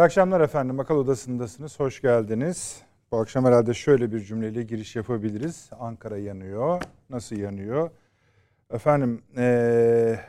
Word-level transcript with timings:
İyi 0.00 0.02
akşamlar 0.02 0.40
efendim. 0.40 0.80
Akıl 0.80 0.94
Odası'ndasınız. 0.94 1.80
Hoş 1.80 2.02
geldiniz. 2.02 2.82
Bu 3.12 3.18
akşam 3.18 3.44
herhalde 3.44 3.74
şöyle 3.74 4.12
bir 4.12 4.20
cümleyle 4.20 4.62
giriş 4.62 4.96
yapabiliriz. 4.96 5.70
Ankara 5.80 6.18
yanıyor. 6.18 6.82
Nasıl 7.10 7.36
yanıyor? 7.36 7.90
Efendim 8.70 9.22
ee, 9.36 10.20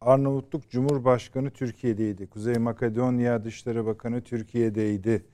Arnavutluk 0.00 0.70
Cumhurbaşkanı 0.70 1.50
Türkiye'deydi. 1.50 2.26
Kuzey 2.26 2.54
Makedonya 2.54 3.44
Dışişleri 3.44 3.86
Bakanı 3.86 4.20
Türkiye'deydi. 4.20 5.26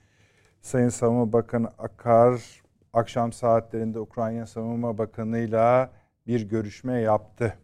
Sayın 0.62 0.88
Savunma 0.88 1.32
Bakanı 1.32 1.68
Akar 1.78 2.62
akşam 2.92 3.32
saatlerinde 3.32 4.00
Ukrayna 4.00 4.46
Savunma 4.46 4.98
Bakanı'yla 4.98 5.90
bir 6.26 6.48
görüşme 6.48 7.00
yaptı. 7.00 7.54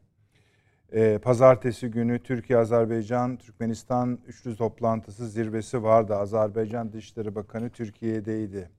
Ee, 0.92 1.18
pazartesi 1.22 1.88
günü 1.90 2.18
Türkiye, 2.18 2.58
Azerbaycan, 2.58 3.36
Türkmenistan 3.36 4.18
üçlü 4.26 4.56
toplantısı 4.56 5.28
zirvesi 5.28 5.82
vardı. 5.82 6.16
Azerbaycan 6.16 6.92
Dışişleri 6.92 7.34
Bakanı 7.34 7.70
Türkiye'deydi. 7.70 8.70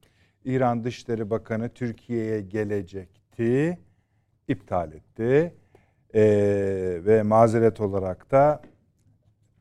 İran 0.46 0.84
Dışişleri 0.84 1.30
Bakanı 1.30 1.70
Türkiye'ye 1.70 2.42
gelecekti. 2.42 3.78
iptal 4.48 4.94
etti. 4.94 5.54
Ee, 6.16 7.02
ve 7.06 7.24
mazeret 7.24 7.82
olarak 7.82 8.32
da 8.32 8.62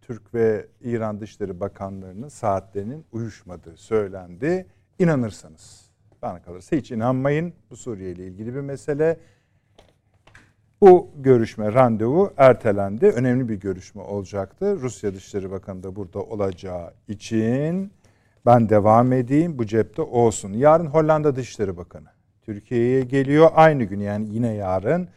Türk 0.03 0.35
ve 0.35 0.67
İran 0.81 1.21
Dışişleri 1.21 1.61
Bakanlarının 1.61 2.29
saatlerinin 2.29 3.05
uyuşmadığı 3.13 3.77
söylendi. 3.77 4.67
İnanırsanız. 4.99 5.91
Bana 6.23 6.43
kalırsa 6.43 6.77
hiç 6.77 6.91
inanmayın. 6.91 7.55
Bu 7.71 7.77
Suriye 7.77 8.11
ile 8.11 8.27
ilgili 8.27 8.55
bir 8.55 8.61
mesele. 8.61 9.21
Bu 10.81 11.11
görüşme, 11.17 11.73
randevu 11.73 12.33
ertelendi. 12.37 13.07
Önemli 13.07 13.49
bir 13.49 13.55
görüşme 13.55 14.03
olacaktı. 14.03 14.81
Rusya 14.81 15.15
Dışişleri 15.15 15.51
Bakanı 15.51 15.83
da 15.83 15.97
burada 15.97 16.21
olacağı 16.23 16.93
için 17.09 17.93
ben 18.47 18.69
devam 18.69 19.13
edeyim. 19.13 19.59
Bu 19.59 19.67
cepte 19.67 20.03
olsun. 20.03 20.53
Yarın 20.53 20.87
Hollanda 20.87 21.37
Dışişleri 21.37 21.77
Bakanı 21.77 22.09
Türkiye'ye 22.43 23.01
geliyor. 23.01 23.51
Aynı 23.55 23.85
gün 23.85 24.01
yani 24.01 24.29
yine 24.31 24.55
yarın 24.55 25.09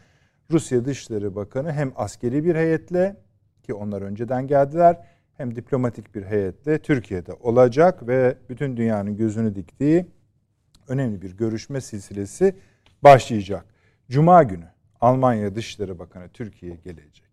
Rusya 0.50 0.84
Dışişleri 0.84 1.34
Bakanı 1.34 1.72
hem 1.72 1.92
askeri 1.96 2.44
bir 2.44 2.54
heyetle 2.54 3.16
ki 3.62 3.74
onlar 3.74 4.02
önceden 4.02 4.46
geldiler 4.46 4.96
hem 5.36 5.56
diplomatik 5.56 6.14
bir 6.14 6.22
heyetle 6.22 6.78
Türkiye'de 6.78 7.32
olacak 7.32 8.08
ve 8.08 8.36
bütün 8.48 8.76
dünyanın 8.76 9.16
gözünü 9.16 9.54
diktiği 9.54 10.06
önemli 10.88 11.22
bir 11.22 11.36
görüşme 11.36 11.80
silsilesi 11.80 12.56
başlayacak. 13.02 13.64
Cuma 14.10 14.42
günü 14.42 14.79
Almanya 15.00 15.54
Dışişleri 15.54 15.98
Bakanı 15.98 16.28
Türkiye'ye 16.28 16.76
gelecek. 16.76 17.30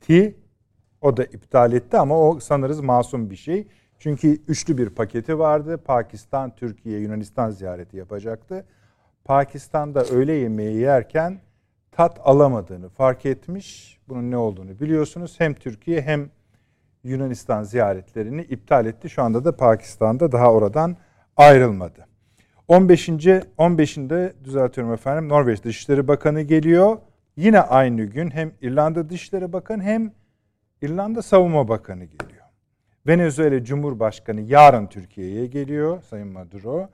Ti 0.00 0.36
o 1.00 1.16
da 1.16 1.24
iptal 1.24 1.72
etti 1.72 1.96
ama 1.96 2.20
o 2.20 2.40
sanırız 2.40 2.80
masum 2.80 3.30
bir 3.30 3.36
şey. 3.36 3.66
Çünkü 3.98 4.28
üçlü 4.48 4.78
bir 4.78 4.90
paketi 4.90 5.38
vardı. 5.38 5.78
Pakistan, 5.84 6.54
Türkiye, 6.54 7.00
Yunanistan 7.00 7.50
ziyareti 7.50 7.96
yapacaktı. 7.96 8.66
Pakistan'da 9.24 10.04
öğle 10.04 10.32
yemeği 10.32 10.76
yerken 10.76 11.40
tat 11.92 12.20
alamadığını 12.24 12.88
fark 12.88 13.26
etmiş. 13.26 13.98
Bunun 14.08 14.30
ne 14.30 14.36
olduğunu 14.36 14.80
biliyorsunuz. 14.80 15.34
Hem 15.38 15.54
Türkiye 15.54 16.00
hem 16.02 16.30
Yunanistan 17.04 17.62
ziyaretlerini 17.62 18.42
iptal 18.42 18.86
etti. 18.86 19.10
Şu 19.10 19.22
anda 19.22 19.44
da 19.44 19.56
Pakistan'da 19.56 20.32
daha 20.32 20.52
oradan 20.52 20.96
ayrılmadı. 21.36 22.06
15. 22.68 23.08
15'inde 23.08 24.32
düzeltiyorum 24.44 24.92
efendim 24.92 25.28
Norveç 25.28 25.64
Dışişleri 25.64 26.08
Bakanı 26.08 26.42
geliyor. 26.42 26.98
Yine 27.38 27.60
aynı 27.60 28.04
gün 28.04 28.30
hem 28.30 28.52
İrlanda 28.60 29.10
Dışişleri 29.10 29.52
Bakanı 29.52 29.82
hem 29.82 30.12
İrlanda 30.82 31.22
Savunma 31.22 31.68
Bakanı 31.68 32.04
geliyor. 32.04 32.44
Venezuela 33.06 33.64
Cumhurbaşkanı 33.64 34.40
yarın 34.40 34.86
Türkiye'ye 34.86 35.46
geliyor 35.46 36.02
Sayın 36.02 36.28
Maduro 36.28 36.88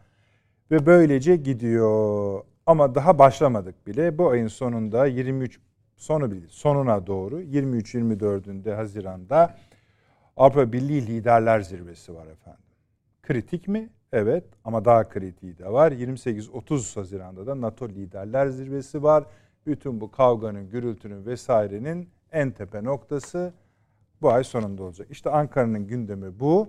ve 0.70 0.86
böylece 0.86 1.36
gidiyor. 1.36 2.40
Ama 2.66 2.94
daha 2.94 3.18
başlamadık 3.18 3.86
bile. 3.86 4.18
Bu 4.18 4.28
ayın 4.28 4.48
sonunda 4.48 5.06
23 5.06 5.60
sonu 5.96 6.30
sonuna 6.48 7.06
doğru 7.06 7.42
23-24'ünde 7.42 8.74
Haziran'da 8.74 9.56
Avrupa 10.36 10.72
Birliği 10.72 11.06
Liderler 11.06 11.60
Zirvesi 11.60 12.14
var 12.14 12.26
efendim. 12.26 12.64
Kritik 13.22 13.68
mi? 13.68 13.88
Evet 14.12 14.44
ama 14.64 14.84
daha 14.84 15.08
kritiği 15.08 15.58
de 15.58 15.72
var. 15.72 15.92
28-30 15.92 16.94
Haziran'da 16.94 17.46
da 17.46 17.60
NATO 17.60 17.88
Liderler 17.88 18.46
Zirvesi 18.46 19.02
var. 19.02 19.24
Bütün 19.66 20.00
bu 20.00 20.10
kavganın, 20.10 20.70
gürültünün 20.70 21.26
vesairenin 21.26 22.08
en 22.32 22.50
tepe 22.50 22.84
noktası 22.84 23.52
bu 24.22 24.30
ay 24.30 24.44
sonunda 24.44 24.82
olacak. 24.82 25.06
İşte 25.10 25.30
Ankara'nın 25.30 25.86
gündemi 25.86 26.40
bu. 26.40 26.68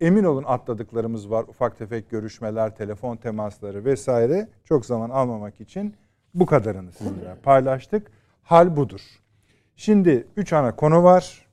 Emin 0.00 0.24
olun 0.24 0.44
atladıklarımız 0.46 1.30
var. 1.30 1.44
Ufak 1.48 1.78
tefek 1.78 2.10
görüşmeler, 2.10 2.76
telefon 2.76 3.16
temasları 3.16 3.84
vesaire. 3.84 4.48
Çok 4.64 4.86
zaman 4.86 5.10
almamak 5.10 5.60
için 5.60 5.94
bu 6.34 6.46
kadarını 6.46 6.92
sizinle 6.92 7.36
paylaştık. 7.42 8.10
Hal 8.42 8.76
budur. 8.76 9.00
Şimdi 9.76 10.26
üç 10.36 10.52
ana 10.52 10.76
konu 10.76 11.02
var. 11.02 11.46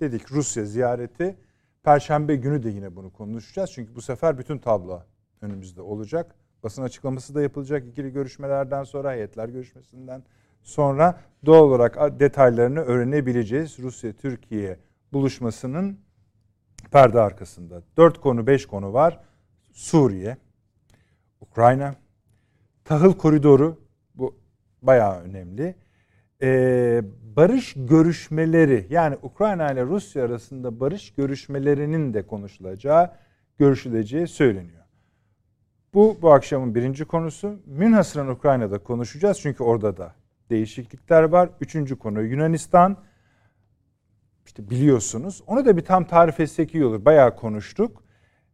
Dedik 0.00 0.32
Rusya 0.32 0.64
ziyareti. 0.64 1.36
Perşembe 1.82 2.36
günü 2.36 2.62
de 2.62 2.68
yine 2.68 2.96
bunu 2.96 3.12
konuşacağız. 3.12 3.70
Çünkü 3.72 3.94
bu 3.96 4.02
sefer 4.02 4.38
bütün 4.38 4.58
tablo 4.58 5.02
önümüzde 5.40 5.82
olacak. 5.82 6.34
Basın 6.62 6.82
açıklaması 6.82 7.34
da 7.34 7.42
yapılacak 7.42 7.88
ikili 7.88 8.12
görüşmelerden 8.12 8.84
sonra, 8.84 9.12
heyetler 9.12 9.48
görüşmesinden 9.48 10.22
sonra 10.62 11.20
doğal 11.46 11.62
olarak 11.62 12.20
detaylarını 12.20 12.80
öğrenebileceğiz. 12.80 13.78
Rusya-Türkiye 13.78 14.78
buluşmasının 15.12 15.98
perde 16.90 17.20
arkasında. 17.20 17.82
Dört 17.96 18.20
konu, 18.20 18.46
beş 18.46 18.66
konu 18.66 18.92
var. 18.92 19.20
Suriye, 19.72 20.36
Ukrayna, 21.40 21.94
tahıl 22.84 23.12
koridoru 23.12 23.80
bu 24.14 24.38
bayağı 24.82 25.20
önemli. 25.20 25.74
Ee, 26.42 27.02
barış 27.36 27.74
görüşmeleri 27.76 28.86
yani 28.90 29.16
Ukrayna 29.22 29.72
ile 29.72 29.84
Rusya 29.84 30.24
arasında 30.24 30.80
barış 30.80 31.14
görüşmelerinin 31.14 32.14
de 32.14 32.26
konuşulacağı, 32.26 33.10
görüşüleceği 33.58 34.26
söyleniyor. 34.26 34.85
Bu 35.96 36.18
bu 36.22 36.32
akşamın 36.32 36.74
birinci 36.74 37.04
konusu. 37.04 37.56
Münhasıran 37.66 38.28
Ukrayna'da 38.28 38.78
konuşacağız 38.78 39.40
çünkü 39.40 39.62
orada 39.62 39.96
da 39.96 40.14
değişiklikler 40.50 41.22
var. 41.22 41.50
Üçüncü 41.60 41.98
konu 41.98 42.22
Yunanistan. 42.22 42.96
İşte 44.46 44.70
biliyorsunuz. 44.70 45.42
Onu 45.46 45.66
da 45.66 45.76
bir 45.76 45.84
tam 45.84 46.04
tarif 46.04 46.40
etsek 46.40 46.74
iyi 46.74 46.84
olur. 46.84 47.04
Bayağı 47.04 47.36
konuştuk. 47.36 48.02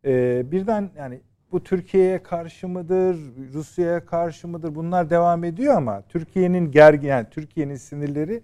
Ee, 0.05 0.43
birden 0.51 0.91
yani 0.97 1.21
bu 1.53 1.63
Türkiye'ye 1.63 2.23
karşı 2.23 2.69
mıdır, 2.69 3.17
Rusya'ya 3.55 4.07
karşı 4.07 4.49
mıdır 4.49 4.75
bunlar 4.75 5.11
devam 5.11 5.45
ediyor 5.45 5.75
ama 5.77 6.03
Türkiye'nin 6.09 6.71
gergin 6.71 7.09
yani 7.09 7.27
Türkiye'nin 7.31 7.77
sinirleri 7.77 8.43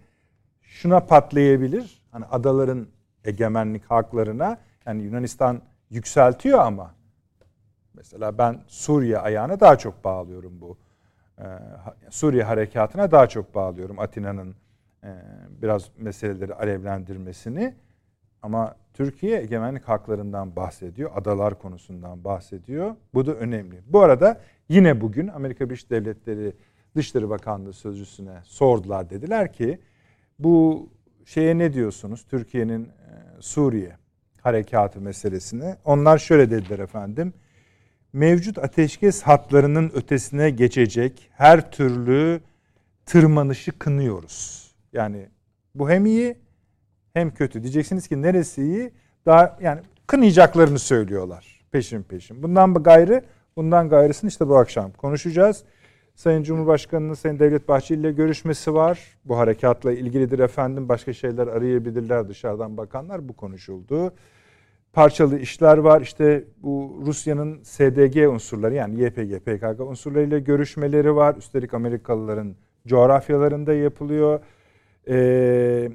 şuna 0.63 1.01
patlayabilir. 1.01 2.03
Hani 2.11 2.25
adaların 2.25 2.87
egemenlik 3.25 3.85
haklarına 3.85 4.59
yani 4.87 5.03
Yunanistan 5.03 5.63
yükseltiyor 5.91 6.59
ama 6.59 6.98
mesela 7.99 8.39
ben 8.39 8.61
Suriye 8.67 9.19
ayağına 9.19 9.61
daha 9.61 9.79
çok 9.79 10.05
bağlıyorum 10.05 10.61
bu. 10.61 10.79
Ee, 11.39 11.45
Suriye 12.11 12.43
harekatına 12.43 13.11
daha 13.11 13.27
çok 13.27 13.55
bağlıyorum 13.55 13.99
Atina'nın 13.99 14.55
e, 15.05 15.11
biraz 15.63 15.91
meseleleri 15.99 16.55
alevlendirmesini. 16.55 17.75
Ama 18.43 18.77
Türkiye 18.95 19.41
egemenlik 19.41 19.85
haklarından 19.85 20.57
bahsediyor, 20.57 21.11
adalar 21.15 21.59
konusundan 21.59 22.25
bahsediyor. 22.25 22.95
Bu 23.15 23.27
da 23.27 23.35
önemli. 23.35 23.83
Bu 23.87 24.01
arada 24.01 24.41
yine 24.69 25.01
bugün 25.01 25.29
Amerika 25.29 25.67
Birleşik 25.67 25.91
Devletleri 25.91 26.53
Dışişleri 26.97 27.31
Bakanlığı 27.31 27.73
sözcüsüne 27.73 28.41
sordular. 28.45 29.11
Dediler 29.11 29.53
ki 29.53 29.79
bu 30.39 30.89
şeye 31.25 31.59
ne 31.59 31.73
diyorsunuz 31.73 32.27
Türkiye'nin 32.31 32.85
e, 32.85 32.91
Suriye 33.41 33.97
harekatı 34.41 35.01
meselesine? 35.01 35.77
Onlar 35.85 36.19
şöyle 36.19 36.51
dediler 36.51 36.79
efendim. 36.79 37.35
Mevcut 38.13 38.59
ateşkes 38.59 39.23
hatlarının 39.23 39.91
ötesine 39.95 40.51
geçecek 40.51 41.31
her 41.33 41.71
türlü 41.71 42.41
tırmanışı 43.07 43.79
kınıyoruz. 43.79 44.71
Yani 44.93 45.29
bu 45.75 45.91
hem 45.91 46.07
iyi 46.07 46.37
hem 47.15 47.35
kötü. 47.35 47.63
Diyeceksiniz 47.63 48.09
ki 48.09 48.23
neresi 48.23 48.63
iyi? 48.63 48.91
Daha 49.27 49.59
yani 49.61 49.81
kınayacaklarını 50.07 50.79
söylüyorlar 50.79 51.59
peşin 51.71 52.03
peşin. 52.03 52.43
Bundan 52.43 52.75
gayrı, 52.75 53.23
bundan 53.57 53.89
gayrısını 53.89 54.29
işte 54.29 54.49
bu 54.49 54.57
akşam 54.57 54.93
konuşacağız. 54.93 55.65
Sayın 56.15 56.43
Cumhurbaşkanı'nın 56.43 57.15
Sayın 57.15 57.39
Devlet 57.39 57.69
Bahçeli 57.69 58.01
ile 58.01 58.13
görüşmesi 58.13 58.75
var. 58.75 58.99
Bu 59.25 59.39
harekatla 59.39 59.93
ilgilidir 59.93 60.39
efendim. 60.39 60.89
Başka 60.89 61.13
şeyler 61.13 61.47
arayabilirler 61.47 62.29
dışarıdan 62.29 62.77
bakanlar. 62.77 63.29
Bu 63.29 63.33
konuşuldu. 63.33 64.13
Parçalı 64.93 65.39
işler 65.39 65.79
var. 65.79 66.01
İşte 66.01 66.45
bu 66.63 67.03
Rusya'nın 67.07 67.63
SDG 67.63 68.29
unsurları 68.29 68.75
yani 68.75 69.01
YPG, 69.01 69.39
PKK 69.39 69.81
unsurlarıyla 69.81 70.39
görüşmeleri 70.39 71.17
var. 71.17 71.35
Üstelik 71.35 71.75
Amerikalıların 71.75 72.55
coğrafyalarında 72.87 73.75
yapılıyor. 73.75 74.41
Ee, 75.09 75.91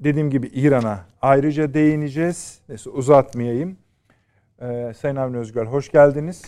dediğim 0.00 0.30
gibi 0.30 0.46
İran'a 0.46 1.06
ayrıca 1.22 1.74
değineceğiz. 1.74 2.60
Neyse 2.68 2.90
uzatmayayım. 2.90 3.76
Ee, 4.62 4.92
Sayın 4.96 5.16
Avni 5.16 5.36
Özgür 5.36 5.66
hoş 5.66 5.90
geldiniz. 5.90 6.42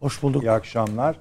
Hoş 0.00 0.22
bulduk. 0.22 0.42
İyi 0.42 0.50
akşamlar. 0.50 1.16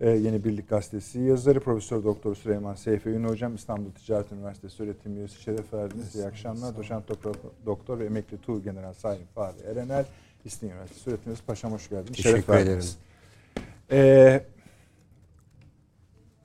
Ee, 0.00 0.10
Yeni 0.10 0.44
Birlik 0.44 0.68
Gazetesi 0.68 1.20
yazarı 1.20 1.60
Profesör 1.60 2.04
Doktor 2.04 2.34
Süleyman 2.34 2.74
Seyfi 2.74 3.08
Ün 3.08 3.24
Hocam 3.24 3.54
İstanbul 3.54 3.90
Ticaret 3.90 4.32
Üniversitesi 4.32 4.82
öğretim 4.82 5.16
üyesi 5.16 5.42
şeref 5.42 5.72
verdiniz. 5.72 6.14
İyi 6.14 6.24
akşamlar. 6.26 6.76
Doçent 6.76 7.08
doktor, 7.08 7.34
doktor 7.66 7.98
ve 7.98 8.04
emekli 8.06 8.40
Tuğ 8.40 8.62
General 8.62 8.92
Sayın 8.92 9.26
Fahri 9.34 9.60
Erenel 9.62 10.04
İstinye 10.44 10.72
Üniversitesi 10.72 11.10
öğretim 11.10 11.32
üyesi. 11.32 11.44
Paşam 11.44 11.72
hoş 11.72 11.88
geldiniz. 11.88 12.16
Teşekkür 12.16 12.30
şeref 12.30 12.48
verdiniz. 12.48 12.98
Ee, 13.90 14.44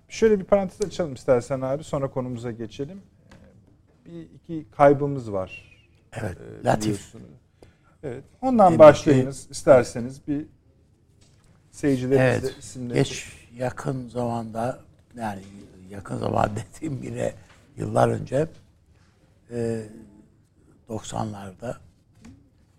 şöyle 0.08 0.40
bir 0.40 0.46
parantez 0.46 0.88
açalım 0.88 1.14
istersen 1.14 1.62
abi. 1.62 1.84
Sonra 1.84 2.12
konumuza 2.12 2.52
geçelim. 2.52 3.02
Ee, 4.08 4.12
bir 4.12 4.22
iki 4.22 4.66
kaybımız 4.72 5.32
var. 5.32 5.74
Evet. 6.22 6.38
Ee, 6.62 6.64
Latif. 6.66 7.14
Evet. 8.04 8.24
Ondan 8.42 8.70
Tabii 8.70 8.80
başlayınız 8.80 9.48
isterseniz 9.52 10.28
bir 10.28 10.46
seyircilerimize 11.72 12.48
Evet. 12.48 12.56
isimleri. 12.60 12.94
Geç 12.98 13.43
yakın 13.56 14.10
zamanda 14.10 14.80
yani 15.16 15.44
yakın 15.90 16.18
zaman 16.18 16.52
dediğim 16.76 17.02
bile 17.02 17.36
yıllar 17.78 18.10
önce 18.10 18.48
e, 19.52 19.86
90'larda 20.90 21.76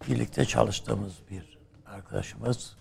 birlikte 0.08 0.44
çalıştığımız 0.44 1.14
bir 1.30 1.58
arkadaşımız 1.86 2.76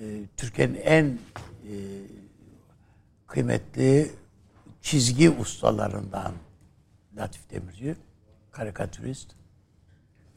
e, 0.00 0.04
Türkiye'nin 0.36 0.74
en 0.74 1.04
e, 1.04 1.74
kıymetli 3.26 4.10
çizgi 4.82 5.30
ustalarından 5.30 6.32
Latif 7.16 7.50
Demirci, 7.50 7.96
karikatürist. 8.52 9.32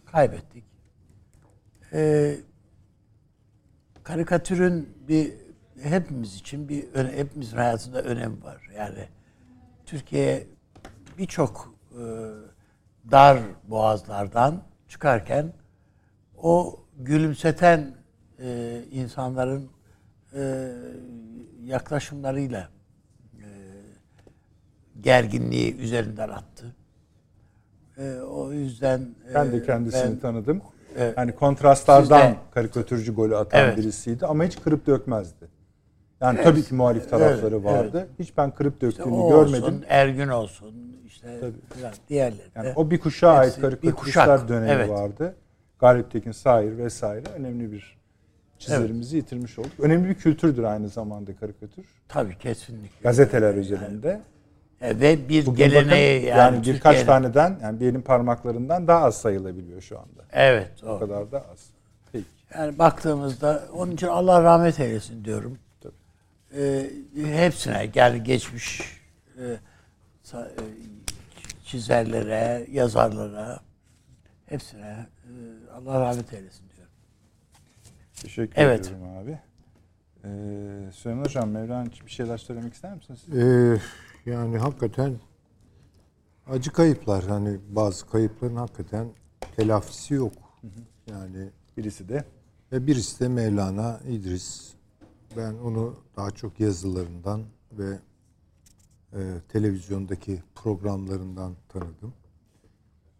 Kaybettik. 0.05 0.63
E, 1.93 2.35
karikatürün 4.03 4.89
bir 5.07 5.33
hepimiz 5.83 6.35
için 6.35 6.69
bir 6.69 6.85
hepimizin 7.17 7.57
hayatında 7.57 8.01
önemi 8.01 8.43
var. 8.43 8.69
Yani 8.77 9.05
Türkiye 9.85 10.47
birçok 11.17 11.73
e, 11.91 12.01
dar 13.11 13.39
boğazlardan 13.67 14.63
çıkarken 14.87 15.53
o 16.37 16.79
gülümseten 16.97 17.95
e, 18.39 18.79
insanların 18.91 19.69
e, 20.35 20.71
yaklaşımlarıyla 21.63 22.69
e, 23.37 23.47
gerginliği 25.01 25.75
üzerinden 25.77 26.29
attı. 26.29 26.75
E, 27.97 28.13
o 28.15 28.51
yüzden 28.51 29.15
Ben 29.35 29.45
e, 29.45 29.51
de 29.51 29.63
kendisini 29.65 30.11
ben- 30.11 30.19
tanıdım. 30.19 30.61
Yani 31.17 31.35
kontrastlardan 31.35 32.21
Siz 32.27 32.35
de- 32.35 32.39
karikatürcü 32.51 33.15
golü 33.15 33.35
atan 33.37 33.59
Evet. 33.59 33.77
birisiydi 33.77 34.25
ama 34.25 34.43
hiç 34.43 34.59
kırıp 34.61 34.87
dökmezdi. 34.87 35.58
Yani 36.21 36.41
tabii 36.43 36.63
ki 36.63 36.73
muhalif 36.75 37.09
tarafları 37.09 37.55
Evet, 37.55 37.65
vardı. 37.65 38.07
Hiç 38.19 38.37
ben 38.37 38.51
kırıp 38.51 38.73
İşte 38.73 38.87
döktüğünü 38.87 39.13
o 39.15 39.29
görmedim. 39.29 39.63
olsun, 39.63 39.85
Ergün 39.87 40.27
olsun, 40.27 40.75
işte 41.07 41.27
filan, 41.75 41.93
diğerleri 42.09 42.41
Yani 42.55 42.73
o 42.75 42.91
bir 42.91 42.99
kuşağa 42.99 43.31
ait 43.31 43.61
karikatüristler 43.61 44.47
dönemi 44.47 44.71
evet. 44.71 44.89
vardı. 44.89 45.35
Galip 45.79 46.11
Tekin, 46.11 46.31
Sair 46.31 46.77
vesaire 46.77 47.23
önemli 47.37 47.71
bir 47.71 47.97
çizerimizi 48.57 49.17
yitirmiş 49.17 49.59
olduk. 49.59 49.71
Önemli 49.79 50.09
bir 50.09 50.15
kültürdür 50.15 50.63
aynı 50.63 50.89
zamanda 50.89 51.35
karikatür. 51.35 51.85
Tabii 52.07 52.37
kesinlikle. 52.37 53.03
Gazeteler 53.03 53.53
üzerinde. 53.55 54.21
E, 54.81 54.99
Ve 54.99 55.29
bir 55.29 55.45
Bugün 55.45 55.57
geleneği 55.57 56.21
bakın, 56.21 56.27
yani, 56.27 56.39
yani 56.55 56.65
birkaç 56.65 56.95
Türkiye'nin- 56.97 57.05
taneden 57.05 57.59
yani 57.61 57.79
bir 57.79 57.85
elin 57.87 58.01
parmaklarından 58.01 58.87
daha 58.87 59.05
az 59.05 59.17
sayılabiliyor 59.17 59.81
şu 59.81 59.97
anda. 59.99 60.23
Evet. 60.31 60.71
O 60.83 60.87
O. 60.89 60.99
kadar 60.99 61.31
da 61.31 61.37
az. 61.53 61.65
Peki. 62.11 62.25
Yani 62.55 62.79
baktığımızda 62.79 63.63
onun 63.73 63.91
için 63.91 64.07
Allah 64.07 64.43
rahmet 64.43 64.79
eylesin 64.79 65.25
diyorum. 65.25 65.57
Tabii. 66.49 66.61
E, 67.21 67.45
hepsine 67.45 67.91
yani 67.95 68.23
geçmiş 68.23 68.81
e, 69.37 69.59
çizerlere, 71.63 72.67
yazarlara 72.71 73.59
hepsine 74.45 75.07
e, 75.23 75.31
Allah 75.73 75.99
rahmet 75.99 76.33
eylesin 76.33 76.69
diyorum. 76.75 76.93
Teşekkür 78.13 78.61
Evet. 78.61 78.79
ediyorum 78.87 79.17
abi. 79.17 79.39
Ee, 80.23 80.91
Süleyman 80.91 81.23
Hocam, 81.25 81.49
Mevlana 81.49 81.85
için 81.85 82.05
bir 82.05 82.11
şeyler 82.11 82.37
söylemek 82.37 82.73
ister 82.73 82.93
misiniz? 82.95 83.19
Ee, 83.33 83.81
yani 84.31 84.57
hakikaten 84.57 85.15
acı 86.47 86.71
kayıplar. 86.73 87.23
Hani 87.23 87.59
bazı 87.69 88.05
kayıpların 88.09 88.55
hakikaten 88.55 89.07
telafisi 89.55 90.13
yok. 90.13 90.33
Yani 91.11 91.49
Birisi 91.77 92.09
de 92.09 92.23
ve 92.71 92.87
birisi 92.87 93.19
de 93.19 93.27
Mevlana 93.27 93.99
İdris. 94.09 94.73
Ben 95.37 95.53
onu 95.53 95.95
daha 96.17 96.31
çok 96.31 96.59
yazılarından 96.59 97.43
ve 97.71 97.99
e, 99.13 99.19
televizyondaki 99.49 100.43
programlarından 100.55 101.55
tanıdım. 101.69 102.13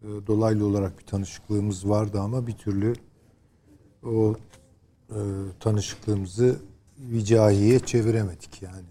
E, 0.02 0.06
dolaylı 0.26 0.66
olarak 0.66 0.98
bir 0.98 1.06
tanışıklığımız 1.06 1.88
vardı 1.88 2.20
ama 2.20 2.46
bir 2.46 2.52
türlü 2.52 2.94
o 4.02 4.34
e, 5.10 5.18
tanışıklığımızı 5.60 6.60
vicahiye 6.98 7.78
çeviremedik 7.78 8.62
yani. 8.62 8.86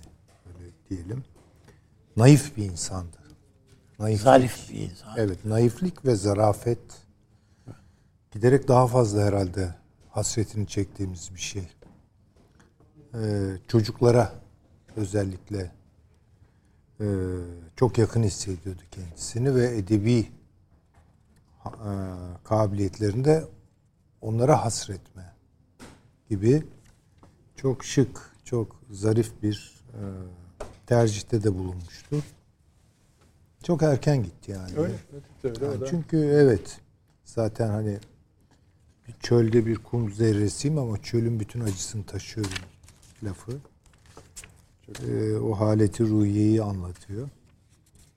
Öyle 0.45 0.71
diyelim. 0.89 1.23
Naif 2.17 2.57
bir 2.57 2.63
insandı. 2.63 3.17
Naiflik. 3.99 4.23
Zarif 4.23 4.69
bir 4.69 4.79
insan. 4.79 5.13
Evet, 5.17 5.45
naiflik 5.45 6.05
ve 6.05 6.15
zarafet 6.15 6.79
giderek 8.31 8.67
daha 8.67 8.87
fazla 8.87 9.21
herhalde 9.21 9.75
hasretini 10.09 10.67
çektiğimiz 10.67 11.29
bir 11.35 11.39
şey. 11.39 11.67
Ee, 13.13 13.57
çocuklara 13.67 14.33
özellikle 14.95 15.71
e, 17.01 17.05
çok 17.75 17.97
yakın 17.97 18.23
hissediyordu 18.23 18.81
kendisini 18.91 19.55
ve 19.55 19.77
edebi 19.77 20.27
e, 21.65 21.91
kabiliyetlerinde 22.43 23.43
onlara 24.21 24.65
hasretme 24.65 25.33
gibi 26.29 26.63
çok 27.55 27.85
şık, 27.85 28.35
çok 28.45 28.81
zarif 28.89 29.43
bir 29.43 29.83
e, 29.93 30.01
tercihte 30.85 31.43
de 31.43 31.55
bulunmuştu. 31.55 32.23
Çok 33.63 33.83
erken 33.83 34.23
gitti 34.23 34.51
yani. 34.51 34.77
öyle. 34.77 34.93
öyle, 35.43 35.65
Yani 35.65 35.83
çünkü 35.89 36.17
evet 36.17 36.79
zaten 37.25 37.69
hani 37.69 37.97
bir 39.07 39.13
çölde 39.19 39.65
bir 39.65 39.75
kum 39.75 40.13
zerresiyim 40.13 40.77
ama 40.77 41.01
çölün 41.01 41.39
bütün 41.39 41.59
acısını 41.59 42.05
taşıyorum 42.05 42.53
lafı. 43.23 43.51
Ee, 45.07 45.35
o 45.35 45.51
haleti 45.51 46.09
ruhiyeyi 46.09 46.63
anlatıyor. 46.63 47.29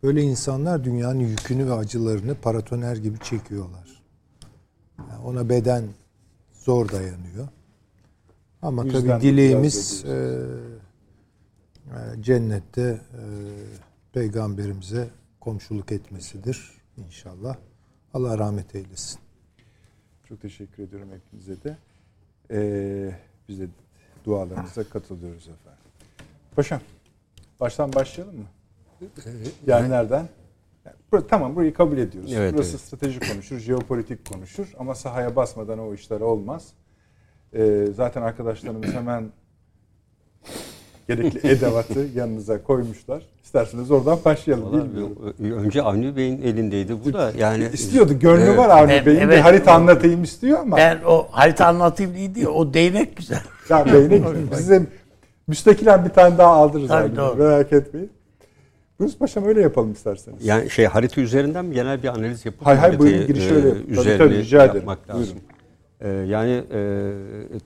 Böyle 0.03 0.23
insanlar 0.23 0.85
dünyanın 0.85 1.21
yükünü 1.21 1.67
ve 1.67 1.73
acılarını 1.73 2.35
paratoner 2.35 2.97
gibi 2.97 3.19
çekiyorlar. 3.19 4.03
Yani 4.99 5.25
ona 5.25 5.49
beden 5.49 5.85
zor 6.53 6.89
dayanıyor. 6.89 7.49
Ama 8.63 8.89
tabii 8.89 9.23
dileğimiz 9.23 10.05
e, 10.05 10.39
e, 11.91 12.23
cennette 12.23 12.83
e, 12.83 13.23
peygamberimize 14.13 15.11
komşuluk 15.41 15.93
etmesidir 15.93 16.71
inşallah. 16.97 17.57
Allah 18.15 18.39
rahmet 18.39 18.75
eylesin. 18.75 19.19
Çok 20.29 20.41
teşekkür 20.41 20.83
ediyorum 20.83 21.09
hepinize 21.13 21.63
de. 21.63 21.77
Ee, 22.51 23.17
biz 23.49 23.61
de 23.61 23.69
dualarınıza 24.25 24.85
katılıyoruz 24.85 25.43
efendim. 25.43 25.83
Paşam, 26.57 26.81
baştan 27.61 27.93
başlayalım 27.93 28.37
mı? 28.37 28.47
Yani 29.67 29.91
nereden? 29.91 30.29
Yani 31.13 31.27
tamam 31.29 31.57
burayı 31.57 31.75
kabul 31.75 31.99
ediyoruz. 31.99 32.33
Evet, 32.33 32.55
Burası 32.55 32.71
evet. 32.71 32.81
strateji 32.81 33.21
konuşur, 33.21 33.59
jeopolitik 33.59 34.25
konuşur 34.29 34.73
ama 34.79 34.95
sahaya 34.95 35.37
basmadan 35.37 35.79
o 35.79 35.95
işler 35.95 36.21
olmaz. 36.21 36.73
Ee, 37.55 37.87
zaten 37.95 38.23
arkadaşlarımız 38.23 38.93
hemen 38.95 39.33
gerekli 41.17 41.49
edevatı 41.51 42.07
yanınıza 42.15 42.63
koymuşlar. 42.63 43.23
İsterseniz 43.45 43.91
oradan 43.91 44.19
başlayalım 44.25 44.65
Vallahi 44.73 44.85
bilmiyorum. 44.89 45.65
önce 45.65 45.83
Avni 45.83 46.17
Bey'in 46.17 46.43
elindeydi 46.43 46.95
bu 47.05 47.13
da 47.13 47.33
yani 47.39 47.69
İstiyordu, 47.73 48.19
gönlü 48.19 48.43
Evet. 48.43 48.59
var 48.59 48.69
Avni 48.69 48.89
Ben- 48.91 49.07
Bey'in 49.07 49.21
bir 49.21 49.25
evet. 49.25 49.45
harita 49.45 49.73
anlatayım 49.73 50.23
istiyor 50.23 50.59
ama. 50.61 50.77
Ben 50.77 50.99
o 51.07 51.27
harita 51.31 51.67
anlatayım 51.67 52.15
değil 52.35 52.47
o 52.47 52.75
değnek 52.75 53.17
güzel. 53.17 53.41
Ya 53.69 53.87
beyne 53.93 54.23
size 54.55 54.83
müstakilen 55.47 56.05
bir 56.05 56.11
tane 56.11 56.39
daha 56.39 56.51
aldırırız 56.53 56.89
Tabii, 56.89 57.09
abi. 57.09 57.17
doğru. 57.17 57.37
Merak 57.37 57.73
etmeyin. 57.73 58.11
Bruce 59.01 59.19
Paşam 59.19 59.45
öyle 59.47 59.61
yapalım 59.61 59.93
isterseniz. 59.93 60.47
yani 60.47 60.71
şey 60.71 60.87
harita 60.87 61.21
üzerinden 61.21 61.65
mi 61.65 61.75
genel 61.75 62.03
bir 62.03 62.09
analiz 62.09 62.47
yapıp 62.47 62.67
Hay 62.67 62.77
hay, 62.77 62.89
haritayı, 62.91 63.11
buyurun, 63.13 63.27
girişi 63.27 63.49
e, 63.49 63.55
öyle 63.55 63.69
yapın. 63.69 63.83
Tabii, 63.85 63.93
üzerine 64.01 64.19
tabii, 64.19 64.35
rica 64.39 64.59
ederim. 64.65 64.77
yapmak 64.77 65.09
lazım. 65.11 65.23
Buyurun. 65.23 65.43
E, 66.03 66.09
yani 66.09 66.65
e, 66.73 67.13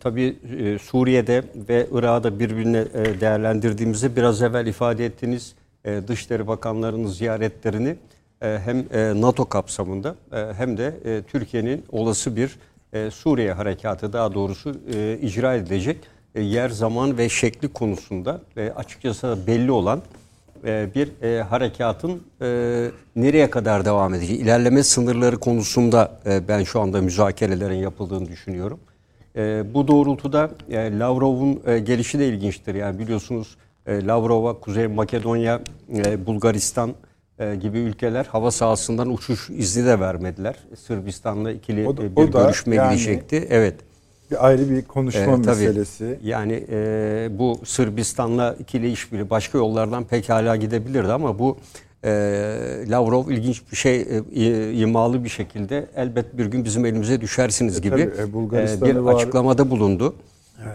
tabii 0.01 0.37
e, 0.59 0.79
Suriye'de 0.79 1.43
ve 1.69 1.87
Irak'da 1.93 2.39
birbirine 2.39 2.85
e, 2.95 3.21
değerlendirdiğimizde 3.21 4.17
biraz 4.17 4.43
evvel 4.43 4.67
ifade 4.67 5.07
ettiğiniz 5.07 5.55
e, 5.85 6.09
Dışişleri 6.09 6.47
Bakanlarının 6.47 7.07
ziyaretlerini 7.07 7.97
e, 8.43 8.59
hem 8.65 8.79
e, 8.79 9.21
NATO 9.21 9.45
kapsamında 9.45 10.15
e, 10.33 10.37
hem 10.57 10.79
de 10.79 10.95
e, 11.05 11.23
Türkiye'nin 11.23 11.85
olası 11.93 12.37
bir 12.37 12.59
e, 12.93 13.11
Suriye 13.11 13.53
harekatı 13.53 14.13
daha 14.13 14.35
doğrusu 14.35 14.77
e, 14.95 15.19
icra 15.23 15.55
edilecek 15.55 15.97
e, 16.35 16.43
yer, 16.43 16.69
zaman 16.69 17.19
ve 17.19 17.29
şekli 17.29 17.69
konusunda 17.69 18.41
e, 18.57 18.71
açıkçası 18.71 19.39
belli 19.47 19.71
olan 19.71 20.03
e, 20.65 20.89
bir 20.95 21.23
e, 21.23 21.43
harekatın 21.43 22.23
e, 22.43 22.47
nereye 23.17 23.51
kadar 23.51 23.85
devam 23.85 24.15
edeceği, 24.15 24.39
ilerleme 24.39 24.83
sınırları 24.83 25.37
konusunda 25.39 26.13
e, 26.27 26.49
ben 26.49 26.63
şu 26.65 26.81
anda 26.81 27.01
müzakerelerin 27.03 27.75
yapıldığını 27.79 28.29
düşünüyorum. 28.29 28.79
E, 29.37 29.63
bu 29.75 29.89
doğrultuda 29.89 30.51
e, 30.71 30.99
Lavrov'un 30.99 31.61
e, 31.67 31.79
gelişi 31.79 32.19
de 32.19 32.29
ilginçtir. 32.29 32.75
Yani 32.75 32.99
biliyorsunuz 32.99 33.57
e, 33.87 34.07
Lavrov'a 34.07 34.61
Kuzey 34.61 34.87
Makedonya, 34.87 35.61
e, 35.97 36.27
Bulgaristan 36.27 36.95
e, 37.39 37.55
gibi 37.57 37.79
ülkeler 37.79 38.25
hava 38.25 38.51
sahasından 38.51 39.13
uçuş 39.13 39.51
izni 39.51 39.87
de 39.87 40.01
vermediler. 40.01 40.55
Sırbistan'la 40.87 41.53
ikili 41.53 41.89
O 41.89 41.97
da- 41.97 42.05
e, 42.05 42.17
bir 42.17 42.23
o 42.23 42.33
da 42.33 42.43
görüşme 42.43 42.77
yani- 42.77 42.91
gidecekti. 42.95 43.47
Evet. 43.51 43.75
Bir 44.31 44.47
ayrı 44.47 44.71
bir 44.71 44.83
konuşma 44.83 45.21
Ee, 45.21 45.25
tabii. 45.43 45.47
meselesi. 45.47 46.19
Yani 46.25 46.65
e, 46.71 47.29
bu 47.39 47.61
Sırbistan'la 47.65 48.57
ikili 48.61 48.93
işbirliği 48.93 49.31
başka 49.31 49.59
yollardan 49.59 50.05
pekala 50.05 50.57
gidebilirdi 50.57 51.13
ama 51.13 51.39
bu 51.39 51.57
e, 52.05 52.09
Lavrov 52.89 53.29
ilginç 53.31 53.63
bir 53.73 53.77
şey 53.77 54.07
e, 54.35 54.73
imalı 54.73 55.25
bir 55.25 55.29
şekilde 55.29 55.87
elbet 55.97 56.39
bir 56.39 56.47
gün 56.47 56.65
bizim 56.65 56.87
elimize 56.87 57.21
düşersiniz 57.21 57.81
gibi 57.81 57.91
tabii, 58.15 58.29
e, 58.29 58.33
Bulgaristan'ı 58.33 58.91
bir 58.91 58.97
var. 58.97 59.15
açıklamada 59.15 59.71
bulundu. 59.71 60.15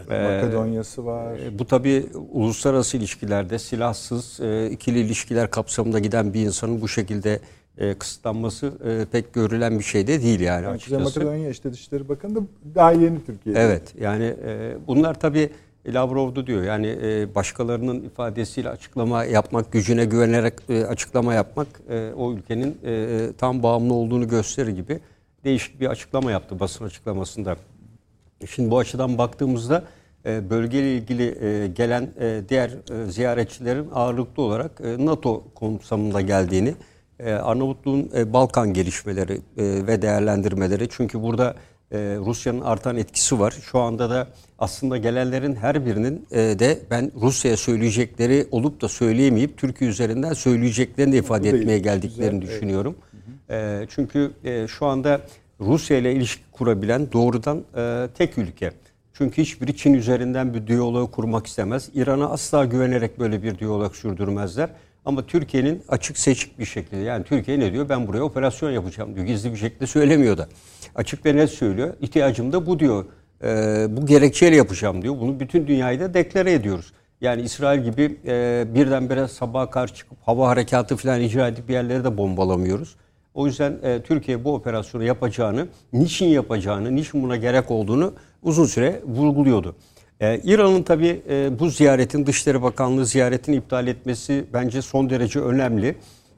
Makedonya'sı 0.09 1.05
var. 1.05 1.33
E, 1.39 1.59
Bu 1.59 1.65
tabi 1.67 2.05
uluslararası 2.31 2.97
ilişkilerde 2.97 3.59
silahsız 3.59 4.39
e, 4.39 4.69
ikili 4.69 4.99
ilişkiler 4.99 5.51
kapsamında 5.51 5.99
giden 5.99 6.33
bir 6.33 6.41
insanın 6.41 6.81
bu 6.81 6.87
şekilde 6.87 7.39
e, 7.81 7.93
kısıtlanması 7.93 8.73
e, 8.85 9.05
pek 9.11 9.33
görülen 9.33 9.79
bir 9.79 9.83
şey 9.83 10.07
de 10.07 10.21
değil 10.21 10.39
yani 10.39 10.63
Yani 10.63 10.75
açıkçası. 10.75 11.03
Makedonya 11.03 11.49
işte 11.49 11.73
Dışişleri 11.73 12.09
Bakanı 12.09 12.35
da 12.35 12.39
daha 12.75 12.91
yeni 12.91 13.25
Türkiye'de. 13.25 13.59
Evet 13.59 13.93
yani 13.99 14.35
e, 14.45 14.77
bunlar 14.87 15.19
tabi 15.19 15.49
Lavrov'du 15.87 16.47
diyor 16.47 16.63
yani 16.63 16.97
e, 17.03 17.35
başkalarının 17.35 18.01
ifadesiyle 18.01 18.69
açıklama 18.69 19.23
yapmak, 19.23 19.71
gücüne 19.71 20.05
güvenerek 20.05 20.53
e, 20.69 20.85
açıklama 20.85 21.33
yapmak 21.33 21.67
e, 21.89 22.11
o 22.17 22.33
ülkenin 22.33 22.77
e, 22.85 23.29
tam 23.37 23.63
bağımlı 23.63 23.93
olduğunu 23.93 24.27
gösterir 24.27 24.71
gibi 24.71 24.99
değişik 25.43 25.81
bir 25.81 25.87
açıklama 25.87 26.31
yaptı 26.31 26.59
basın 26.59 26.85
açıklamasında. 26.85 27.55
Şimdi 28.49 28.71
bu 28.71 28.79
açıdan 28.79 29.17
baktığımızda 29.17 29.83
e, 30.25 30.49
bölgeyle 30.49 30.95
ilgili 30.95 31.45
e, 31.45 31.67
gelen 31.67 32.09
e, 32.19 32.41
diğer 32.49 32.69
e, 32.69 33.11
ziyaretçilerin 33.11 33.89
ağırlıklı 33.93 34.43
olarak 34.43 34.71
e, 34.83 35.05
NATO 35.05 35.43
kapsamında 35.59 36.21
geldiğini, 36.21 36.69
e, 36.69 36.73
Arnavutluğun 37.29 38.09
e, 38.15 38.33
Balkan 38.33 38.73
gelişmeleri 38.73 39.33
e, 39.33 39.41
ve 39.57 40.01
değerlendirmeleri 40.01 40.87
çünkü 40.89 41.21
burada 41.21 41.55
e, 41.91 41.97
Rusya'nın 42.25 42.61
artan 42.61 42.97
etkisi 42.97 43.39
var. 43.39 43.53
Şu 43.61 43.79
anda 43.79 44.09
da 44.09 44.27
aslında 44.59 44.97
gelenlerin 44.97 45.55
her 45.55 45.85
birinin 45.85 46.25
e, 46.31 46.37
de 46.37 46.79
ben 46.91 47.11
Rusya'ya 47.21 47.57
söyleyecekleri 47.57 48.47
olup 48.51 48.81
da 48.81 48.87
söyleyemeyip 48.87 49.57
Türkiye 49.57 49.89
üzerinden 49.89 50.33
söyleyeceklerini 50.33 51.13
de 51.13 51.17
ifade 51.17 51.49
etmeye 51.49 51.79
geldiklerini 51.79 52.41
düşünüyorum. 52.41 52.95
E, 53.49 53.85
çünkü 53.89 54.31
e, 54.43 54.67
şu 54.67 54.85
anda 54.85 55.21
Rusya 55.59 55.97
ile 55.97 56.13
ilişki 56.13 56.43
kurabilen 56.51 57.11
doğrudan 57.11 57.63
e, 57.77 58.07
tek 58.17 58.37
ülke. 58.37 58.71
Çünkü 59.13 59.41
hiçbiri 59.41 59.77
Çin 59.77 59.93
üzerinden 59.93 60.53
bir 60.53 60.67
diyalog 60.67 61.11
kurmak 61.11 61.47
istemez. 61.47 61.89
İran'a 61.93 62.29
asla 62.29 62.65
güvenerek 62.65 63.19
böyle 63.19 63.43
bir 63.43 63.59
diyalog 63.59 63.95
sürdürmezler. 63.95 64.69
Ama 65.05 65.25
Türkiye'nin 65.25 65.83
açık 65.87 66.17
seçik 66.17 66.59
bir 66.59 66.65
şekilde 66.65 67.01
yani 67.01 67.23
Türkiye 67.23 67.59
ne 67.59 67.73
diyor? 67.73 67.89
Ben 67.89 68.07
buraya 68.07 68.23
operasyon 68.23 68.71
yapacağım 68.71 69.15
diyor. 69.15 69.25
Gizli 69.25 69.51
bir 69.51 69.57
şekilde 69.57 69.87
söylemiyor 69.87 70.37
da. 70.37 70.47
Açık 70.95 71.25
ve 71.25 71.35
net 71.35 71.49
söylüyor. 71.49 71.93
İhtiyacım 72.01 72.53
da 72.53 72.65
bu 72.65 72.79
diyor. 72.79 73.05
E, 73.43 73.47
bu 73.89 74.05
gerekçeyle 74.05 74.55
yapacağım 74.55 75.01
diyor. 75.01 75.19
Bunu 75.19 75.39
bütün 75.39 75.67
dünyayı 75.67 75.99
da 75.99 76.13
deklare 76.13 76.53
ediyoruz. 76.53 76.93
Yani 77.21 77.41
İsrail 77.41 77.83
gibi 77.83 78.19
e, 78.25 78.65
birdenbire 78.75 79.27
sabaha 79.27 79.69
karşı 79.69 79.95
çıkıp 79.95 80.17
hava 80.21 80.47
harekatı 80.47 80.97
falan 80.97 81.21
icra 81.21 81.47
edip 81.47 81.67
bir 81.67 81.73
yerleri 81.73 82.03
de 82.03 82.17
bombalamıyoruz. 82.17 82.95
O 83.33 83.45
yüzden 83.45 83.77
e, 83.83 84.01
Türkiye 84.01 84.43
bu 84.43 84.53
operasyonu 84.53 85.03
yapacağını, 85.03 85.67
niçin 85.93 86.25
yapacağını, 86.25 86.95
niçin 86.95 87.23
buna 87.23 87.35
gerek 87.35 87.71
olduğunu 87.71 88.13
uzun 88.43 88.65
süre 88.65 89.01
vurguluyordu. 89.05 89.75
E, 90.21 90.39
İran'ın 90.43 90.83
tabii 90.83 91.21
e, 91.29 91.59
bu 91.59 91.69
ziyaretin, 91.69 92.25
Dışişleri 92.25 92.61
Bakanlığı 92.61 93.05
ziyaretini 93.05 93.55
iptal 93.55 93.87
etmesi 93.87 94.45
bence 94.53 94.81
son 94.81 95.09
derece 95.09 95.39
önemli. 95.39 95.95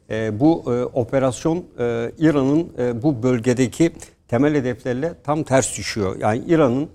E, 0.10 0.40
bu 0.40 0.64
e, 0.68 0.84
operasyon 0.84 1.58
e, 1.80 2.12
İran'ın 2.18 2.68
e, 2.80 3.02
bu 3.04 3.24
bölgedeki 3.24 3.92
temel 4.28 4.56
hedeflerle 4.56 5.14
tam 5.24 5.44
ters 5.44 5.78
düşüyor. 5.78 6.16
Yani 6.20 6.42
İran'ın 6.48 6.90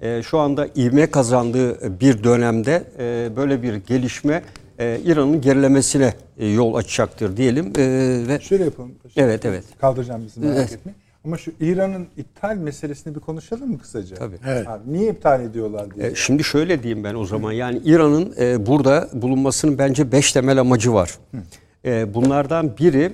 e, 0.00 0.22
şu 0.22 0.38
anda 0.38 0.66
ivme 0.76 1.06
kazandığı 1.06 2.00
bir 2.00 2.24
dönemde 2.24 2.84
e, 2.98 3.36
böyle 3.36 3.62
bir 3.62 3.74
gelişme 3.74 4.42
e, 4.78 5.00
İran'ın 5.04 5.40
gerilemesine 5.40 6.14
e, 6.38 6.46
yol 6.48 6.74
açacaktır 6.74 7.36
diyelim. 7.36 7.66
E, 7.66 7.82
ve 8.28 8.40
Şöyle 8.40 8.64
yapalım. 8.64 8.92
Evet, 9.16 9.44
evet. 9.44 9.64
Kaldıracağım 9.80 10.22
bizi 10.26 10.40
merak 10.40 10.56
Evet. 10.56 10.72
etmeyin. 10.72 11.01
Ama 11.24 11.38
şu 11.38 11.52
İran'ın 11.60 12.06
iptal 12.16 12.56
meselesini 12.56 13.14
bir 13.14 13.20
konuşalım 13.20 13.70
mı 13.70 13.78
kısaca? 13.78 14.16
Tabii. 14.16 14.36
Evet. 14.46 14.68
Abi, 14.68 14.92
niye 14.92 15.10
iptal 15.10 15.42
ediyorlar 15.44 15.94
diye. 15.94 16.06
E, 16.06 16.14
Şimdi 16.14 16.44
şöyle 16.44 16.82
diyeyim 16.82 17.04
ben 17.04 17.14
o 17.14 17.24
zaman. 17.24 17.52
Yani 17.52 17.80
İran'ın 17.84 18.34
e, 18.40 18.66
burada 18.66 19.08
bulunmasının 19.12 19.78
bence 19.78 20.12
beş 20.12 20.32
temel 20.32 20.58
amacı 20.60 20.92
var. 20.92 21.18
E, 21.84 22.14
bunlardan 22.14 22.76
biri 22.78 23.12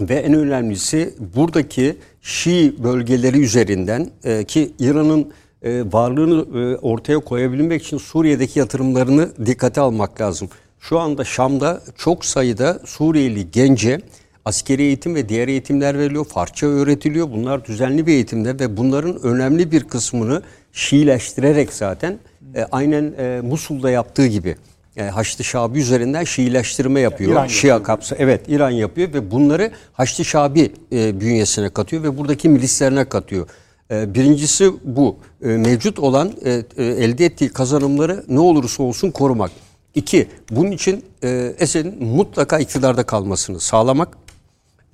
ve 0.00 0.14
en 0.14 0.34
önemlisi 0.34 1.14
buradaki 1.36 1.96
Şii 2.22 2.84
bölgeleri 2.84 3.40
üzerinden 3.40 4.08
e, 4.24 4.44
ki 4.44 4.72
İran'ın 4.78 5.32
e, 5.62 5.82
varlığını 5.92 6.58
e, 6.60 6.76
ortaya 6.76 7.18
koyabilmek 7.18 7.82
için 7.82 7.98
Suriye'deki 7.98 8.58
yatırımlarını 8.58 9.46
dikkate 9.46 9.80
almak 9.80 10.20
lazım. 10.20 10.48
Şu 10.80 10.98
anda 10.98 11.24
Şam'da 11.24 11.80
çok 11.96 12.24
sayıda 12.24 12.80
Suriyeli 12.84 13.50
gence 13.50 14.00
askeri 14.44 14.82
eğitim 14.82 15.14
ve 15.14 15.28
diğer 15.28 15.48
eğitimler 15.48 15.98
veriliyor. 15.98 16.24
Farsça 16.24 16.66
öğretiliyor. 16.66 17.30
Bunlar 17.30 17.64
düzenli 17.64 18.06
bir 18.06 18.12
eğitimde 18.12 18.58
ve 18.58 18.76
bunların 18.76 19.22
önemli 19.22 19.72
bir 19.72 19.84
kısmını 19.84 20.42
Şiileştirerek 20.72 21.72
zaten 21.72 22.18
e, 22.54 22.66
aynen 22.72 23.14
e, 23.18 23.40
Musul'da 23.40 23.90
yaptığı 23.90 24.26
gibi 24.26 24.56
e, 24.96 25.02
Haçlı 25.02 25.44
Şabi 25.44 25.78
üzerinden 25.78 26.24
Şiileştirme 26.24 27.00
yapıyor. 27.00 27.32
İran 27.32 27.46
Şia 27.46 27.82
kapsa 27.82 28.16
evet 28.18 28.40
İran 28.48 28.70
yapıyor 28.70 29.12
ve 29.12 29.30
bunları 29.30 29.70
Haçlı 29.92 30.24
Şabi 30.24 30.72
e, 30.92 31.20
bünyesine 31.20 31.68
katıyor 31.68 32.02
ve 32.02 32.18
buradaki 32.18 32.48
milislerine 32.48 33.04
katıyor. 33.04 33.48
E, 33.90 34.14
birincisi 34.14 34.72
bu. 34.84 35.16
E, 35.42 35.46
mevcut 35.46 35.98
olan 35.98 36.32
e, 36.44 36.62
e, 36.76 36.84
elde 36.84 37.24
ettiği 37.24 37.48
kazanımları 37.48 38.24
ne 38.28 38.40
olursa 38.40 38.82
olsun 38.82 39.10
korumak. 39.10 39.50
İki, 39.94 40.28
bunun 40.50 40.70
için 40.70 41.04
e, 41.22 41.54
Esed'in 41.58 42.04
mutlaka 42.04 42.58
iktidarda 42.58 43.02
kalmasını 43.02 43.60
sağlamak. 43.60 44.23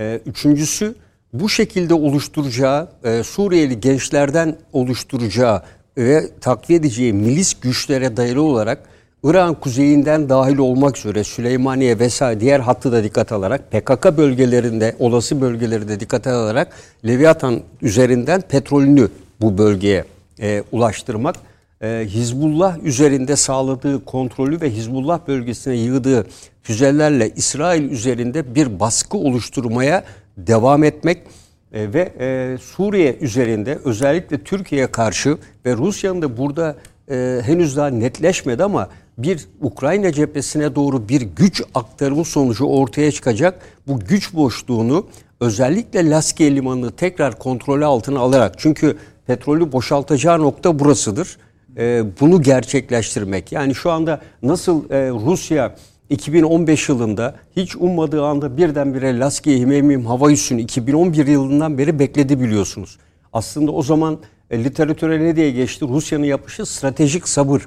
Ee, 0.00 0.21
Üçüncüsü 0.26 0.95
bu 1.33 1.49
şekilde 1.49 1.95
oluşturacağı 1.95 2.88
e, 3.04 3.23
Suriyeli 3.23 3.80
gençlerden 3.80 4.57
oluşturacağı 4.73 5.62
ve 5.99 6.30
takviye 6.40 6.78
edeceği 6.78 7.12
milis 7.12 7.54
güçlere 7.61 8.16
dayalı 8.16 8.42
olarak 8.42 8.78
İran 9.25 9.54
kuzeyinden 9.54 10.28
dahil 10.28 10.59
olmak 10.59 10.99
üzere 10.99 11.25
Süleymaniye 11.25 11.99
vesaire 11.99 12.40
diğer 12.40 12.61
hattı 12.61 12.92
da 12.92 13.04
dikkat 13.04 13.33
alarak 13.33 13.71
PKK 13.71 14.16
bölgelerinde 14.16 14.97
olası 14.99 15.40
bölgeleri 15.40 15.88
de 15.88 16.00
dikkate 16.00 16.30
alarak 16.30 16.73
Leviathan 17.07 17.61
üzerinden 17.83 18.40
petrolünü 18.40 19.09
bu 19.40 19.59
bölgeye 19.59 20.04
e, 20.40 20.62
ulaştırmak 20.73 21.37
e, 21.82 22.06
Hizbullah 22.06 22.78
üzerinde 22.78 23.37
sağladığı 23.37 24.04
kontrolü 24.04 24.60
ve 24.60 24.70
Hizbullah 24.70 25.20
bölgesine 25.28 25.76
yığdığı 25.76 26.26
füzelerle 26.62 27.30
İsrail 27.37 27.90
üzerinde 27.90 28.54
bir 28.54 28.80
baskı 28.80 29.18
oluşturmaya 29.18 30.04
devam 30.37 30.84
etmek 30.84 31.22
e, 31.72 31.92
ve 31.92 32.12
e, 32.20 32.58
Suriye 32.58 33.16
üzerinde 33.20 33.78
özellikle 33.84 34.38
Türkiye'ye 34.44 34.87
karşı 34.87 35.38
ve 35.66 35.76
Rusya'nın 35.76 36.22
da 36.22 36.37
burada 36.37 36.76
e, 37.10 37.40
henüz 37.44 37.76
daha 37.76 37.88
netleşmedi 37.88 38.64
ama 38.64 38.88
bir 39.18 39.49
Ukrayna 39.60 40.12
cephesine 40.12 40.75
doğru 40.75 41.08
bir 41.08 41.20
güç 41.20 41.62
aktarımı 41.75 42.25
sonucu 42.25 42.64
ortaya 42.64 43.12
çıkacak 43.12 43.60
bu 43.87 44.00
güç 44.00 44.34
boşluğunu 44.34 45.06
özellikle 45.40 46.10
Laskiye 46.10 46.56
Limanı'nı 46.56 46.90
tekrar 46.90 47.38
kontrolü 47.38 47.84
altına 47.84 48.20
alarak 48.20 48.54
çünkü 48.58 48.96
petrolü 49.26 49.72
boşaltacağı 49.72 50.38
nokta 50.38 50.78
burasıdır. 50.78 51.37
E, 51.77 52.05
bunu 52.21 52.43
gerçekleştirmek. 52.43 53.53
Yani 53.53 53.75
şu 53.75 53.91
anda 53.91 54.21
nasıl 54.43 54.91
e, 54.91 55.11
Rusya 55.11 55.77
2015 56.11 56.89
yılında 56.89 57.35
hiç 57.57 57.77
ummadığı 57.77 58.25
anda 58.25 58.57
birdenbire 58.57 59.19
Laskiye 59.19 59.59
Himeyim 59.59 60.07
hava 60.07 60.33
üssünü 60.33 60.61
2011 60.61 61.27
yılından 61.27 61.79
beri 61.79 61.99
bekledi 61.99 62.41
biliyorsunuz. 62.41 62.99
Aslında 63.33 63.71
o 63.71 63.83
zaman 63.83 64.19
e, 64.50 64.65
literatüre 64.65 65.21
ne 65.21 65.37
diye 65.37 65.50
geçti? 65.50 65.85
Rusya'nın 65.89 66.25
yapışı 66.25 66.67
stratejik 66.67 67.29
sabır. 67.29 67.62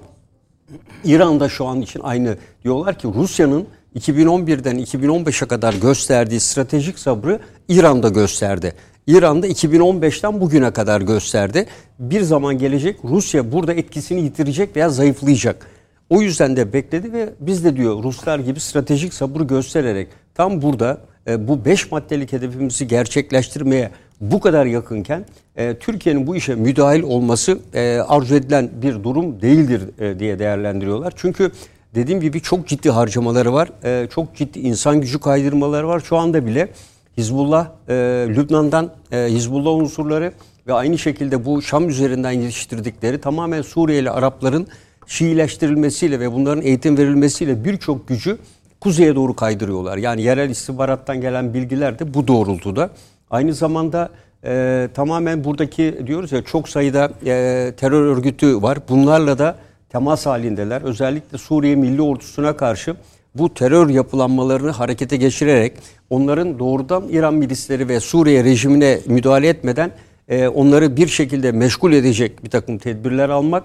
İran'da 1.04 1.50
şu 1.50 1.66
an 1.66 1.82
için 1.82 2.00
aynı 2.00 2.38
diyorlar 2.64 3.00
ki 3.00 3.08
Rusya'nın 3.16 3.68
2011'den 4.00 4.80
2015'e 4.80 5.48
kadar 5.48 5.74
gösterdiği 5.74 6.40
stratejik 6.40 7.00
sabrı 7.00 7.40
İran'da 7.68 8.10
gösterdi. 8.10 8.74
İran'da 9.08 9.48
2015'ten 9.48 10.42
bugüne 10.42 10.72
kadar 10.72 11.02
gösterdi. 11.02 11.66
Bir 12.00 12.22
zaman 12.22 12.58
gelecek 12.58 13.00
Rusya 13.04 13.52
burada 13.52 13.74
etkisini 13.74 14.22
yitirecek 14.22 14.76
veya 14.76 14.90
zayıflayacak. 14.90 15.68
O 16.10 16.22
yüzden 16.22 16.56
de 16.56 16.74
bekledi 16.74 17.14
ve 17.14 17.30
biz 17.40 17.66
de 17.66 17.76
diyor 17.76 18.04
Ruslar 18.04 18.40
gibi 18.40 18.60
stratejik 18.60 19.14
sabır 19.14 19.42
göstererek 19.42 20.08
tam 20.36 20.62
burada 20.62 20.98
e, 21.28 21.48
bu 21.48 21.66
5 21.66 21.92
maddelik 21.92 22.34
hedefimizi 22.34 22.88
gerçekleştirmeye 22.88 23.92
bu 24.22 24.40
kadar 24.40 24.66
yakınken 24.66 25.26
e, 25.56 25.76
Türkiye'nin 25.76 26.28
bu 26.28 26.36
işe 26.36 26.56
müdahil 26.56 27.04
olması 27.04 27.60
e, 27.74 28.00
arzu 28.08 28.36
edilen 28.36 28.70
bir 28.82 29.04
durum 29.04 29.42
değildir 29.42 29.82
e, 30.00 30.20
diye 30.20 30.40
değerlendiriyorlar. 30.40 31.14
Çünkü 31.16 31.52
dediğim 31.96 32.22
gibi 32.22 32.42
çok 32.42 32.68
ciddi 32.68 32.90
harcamaları 32.90 33.54
var. 33.54 33.70
E, 33.84 34.08
çok 34.08 34.36
ciddi 34.36 34.60
insan 34.60 35.02
gücü 35.02 35.20
kaydırmaları 35.20 35.88
var. 35.88 36.00
Şu 36.00 36.18
anda 36.18 36.46
bile 36.46 36.70
Hizbullah, 37.18 37.68
e, 37.90 37.94
Lübnan'dan 38.30 38.92
e, 39.12 39.18
Hizbullah 39.30 39.72
unsurları 39.72 40.34
ve 40.68 40.74
aynı 40.74 40.98
şekilde 40.98 41.46
bu 41.46 41.62
Şam 41.62 41.90
üzerinden 41.90 42.32
yetiştirdikleri 42.32 43.22
tamamen 43.22 43.62
Suriyeli 43.62 44.12
Arapların 44.12 44.68
Şiileştirilmesiyle 45.08 46.20
ve 46.20 46.32
bunların 46.32 46.64
eğitim 46.64 46.98
verilmesiyle 46.98 47.66
birçok 47.66 48.08
gücü 48.08 48.38
kuzeye 48.80 49.16
doğru 49.16 49.36
kaydırıyorlar. 49.36 49.98
Yani 49.98 50.22
yerel 50.22 50.50
istihbarattan 50.50 51.22
gelen 51.22 51.54
bilgiler 51.54 52.00
de 52.00 52.14
bu 52.14 52.28
doğrultuda. 52.28 52.90
Aynı 53.30 53.54
zamanda 53.54 54.10
e, 54.46 54.90
tamamen 54.94 55.44
buradaki 55.44 56.00
diyoruz 56.08 56.32
ya 56.32 56.42
çok 56.42 56.70
sayıda 56.70 57.12
e, 57.26 57.74
terör 57.78 58.06
örgütü 58.06 58.62
var. 58.62 58.78
Bunlarla 58.90 59.38
da 59.38 59.56
temas 59.90 60.26
halindeler. 60.26 60.82
Özellikle 60.82 61.38
Suriye 61.38 61.76
Milli 61.76 62.02
Ordusu'na 62.02 62.58
karşı 62.58 62.96
bu 63.36 63.54
terör 63.54 63.90
yapılanmalarını 63.90 64.72
harekete 64.72 65.18
geçirerek 65.18 65.74
onların 66.10 66.60
doğrudan 66.60 67.10
İran 67.10 67.34
milisleri 67.34 67.90
ve 67.90 68.00
Suriye 68.00 68.44
rejimine 68.44 69.00
müdahale 69.06 69.48
etmeden 69.48 69.92
e, 70.28 70.48
onları 70.48 70.98
bir 70.98 71.08
şekilde 71.08 71.52
meşgul 71.52 71.94
edecek 71.94 72.44
bir 72.44 72.50
takım 72.50 72.78
tedbirler 72.78 73.30
almak 73.30 73.64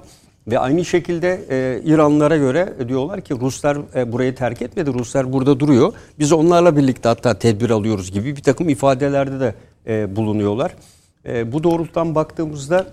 ve 0.48 0.58
aynı 0.58 0.84
şekilde 0.84 1.40
e, 1.50 1.80
İranlılara 1.84 2.37
göre 2.37 2.75
diyorlar 2.88 3.20
ki 3.20 3.34
Ruslar 3.40 3.78
e, 3.94 4.12
burayı 4.12 4.34
terk 4.34 4.62
etmedi. 4.62 4.94
Ruslar 4.94 5.32
burada 5.32 5.60
duruyor. 5.60 5.92
Biz 6.18 6.32
onlarla 6.32 6.76
birlikte 6.76 7.08
hatta 7.08 7.38
tedbir 7.38 7.70
alıyoruz 7.70 8.12
gibi 8.12 8.37
bir 8.37 8.42
takım 8.42 8.68
ifadelerde 8.68 9.40
de 9.40 9.54
e, 9.87 10.16
bulunuyorlar. 10.16 10.75
E, 11.26 11.52
bu 11.52 11.64
doğrultudan 11.64 12.14
baktığımızda 12.14 12.87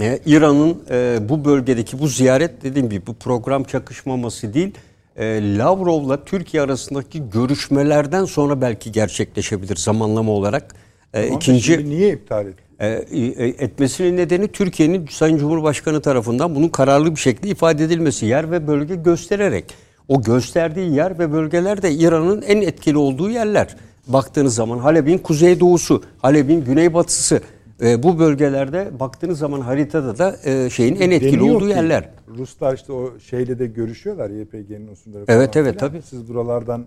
e, 0.00 0.18
İran'ın 0.26 0.82
e, 0.90 1.18
bu 1.28 1.44
bölgedeki 1.44 1.98
bu 1.98 2.08
ziyaret 2.08 2.62
dediğim 2.62 2.90
gibi 2.90 3.06
bu 3.06 3.14
program 3.14 3.64
çakışmaması 3.64 4.54
değil 4.54 4.74
e, 5.16 5.58
Lavrov'la 5.58 6.24
Türkiye 6.24 6.62
arasındaki 6.62 7.30
görüşmelerden 7.30 8.24
sonra 8.24 8.60
belki 8.60 8.92
gerçekleşebilir 8.92 9.76
zamanlama 9.76 10.32
olarak. 10.32 10.74
E, 11.14 11.26
Ama 11.26 11.36
ikinci 11.36 11.90
niye 11.90 12.12
iptal 12.12 12.46
etti? 12.46 12.62
e, 12.80 12.88
e, 12.88 13.48
etmesinin 13.48 14.16
nedeni 14.16 14.48
Türkiye'nin 14.48 15.06
Sayın 15.10 15.38
Cumhurbaşkanı 15.38 16.02
tarafından 16.02 16.54
bunun 16.54 16.68
kararlı 16.68 17.10
bir 17.10 17.20
şekilde 17.20 17.48
ifade 17.48 17.84
edilmesi. 17.84 18.26
Yer 18.26 18.50
ve 18.50 18.66
bölge 18.68 18.94
göstererek. 18.94 19.64
O 20.08 20.22
gösterdiği 20.22 20.94
yer 20.94 21.18
ve 21.18 21.32
bölgeler 21.32 21.82
de 21.82 21.92
İran'ın 21.92 22.42
en 22.42 22.62
etkili 22.62 22.96
olduğu 22.98 23.30
yerler. 23.30 23.76
Baktığınız 24.06 24.54
zaman 24.54 24.78
Halep'in 24.78 25.18
kuzeydoğusu, 25.18 26.02
Halep'in 26.22 26.64
güneybatısı 26.64 27.40
e, 27.82 28.02
bu 28.02 28.18
bölgelerde 28.18 29.00
baktığınız 29.00 29.38
zaman 29.38 29.60
haritada 29.60 30.18
da 30.18 30.36
e, 30.44 30.70
şeyin 30.70 30.96
en 31.00 31.10
etkili 31.10 31.32
Deniyor 31.40 31.56
olduğu 31.56 31.64
ki, 31.68 31.70
yerler. 31.70 32.08
Ruslar 32.28 32.74
işte 32.74 32.92
o 32.92 33.18
şeyle 33.18 33.58
de 33.58 33.66
görüşüyorlar 33.66 34.30
YPG'nin 34.30 34.88
unsurları 34.88 35.24
Evet, 35.28 35.52
falan 35.54 35.66
evet, 35.66 35.76
filan. 35.76 35.90
tabii. 35.92 36.02
Siz 36.02 36.28
buralardan 36.28 36.86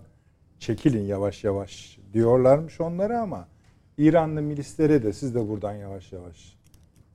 çekilin 0.58 1.02
yavaş 1.04 1.44
yavaş 1.44 1.98
diyorlarmış 2.12 2.80
onlara 2.80 3.20
ama 3.20 3.48
İranlı 3.98 4.42
milislere 4.42 5.02
de 5.02 5.12
siz 5.12 5.34
de 5.34 5.48
buradan 5.48 5.72
yavaş 5.74 6.12
yavaş 6.12 6.56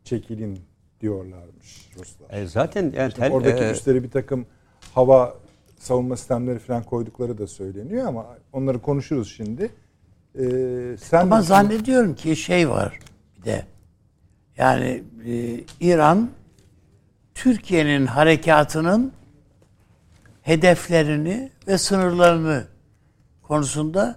çekilin 0.04 0.60
diyorlarmış 1.02 1.90
Ruslar. 2.00 2.30
E, 2.42 2.48
zaten 2.48 2.94
yani 2.98 3.14
tel- 3.14 3.32
Oradaki 3.32 3.64
e, 3.64 3.72
üstleri 3.72 4.04
bir 4.04 4.10
takım 4.12 4.46
hava 4.94 5.34
savunma 5.80 6.18
sistemleri 6.18 6.60
falan 6.60 6.84
koydukları 6.84 7.38
da 7.38 7.48
söyleniyor 7.48 8.08
ama 8.08 8.38
onları 8.54 8.80
konuşuruz 8.80 9.34
şimdi. 9.38 9.70
Ee, 10.40 10.42
sen 11.04 11.22
Ama 11.22 11.38
de- 11.40 11.44
zannediyorum 11.44 12.16
ki 12.16 12.36
şey 12.36 12.70
var 12.70 13.00
bir 13.40 13.44
de. 13.46 13.66
Yani 14.58 15.04
e, 15.26 15.64
İran 15.80 16.30
Türkiye'nin 17.36 18.06
harekatının 18.06 19.14
hedeflerini 20.42 21.52
ve 21.68 21.78
sınırlarını 21.78 22.68
konusunda 23.42 24.16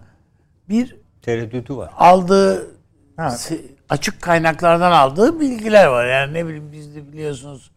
bir 0.69 0.97
tereddütü 1.23 1.77
var. 1.77 1.91
aldığı 1.97 2.75
Ha. 3.17 3.37
açık 3.89 4.23
kaynaklardan 4.23 4.93
aldığı 4.93 5.41
bilgiler 5.41 5.87
var. 5.87 6.07
Yani 6.07 6.35
ne 6.35 6.47
bileyim 6.47 6.73
biz 6.73 6.95
de 6.95 7.13
biliyorsunuz 7.13 7.71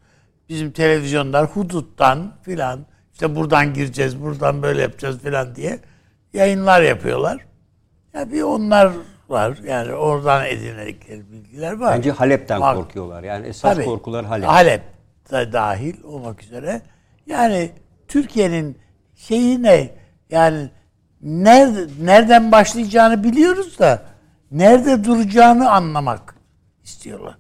bizim 0.50 0.72
televizyonlar 0.72 1.46
huduttan 1.46 2.34
filan 2.42 2.86
işte 3.14 3.36
buradan 3.36 3.74
gireceğiz, 3.74 4.22
buradan 4.22 4.62
böyle 4.62 4.82
yapacağız 4.82 5.20
filan 5.20 5.56
diye 5.56 5.80
yayınlar 6.34 6.82
yapıyorlar. 6.82 7.46
Ya 8.14 8.32
bir 8.32 8.42
onlar 8.42 8.92
var. 9.30 9.58
Yani 9.64 9.94
oradan 9.94 10.46
edinildikleri 10.46 11.32
bilgiler 11.32 11.74
var. 11.74 11.98
Bence 11.98 12.12
Halep'ten 12.12 12.62
Var. 12.62 12.76
korkuyorlar. 12.76 13.24
Yani 13.24 13.48
esas 13.48 13.74
Tabii. 13.74 13.86
korkular 13.86 14.26
Halep. 14.26 14.48
Halep 14.48 14.82
da 15.32 15.54
dahil 15.54 16.04
olmak 16.04 16.44
üzere. 16.44 16.82
Yani 17.26 17.72
Türkiye'nin 18.08 18.78
şeyi 19.16 19.64
ne? 19.64 19.90
Yani 20.30 20.70
nerede, 21.22 21.88
nereden 22.02 22.52
başlayacağını 22.52 23.24
biliyoruz 23.24 23.80
da 23.80 24.02
nerede 24.52 25.04
duracağını 25.04 25.72
anlamak 25.72 26.36
istiyorlar. 26.84 27.36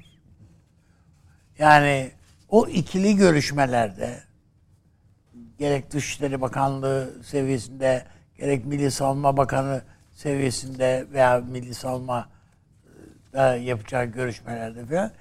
Yani 1.59 2.11
o 2.49 2.67
ikili 2.67 3.15
görüşmelerde 3.15 4.19
gerek 5.57 5.91
Dışişleri 5.91 6.41
Bakanlığı 6.41 7.23
seviyesinde 7.23 8.03
gerek 8.37 8.65
Milli 8.65 8.91
Savunma 8.91 9.37
Bakanı 9.37 9.81
seviyesinde 10.17 11.05
veya 11.13 11.41
Milli 11.47 11.73
Savunma 11.73 12.29
e, 13.33 13.41
yapacağı 13.41 14.05
görüşmelerde 14.05 14.85
falan 14.85 15.11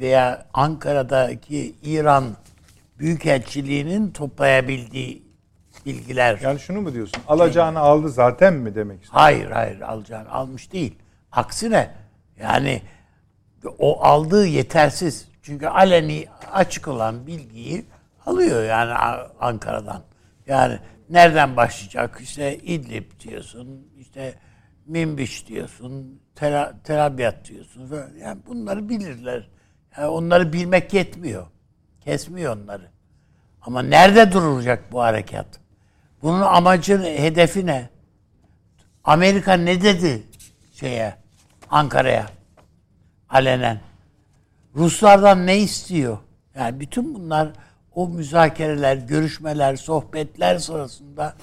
veya 0.00 0.46
Ankara'daki 0.54 1.74
İran 1.82 2.24
Büyükelçiliğinin 2.98 4.10
toplayabildiği 4.10 5.22
bilgiler. 5.86 6.38
yani 6.42 6.60
şunu 6.60 6.80
mu 6.80 6.94
diyorsun? 6.94 7.22
Alacağını 7.28 7.78
aldı 7.78 8.08
zaten 8.08 8.54
mi 8.54 8.74
demek 8.74 9.02
istiyorsun? 9.02 9.18
Hayır 9.18 9.50
hayır 9.50 9.80
alacağını 9.80 10.30
almış 10.30 10.72
değil. 10.72 10.98
Aksine 11.32 11.90
yani 12.40 12.82
o 13.78 14.02
aldığı 14.04 14.46
yetersiz. 14.46 15.28
Çünkü 15.42 15.66
aleni 15.66 16.26
açık 16.52 16.88
olan 16.88 17.26
bilgiyi 17.26 17.84
alıyor 18.26 18.64
yani 18.64 18.92
Ankara'dan. 19.40 20.02
Yani 20.46 20.78
nereden 21.10 21.56
başlayacak? 21.56 22.18
İşte 22.22 22.58
İdlib 22.58 23.20
diyorsun, 23.20 23.88
işte 23.98 24.34
Minbiş 24.86 25.46
diyorsun, 25.46 26.20
Tel, 26.34 26.72
diyorsun. 27.48 27.92
Yani 28.20 28.40
bunları 28.46 28.88
bilirler. 28.88 29.48
Yani 29.96 30.06
onları 30.06 30.52
bilmek 30.52 30.94
yetmiyor. 30.94 31.46
Kesmiyor 32.00 32.56
onları. 32.56 32.90
Ama 33.62 33.82
nerede 33.82 34.32
duracak 34.32 34.92
bu 34.92 35.00
harekat? 35.00 35.46
Bunun 36.22 36.40
amacı, 36.40 36.98
hedefi 36.98 37.66
ne? 37.66 37.88
Amerika 39.04 39.52
ne 39.52 39.82
dedi 39.82 40.22
şeye 40.72 41.14
Ankara'ya 41.70 42.26
alenen? 43.28 43.80
Ruslardan 44.74 45.46
ne 45.46 45.58
istiyor? 45.58 46.18
Yani 46.54 46.80
bütün 46.80 47.14
bunlar 47.14 47.48
o 47.94 48.08
müzakereler, 48.08 48.96
görüşmeler, 48.96 49.76
sohbetler 49.76 50.58
sırasında 50.58 51.34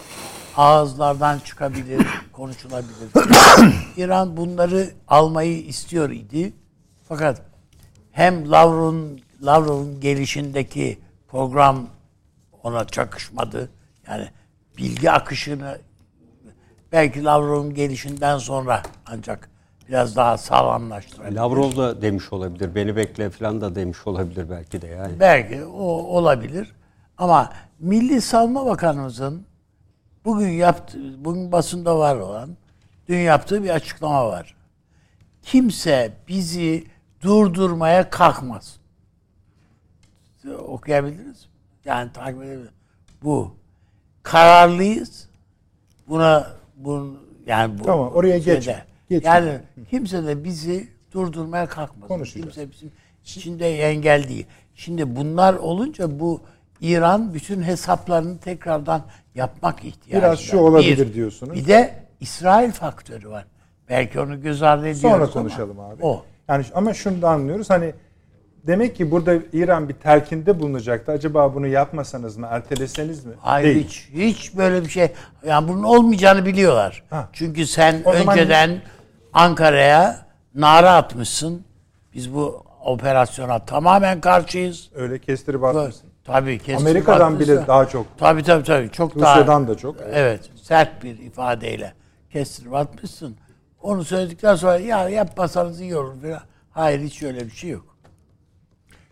ağızlardan 0.58 1.40
çıkabilir, 1.40 2.08
konuşulabilir. 2.32 3.10
İran 3.98 4.38
bunları 4.38 4.90
almayı 5.08 5.62
istiyor 5.62 6.10
idi. 6.10 6.54
Fakat 7.08 7.42
hem 8.12 8.52
Lavrov'un 8.52 9.22
Lavrov'un 9.42 10.00
gelişindeki 10.00 11.00
program 11.28 11.88
ona 12.64 12.88
çakışmadı. 12.88 13.70
Yani 14.08 14.30
bilgi 14.78 15.12
akışını 15.12 15.78
belki 16.92 17.24
Lavrov'un 17.24 17.74
gelişinden 17.74 18.38
sonra 18.38 18.84
ancak 19.06 19.50
biraz 19.88 20.16
daha 20.16 20.38
sağlamlaştırabilir. 20.38 21.36
Lavrov 21.36 21.76
da 21.76 22.02
demiş 22.02 22.34
olabilir. 22.34 22.76
Beni 22.76 22.96
bekle 22.96 23.30
falan 23.30 23.62
da 23.62 23.76
demiş 23.76 24.08
olabilir 24.08 24.50
belki 24.50 24.82
de 24.82 24.88
yani. 24.88 25.20
Belki 25.20 25.66
o 25.66 25.84
olabilir. 25.88 26.76
Ama 27.18 27.54
Milli 27.80 28.22
Savunma 28.22 28.66
Bakanımızın 28.66 29.46
bugün 30.26 30.50
yaptı, 30.50 30.98
bugün 31.26 31.52
basında 31.52 32.00
var 32.00 32.16
olan 32.16 32.50
dün 33.10 33.18
yaptığı 33.18 33.64
bir 33.64 33.70
açıklama 33.70 34.28
var. 34.28 34.56
Kimse 35.42 36.14
bizi 36.28 36.88
durdurmaya 37.22 38.10
kalkmaz. 38.10 38.78
Okuyabiliriz. 40.68 41.46
mi? 41.46 41.52
Yani 41.86 42.12
takip 42.12 42.42
edebiliriz. 42.42 42.70
Bu. 43.24 43.56
Kararlıyız. 44.24 45.30
Buna 46.08 46.48
bunun 46.76 47.20
yani 47.46 47.80
bu 47.80 47.84
Tamam, 47.84 48.12
oraya 48.14 48.42
şeyde, 48.42 48.56
geç. 48.56 48.70
Geçin. 49.10 49.28
Yani 49.28 49.60
kimse 49.90 50.26
de 50.26 50.44
bizi 50.44 50.88
durdurmaya 51.12 51.66
kalkmasın. 51.66 52.08
Konuşacağız. 52.08 52.56
Kimse 52.56 52.72
bizim 52.72 52.92
içinde 53.24 53.80
engel 53.80 54.30
değil. 54.30 54.46
Şimdi 54.76 55.16
bunlar 55.16 55.54
olunca 55.54 56.20
bu 56.20 56.42
İran 56.82 57.34
bütün 57.34 57.62
hesaplarını 57.64 58.38
tekrardan 58.38 59.02
yapmak 59.36 59.86
ihtiyacı 59.86 60.26
Biraz 60.26 60.40
şu 60.40 60.58
olabilir 60.58 61.14
diyorsunuz. 61.14 61.54
Bir 61.54 61.68
de 61.68 61.94
İsrail 62.20 62.72
faktörü 62.72 63.30
var. 63.30 63.46
Belki 63.90 64.20
onu 64.20 64.42
göz 64.42 64.64
ardı 64.64 64.82
ediyoruz 64.82 65.02
Sonra 65.02 65.24
ama 65.24 65.32
konuşalım 65.32 65.80
abi. 65.80 66.04
O. 66.06 66.26
Yani 66.48 66.66
ama 66.74 66.94
şunu 66.94 67.22
da 67.22 67.30
anlıyoruz 67.30 67.70
hani 67.70 67.94
demek 68.68 68.96
ki 68.96 69.12
burada 69.12 69.36
İran 69.54 69.90
bir 69.90 69.94
telkinde 69.94 70.60
bulunacaktı. 70.60 71.12
Acaba 71.12 71.56
bunu 71.56 71.68
yapmasanız 71.68 72.38
mı, 72.38 72.48
erteleseniz 72.50 73.26
mi? 73.26 73.34
Hayır 73.40 73.76
Değil. 73.76 73.88
hiç, 73.88 74.10
hiç 74.14 74.58
böyle 74.58 74.86
bir 74.86 74.90
şey. 74.90 75.08
Yani 75.48 75.68
bunun 75.68 75.84
olmayacağını 75.84 76.46
biliyorlar. 76.46 77.04
Ha. 77.10 77.30
Çünkü 77.34 77.68
sen 77.68 78.02
O 78.06 78.14
zaman- 78.14 78.38
önceden 78.38 78.82
Ankara'ya 79.36 80.26
nara 80.54 80.94
atmışsın. 80.94 81.66
Biz 82.14 82.34
bu 82.34 82.64
operasyona 82.86 83.66
tamamen 83.66 84.22
karşıyız. 84.22 84.90
Öyle 84.96 85.20
kestirip 85.20 85.64
atmışsın. 85.64 86.10
Tabii 86.24 86.60
kesin. 86.60 86.86
Amerika'dan 86.86 87.32
haklısın. 87.32 87.56
bile 87.56 87.68
daha 87.68 87.88
çok. 87.88 88.06
Tabii 88.18 88.44
tabii 88.44 88.64
tabii. 88.64 88.90
Çok 88.92 89.20
daha. 89.20 89.36
Rusya'dan 89.36 89.68
da 89.68 89.78
çok. 89.78 89.96
Evet. 90.12 90.50
Sert 90.62 91.04
bir 91.04 91.20
ifadeyle 91.20 91.94
kestirip 92.30 92.74
atmışsın. 92.74 93.36
Onu 93.82 94.04
söyledikten 94.04 94.56
sonra 94.56 94.78
ya 94.78 95.10
yapmasanız 95.10 95.82
iyi 95.82 95.96
olur 95.96 96.22
falan. 96.22 96.42
Hayır 96.72 97.00
hiç 97.00 97.24
öyle 97.24 97.46
bir 97.46 97.52
şey 97.52 97.70
yok. 97.70 97.98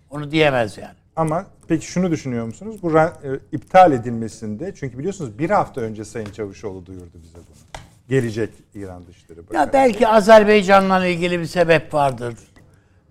Onu 0.10 0.32
diyemez 0.32 0.78
yani. 0.78 0.96
Ama 1.16 1.46
peki 1.68 1.86
şunu 1.86 2.12
düşünüyor 2.12 2.46
musunuz? 2.46 2.76
Bu 2.84 3.00
e, 3.00 3.12
iptal 3.52 3.92
edilmesinde 3.92 4.74
çünkü 4.76 4.98
biliyorsunuz 4.98 5.40
bir 5.40 5.50
hafta 5.50 5.82
önce 5.82 6.06
Sayın 6.06 6.32
Çavuşoğlu 6.32 6.86
duyurdu 6.86 7.18
bize 7.24 7.36
bunu. 7.38 7.83
Gelecek 8.10 8.50
İran 8.76 9.08
Dışişleri 9.08 9.38
Bakanı. 9.48 9.58
Ya 9.58 9.74
belki 9.74 10.08
Azerbaycan'la 10.08 11.06
ilgili 11.08 11.40
bir 11.40 11.46
sebep 11.46 11.94
vardır. 11.94 12.36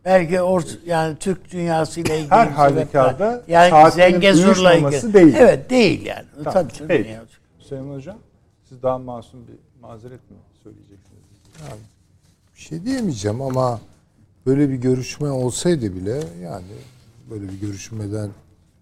Belki 0.05 0.41
or 0.43 0.63
yani 0.87 1.17
Türk 1.19 1.51
dünyası 1.53 2.01
ile 2.01 2.19
ilgili 2.19 2.31
Her 2.31 2.49
bir 2.51 2.55
sebep 2.57 2.95
var. 2.95 3.07
halükarda 3.07 3.43
yani 3.49 3.91
Zengezur'la 3.93 4.75
ilgili. 4.75 5.15
değil. 5.15 5.35
Evet 5.39 5.71
değil 5.71 6.07
yani. 6.07 6.25
Tamam, 6.45 6.53
Tabii 6.53 6.73
canım 6.73 6.89
peki. 6.89 7.09
ya. 7.11 7.25
Süleyman 7.59 7.95
Hocam 7.97 8.19
siz 8.69 8.83
daha 8.83 8.99
masum 8.99 9.41
bir 9.49 9.55
mazeret 9.83 10.31
mi 10.31 10.37
söyleyeceksiniz? 10.63 11.23
Bir 12.57 12.61
şey 12.61 12.85
diyemeyeceğim 12.85 13.41
ama 13.43 13.81
böyle 14.47 14.69
bir 14.69 14.75
görüşme 14.75 15.31
olsaydı 15.31 15.97
bile 15.97 16.21
yani 16.43 16.65
böyle 17.31 17.49
bir 17.49 17.61
görüşmeden 17.61 18.31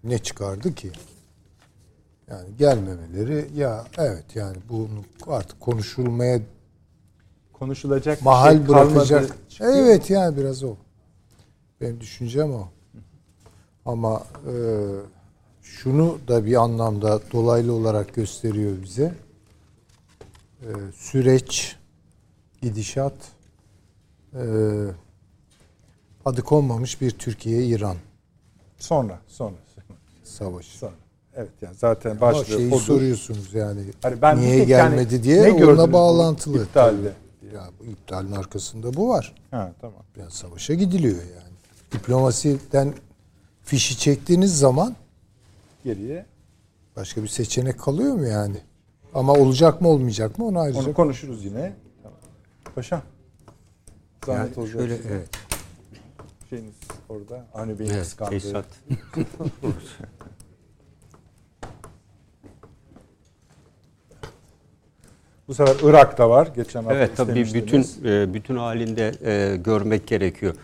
ne 0.03 0.17
çıkardı 0.17 0.75
ki? 0.75 0.91
Yani 2.31 2.57
gelmemeleri 2.57 3.47
ya 3.55 3.85
evet 3.97 4.35
yani 4.35 4.57
bunu 4.69 5.03
artık 5.27 5.59
konuşulmaya 5.59 6.39
Konuşulacak 7.53 8.21
mahal 8.21 8.57
şey 8.57 8.67
bırakacak. 8.67 9.37
Evet 9.59 10.09
yani 10.09 10.37
biraz 10.37 10.63
o. 10.63 10.75
Benim 11.81 11.99
düşüncem 11.99 12.53
o. 12.53 12.67
Ama 13.85 14.23
e, 14.47 14.53
şunu 15.61 16.17
da 16.27 16.45
bir 16.45 16.55
anlamda 16.55 17.19
dolaylı 17.31 17.73
olarak 17.73 18.13
gösteriyor 18.13 18.81
bize. 18.83 19.13
E, 20.61 20.69
süreç, 20.95 21.75
gidişat 22.61 23.13
e, 24.33 24.43
adı 26.25 26.41
konmamış 26.41 27.01
bir 27.01 27.11
Türkiye-İran 27.11 27.97
Sonra, 28.77 29.19
sonra, 29.27 29.55
savaşı. 30.23 30.77
sonra. 30.77 31.00
Evet 31.35 31.49
yani 31.61 31.75
zaten 31.75 32.11
Ama 32.11 32.21
başlıyor. 32.21 32.59
şeyi 32.59 32.73
odur. 32.73 32.81
soruyorsunuz 32.81 33.53
yani 33.53 33.81
Hani 34.01 34.21
ben 34.21 34.37
niye 34.41 34.59
tek 34.59 34.69
yani 34.69 34.89
gelmedi 34.89 35.23
diye 35.23 35.43
ne 35.43 35.51
onunla 35.65 35.93
bağlantılı. 35.93 36.63
iptalde? 36.63 37.13
Ya 37.55 37.69
bu 37.79 37.83
iptalin 37.85 38.31
arkasında 38.31 38.93
bu 38.93 39.09
var. 39.09 39.35
Ha 39.51 39.71
tamam. 39.81 40.03
Yani 40.19 40.31
savaşa 40.31 40.73
gidiliyor 40.73 41.15
yani. 41.17 41.51
Diplomasiden 41.91 42.93
fişi 43.63 43.97
çektiğiniz 43.97 44.59
zaman 44.59 44.95
Geriye 45.83 46.25
başka 46.95 47.23
bir 47.23 47.27
seçenek 47.27 47.79
kalıyor 47.79 48.13
mu 48.15 48.27
yani? 48.27 48.57
Ama 49.13 49.33
olacak 49.33 49.81
mı 49.81 49.87
olmayacak 49.87 50.37
mı 50.39 50.45
onu 50.45 50.59
ayrıca 50.59 50.79
onu 50.79 50.93
konuşuruz 50.93 51.45
yine. 51.45 51.73
Tamam. 52.03 52.17
Paşam. 52.75 53.01
Zahmet 54.25 54.57
Yani 54.57 54.59
olacak. 54.59 54.73
şöyle 54.79 54.93
evet. 54.93 55.29
Şeyiniz 56.49 56.73
orada. 57.09 57.45
Avni 57.53 57.79
Bey'in 57.79 57.91
Evet, 57.91 58.01
kıskandığı. 58.03 58.65
Bu 65.47 65.53
sefer 65.53 65.89
Irak'ta 65.89 66.29
var. 66.29 66.47
Geçen 66.55 66.83
hafta 66.83 66.97
Evet 66.97 67.11
tabii 67.17 67.45
bütün 67.53 67.85
e, 68.05 68.33
bütün 68.33 68.55
halinde 68.55 69.11
e, 69.25 69.57
görmek 69.57 70.07
gerekiyor. 70.07 70.55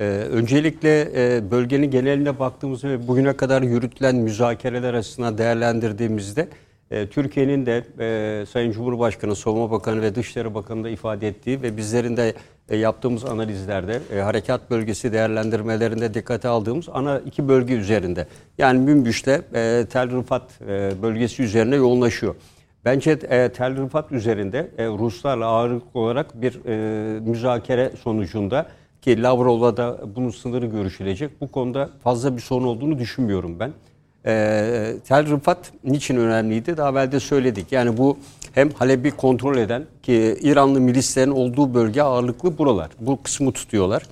E, 0.00 0.04
öncelikle 0.06 1.10
bölgenin 1.50 1.90
geneline 1.90 2.38
baktığımızda 2.38 2.88
ve 2.88 3.08
bugüne 3.08 3.32
kadar 3.32 3.62
yürütülen 3.62 4.16
müzakereler 4.16 4.94
açısından 4.94 5.38
değerlendirdiğimizde 5.38 6.48
Türkiye'nin 7.10 7.66
de 7.66 7.84
Sayın 8.46 8.72
Cumhurbaşkanı, 8.72 9.36
Savunma 9.36 9.70
Bakanı 9.70 10.02
ve 10.02 10.14
Dışişleri 10.14 10.54
Bakanı 10.54 10.84
da 10.84 10.88
ifade 10.88 11.28
ettiği 11.28 11.62
ve 11.62 11.76
bizlerin 11.76 12.16
de 12.16 12.34
yaptığımız 12.76 13.24
analizlerde 13.24 14.00
harekat 14.22 14.70
bölgesi 14.70 15.12
değerlendirmelerinde 15.12 16.14
dikkate 16.14 16.48
aldığımız 16.48 16.88
ana 16.92 17.18
iki 17.18 17.48
bölge 17.48 17.74
üzerinde 17.74 18.26
yani 18.58 18.78
Münbiş'le 18.78 19.28
e, 19.28 19.86
Tel 19.92 20.18
Rifat 20.18 20.42
e, 20.68 20.92
bölgesi 21.02 21.42
üzerine 21.42 21.76
yoğunlaşıyor. 21.76 22.34
Bence 22.84 23.10
e, 23.10 23.48
Tel 23.48 23.82
Rifat 23.82 24.12
üzerinde 24.12 24.70
e, 24.78 24.86
Ruslarla 24.86 25.46
ağırlıklı 25.46 26.00
olarak 26.00 26.42
bir 26.42 26.60
e, 26.66 27.20
müzakere 27.20 27.92
sonucunda 28.02 28.66
ki 29.02 29.22
Lavrov'la 29.22 29.76
da 29.76 30.00
bunun 30.16 30.30
sınırı 30.30 30.66
görüşülecek. 30.66 31.40
Bu 31.40 31.48
konuda 31.48 31.90
fazla 32.04 32.36
bir 32.36 32.40
sorun 32.42 32.64
olduğunu 32.64 32.98
düşünmüyorum 32.98 33.60
ben. 33.60 33.72
E, 34.26 34.96
Tel 35.08 35.30
Rifat 35.30 35.72
niçin 35.84 36.16
önemliydi? 36.16 36.76
Daha 36.76 36.90
evvel 36.90 37.12
de 37.12 37.20
söyledik. 37.20 37.72
Yani 37.72 37.96
bu 37.96 38.18
hem 38.52 38.70
Halep'i 38.70 39.10
kontrol 39.10 39.56
eden 39.56 39.84
ki 40.02 40.38
İranlı 40.40 40.80
milislerin 40.80 41.30
olduğu 41.30 41.74
bölge 41.74 42.02
ağırlıklı 42.02 42.58
buralar. 42.58 42.90
Bu 43.00 43.22
kısmı 43.22 43.52
tutuyorlar. 43.52 44.02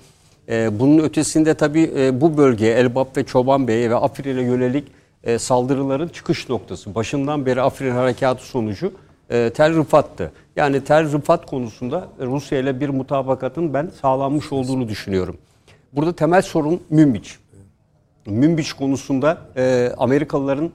E, 0.48 0.78
bunun 0.78 0.98
ötesinde 0.98 1.54
tabii 1.54 1.90
e, 1.96 2.20
bu 2.20 2.36
bölge 2.36 2.66
Elbap 2.66 3.16
ve 3.16 3.24
Çobanbey'e 3.24 3.90
ve 3.90 3.96
Afrin'e 3.96 4.42
yönelik 4.42 4.84
e, 5.24 5.38
saldırıların 5.38 6.08
çıkış 6.08 6.48
noktası. 6.48 6.94
Başından 6.94 7.46
beri 7.46 7.62
Afrin 7.62 7.90
harekatı 7.90 8.46
sonucu 8.46 8.92
e, 9.30 9.50
Tel 9.50 9.76
Rifat'tı. 9.76 10.32
Yani 10.56 10.84
Tel 10.84 11.12
Rifat 11.12 11.46
konusunda 11.46 12.08
Rusya 12.20 12.58
ile 12.58 12.80
bir 12.80 12.88
mutabakatın 12.88 13.74
ben 13.74 13.90
sağlanmış 14.00 14.52
olduğunu 14.52 14.88
düşünüyorum. 14.88 15.36
Burada 15.92 16.12
temel 16.12 16.42
sorun 16.42 16.80
Münbiç. 16.90 17.38
Münbiç 18.26 18.72
konusunda 18.72 19.38
e, 19.56 19.92
Amerikalıların 19.98 20.70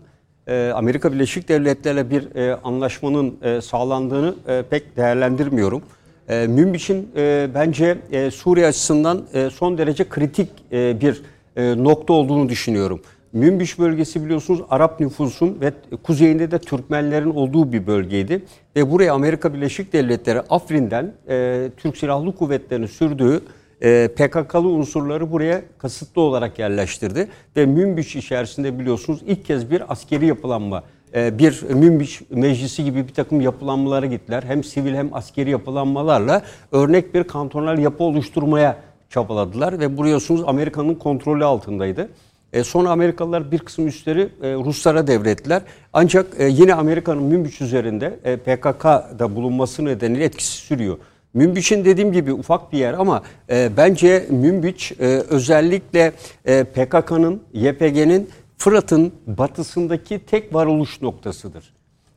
e, 0.47 0.71
Amerika 0.75 1.13
Birleşik 1.13 1.49
Devletleri'yle 1.49 2.09
bir 2.09 2.35
e, 2.35 2.55
anlaşmanın 2.63 3.37
e, 3.41 3.61
sağlandığını 3.61 4.35
e, 4.47 4.63
pek 4.69 4.97
değerlendirmiyorum. 4.97 5.81
E, 6.29 6.47
Münbiç'in 6.47 7.11
e, 7.15 7.47
bence 7.55 7.97
e, 8.11 8.31
Suriye 8.31 8.67
açısından 8.67 9.25
e, 9.33 9.49
son 9.49 9.77
derece 9.77 10.09
kritik 10.09 10.49
e, 10.71 11.01
bir 11.01 11.21
e, 11.55 11.83
nokta 11.83 12.13
olduğunu 12.13 12.49
düşünüyorum. 12.49 13.01
Münbiş 13.37 13.79
bölgesi 13.79 14.25
biliyorsunuz 14.25 14.61
Arap 14.69 14.99
nüfusun 14.99 15.57
ve 15.61 15.73
kuzeyinde 16.03 16.51
de 16.51 16.59
Türkmenlerin 16.59 17.29
olduğu 17.29 17.73
bir 17.73 17.87
bölgeydi. 17.87 18.45
Ve 18.75 18.91
buraya 18.91 19.13
Amerika 19.13 19.53
Birleşik 19.53 19.93
Devletleri 19.93 20.41
Afrin'den 20.41 21.13
e, 21.29 21.69
Türk 21.77 21.97
Silahlı 21.97 22.35
Kuvvetleri'nin 22.35 22.87
sürdüğü 22.87 23.41
e, 23.81 24.07
PKK'lı 24.07 24.67
unsurları 24.67 25.31
buraya 25.31 25.61
kasıtlı 25.77 26.21
olarak 26.21 26.59
yerleştirdi. 26.59 27.27
Ve 27.57 27.65
Münbiş 27.65 28.15
içerisinde 28.15 28.79
biliyorsunuz 28.79 29.19
ilk 29.27 29.45
kez 29.45 29.71
bir 29.71 29.91
askeri 29.91 30.25
yapılanma, 30.25 30.83
e, 31.15 31.39
bir 31.39 31.63
Münbiş 31.69 32.21
meclisi 32.29 32.83
gibi 32.83 33.07
bir 33.07 33.13
takım 33.13 33.41
yapılanmalara 33.41 34.05
gittiler. 34.05 34.43
Hem 34.47 34.63
sivil 34.63 34.95
hem 34.95 35.13
askeri 35.13 35.49
yapılanmalarla 35.49 36.41
örnek 36.71 37.13
bir 37.13 37.23
kantonal 37.23 37.79
yapı 37.79 38.03
oluşturmaya 38.03 38.77
çabaladılar. 39.09 39.79
Ve 39.79 39.97
biliyorsunuz 39.97 40.43
Amerika'nın 40.47 40.95
kontrolü 40.95 41.45
altındaydı. 41.45 42.09
E, 42.53 42.63
sonra 42.63 42.89
Amerikalılar 42.89 43.51
bir 43.51 43.59
kısım 43.59 43.87
üsleri 43.87 44.21
e, 44.21 44.53
Ruslara 44.53 45.07
devrettiler. 45.07 45.61
Ancak 45.93 46.27
e, 46.39 46.47
yine 46.47 46.73
Amerika'nın 46.73 47.23
Münbiç 47.23 47.61
üzerinde 47.61 48.19
e, 48.23 48.37
PKK'da 48.37 49.35
bulunması 49.35 49.85
nedeniyle 49.85 50.23
etkisi 50.23 50.57
sürüyor. 50.57 50.97
Münbiç'in 51.33 51.85
dediğim 51.85 52.11
gibi 52.11 52.33
ufak 52.33 52.73
bir 52.73 52.77
yer 52.77 52.93
ama 52.93 53.23
e, 53.49 53.69
bence 53.77 54.25
Münbiç 54.29 54.91
e, 54.91 55.05
özellikle 55.05 56.11
e, 56.45 56.63
PKK'nın, 56.63 57.41
YPG'nin 57.53 58.29
Fırat'ın 58.57 59.13
batısındaki 59.27 60.19
tek 60.19 60.53
varoluş 60.53 61.01
noktasıdır. 61.01 61.73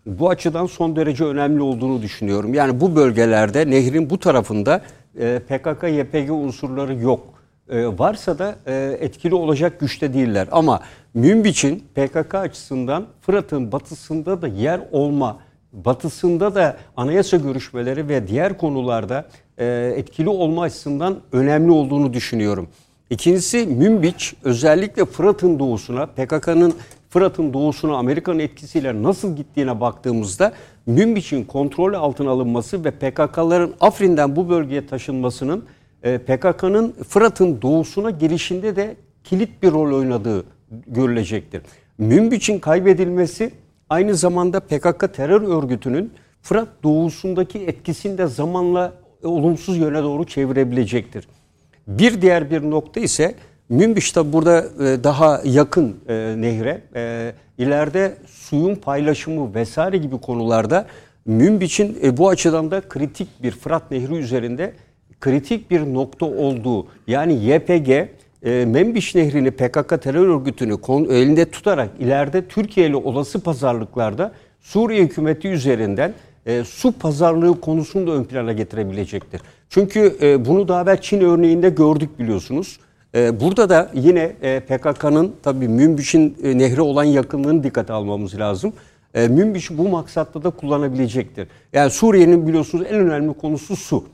Bu 0.07 0.31
açıdan 0.31 0.67
son 0.67 0.97
derece 0.97 1.25
önemli 1.25 1.63
olduğunu 1.63 2.03
düşünüyorum. 2.03 2.55
Yani 2.55 2.81
bu 2.81 2.97
bölgelerde 2.97 3.71
nehrin 3.71 4.11
bu 4.11 4.19
tarafında 4.19 4.83
e, 5.19 5.41
PKK, 5.49 5.83
YPG 5.83 6.31
unsurları 6.31 6.95
yok. 6.95 7.40
E, 7.71 7.87
varsa 7.99 8.39
da 8.39 8.57
e, 8.67 8.97
etkili 9.01 9.35
olacak 9.35 9.81
güçte 9.81 10.15
değiller. 10.15 10.49
Ama 10.53 10.81
Münbiç'in 11.15 11.85
PKK 11.95 12.35
açısından 12.35 13.07
Fırat'ın 13.21 13.73
batısında 13.73 14.43
da 14.43 14.49
yer 14.49 14.81
olma, 14.93 15.39
batısında 15.73 16.55
da 16.55 16.77
anayasa 16.97 17.37
görüşmeleri 17.37 18.09
ve 18.09 18.29
diğer 18.29 18.59
konularda 18.59 19.29
e, 19.59 19.95
etkili 19.97 20.29
olma 20.29 20.63
açısından 20.63 21.21
önemli 21.33 21.71
olduğunu 21.71 22.13
düşünüyorum. 22.13 22.69
İkincisi 23.11 23.67
Münbiç 23.67 24.35
özellikle 24.45 25.05
Fırat'ın 25.05 25.59
doğusuna, 25.59 26.07
PKK'nın 26.07 26.75
Fırat'ın 27.09 27.53
doğusuna 27.53 27.97
Amerika'nın 27.97 28.39
etkisiyle 28.39 29.03
nasıl 29.03 29.37
gittiğine 29.37 29.81
baktığımızda 29.81 30.53
Münbiç'in 30.87 31.45
kontrol 31.45 31.95
altına 31.95 32.31
alınması 32.31 32.85
ve 32.85 32.91
PKK'ların 32.91 33.75
Afrin'den 33.81 34.37
bu 34.37 34.49
bölgeye 34.49 34.87
taşınmasının 34.87 35.65
PKK'nın 36.03 36.95
Fırat'ın 37.09 37.63
doğusuna 37.63 38.11
gelişinde 38.11 38.77
de 38.77 38.97
kilit 39.25 39.63
bir 39.63 39.73
rol 39.73 39.99
oynadığı 39.99 40.45
görülecektir. 40.87 41.63
Münbiç'in 41.99 42.59
kaybedilmesi 42.59 43.51
aynı 43.89 44.15
zamanda 44.15 44.61
PKK 44.61 45.15
terör 45.15 45.43
örgütünün 45.43 46.13
Fırat 46.43 46.69
doğusundaki 46.83 47.59
etkisini 47.59 48.19
de 48.19 48.27
zamanla 48.27 48.93
olumsuz 49.23 49.77
yöne 49.77 50.03
doğru 50.03 50.25
çevirebilecektir. 50.25 51.29
Bir 51.87 52.23
diğer 52.23 52.51
bir 52.51 52.71
nokta 52.71 53.01
ise 53.01 53.35
Münbiş 53.69 54.13
tabi 54.13 54.33
burada 54.33 54.59
e, 54.59 55.05
daha 55.05 55.41
yakın 55.45 55.97
e, 56.09 56.35
nehre. 56.39 56.83
E, 56.95 57.33
ileride 57.59 58.17
suyun 58.27 58.75
paylaşımı 58.75 59.55
vesaire 59.55 59.97
gibi 59.97 60.21
konularda 60.21 60.87
Münbiç'in 61.27 62.17
bu 62.17 62.29
açıdan 62.29 62.71
da 62.71 62.81
kritik 62.81 63.43
bir 63.43 63.51
Fırat 63.51 63.91
Nehri 63.91 64.15
üzerinde 64.15 64.73
kritik 65.21 65.71
bir 65.71 65.95
nokta 65.95 66.27
olduğu 66.27 66.87
yani 67.07 67.35
YPG 67.35 67.91
e, 68.43 68.65
Membiş 68.65 69.15
Nehri'ni 69.15 69.51
PKK 69.51 70.03
terör 70.03 70.29
örgütünü 70.29 70.73
elinde 71.11 71.51
tutarak 71.51 71.91
ileride 71.99 72.45
Türkiye 72.45 72.87
ile 72.87 72.97
olası 72.97 73.41
pazarlıklarda 73.41 74.33
Suriye 74.61 75.03
hükümeti 75.03 75.49
üzerinden 75.49 76.15
e, 76.47 76.65
su 76.65 76.93
pazarlığı 76.93 77.61
konusunu 77.61 78.07
da 78.07 78.13
ön 78.13 78.25
plana 78.25 78.53
getirebilecektir. 78.53 79.41
Çünkü 79.69 80.17
e, 80.23 80.45
bunu 80.45 80.69
daha 80.69 80.83
evvel 80.83 81.01
Çin 81.01 81.21
örneğinde 81.21 81.71
gördük 81.71 82.19
biliyorsunuz. 82.19 82.81
E, 83.15 83.41
burada 83.41 83.69
da 83.69 83.91
yine 83.95 84.33
e, 84.43 84.61
PKK'nın 84.61 85.33
tabii 85.43 85.69
Münbiş'in 85.69 86.37
e, 86.43 86.59
nehre 86.59 86.81
olan 86.81 87.05
yakınlığını 87.05 87.65
dikkate 87.65 87.93
almamız 87.93 88.39
lazım. 88.39 88.73
E, 89.15 89.29
Münbiş 89.29 89.71
bu 89.71 89.89
maksatta 89.89 90.43
da 90.43 90.51
kullanabilecektir. 90.51 91.49
Yani 91.73 91.91
Suriye'nin 91.91 92.47
biliyorsunuz 92.47 92.87
en 92.89 92.95
önemli 92.95 93.35
konusu 93.35 93.77
su. 93.77 94.05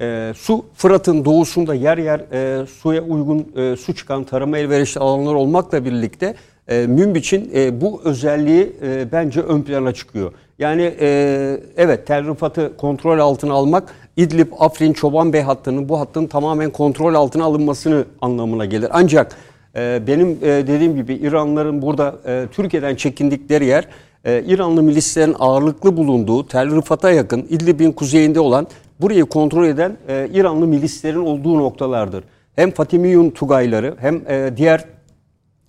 E, 0.00 0.32
su 0.36 0.64
Fırat'ın 0.74 1.24
doğusunda 1.24 1.74
yer 1.74 1.98
yer 1.98 2.20
e, 2.32 2.66
suya 2.66 3.02
uygun 3.02 3.46
e, 3.56 3.76
su 3.76 3.94
çıkan 3.94 4.24
tarıma 4.24 4.58
elverişli 4.58 5.00
alanlar 5.00 5.34
olmakla 5.34 5.84
birlikte 5.84 6.34
e, 6.68 6.86
Münbiç'in 6.86 7.50
e, 7.54 7.80
bu 7.80 8.00
özelliği 8.04 8.72
e, 8.82 9.12
bence 9.12 9.40
ön 9.40 9.62
plana 9.62 9.94
çıkıyor. 9.94 10.32
Yani 10.58 10.94
e, 11.00 11.60
evet 11.76 12.06
Tel 12.06 12.28
Rifat'ı 12.28 12.76
kontrol 12.76 13.18
altına 13.18 13.52
almak 13.52 13.94
İdlib, 14.16 14.52
Afrin, 14.58 14.92
Çoban 14.92 15.32
Bey 15.32 15.40
hattının 15.40 15.88
bu 15.88 16.00
hattın 16.00 16.26
tamamen 16.26 16.70
kontrol 16.70 17.14
altına 17.14 17.44
alınmasını 17.44 18.04
anlamına 18.20 18.64
gelir. 18.64 18.88
Ancak 18.92 19.36
e, 19.76 20.02
benim 20.06 20.28
e, 20.42 20.46
dediğim 20.46 20.96
gibi 20.96 21.14
İranlıların 21.14 21.82
burada 21.82 22.14
e, 22.26 22.46
Türkiye'den 22.52 22.94
çekindikleri 22.94 23.64
yer 23.64 23.88
e, 24.24 24.42
İranlı 24.46 24.82
milislerin 24.82 25.36
ağırlıklı 25.38 25.96
bulunduğu 25.96 26.46
Tel 26.46 26.76
Rifat'a 26.76 27.10
yakın 27.10 27.46
İdlib'in 27.50 27.92
kuzeyinde 27.92 28.40
olan 28.40 28.66
burayı 29.02 29.24
kontrol 29.24 29.66
eden 29.66 29.96
e, 30.08 30.28
İranlı 30.32 30.66
milislerin 30.66 31.26
olduğu 31.26 31.58
noktalardır. 31.58 32.24
Hem 32.56 32.70
Fatimiyun 32.70 33.30
Tugayları 33.30 33.96
hem 34.00 34.22
e, 34.28 34.52
diğer 34.56 34.84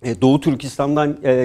e, 0.02 0.20
Doğu 0.20 0.40
Türkistan'dan 0.40 1.16
e, 1.22 1.44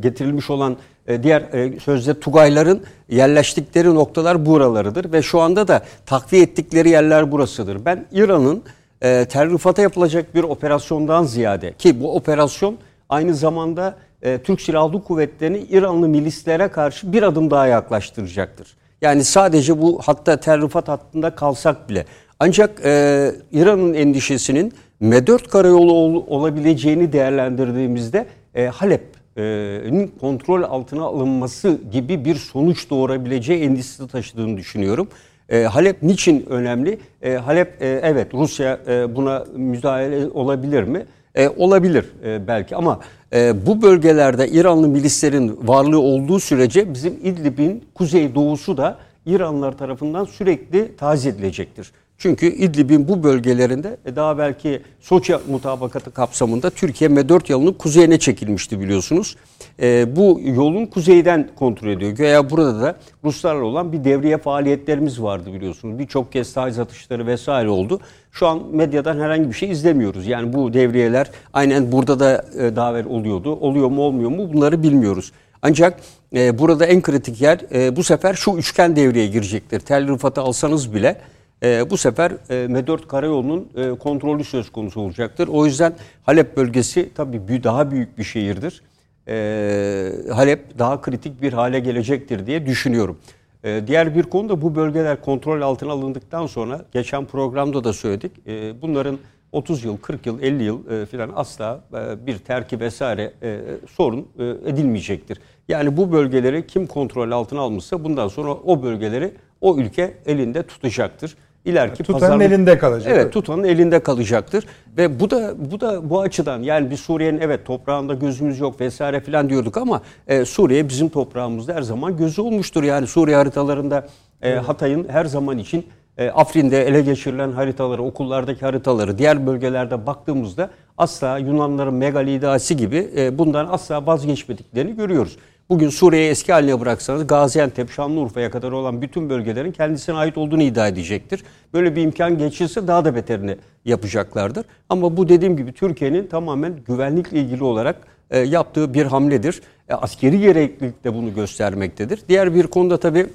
getirilmiş 0.00 0.50
olan 0.50 0.76
e, 1.06 1.22
diğer 1.22 1.42
sözde 1.78 2.20
Tugayların 2.20 2.82
yerleştikleri 3.08 3.94
noktalar 3.94 4.46
buralarıdır 4.46 5.12
ve 5.12 5.22
şu 5.22 5.40
anda 5.40 5.68
da 5.68 5.82
takviye 6.06 6.42
ettikleri 6.42 6.88
yerler 6.88 7.32
burasıdır. 7.32 7.84
Ben 7.84 8.06
İran'ın 8.12 8.62
e, 9.02 9.24
Terrifat'a 9.24 9.82
yapılacak 9.82 10.34
bir 10.34 10.42
operasyondan 10.42 11.24
ziyade 11.24 11.72
ki 11.72 12.00
bu 12.00 12.16
operasyon 12.16 12.76
aynı 13.08 13.34
zamanda 13.34 13.96
Türk 14.44 14.60
Silahlı 14.60 15.04
Kuvvetleri'ni 15.04 15.58
İranlı 15.58 16.08
milislere 16.08 16.68
karşı 16.68 17.12
bir 17.12 17.22
adım 17.22 17.50
daha 17.50 17.66
yaklaştıracaktır. 17.66 18.76
Yani 19.02 19.24
sadece 19.24 19.82
bu 19.82 20.00
hatta 20.04 20.36
Terrifat 20.36 20.88
hattında 20.88 21.30
kalsak 21.34 21.88
bile. 21.88 22.04
Ancak 22.40 22.80
e, 22.84 23.32
İran'ın 23.52 23.94
endişesinin 23.94 24.72
M4 25.02 25.48
karayolu 25.48 25.92
ol, 25.92 26.24
olabileceğini 26.26 27.12
değerlendirdiğimizde 27.12 28.26
e, 28.54 28.66
Halep'in 28.66 30.12
kontrol 30.20 30.62
altına 30.62 31.04
alınması 31.04 31.78
gibi 31.92 32.24
bir 32.24 32.34
sonuç 32.34 32.90
doğurabileceği 32.90 33.62
endişesi 33.62 34.08
taşıdığını 34.08 34.56
düşünüyorum. 34.56 35.08
E, 35.48 35.62
Halep 35.62 36.02
niçin 36.02 36.46
önemli? 36.48 36.98
E, 37.22 37.34
Halep 37.34 37.82
e, 37.82 38.00
evet 38.02 38.34
Rusya 38.34 38.80
e, 38.88 39.16
buna 39.16 39.44
müdahale 39.56 40.26
olabilir 40.28 40.82
mi? 40.82 41.06
E, 41.36 41.48
olabilir 41.48 42.04
e, 42.24 42.46
belki 42.46 42.76
ama 42.76 43.00
e, 43.32 43.66
bu 43.66 43.82
bölgelerde 43.82 44.48
İranlı 44.48 44.88
milislerin 44.88 45.58
varlığı 45.62 46.00
olduğu 46.00 46.40
sürece 46.40 46.94
bizim 46.94 47.12
İdlib'in 47.22 47.84
kuzey 47.94 48.34
doğusu 48.34 48.76
da 48.76 48.98
İranlılar 49.26 49.78
tarafından 49.78 50.24
sürekli 50.24 50.96
taze 50.96 51.28
edilecektir. 51.28 51.92
Çünkü 52.18 52.46
İdlib'in 52.46 53.08
bu 53.08 53.22
bölgelerinde 53.22 53.96
e, 54.06 54.16
daha 54.16 54.38
belki 54.38 54.82
Soçi 55.00 55.36
mutabakatı 55.48 56.10
kapsamında 56.10 56.70
Türkiye 56.70 57.10
M4 57.10 57.52
yolunun 57.52 57.72
kuzeyine 57.72 58.18
çekilmişti 58.18 58.80
biliyorsunuz. 58.80 59.36
E, 59.82 60.16
bu 60.16 60.40
yolun 60.44 60.86
kuzeyden 60.86 61.50
kontrol 61.56 61.88
ediyor. 61.88 62.10
Göya 62.10 62.50
burada 62.50 62.80
da 62.80 62.96
Ruslarla 63.24 63.64
olan 63.64 63.92
bir 63.92 64.04
devriye 64.04 64.38
faaliyetlerimiz 64.38 65.22
vardı 65.22 65.52
biliyorsunuz. 65.52 65.98
Birçok 65.98 66.32
kez 66.32 66.52
taciz 66.52 66.78
atışları 66.78 67.26
vesaire 67.26 67.68
oldu. 67.68 68.00
Şu 68.32 68.46
an 68.46 68.62
medyadan 68.72 69.20
herhangi 69.20 69.48
bir 69.48 69.54
şey 69.54 69.70
izlemiyoruz. 69.70 70.26
Yani 70.26 70.52
bu 70.52 70.72
devriyeler 70.72 71.30
aynen 71.52 71.92
burada 71.92 72.20
da 72.20 72.44
e, 72.58 72.76
davet 72.76 73.06
oluyordu. 73.06 73.52
Oluyor 73.52 73.88
mu 73.88 74.02
olmuyor 74.02 74.30
mu 74.30 74.52
bunları 74.52 74.82
bilmiyoruz. 74.82 75.32
Ancak 75.62 76.00
e, 76.34 76.58
burada 76.58 76.86
en 76.86 77.02
kritik 77.02 77.40
yer 77.40 77.60
e, 77.74 77.96
bu 77.96 78.04
sefer 78.04 78.34
şu 78.34 78.50
üçgen 78.50 78.96
devreye 78.96 79.26
girecektir. 79.26 79.80
Tel 79.80 80.08
Rıfat'ı 80.08 80.40
alsanız 80.40 80.94
bile 80.94 81.16
e, 81.62 81.90
bu 81.90 81.96
sefer 81.96 82.30
e, 82.30 82.54
M4 82.54 83.06
karayolunun 83.06 83.68
e, 83.76 83.90
kontrolü 83.90 84.44
söz 84.44 84.70
konusu 84.70 85.00
olacaktır. 85.00 85.48
O 85.48 85.66
yüzden 85.66 85.92
Halep 86.22 86.56
bölgesi 86.56 87.10
tabii 87.14 87.64
daha 87.64 87.90
büyük 87.90 88.18
bir 88.18 88.24
şehirdir. 88.24 88.82
E, 89.28 90.12
Halep 90.32 90.78
daha 90.78 91.00
kritik 91.00 91.42
bir 91.42 91.52
hale 91.52 91.80
gelecektir 91.80 92.46
diye 92.46 92.66
düşünüyorum. 92.66 93.18
E, 93.64 93.82
diğer 93.86 94.14
bir 94.14 94.22
konu 94.22 94.48
da 94.48 94.62
bu 94.62 94.74
bölgeler 94.74 95.20
kontrol 95.20 95.60
altına 95.60 95.92
alındıktan 95.92 96.46
sonra 96.46 96.84
geçen 96.92 97.24
programda 97.24 97.84
da 97.84 97.92
söyledik. 97.92 98.32
E, 98.46 98.82
bunların 98.82 99.18
30 99.52 99.84
yıl, 99.84 99.96
40 99.96 100.26
yıl, 100.26 100.42
50 100.42 100.62
yıl 100.62 100.90
e, 100.90 101.06
filan 101.06 101.32
asla 101.34 101.80
e, 101.94 102.26
bir 102.26 102.38
terki 102.38 102.80
vesaire 102.80 103.32
e, 103.42 103.60
sorun 103.90 104.28
e, 104.38 104.44
edilmeyecektir. 104.44 105.38
Yani 105.68 105.96
bu 105.96 106.12
bölgeleri 106.12 106.66
kim 106.66 106.86
kontrol 106.86 107.30
altına 107.30 107.60
almışsa 107.60 108.04
bundan 108.04 108.28
sonra 108.28 108.50
o 108.50 108.82
bölgeleri 108.82 109.32
o 109.60 109.76
ülke 109.76 110.14
elinde 110.26 110.62
tutacaktır 110.62 111.36
ileriki 111.66 112.02
tutanın 112.02 112.20
pazarlık, 112.20 112.46
elinde 112.46 112.78
kalacak. 112.78 113.12
Evet, 113.16 113.32
tutanın 113.32 113.64
elinde 113.64 114.00
kalacaktır 114.00 114.64
ve 114.96 115.20
bu 115.20 115.30
da 115.30 115.54
bu 115.70 115.80
da 115.80 116.10
bu 116.10 116.20
açıdan 116.20 116.62
yani 116.62 116.90
bir 116.90 116.96
Suriye'nin 116.96 117.40
evet 117.40 117.66
toprağında 117.66 118.14
gözümüz 118.14 118.60
yok 118.60 118.80
vesaire 118.80 119.20
filan 119.20 119.48
diyorduk 119.48 119.76
ama 119.76 120.02
e, 120.26 120.44
Suriye 120.44 120.88
bizim 120.88 121.08
toprağımızda 121.08 121.74
her 121.74 121.82
zaman 121.82 122.16
gözü 122.16 122.42
olmuştur. 122.42 122.82
Yani 122.82 123.06
Suriye 123.06 123.36
haritalarında 123.36 124.06
e, 124.42 124.54
Hatay'ın 124.54 125.08
her 125.08 125.24
zaman 125.24 125.58
için 125.58 125.86
e, 126.18 126.30
Afrin'de 126.30 126.86
ele 126.86 127.02
geçirilen 127.02 127.52
haritaları, 127.52 128.02
okullardaki 128.02 128.60
haritaları, 128.60 129.18
diğer 129.18 129.46
bölgelerde 129.46 130.06
baktığımızda 130.06 130.70
asla 130.98 131.38
Yunanların 131.38 131.94
megalidası 131.94 132.74
gibi 132.74 133.10
e, 133.16 133.38
bundan 133.38 133.66
asla 133.70 134.06
vazgeçmediklerini 134.06 134.96
görüyoruz. 134.96 135.36
Bugün 135.68 135.88
Suriye'yi 135.88 136.30
eski 136.30 136.52
haline 136.52 136.80
bıraksanız 136.80 137.26
Gaziantep, 137.26 137.90
Şanlıurfa'ya 137.90 138.50
kadar 138.50 138.72
olan 138.72 139.02
bütün 139.02 139.30
bölgelerin 139.30 139.72
kendisine 139.72 140.16
ait 140.16 140.38
olduğunu 140.38 140.62
iddia 140.62 140.88
edecektir. 140.88 141.44
Böyle 141.74 141.96
bir 141.96 142.02
imkan 142.02 142.38
geçirse 142.38 142.86
daha 142.86 143.04
da 143.04 143.14
beterini 143.14 143.56
yapacaklardır. 143.84 144.66
Ama 144.88 145.16
bu 145.16 145.28
dediğim 145.28 145.56
gibi 145.56 145.72
Türkiye'nin 145.72 146.26
tamamen 146.26 146.74
güvenlikle 146.86 147.40
ilgili 147.40 147.64
olarak 147.64 147.96
e, 148.30 148.38
yaptığı 148.38 148.94
bir 148.94 149.06
hamledir. 149.06 149.62
E, 149.88 149.94
askeri 149.94 150.40
gereklilik 150.40 151.04
de 151.04 151.14
bunu 151.14 151.34
göstermektedir. 151.34 152.20
Diğer 152.28 152.54
bir 152.54 152.66
konuda 152.66 152.96
tabii 152.96 153.26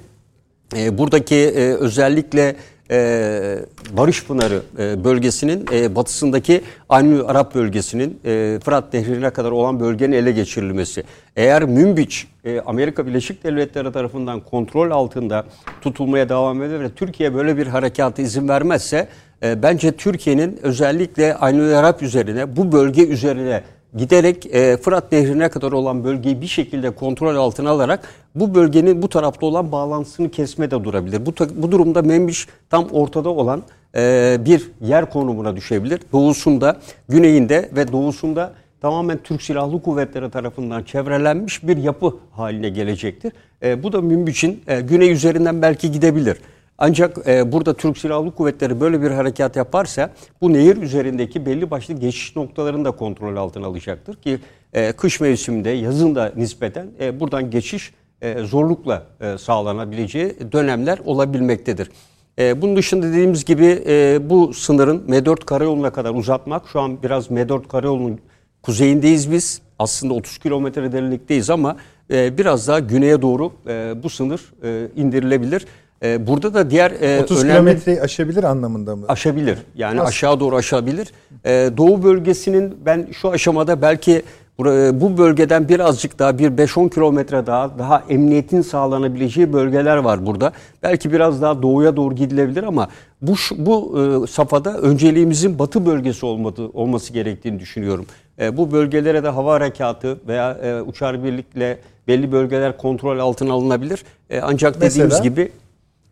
e, 0.76 0.98
buradaki 0.98 1.36
e, 1.36 1.74
özellikle 1.74 2.56
e, 2.92 3.58
Barış 3.96 4.24
Pınarı 4.24 4.62
e, 4.78 5.04
bölgesinin 5.04 5.66
e, 5.72 5.94
batısındaki 5.94 6.60
Aynı 6.88 7.26
Arap 7.26 7.54
bölgesinin 7.54 8.20
e, 8.24 8.58
Fırat 8.64 8.92
Nehri'ne 8.92 9.30
kadar 9.30 9.50
olan 9.50 9.80
bölgenin 9.80 10.12
ele 10.12 10.32
geçirilmesi. 10.32 11.04
Eğer 11.36 11.62
Münbiç 11.62 12.26
Amerika 12.66 13.06
Birleşik 13.06 13.44
Devletleri 13.44 13.92
tarafından 13.92 14.40
kontrol 14.40 14.90
altında 14.90 15.44
tutulmaya 15.80 16.28
devam 16.28 16.62
eder 16.62 16.80
ve 16.80 16.90
Türkiye 16.90 17.34
böyle 17.34 17.56
bir 17.56 17.66
harekata 17.66 18.22
izin 18.22 18.48
vermezse 18.48 19.08
bence 19.42 19.92
Türkiye'nin 19.92 20.58
özellikle 20.62 21.34
Aynı 21.34 21.78
Arap 21.78 22.02
üzerine 22.02 22.56
bu 22.56 22.72
bölge 22.72 23.06
üzerine 23.06 23.62
giderek 23.96 24.46
e, 24.46 24.76
Fırat 24.76 25.12
Nehri'ne 25.12 25.48
kadar 25.48 25.72
olan 25.72 26.04
bölgeyi 26.04 26.40
bir 26.40 26.46
şekilde 26.46 26.90
kontrol 26.90 27.36
altına 27.36 27.70
alarak 27.70 28.08
bu 28.34 28.54
bölgenin 28.54 29.02
bu 29.02 29.08
tarafta 29.08 29.46
olan 29.46 29.72
bağlantısını 29.72 30.30
kesme 30.30 30.70
de 30.70 30.84
durabilir. 30.84 31.26
Bu, 31.26 31.32
bu 31.62 31.72
durumda 31.72 32.02
Membiş 32.02 32.46
tam 32.70 32.88
ortada 32.90 33.28
olan 33.28 33.62
e, 33.96 34.36
bir 34.44 34.70
yer 34.80 35.10
konumuna 35.10 35.56
düşebilir. 35.56 36.00
Doğusunda, 36.12 36.76
güneyinde 37.08 37.70
ve 37.76 37.92
doğusunda 37.92 38.52
tamamen 38.80 39.18
Türk 39.24 39.42
Silahlı 39.42 39.82
Kuvvetleri 39.82 40.30
tarafından 40.30 40.82
çevrelenmiş 40.82 41.66
bir 41.66 41.76
yapı 41.76 42.16
haline 42.32 42.68
gelecektir. 42.68 43.32
E, 43.62 43.82
bu 43.82 43.92
da 43.92 44.00
Münbiç'in 44.00 44.62
e, 44.66 44.80
güney 44.80 45.10
üzerinden 45.10 45.62
belki 45.62 45.92
gidebilir. 45.92 46.36
Ancak 46.84 47.28
e, 47.28 47.52
burada 47.52 47.74
Türk 47.74 47.98
Silahlı 47.98 48.30
Kuvvetleri 48.30 48.80
böyle 48.80 49.02
bir 49.02 49.10
harekat 49.10 49.56
yaparsa 49.56 50.10
bu 50.40 50.52
nehir 50.52 50.76
üzerindeki 50.76 51.46
belli 51.46 51.70
başlı 51.70 51.94
geçiş 51.94 52.36
noktalarını 52.36 52.84
da 52.84 52.90
kontrol 52.90 53.36
altına 53.36 53.66
alacaktır 53.66 54.16
ki 54.16 54.38
e, 54.72 54.92
kış 54.92 55.20
mevsiminde 55.20 55.70
yazın 55.70 56.14
da 56.14 56.32
nispeten 56.36 56.86
e, 57.00 57.20
buradan 57.20 57.50
geçiş 57.50 57.94
e, 58.22 58.38
zorlukla 58.38 59.06
e, 59.20 59.38
sağlanabileceği 59.38 60.36
dönemler 60.52 60.98
olabilmektedir. 61.04 61.90
E, 62.38 62.62
bunun 62.62 62.76
dışında 62.76 63.06
dediğimiz 63.06 63.44
gibi 63.44 63.82
e, 63.86 64.20
bu 64.30 64.54
sınırın 64.54 64.98
M4 65.08 65.44
karayoluna 65.44 65.92
kadar 65.92 66.14
uzatmak 66.14 66.68
şu 66.68 66.80
an 66.80 67.02
biraz 67.02 67.30
M4 67.30 67.68
karayolunun 67.68 68.20
kuzeyindeyiz 68.62 69.32
biz. 69.32 69.60
Aslında 69.78 70.14
30 70.14 70.38
kilometre 70.38 70.92
derinlikteyiz 70.92 71.50
ama 71.50 71.76
e, 72.10 72.38
biraz 72.38 72.68
daha 72.68 72.78
güneye 72.78 73.22
doğru 73.22 73.52
e, 73.68 74.02
bu 74.02 74.10
sınır 74.10 74.52
e, 74.64 74.88
indirilebilir. 74.96 75.66
E, 76.02 76.26
burada 76.26 76.54
da 76.54 76.70
diğer 76.70 76.90
e, 76.90 77.20
30 77.22 77.44
önemli 77.44 77.52
kilometreyi 77.52 78.00
aşabilir 78.02 78.44
anlamında 78.44 78.96
mı? 78.96 79.04
aşabilir. 79.08 79.58
Yani 79.74 80.00
aşağı 80.00 80.40
doğru 80.40 80.56
aşabilir. 80.56 81.08
E, 81.44 81.70
Doğu 81.76 82.02
bölgesinin 82.02 82.74
ben 82.86 83.08
şu 83.12 83.30
aşamada 83.30 83.82
belki 83.82 84.22
bura- 84.58 85.00
bu 85.00 85.18
bölgeden 85.18 85.68
birazcık 85.68 86.18
daha 86.18 86.38
bir 86.38 86.50
5-10 86.50 86.90
kilometre 86.90 87.46
daha 87.46 87.78
daha 87.78 88.02
emniyetin 88.08 88.60
sağlanabileceği 88.62 89.52
bölgeler 89.52 89.96
var 89.96 90.26
burada. 90.26 90.52
Belki 90.82 91.12
biraz 91.12 91.42
daha 91.42 91.62
doğuya 91.62 91.96
doğru 91.96 92.14
gidilebilir 92.14 92.62
ama 92.62 92.88
bu 93.22 93.34
bu 93.56 93.98
e, 94.24 94.26
safhada 94.26 94.78
önceliğimizin 94.78 95.58
batı 95.58 95.86
bölgesi 95.86 96.26
olmadı, 96.26 96.68
olması 96.72 97.12
gerektiğini 97.12 97.60
düşünüyorum. 97.60 98.06
E, 98.40 98.56
bu 98.56 98.72
bölgelere 98.72 99.24
de 99.24 99.28
hava 99.28 99.54
harekatı 99.54 100.18
veya 100.28 100.52
e, 100.52 100.82
uçar 100.82 101.24
birlikle 101.24 101.78
belli 102.08 102.32
bölgeler 102.32 102.76
kontrol 102.76 103.18
altına 103.18 103.52
alınabilir. 103.52 104.04
E, 104.30 104.40
ancak 104.40 104.74
dediğimiz 104.76 104.98
Mesela? 104.98 105.22
gibi 105.24 105.52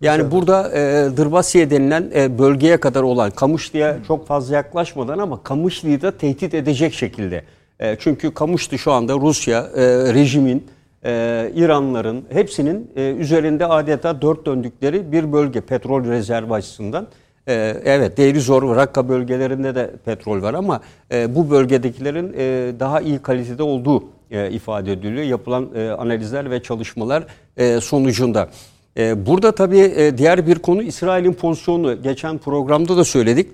yani 0.01 0.31
burada 0.31 0.71
e, 0.73 1.17
Dırbasiye 1.17 1.71
denilen 1.71 2.11
e, 2.15 2.39
bölgeye 2.39 2.77
kadar 2.77 3.03
olan 3.03 3.31
Kamışlı'ya 3.31 3.99
çok 4.07 4.27
fazla 4.27 4.55
yaklaşmadan 4.55 5.19
ama 5.19 5.43
Kamışlı'yı 5.43 6.03
da 6.03 6.17
tehdit 6.17 6.55
edecek 6.55 6.95
şekilde. 6.95 7.45
E, 7.81 7.97
çünkü 7.99 8.35
Kamışlı 8.35 8.79
şu 8.79 8.93
anda 8.93 9.15
Rusya 9.15 9.59
e, 9.59 10.15
rejimin, 10.15 10.67
e, 11.05 11.53
İranların 11.55 12.25
hepsinin 12.33 12.91
e, 12.97 13.11
üzerinde 13.11 13.67
adeta 13.67 14.23
dört 14.23 14.47
döndükleri 14.47 15.13
bir 15.13 15.33
bölge 15.33 15.61
petrol 15.61 16.05
rezervi 16.05 16.55
açısından. 16.55 17.07
E, 17.49 17.53
evet 17.85 18.17
Deirizor 18.17 18.71
ve 18.71 18.77
Rakka 18.77 19.09
bölgelerinde 19.09 19.75
de 19.75 19.91
petrol 20.05 20.43
var 20.43 20.55
ama 20.55 20.81
e, 21.13 21.35
bu 21.35 21.51
bölgedekilerin 21.51 22.35
e, 22.39 22.73
daha 22.81 23.01
iyi 23.01 23.19
kalitede 23.19 23.63
olduğu 23.63 24.05
e, 24.31 24.51
ifade 24.51 24.93
ediliyor. 24.93 25.25
Yapılan 25.25 25.69
e, 25.75 25.91
analizler 25.91 26.51
ve 26.51 26.63
çalışmalar 26.63 27.25
e, 27.57 27.81
sonucunda. 27.81 28.49
Ee, 28.97 29.27
Burada 29.27 29.53
tabii 29.53 29.79
e, 29.79 30.19
diğer 30.19 30.47
bir 30.47 30.59
konu 30.59 30.83
İsrail'in 30.83 31.33
pozisyonu. 31.33 32.03
Geçen 32.03 32.39
programda 32.39 32.97
da 32.97 33.05
söyledik. 33.05 33.51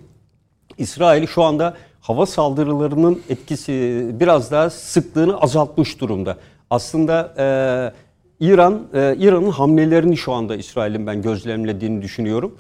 İsrail 0.79 1.27
şu 1.27 1.43
anda 1.43 1.75
hava 2.01 2.27
saldırılarının 2.27 3.21
etkisi 3.29 4.07
biraz 4.21 4.51
daha 4.51 4.71
sıklığını 4.71 5.41
azaltmış 5.41 6.01
durumda. 6.01 6.37
Aslında 6.71 7.35
e, 7.39 7.47
İran 8.47 8.83
e, 8.95 9.17
İran'ın 9.19 9.51
hamlelerini 9.51 10.17
şu 10.17 10.33
anda 10.33 10.57
İsrail'in 10.57 11.07
ben 11.07 11.23
gözlemlediğini 11.23 12.03
düşünüyorum. 12.03 12.55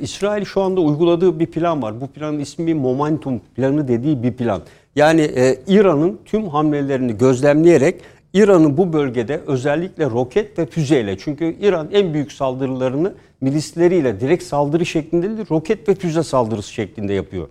İsrail 0.00 0.44
şu 0.44 0.60
anda 0.60 0.80
uyguladığı 0.80 1.40
bir 1.40 1.46
plan 1.46 1.82
var. 1.82 2.00
Bu 2.00 2.06
planın 2.06 2.38
ismi 2.38 2.74
Momentum 2.74 3.40
planı 3.54 3.88
dediği 3.88 4.22
bir 4.22 4.32
plan. 4.32 4.62
Yani 4.96 5.30
İran'ın 5.66 6.18
tüm 6.24 6.48
hamlelerini 6.48 7.18
gözlemleyerek 7.18 8.00
İran'ın 8.32 8.76
bu 8.76 8.92
bölgede 8.92 9.40
özellikle 9.46 10.04
roket 10.04 10.58
ve 10.58 10.66
füzeyle 10.66 11.18
çünkü 11.18 11.56
İran 11.60 11.88
en 11.92 12.14
büyük 12.14 12.32
saldırılarını 12.32 13.14
milisleriyle 13.40 14.20
direkt 14.20 14.44
saldırı 14.44 14.86
şeklinde 14.86 15.36
değil 15.36 15.48
roket 15.50 15.88
ve 15.88 15.94
füze 15.94 16.22
saldırısı 16.22 16.72
şeklinde 16.72 17.12
yapıyor. 17.12 17.48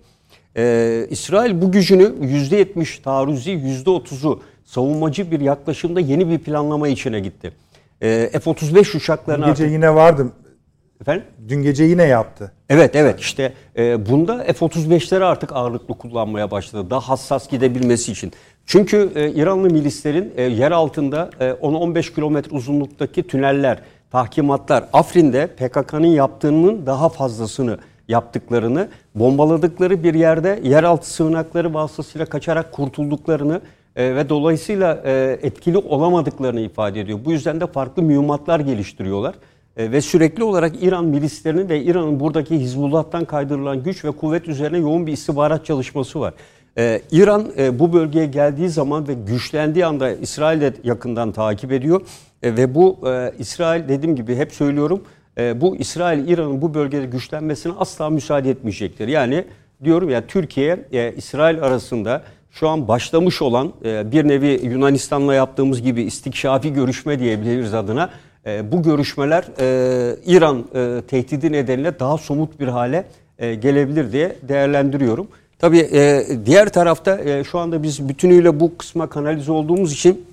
Ee, 0.57 1.07
İsrail 1.09 1.61
bu 1.61 1.71
gücünü 1.71 2.03
%70 2.03 3.01
taarruzi 3.01 3.51
%30'u 3.51 4.41
savunmacı 4.65 5.31
bir 5.31 5.39
yaklaşımda 5.39 5.99
yeni 5.99 6.29
bir 6.29 6.39
planlama 6.39 6.87
içine 6.87 7.19
gitti. 7.19 7.51
Ee, 8.01 8.29
F-35 8.33 8.97
uçaklarını 8.97 9.45
Dün 9.45 9.51
gece 9.51 9.63
artık... 9.63 9.73
yine 9.73 9.95
vardım. 9.95 10.31
Efendim? 11.01 11.23
Dün 11.47 11.63
gece 11.63 11.83
yine 11.83 12.03
yaptı. 12.03 12.51
Evet 12.69 12.95
evet 12.95 13.19
işte 13.19 13.53
e, 13.77 14.05
bunda 14.09 14.43
F-35'leri 14.43 15.23
artık 15.23 15.53
ağırlıklı 15.53 15.97
kullanmaya 15.97 16.51
başladı. 16.51 16.89
Daha 16.89 17.09
hassas 17.09 17.49
gidebilmesi 17.49 18.11
için. 18.11 18.31
Çünkü 18.67 19.11
e, 19.15 19.31
İranlı 19.31 19.69
milislerin 19.69 20.33
e, 20.37 20.43
yer 20.43 20.71
altında 20.71 21.29
e, 21.39 21.49
10-15 21.49 22.15
kilometre 22.15 22.55
uzunluktaki 22.55 23.27
tüneller, 23.27 23.79
tahkimatlar, 24.11 24.85
Afrin'de 24.93 25.47
PKK'nın 25.47 26.07
yaptığının 26.07 26.85
daha 26.85 27.09
fazlasını 27.09 27.77
yaptıklarını, 28.07 28.87
bombaladıkları 29.15 30.03
bir 30.03 30.13
yerde 30.13 30.59
yeraltı 30.63 31.09
sığınakları 31.09 31.73
vasıtasıyla 31.73 32.25
kaçarak 32.25 32.71
kurtulduklarını 32.71 33.61
e, 33.95 34.15
ve 34.15 34.29
dolayısıyla 34.29 35.01
e, 35.05 35.39
etkili 35.41 35.77
olamadıklarını 35.77 36.59
ifade 36.59 37.01
ediyor. 37.01 37.19
Bu 37.25 37.31
yüzden 37.31 37.61
de 37.61 37.67
farklı 37.67 38.03
mühimmatlar 38.03 38.59
geliştiriyorlar. 38.59 39.35
E, 39.77 39.91
ve 39.91 40.01
sürekli 40.01 40.43
olarak 40.43 40.83
İran 40.83 41.05
milislerinin 41.05 41.69
ve 41.69 41.81
İran'ın 41.81 42.19
buradaki 42.19 42.59
Hizbullah'tan 42.59 43.25
kaydırılan 43.25 43.83
güç 43.83 44.05
ve 44.05 44.11
kuvvet 44.11 44.47
üzerine 44.47 44.77
yoğun 44.77 45.07
bir 45.07 45.11
istihbarat 45.11 45.65
çalışması 45.65 46.19
var. 46.19 46.33
E, 46.77 47.01
İran 47.11 47.51
e, 47.57 47.79
bu 47.79 47.93
bölgeye 47.93 48.25
geldiği 48.25 48.69
zaman 48.69 49.07
ve 49.07 49.13
güçlendiği 49.13 49.85
anda 49.85 50.11
İsrail 50.11 50.61
de 50.61 50.73
yakından 50.83 51.31
takip 51.31 51.71
ediyor. 51.71 52.01
E, 52.43 52.57
ve 52.57 52.75
bu 52.75 52.99
e, 53.09 53.31
İsrail 53.39 53.89
dediğim 53.89 54.15
gibi 54.15 54.35
hep 54.35 54.53
söylüyorum 54.53 55.03
e, 55.37 55.61
bu 55.61 55.75
İsrail 55.75 56.27
İran'ın 56.27 56.61
bu 56.61 56.73
bölgede 56.73 57.05
güçlenmesine 57.05 57.73
asla 57.79 58.09
müsaade 58.09 58.49
etmeyecektir. 58.49 59.07
Yani 59.07 59.45
diyorum 59.83 60.09
ya 60.09 60.27
Türkiye 60.27 60.85
e, 60.91 61.13
İsrail 61.13 61.63
arasında 61.63 62.23
şu 62.51 62.69
an 62.69 62.87
başlamış 62.87 63.41
olan 63.41 63.73
e, 63.85 64.11
bir 64.11 64.27
nevi 64.27 64.59
Yunanistan'la 64.63 65.33
yaptığımız 65.33 65.81
gibi 65.81 66.01
istikşafi 66.01 66.73
görüşme 66.73 67.19
diyebiliriz 67.19 67.73
adına. 67.73 68.09
E, 68.45 68.71
bu 68.71 68.83
görüşmeler 68.83 69.43
e, 69.59 70.15
İran 70.25 70.65
e, 70.75 71.01
tehdidi 71.07 71.51
nedeniyle 71.51 71.99
daha 71.99 72.17
somut 72.17 72.59
bir 72.59 72.67
hale 72.67 73.05
e, 73.39 73.55
gelebilir 73.55 74.11
diye 74.11 74.35
değerlendiriyorum. 74.41 75.27
Tabii 75.59 75.89
e, 75.93 76.25
diğer 76.45 76.69
tarafta 76.69 77.19
e, 77.23 77.43
şu 77.43 77.59
anda 77.59 77.83
biz 77.83 78.09
bütünüyle 78.09 78.59
bu 78.59 78.77
kısma 78.77 79.09
kanalize 79.09 79.51
olduğumuz 79.51 79.93
için 79.93 80.25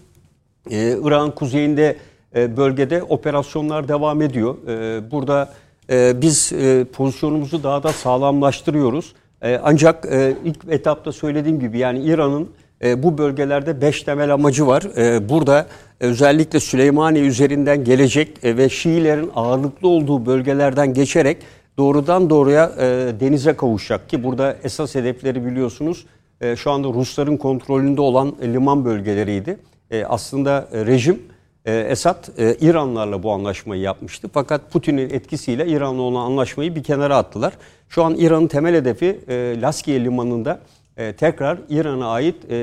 e, 0.71 0.97
Irak'ın 1.03 1.31
kuzeyinde 1.31 1.97
e, 2.37 2.57
bölgede 2.57 3.03
operasyonlar 3.03 3.89
devam 3.89 4.23
ediyor. 4.23 4.57
E, 4.69 5.11
burada 5.11 5.53
e, 5.91 6.21
biz 6.23 6.53
e, 6.53 6.85
pozisyonumuzu 6.93 7.63
daha 7.63 7.83
da 7.83 7.93
sağlamlaştırıyoruz. 7.93 9.15
E, 9.43 9.61
ancak 9.63 10.07
e, 10.07 10.35
ilk 10.45 10.59
etapta 10.69 11.13
söylediğim 11.13 11.61
gibi 11.61 11.79
yani 11.79 12.03
İran'ın 12.03 12.49
e, 12.85 13.03
bu 13.03 13.19
bölgelerde 13.19 13.81
beş 13.81 14.03
temel 14.03 14.35
amacı 14.35 14.67
var. 14.67 14.83
E, 14.97 15.29
burada 15.29 15.67
özellikle 16.01 16.61
Süleymaniye 16.61 17.25
üzerinden 17.25 17.85
gelecek 17.85 18.45
e, 18.45 18.57
ve 18.57 18.69
Şiilerin 18.69 19.31
ağırlıklı 19.35 19.89
olduğu 19.89 20.27
bölgelerden 20.27 20.95
geçerek 20.95 21.37
doğrudan 21.79 22.31
doğruya 22.31 22.73
e, 22.79 22.85
denize 23.21 23.53
kavuşacak 23.53 24.09
ki 24.09 24.25
burada 24.25 24.57
esas 24.65 24.95
hedefleri 24.95 25.47
biliyorsunuz 25.47 26.07
e, 26.41 26.57
şu 26.57 26.71
anda 26.71 26.89
Rusların 26.89 27.37
kontrolünde 27.37 28.01
olan 28.01 28.35
liman 28.43 28.85
bölgeleriydi. 28.85 29.59
E, 29.91 30.05
aslında 30.05 30.69
e, 30.73 30.87
rejim 30.87 31.23
e, 31.65 31.79
Esad 31.79 32.39
e, 32.39 32.55
İranlarla 32.61 33.23
bu 33.23 33.33
anlaşmayı 33.33 33.83
yapmıştı. 33.83 34.31
Fakat 34.33 34.73
Putin'in 34.73 35.11
etkisiyle 35.11 35.67
İran'la 35.67 36.03
olan 36.03 36.25
anlaşmayı 36.25 36.77
bir 36.77 36.83
kenara 36.83 37.17
attılar. 37.17 37.53
Şu 37.89 38.05
an 38.05 38.15
İran'ın 38.15 38.47
temel 38.47 38.75
hedefi 38.75 39.21
e, 39.29 39.61
Laskiye 39.61 40.05
limanında 40.05 40.61
e, 40.97 41.13
tekrar 41.13 41.59
İran'a 41.69 42.07
ait 42.07 42.37
e, 42.51 42.57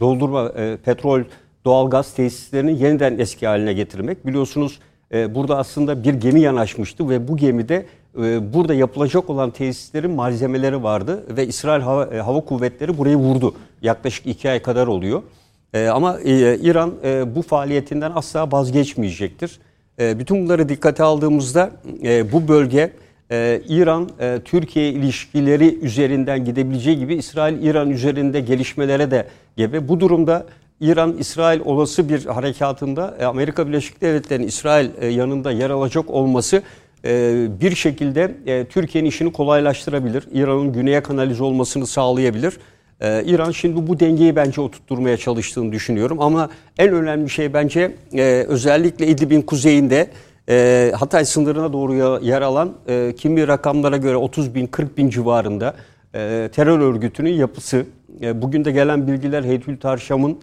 doldurma 0.00 0.52
e, 0.56 0.76
petrol, 0.84 1.22
doğalgaz 1.64 2.14
tesislerini 2.14 2.82
yeniden 2.82 3.18
eski 3.18 3.46
haline 3.46 3.72
getirmek. 3.72 4.26
Biliyorsunuz 4.26 4.78
e, 5.12 5.34
burada 5.34 5.58
aslında 5.58 6.04
bir 6.04 6.14
gemi 6.14 6.40
yanaşmıştı 6.40 7.08
ve 7.08 7.28
bu 7.28 7.36
gemide 7.36 7.86
e, 8.18 8.52
burada 8.52 8.74
yapılacak 8.74 9.30
olan 9.30 9.50
tesislerin 9.50 10.10
malzemeleri 10.10 10.82
vardı 10.82 11.36
ve 11.36 11.46
İsrail 11.46 11.82
Hava, 11.82 12.06
e, 12.06 12.18
Hava 12.18 12.40
Kuvvetleri 12.40 12.98
burayı 12.98 13.16
vurdu. 13.16 13.54
Yaklaşık 13.82 14.26
iki 14.26 14.50
ay 14.50 14.62
kadar 14.62 14.86
oluyor. 14.86 15.22
E, 15.74 15.86
ama 15.86 16.20
e, 16.20 16.58
İran 16.58 16.94
e, 17.04 17.34
bu 17.34 17.42
faaliyetinden 17.42 18.12
asla 18.14 18.52
vazgeçmeyecektir. 18.52 19.60
E, 20.00 20.18
bütün 20.18 20.44
bunları 20.44 20.68
dikkate 20.68 21.02
aldığımızda 21.02 21.70
bu 22.32 22.48
bölge 22.48 22.92
e, 23.30 23.62
İran 23.68 24.08
e, 24.20 24.38
Türkiye 24.44 24.88
ilişkileri 24.88 25.78
üzerinden 25.78 26.44
gidebileceği 26.44 26.98
gibi 26.98 27.14
İsrail 27.14 27.62
İran 27.62 27.90
üzerinde 27.90 28.40
gelişmelere 28.40 29.10
de 29.10 29.26
gebe. 29.56 29.88
Bu 29.88 30.00
durumda 30.00 30.46
İran 30.80 31.16
İsrail 31.18 31.60
olası 31.64 32.08
bir 32.08 32.24
harekatında 32.24 33.16
Amerika 33.26 33.68
Birleşik 33.68 34.00
Devletleri'nin 34.00 34.46
İsrail 34.46 35.12
yanında 35.16 35.52
yer 35.52 35.70
alacak 35.70 36.10
olması 36.10 36.62
bir 37.60 37.74
şekilde 37.74 38.34
e, 38.46 38.64
Türkiye'nin 38.64 39.08
işini 39.08 39.32
kolaylaştırabilir. 39.32 40.28
İran'ın 40.32 40.72
güneye 40.72 41.02
kanalize 41.02 41.44
olmasını 41.44 41.86
sağlayabilir. 41.86 42.58
E, 43.00 43.24
İran 43.24 43.50
şimdi 43.50 43.86
bu 43.86 44.00
dengeyi 44.00 44.36
bence 44.36 44.60
oturtturmaya 44.60 45.16
çalıştığını 45.16 45.72
düşünüyorum. 45.72 46.20
Ama 46.20 46.50
en 46.78 46.92
önemli 46.92 47.30
şey 47.30 47.52
bence 47.52 47.94
e, 48.14 48.44
özellikle 48.48 49.06
İdlib'in 49.06 49.42
kuzeyinde 49.42 50.10
e, 50.48 50.92
Hatay 50.96 51.24
sınırına 51.24 51.72
doğru 51.72 51.94
yer 52.24 52.42
alan 52.42 52.74
kimi 53.16 53.48
rakamlara 53.48 53.96
göre 53.96 54.16
30 54.16 54.54
bin 54.54 54.66
40 54.66 54.98
bin 54.98 55.10
civarında 55.10 55.74
terör 56.52 56.80
örgütünün 56.80 57.32
yapısı. 57.32 57.86
Bugün 58.34 58.64
de 58.64 58.72
gelen 58.72 59.06
bilgiler 59.06 59.44
Heytül 59.44 59.80
Tarşam'ın 59.80 60.38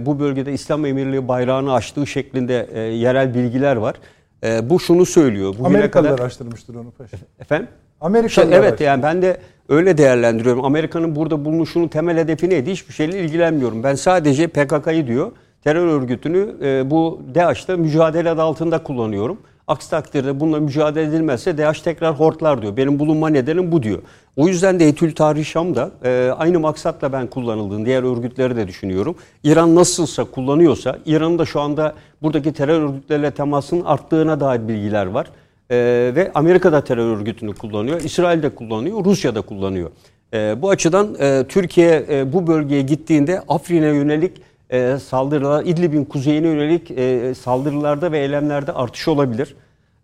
bu 0.00 0.20
bölgede 0.20 0.52
İslam 0.52 0.86
Emirliği 0.86 1.28
bayrağını 1.28 1.72
açtığı 1.72 2.06
şeklinde 2.06 2.68
yerel 2.94 3.34
bilgiler 3.34 3.76
var. 3.76 3.96
E, 4.44 4.70
bu 4.70 4.80
şunu 4.80 5.06
söylüyor. 5.06 5.48
Bugüne 5.52 5.66
Amerikalılar 5.66 6.10
kadar 6.10 6.22
araştırmıştır 6.22 6.74
onu 6.74 6.90
paşa. 6.90 7.16
efendim 7.40 7.68
Amerikalılar 8.00 8.50
şey, 8.50 8.58
evet 8.58 8.80
yani 8.80 9.02
ben 9.02 9.22
de 9.22 9.40
öyle 9.68 9.98
değerlendiriyorum. 9.98 10.64
Amerika'nın 10.64 11.16
burada 11.16 11.44
bulunuşunun 11.44 11.88
temel 11.88 12.18
hedefi 12.18 12.50
neydi? 12.50 12.70
Hiçbir 12.70 12.94
şeyle 12.94 13.20
ilgilenmiyorum. 13.20 13.82
Ben 13.82 13.94
sadece 13.94 14.46
PKK'yı 14.46 15.06
diyor 15.06 15.32
terör 15.64 15.86
örgütünü 15.86 16.56
e, 16.62 16.90
bu 16.90 17.20
DAEŞ'te 17.34 17.76
mücadele 17.76 18.30
adı 18.30 18.42
altında 18.42 18.82
kullanıyorum. 18.82 19.38
Aksi 19.68 19.90
takdirde 19.90 20.40
bununla 20.40 20.60
mücadele 20.60 21.08
edilmezse 21.08 21.58
DAEŞ 21.58 21.80
tekrar 21.80 22.14
hortlar 22.14 22.62
diyor. 22.62 22.76
Benim 22.76 22.98
bulunma 22.98 23.28
nedenim 23.28 23.72
bu 23.72 23.82
diyor. 23.82 23.98
O 24.36 24.48
yüzden 24.48 24.80
de 24.80 24.88
Etül 24.88 25.14
Tahrir 25.14 25.44
Şam 25.44 25.74
da 25.74 25.90
e, 26.04 26.30
aynı 26.38 26.60
maksatla 26.60 27.12
ben 27.12 27.26
kullanıldığını 27.26 27.86
diğer 27.86 28.02
örgütleri 28.02 28.56
de 28.56 28.68
düşünüyorum. 28.68 29.16
İran 29.44 29.74
nasılsa 29.74 30.24
kullanıyorsa 30.24 30.98
İran'ın 31.06 31.38
da 31.38 31.44
şu 31.44 31.60
anda 31.60 31.94
buradaki 32.22 32.52
terör 32.52 32.82
örgütleriyle 32.82 33.30
temasının 33.30 33.84
arttığına 33.84 34.40
dair 34.40 34.68
bilgiler 34.68 35.06
var. 35.06 35.26
Ee, 35.70 36.12
ve 36.16 36.30
Amerika 36.34 36.72
da 36.72 36.84
terör 36.84 37.16
örgütünü 37.16 37.54
kullanıyor, 37.54 38.00
İsrail 38.00 38.42
de 38.42 38.48
kullanıyor, 38.48 39.04
Rusya 39.04 39.34
da 39.34 39.40
kullanıyor. 39.40 39.90
Ee, 40.34 40.56
bu 40.62 40.70
açıdan 40.70 41.16
e, 41.20 41.44
Türkiye 41.48 42.06
e, 42.10 42.32
bu 42.32 42.46
bölgeye 42.46 42.82
gittiğinde 42.82 43.42
Afrin'e 43.48 43.86
yönelik 43.86 44.32
e, 44.70 44.96
saldırılar, 44.98 45.64
İdlib'in 45.64 46.04
kuzeyine 46.04 46.46
yönelik 46.46 46.90
e, 46.90 47.34
saldırılarda 47.34 48.12
ve 48.12 48.18
eylemlerde 48.18 48.72
artış 48.72 49.08
olabilir. 49.08 49.56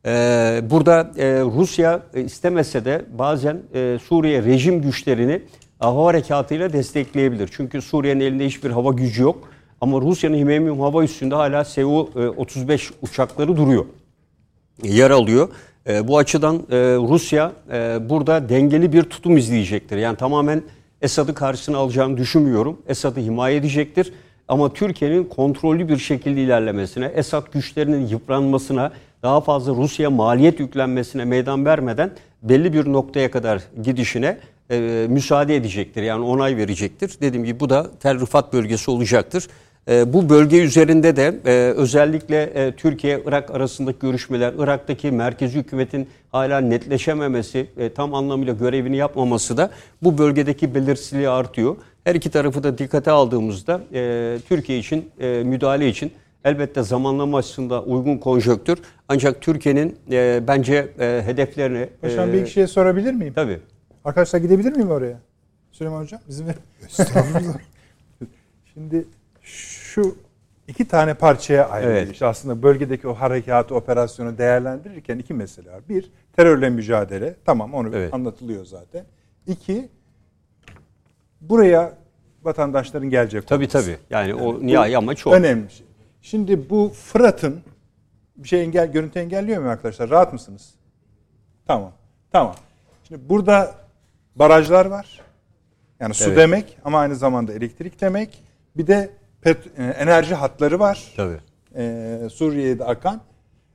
Ee, 0.06 0.60
burada 0.70 1.10
e, 1.18 1.40
Rusya 1.40 2.02
e, 2.14 2.20
istemese 2.20 2.84
de 2.84 3.04
bazen 3.18 3.62
e, 3.74 3.98
Suriye 4.04 4.42
rejim 4.42 4.82
güçlerini 4.82 5.42
hava 5.78 6.06
harekatıyla 6.06 6.72
destekleyebilir. 6.72 7.50
Çünkü 7.52 7.82
Suriye'nin 7.82 8.20
elinde 8.20 8.46
hiçbir 8.46 8.70
hava 8.70 8.92
gücü 8.92 9.22
yok. 9.22 9.48
Ama 9.80 10.00
Rusya'nın 10.00 10.36
Himeymium 10.36 10.80
hava 10.80 11.04
üssünde 11.04 11.34
hala 11.34 11.64
Su-35 11.64 12.90
uçakları 13.02 13.56
duruyor 13.56 13.84
yer 14.82 15.10
alıyor. 15.10 15.48
E, 15.88 16.08
bu 16.08 16.18
açıdan 16.18 16.56
e, 16.56 16.76
Rusya 17.08 17.52
e, 17.72 17.98
burada 18.08 18.48
dengeli 18.48 18.92
bir 18.92 19.02
tutum 19.02 19.36
izleyecektir. 19.36 19.96
Yani 19.96 20.16
tamamen 20.16 20.62
Esad'ı 21.02 21.34
karşısına 21.34 21.78
alacağını 21.78 22.16
düşünmüyorum. 22.16 22.82
Esad'ı 22.88 23.20
himaye 23.20 23.56
edecektir. 23.56 24.12
Ama 24.48 24.72
Türkiye'nin 24.72 25.24
kontrollü 25.24 25.88
bir 25.88 25.98
şekilde 25.98 26.42
ilerlemesine, 26.42 27.06
Esad 27.06 27.52
güçlerinin 27.52 28.06
yıpranmasına, 28.06 28.92
daha 29.22 29.40
fazla 29.40 29.74
Rusya 29.74 30.10
maliyet 30.10 30.60
yüklenmesine 30.60 31.24
meydan 31.24 31.64
vermeden 31.64 32.10
belli 32.42 32.72
bir 32.72 32.92
noktaya 32.92 33.30
kadar 33.30 33.62
gidişine 33.82 34.38
e, 34.70 35.06
müsaade 35.08 35.56
edecektir. 35.56 36.02
Yani 36.02 36.24
onay 36.24 36.56
verecektir. 36.56 37.10
Dediğim 37.20 37.44
gibi 37.44 37.60
bu 37.60 37.70
da 37.70 37.90
Tel 38.00 38.20
Rifat 38.20 38.52
bölgesi 38.52 38.90
olacaktır. 38.90 39.48
E, 39.88 40.12
bu 40.12 40.28
bölge 40.28 40.58
üzerinde 40.58 41.16
de 41.16 41.40
e, 41.46 41.50
özellikle 41.76 42.42
e, 42.42 42.72
Türkiye-Irak 42.72 43.50
arasındaki 43.50 43.98
görüşmeler, 43.98 44.54
Irak'taki 44.58 45.10
merkezi 45.10 45.58
hükümetin 45.58 46.08
hala 46.32 46.60
netleşememesi, 46.60 47.66
e, 47.76 47.92
tam 47.92 48.14
anlamıyla 48.14 48.54
görevini 48.54 48.96
yapmaması 48.96 49.56
da 49.56 49.70
bu 50.02 50.18
bölgedeki 50.18 50.74
belirsizliği 50.74 51.28
artıyor. 51.28 51.76
Her 52.04 52.14
iki 52.14 52.30
tarafı 52.30 52.62
da 52.62 52.78
dikkate 52.78 53.10
aldığımızda 53.10 53.80
e, 53.92 54.38
Türkiye 54.48 54.78
için, 54.78 55.10
e, 55.20 55.42
müdahale 55.44 55.88
için 55.88 56.12
elbette 56.44 56.82
zamanlama 56.82 57.38
açısından 57.38 57.88
uygun 57.88 58.18
konjöktür. 58.18 58.78
Ancak 59.08 59.40
Türkiye'nin 59.40 59.98
e, 60.10 60.42
bence 60.48 60.92
e, 61.00 61.22
hedeflerini... 61.26 61.88
Paşam 62.00 62.30
e, 62.30 62.32
bir 62.32 62.40
iki 62.40 62.50
şey 62.50 62.66
sorabilir 62.66 63.12
miyim? 63.12 63.32
Tabii. 63.34 63.60
Arkadaşlar 64.04 64.38
gidebilir 64.38 64.72
miyim 64.72 64.90
oraya? 64.90 65.18
Süleyman 65.72 66.02
Hocam 66.02 66.20
izin 66.28 66.46
verin. 66.46 66.58
Estağfurullah. 66.86 67.58
Şimdi 68.74 69.04
şu 69.42 70.16
iki 70.68 70.88
tane 70.88 71.14
parçaya 71.14 71.68
ayrılıyor. 71.68 71.98
Evet. 71.98 72.12
İşte 72.12 72.26
aslında 72.26 72.62
bölgedeki 72.62 73.08
o 73.08 73.14
harekatı, 73.14 73.74
operasyonu 73.74 74.38
değerlendirirken 74.38 75.18
iki 75.18 75.34
mesele 75.34 75.70
var. 75.70 75.80
Bir, 75.88 76.10
terörle 76.36 76.70
mücadele. 76.70 77.34
Tamam 77.44 77.74
onu 77.74 77.90
Evet. 77.96 78.14
anlatılıyor 78.14 78.64
zaten. 78.64 79.04
İki, 79.46 79.88
buraya 81.48 81.92
vatandaşların 82.42 83.10
gelecek 83.10 83.46
Tabii 83.46 83.64
olması. 83.64 83.86
tabii. 83.86 83.96
Yani 84.10 84.34
o 84.34 84.54
Bu 84.54 84.66
nihai 84.66 84.96
amaç 84.96 85.26
o. 85.26 85.32
Önemli 85.32 85.70
şey. 85.70 85.86
Şimdi 86.22 86.70
bu 86.70 86.88
Fırat'ın 86.88 87.60
bir 88.36 88.48
şey 88.48 88.62
engel, 88.62 88.92
görüntü 88.92 89.18
engelliyor 89.18 89.62
mu 89.62 89.68
arkadaşlar? 89.68 90.10
Rahat 90.10 90.32
mısınız? 90.32 90.74
Tamam. 91.66 91.92
Tamam. 92.32 92.54
Şimdi 93.08 93.28
burada 93.28 93.74
barajlar 94.36 94.86
var. 94.86 95.20
Yani 96.00 96.14
su 96.14 96.24
Evet. 96.24 96.36
demek 96.38 96.78
ama 96.84 96.98
aynı 96.98 97.16
zamanda 97.16 97.52
elektrik 97.52 98.00
demek. 98.00 98.42
Bir 98.76 98.86
de 98.86 99.10
pet- 99.44 99.68
e, 99.78 99.84
enerji 99.90 100.34
hatları 100.34 100.78
var. 100.78 101.12
Tabii. 101.16 101.38
Ee, 101.76 102.18
Suriye'de 102.32 102.84
akan. 102.84 103.20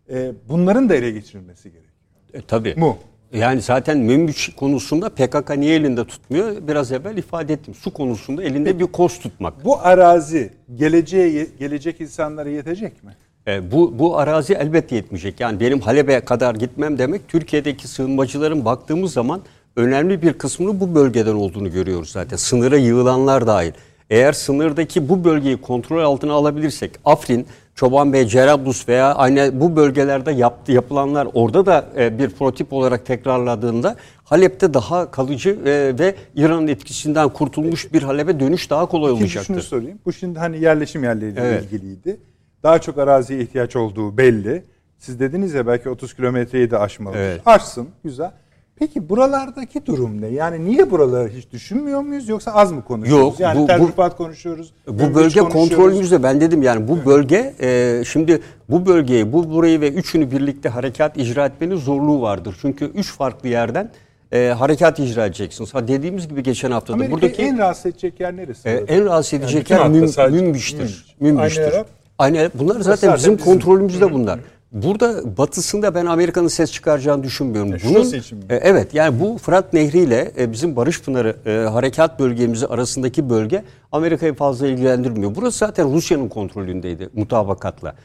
Ee, 0.09 0.31
bunların 0.49 0.89
da 0.89 0.95
ele 0.95 1.11
geçirilmesi 1.11 1.71
gerekiyor. 1.71 1.93
E, 2.33 2.41
tabii. 2.41 2.75
Mu. 2.75 2.97
Yani 3.33 3.61
zaten 3.61 3.97
Münbiç 3.97 4.49
konusunda 4.55 5.09
PKK 5.09 5.57
niye 5.57 5.75
elinde 5.75 6.05
tutmuyor? 6.05 6.67
Biraz 6.67 6.91
evvel 6.91 7.17
ifade 7.17 7.53
ettim. 7.53 7.73
Su 7.73 7.93
konusunda 7.93 8.43
elinde 8.43 8.79
bir 8.79 8.85
koz 8.85 9.19
tutmak. 9.19 9.65
Bu 9.65 9.79
arazi 9.79 10.53
geleceğe 10.75 11.47
gelecek 11.59 12.01
insanlara 12.01 12.49
yetecek 12.49 13.03
mi? 13.03 13.11
E, 13.47 13.71
bu, 13.71 13.99
bu 13.99 14.17
arazi 14.17 14.53
elbette 14.53 14.95
yetmeyecek. 14.95 15.39
Yani 15.39 15.59
benim 15.59 15.79
Halep'e 15.79 16.19
kadar 16.19 16.55
gitmem 16.55 16.97
demek 16.97 17.27
Türkiye'deki 17.27 17.87
sığınmacıların 17.87 18.65
baktığımız 18.65 19.13
zaman 19.13 19.41
önemli 19.75 20.21
bir 20.21 20.33
kısmını 20.33 20.79
bu 20.79 20.95
bölgeden 20.95 21.35
olduğunu 21.35 21.71
görüyoruz 21.71 22.11
zaten. 22.11 22.37
Sınıra 22.37 22.77
yığılanlar 22.77 23.47
dahil. 23.47 23.71
Eğer 24.09 24.33
sınırdaki 24.33 25.09
bu 25.09 25.23
bölgeyi 25.23 25.57
kontrol 25.57 26.03
altına 26.03 26.33
alabilirsek 26.33 26.91
Afrin, 27.05 27.47
Çobanbey, 27.79 28.25
Cerablus 28.27 28.87
veya 28.87 29.15
aynı 29.15 29.59
bu 29.61 29.75
bölgelerde 29.75 30.31
yaptı, 30.31 30.71
yapılanlar 30.71 31.27
orada 31.33 31.65
da 31.65 31.85
e, 31.97 32.19
bir 32.19 32.29
prototip 32.29 32.73
olarak 32.73 33.05
tekrarladığında 33.05 33.95
Halep'te 34.23 34.73
daha 34.73 35.11
kalıcı 35.11 35.49
e, 35.49 35.99
ve 35.99 36.15
İran'ın 36.35 36.67
etkisinden 36.67 37.29
kurtulmuş 37.29 37.93
bir 37.93 38.03
Halep'e 38.03 38.39
dönüş 38.39 38.69
daha 38.69 38.85
kolay 38.85 39.13
İkinci 39.13 39.39
şunu 39.39 39.61
sorayım. 39.61 39.99
Bu 40.05 40.13
şimdi 40.13 40.39
hani 40.39 40.59
yerleşim 40.59 41.03
yerleriyle 41.03 41.41
Evet. 41.41 41.63
ilgiliydi. 41.63 42.19
Daha 42.63 42.79
çok 42.79 42.97
araziye 42.97 43.39
ihtiyaç 43.39 43.75
olduğu 43.75 44.17
belli. 44.17 44.63
Siz 44.97 45.19
dediniz 45.19 45.53
ya 45.53 45.67
belki 45.67 45.89
30 45.89 46.13
kilometreyi 46.13 46.71
de 46.71 46.77
aşmalı. 46.77 47.17
Evet. 47.17 47.41
Aşsın. 47.45 47.89
Güzel. 48.03 48.31
Peki 48.79 49.09
buralardaki 49.09 49.85
durum 49.85 50.21
ne? 50.21 50.27
Yani 50.27 50.65
niye 50.65 50.91
buraları 50.91 51.29
hiç 51.29 51.51
düşünmüyor 51.51 52.01
muyuz 52.01 52.29
yoksa 52.29 52.51
az 52.51 52.71
mı 52.71 52.83
konuşuyoruz? 52.83 53.25
Yok, 53.25 53.39
Yani 53.39 53.79
bu- 53.79 53.87
Rifat 53.87 54.17
konuşuyoruz. 54.17 54.73
Bu 54.87 55.15
bölge 55.15 55.39
kontrolümüzde 55.39 56.23
ben 56.23 56.41
dedim 56.41 56.61
yani 56.63 56.87
bu 56.87 57.05
bölge 57.05 57.53
e, 57.61 58.01
şimdi 58.05 58.41
bu 58.69 58.85
bölgeyi 58.85 59.33
bu 59.33 59.49
burayı 59.51 59.81
ve 59.81 59.91
üçünü 59.91 60.31
birlikte 60.31 60.69
harekat 60.69 61.17
icra 61.17 61.45
etmenin 61.45 61.75
zorluğu 61.75 62.21
vardır. 62.21 62.57
Çünkü 62.61 62.85
üç 62.85 63.11
farklı 63.13 63.49
yerden 63.49 63.91
e, 64.31 64.47
harekat 64.47 64.99
icra 64.99 65.25
edeceksiniz. 65.25 65.73
Ha 65.73 65.87
dediğimiz 65.87 66.27
gibi 66.27 66.43
geçen 66.43 66.71
hafta 66.71 66.99
da 66.99 67.11
buradaki 67.11 67.41
en 67.41 67.57
rahatsız 67.57 67.85
edecek 67.85 68.19
yer 68.19 68.37
neresi? 68.37 68.69
e, 68.69 68.71
en 68.87 69.05
rahatsız 69.05 69.33
edecek 69.33 69.61
bütün 69.61 69.75
yer 69.75 70.07
sadece 70.07 70.41
Münbiş'tir. 70.41 70.77
Münbiş. 70.79 71.15
Münbiş'tir. 71.19 71.73
Aynı 72.17 72.49
Bunlar 72.53 72.75
zaten 72.79 72.95
zaten 72.95 73.15
bizim 73.17 73.37
bizim. 73.37 73.51
kontrolümüzde 73.53 74.13
bunlar. 74.13 74.39
Burada 74.71 75.37
batısında 75.37 75.95
ben 75.95 76.05
Amerika'nın 76.05 76.47
ses 76.47 76.71
çıkaracağını 76.71 77.23
düşünmüyorum. 77.23 77.73
E, 77.73 77.79
şurası 77.79 78.17
için 78.17 78.37
mi? 78.37 78.43
e, 78.49 78.55
evet 78.55 78.93
yani 78.93 79.19
bu 79.19 79.37
Fırat 79.37 79.73
Nehri 79.73 79.99
ile 79.99 80.31
e, 80.37 80.51
bizim 80.51 80.75
Barış 80.75 81.01
Pınarı 81.01 81.35
e, 81.45 81.69
harekat 81.69 82.19
bölgemizi 82.19 82.67
arasındaki 82.67 83.29
bölge 83.29 83.63
Amerika'yı 83.91 84.33
fazla 84.33 84.67
ilgilendirmiyor. 84.67 85.35
Burası 85.35 85.57
zaten 85.57 85.93
Rusya'nın 85.93 86.29
kontrolündeydi 86.29 87.09
mutabakatla. 87.13 87.95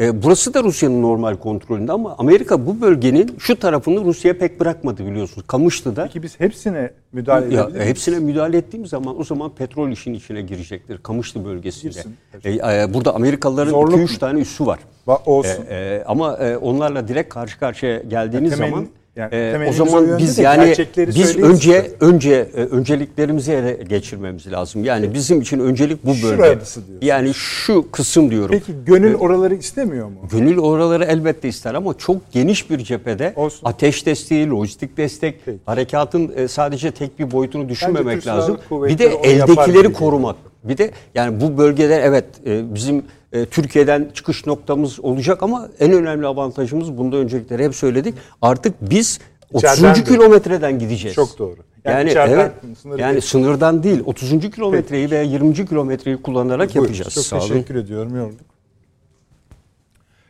E, 0.00 0.22
burası 0.22 0.54
da 0.54 0.62
Rusya'nın 0.62 1.02
normal 1.02 1.36
kontrolünde 1.36 1.92
ama 1.92 2.14
Amerika 2.18 2.66
bu 2.66 2.80
bölgenin 2.80 3.36
şu 3.38 3.58
tarafını 3.58 4.04
Rusya'ya 4.04 4.38
pek 4.38 4.60
bırakmadı 4.60 5.06
biliyorsunuz. 5.06 5.46
Kamışlı'da. 5.46 6.04
Peki 6.04 6.22
biz 6.22 6.40
hepsine 6.40 6.90
müdahale 7.12 7.54
Ya, 7.54 7.60
edebilir 7.62 7.76
miyiz? 7.78 7.88
hepsine 7.90 8.18
müdahale 8.18 8.56
ettiğim 8.58 8.86
zaman 8.86 9.20
o 9.20 9.24
zaman 9.24 9.50
petrol 9.50 9.90
işin 9.90 10.14
içine 10.14 10.42
girecektir. 10.42 10.98
Kamışlı 10.98 11.44
bölgesinde. 11.44 11.92
Girsin. 11.92 12.16
E, 12.44 12.50
e, 12.82 12.94
burada 12.94 13.14
Amerikalıların 13.14 13.70
Zorluk 13.70 13.94
2-3 13.98 14.12
mu? 14.12 14.18
tane 14.18 14.40
üssü 14.40 14.66
var. 14.66 14.78
Ba- 15.06 15.24
olsun. 15.26 15.64
E, 15.68 15.74
e, 15.74 16.04
ama 16.06 16.36
e, 16.36 16.56
onlarla 16.56 17.08
direkt 17.08 17.34
karşı 17.34 17.58
karşıya 17.58 17.98
geldiğiniz 17.98 18.52
Temelin- 18.52 18.70
zaman 18.70 18.86
Yani 19.16 19.28
Ee, 19.32 19.66
o 19.68 19.72
zaman 19.72 20.18
biz 20.18 20.38
yani 20.38 20.74
biz 20.96 21.36
önce 21.38 21.82
size. 21.82 21.96
önce 22.00 22.32
e, 22.54 22.60
önceliklerimizi 22.60 23.52
ele 23.52 23.82
geçirmemiz 23.88 24.52
lazım. 24.52 24.84
Yani 24.84 25.14
bizim 25.14 25.40
için 25.40 25.60
öncelik 25.60 26.04
bu 26.06 26.14
bölge. 26.22 26.58
Yani 27.02 27.34
şu 27.34 27.90
kısım 27.90 28.30
diyorum. 28.30 28.50
Peki 28.50 28.72
gönül 28.86 29.14
oraları 29.14 29.54
istemiyor 29.54 30.06
mu? 30.08 30.28
Gönül 30.32 30.58
oraları 30.58 31.04
elbette 31.04 31.48
ister 31.48 31.74
ama 31.74 31.94
çok 31.98 32.32
geniş 32.32 32.70
bir 32.70 32.78
cephede 32.78 33.32
Olsun. 33.36 33.68
ateş 33.68 34.06
desteği, 34.06 34.50
lojistik 34.50 34.96
destek, 34.96 35.40
Peki. 35.44 35.58
harekatın 35.66 36.32
e, 36.36 36.48
sadece 36.48 36.90
tek 36.90 37.18
bir 37.18 37.30
boyutunu 37.30 37.68
düşünmemek 37.68 38.26
lazım. 38.26 38.58
Bir 38.70 38.98
de 38.98 39.04
eldekileri 39.06 39.92
korumak. 39.92 40.36
Bir 40.64 40.78
de 40.78 40.90
yani 41.14 41.40
bu 41.40 41.58
bölgede 41.58 41.94
evet 41.96 42.24
e, 42.46 42.74
bizim 42.74 43.04
e, 43.32 43.44
Türkiye'den 43.46 44.10
çıkış 44.14 44.46
noktamız 44.46 45.00
olacak 45.00 45.42
ama 45.42 45.68
en 45.80 45.92
önemli 45.92 46.26
avantajımız 46.26 46.98
bunda 46.98 47.16
öncelikleri 47.16 47.64
hep 47.64 47.74
söyledik. 47.74 48.14
Artık 48.42 48.74
biz 48.80 49.20
30. 49.52 49.64
İçeriden 49.70 49.94
de. 49.96 50.04
kilometreden 50.04 50.78
gideceğiz. 50.78 51.14
Çok 51.14 51.38
doğru. 51.38 51.56
Yani 51.84 52.12
Yani, 52.12 52.32
evet. 52.32 52.52
sınırı 52.82 53.00
Yani 53.00 53.12
değil. 53.12 53.22
sınırdan 53.22 53.82
değil 53.82 54.02
30. 54.06 54.50
kilometreyi 54.50 55.10
veya 55.10 55.22
20. 55.22 55.54
kilometreyi 55.66 56.22
kullanarak 56.22 56.68
Buyurun, 56.68 56.82
yapacağız. 56.82 57.14
Çok 57.14 57.24
Sağ 57.24 57.38
olun. 57.38 57.48
teşekkür 57.48 57.74
ediyorum. 57.74 58.16
Yorduk. 58.16 58.40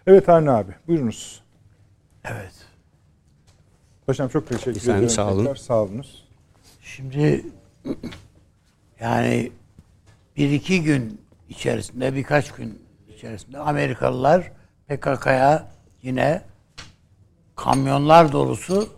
Evet 0.07 0.29
Avni 0.29 0.51
abi 0.51 0.73
buyurunuz. 0.89 1.43
Evet. 2.25 2.53
Paşam 4.07 4.29
çok 4.29 4.49
teşekkür 4.49 4.71
Efendim, 4.71 4.93
ediyorum. 4.93 5.09
sağ 5.09 5.33
olun. 5.33 5.39
tekrar. 5.45 5.55
Sağ 5.57 5.83
olunuz. 5.83 6.25
Şimdi 6.83 7.45
yani 9.01 9.53
bir 10.37 10.51
iki 10.51 10.83
gün 10.83 11.21
içerisinde 11.49 12.15
birkaç 12.15 12.53
gün 12.53 12.83
içerisinde 13.09 13.59
Amerikalılar 13.59 14.53
PKK'ya 14.89 15.73
yine 16.03 16.43
kamyonlar 17.57 18.33
dolusu 18.33 18.89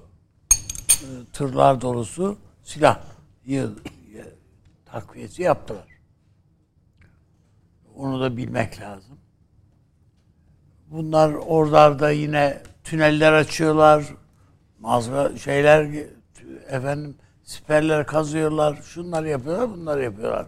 e, 0.53 1.07
tırlar 1.32 1.80
dolusu 1.80 2.39
silah 2.62 3.01
takviyesi 4.87 5.43
yaptılar. 5.43 5.87
Onu 7.95 8.20
da 8.20 8.37
bilmek 8.37 8.80
lazım. 8.80 9.18
Bunlar 10.87 11.32
oralarda 11.32 12.11
yine 12.11 12.62
tüneller 12.84 13.32
açıyorlar. 13.32 14.05
Mazra 14.78 15.37
şeyler 15.39 16.07
efendim 16.68 17.16
siperler 17.43 18.07
kazıyorlar. 18.07 18.82
Şunları 18.82 19.28
yapıyorlar, 19.28 19.70
bunları 19.70 20.03
yapıyorlar. 20.03 20.47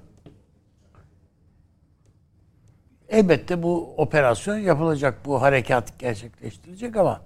Elbette 3.09 3.63
bu 3.63 3.95
operasyon 3.97 4.57
yapılacak, 4.57 5.25
bu 5.25 5.43
harekat 5.43 5.99
gerçekleştirilecek 5.99 6.97
ama 6.97 7.21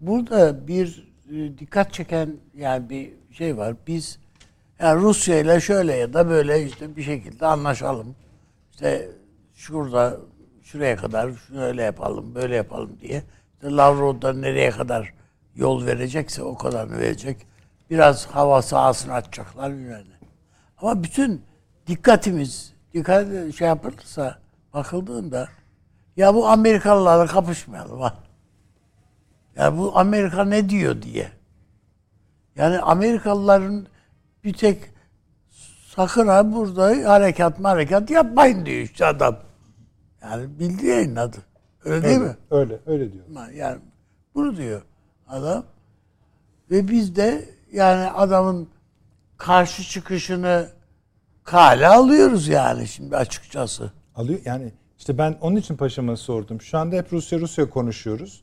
burada 0.00 0.68
bir 0.68 1.08
e, 1.30 1.58
dikkat 1.58 1.92
çeken 1.92 2.36
yani 2.54 2.90
bir 2.90 3.12
şey 3.30 3.56
var. 3.56 3.74
Biz 3.86 4.18
yani 4.78 5.00
Rusya 5.00 5.38
ile 5.38 5.60
şöyle 5.60 5.94
ya 5.94 6.12
da 6.12 6.28
böyle 6.28 6.64
işte 6.64 6.96
bir 6.96 7.02
şekilde 7.02 7.46
anlaşalım. 7.46 8.16
İşte 8.72 9.08
şurada 9.54 10.16
şuraya 10.62 10.96
kadar 10.96 11.32
şöyle 11.48 11.82
yapalım, 11.82 12.34
böyle 12.34 12.56
yapalım 12.56 12.98
diye. 13.00 13.22
İşte 13.54 13.70
Lavrov 13.70 14.22
da 14.22 14.32
nereye 14.32 14.70
kadar 14.70 15.14
yol 15.54 15.86
verecekse 15.86 16.42
o 16.42 16.56
kadarını 16.56 16.98
verecek. 16.98 17.46
Biraz 17.90 18.26
hava 18.26 18.62
sahasını 18.62 19.12
açacaklar 19.12 19.72
bilmem. 19.72 20.04
Ama 20.78 21.02
bütün 21.02 21.42
dikkatimiz 21.86 22.72
dikkat 22.94 23.26
şey 23.58 23.68
yapılırsa 23.68 24.38
bakıldığında 24.76 25.48
ya 26.16 26.34
bu 26.34 26.48
Amerikalılarla 26.48 27.26
kapışmayalım 27.26 28.00
ha. 28.00 28.14
Ya 29.56 29.78
bu 29.78 29.98
Amerika 29.98 30.44
ne 30.44 30.68
diyor 30.68 31.02
diye. 31.02 31.32
Yani 32.56 32.78
Amerikalıların 32.78 33.86
bir 34.44 34.52
tek 34.52 34.78
sakın 35.94 36.28
ha 36.28 36.52
burada 36.52 37.10
harekat 37.10 37.64
harekat 37.64 38.10
yapmayın 38.10 38.66
diyor 38.66 38.78
işte 38.78 39.06
adam. 39.06 39.36
Yani 40.22 40.58
bildiği 40.58 40.90
yayınladı. 40.90 41.36
Öyle 41.84 42.02
değil 42.02 42.20
öyle, 42.20 42.28
mi? 42.28 42.36
Öyle, 42.50 42.78
öyle 42.86 43.12
diyor. 43.12 43.24
Yani 43.54 43.78
bunu 44.34 44.56
diyor 44.56 44.82
adam. 45.28 45.64
Ve 46.70 46.88
biz 46.88 47.16
de 47.16 47.48
yani 47.72 48.10
adamın 48.10 48.68
karşı 49.36 49.82
çıkışını 49.82 50.68
kale 51.44 51.88
alıyoruz 51.88 52.48
yani 52.48 52.88
şimdi 52.88 53.16
açıkçası. 53.16 53.92
Alıyor 54.16 54.38
yani 54.44 54.72
işte 54.98 55.18
ben 55.18 55.36
onun 55.40 55.56
için 55.56 55.76
paşama 55.76 56.16
sordum. 56.16 56.60
Şu 56.60 56.78
anda 56.78 56.96
hep 56.96 57.12
Rusya 57.12 57.38
Rusya 57.40 57.70
konuşuyoruz. 57.70 58.42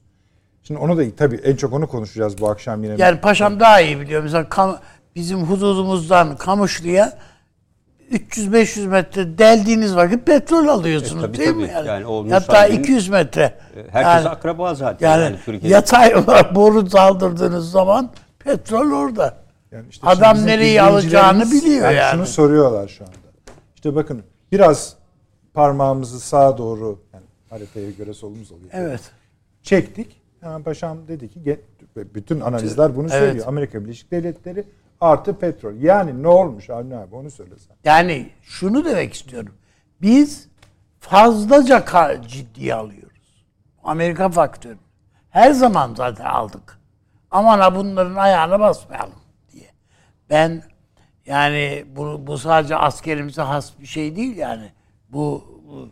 Şimdi 0.63 0.79
onu 0.79 0.97
da 0.97 1.03
tabii 1.17 1.35
en 1.35 1.55
çok 1.55 1.73
onu 1.73 1.87
konuşacağız 1.87 2.37
bu 2.41 2.49
akşam 2.49 2.83
yine. 2.83 2.95
Yani 2.97 3.21
paşam 3.21 3.59
daha 3.59 3.81
iyi 3.81 3.99
biliyor. 3.99 4.23
Mesela 4.23 4.43
Kam- 4.43 4.77
bizim 5.15 5.39
hududumuzdan 5.43 6.37
Kamışlı'ya 6.37 7.17
300-500 8.11 8.87
metre 8.87 9.37
deldiğiniz 9.37 9.95
vakit 9.95 10.25
petrol 10.25 10.67
alıyorsunuz 10.67 11.23
E, 11.23 11.27
tabii, 11.27 11.37
değil 11.37 11.49
tabii. 11.49 11.61
mi? 11.61 11.69
Yani, 11.73 11.87
Yani 11.87 12.05
o 12.05 12.25
Hatta 12.31 12.37
Nusaybin'in- 12.39 12.79
200 12.79 13.09
metre. 13.09 13.57
Herkes 13.91 14.25
yani, 14.25 14.29
akraba 14.29 14.75
zaten 14.75 15.07
yani, 15.09 15.23
yani, 15.23 15.35
Türkiye'de. 15.45 15.67
yatay 15.75 16.15
olarak 16.15 16.55
boru 16.55 16.89
saldırdığınız 16.89 17.71
zaman 17.71 18.09
petrol 18.39 18.91
orada. 18.91 19.37
Yani 19.71 19.85
işte 19.89 20.07
Adam 20.07 20.45
nereyi 20.45 20.81
alacağını 20.81 21.51
biliyor 21.51 21.91
yani. 21.91 22.11
Şunu 22.11 22.25
soruyorlar 22.25 22.87
şu 22.87 23.03
anda. 23.03 23.13
İşte 23.75 23.95
bakın 23.95 24.23
biraz 24.51 24.95
parmağımızı 25.53 26.19
sağa 26.19 26.57
doğru 26.57 26.99
yani 27.13 27.25
haritaya 27.49 27.91
göre 27.91 28.13
solumuz 28.13 28.51
oluyor. 28.51 28.69
Evet. 28.73 29.01
Çektik. 29.61 30.21
Hemen 30.41 30.63
paşam 30.63 31.07
dedi 31.07 31.29
ki 31.29 31.59
bütün 31.95 32.39
analizler 32.39 32.95
bunu 32.95 33.07
Evet. 33.11 33.19
söylüyor. 33.19 33.47
Amerika 33.47 33.83
Birleşik 33.83 34.11
Devletleri 34.11 34.63
artı 35.01 35.33
petrol. 35.39 35.73
Yani 35.75 36.23
ne 36.23 36.27
olmuş 36.27 36.69
Avni 36.69 36.95
abi 36.97 37.15
onu 37.15 37.31
söylesen. 37.31 37.75
Yani 37.83 38.29
şunu 38.41 38.85
demek 38.85 39.13
istiyorum. 39.13 39.53
Biz 40.01 40.47
fazlaca 40.99 41.85
ciddiye 42.27 42.75
alıyoruz. 42.75 43.45
Amerika 43.83 44.29
faktörü. 44.29 44.77
Her 45.29 45.51
zaman 45.51 45.95
zaten 45.95 46.25
aldık. 46.25 46.79
Aman 47.31 47.59
ha 47.59 47.75
bunların 47.75 48.15
ayağına 48.15 48.59
basmayalım 48.59 49.19
diye. 49.51 49.69
Ben 50.29 50.63
yani 51.25 51.85
bu, 51.95 52.27
bu 52.27 52.37
sadece 52.37 52.75
askerimize 52.75 53.41
has 53.41 53.79
bir 53.79 53.85
şey 53.85 54.15
değil 54.15 54.37
yani. 54.37 54.71
Bu, 55.13 55.43
bu 55.67 55.89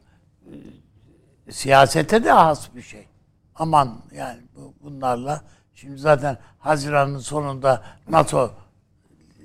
e, 1.48 1.52
siyasete 1.52 2.24
de 2.24 2.32
has 2.32 2.76
bir 2.76 2.82
şey. 2.82 3.08
Aman 3.56 4.02
yani 4.16 4.40
bu, 4.56 4.74
bunlarla 4.84 5.42
şimdi 5.76 5.98
zaten 5.98 6.38
Haziran'ın 6.60 7.18
sonunda 7.18 7.84
NATO 8.10 8.52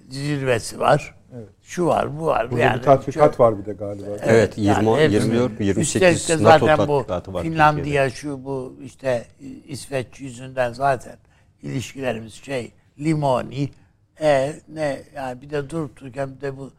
zirvesi 0.08 0.80
var. 0.80 1.16
Şu 1.62 1.86
var, 1.86 2.18
bu 2.18 2.26
var. 2.26 2.50
Burada 2.50 2.62
yani 2.62 2.78
bir 2.78 2.82
tatbikat 2.82 3.36
şöyle- 3.36 3.50
var 3.50 3.58
bir 3.58 3.66
de 3.66 3.72
galiba. 3.72 4.06
Evet, 4.22 4.58
20, 4.58 4.96
hepsi. 4.96 5.14
24, 5.14 5.60
28 5.60 5.76
Üstelik 5.76 6.28
de 6.28 6.44
NATO 6.44 6.66
zaten 6.66 6.88
bu 6.88 6.98
tatbikatı 6.98 7.34
var 7.34 7.42
Finlandiya 7.42 8.10
şu 8.10 8.44
bu 8.44 8.76
işte 8.82 9.26
İsveç 9.68 10.20
yüzünden 10.20 10.72
zaten 10.72 11.16
ilişkilerimiz 11.62 12.34
şey 12.34 12.72
limoni 12.98 13.70
e 14.20 14.52
ne 14.68 15.02
yani 15.14 15.42
bir 15.42 15.50
de 15.50 15.70
durup 15.70 16.00
dururken 16.00 16.36
bir 16.36 16.40
de 16.40 16.56
bu 16.56 16.72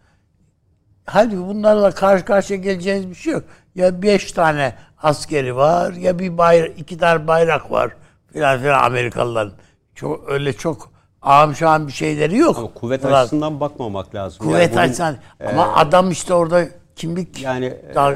halbuki 1.07 1.37
bunlarla 1.47 1.91
karşı 1.91 2.25
karşıya 2.25 2.59
geleceğiniz 2.59 3.09
bir 3.09 3.15
şey 3.15 3.33
yok. 3.33 3.43
Ya 3.75 4.01
beş 4.01 4.31
tane 4.31 4.73
askeri 5.03 5.55
var 5.55 5.93
ya 5.93 6.19
bir 6.19 6.37
bayrak, 6.37 6.79
iki 6.79 6.97
tane 6.97 7.27
bayrak 7.27 7.71
var 7.71 7.91
filan 8.33 8.59
filan 8.59 8.83
Amerikalıların. 8.83 9.53
Çok 9.95 10.29
öyle 10.29 10.53
çok 10.53 10.89
ağam 11.21 11.55
şahım 11.55 11.87
bir 11.87 11.91
şeyleri 11.91 12.37
yok. 12.37 12.57
Ama 12.57 12.73
kuvvet 12.73 13.03
Bunlar- 13.03 13.21
açısından 13.21 13.59
bakmamak 13.59 14.15
lazım. 14.15 14.39
Kuvvet 14.39 14.61
Yani 14.61 14.71
bunun, 14.71 14.81
açısından. 14.81 15.15
Ama 15.49 15.75
adam 15.75 16.11
işte 16.11 16.33
orada 16.33 16.65
kimlik 16.97 17.41
yani, 17.41 17.73
dal- 17.95 18.15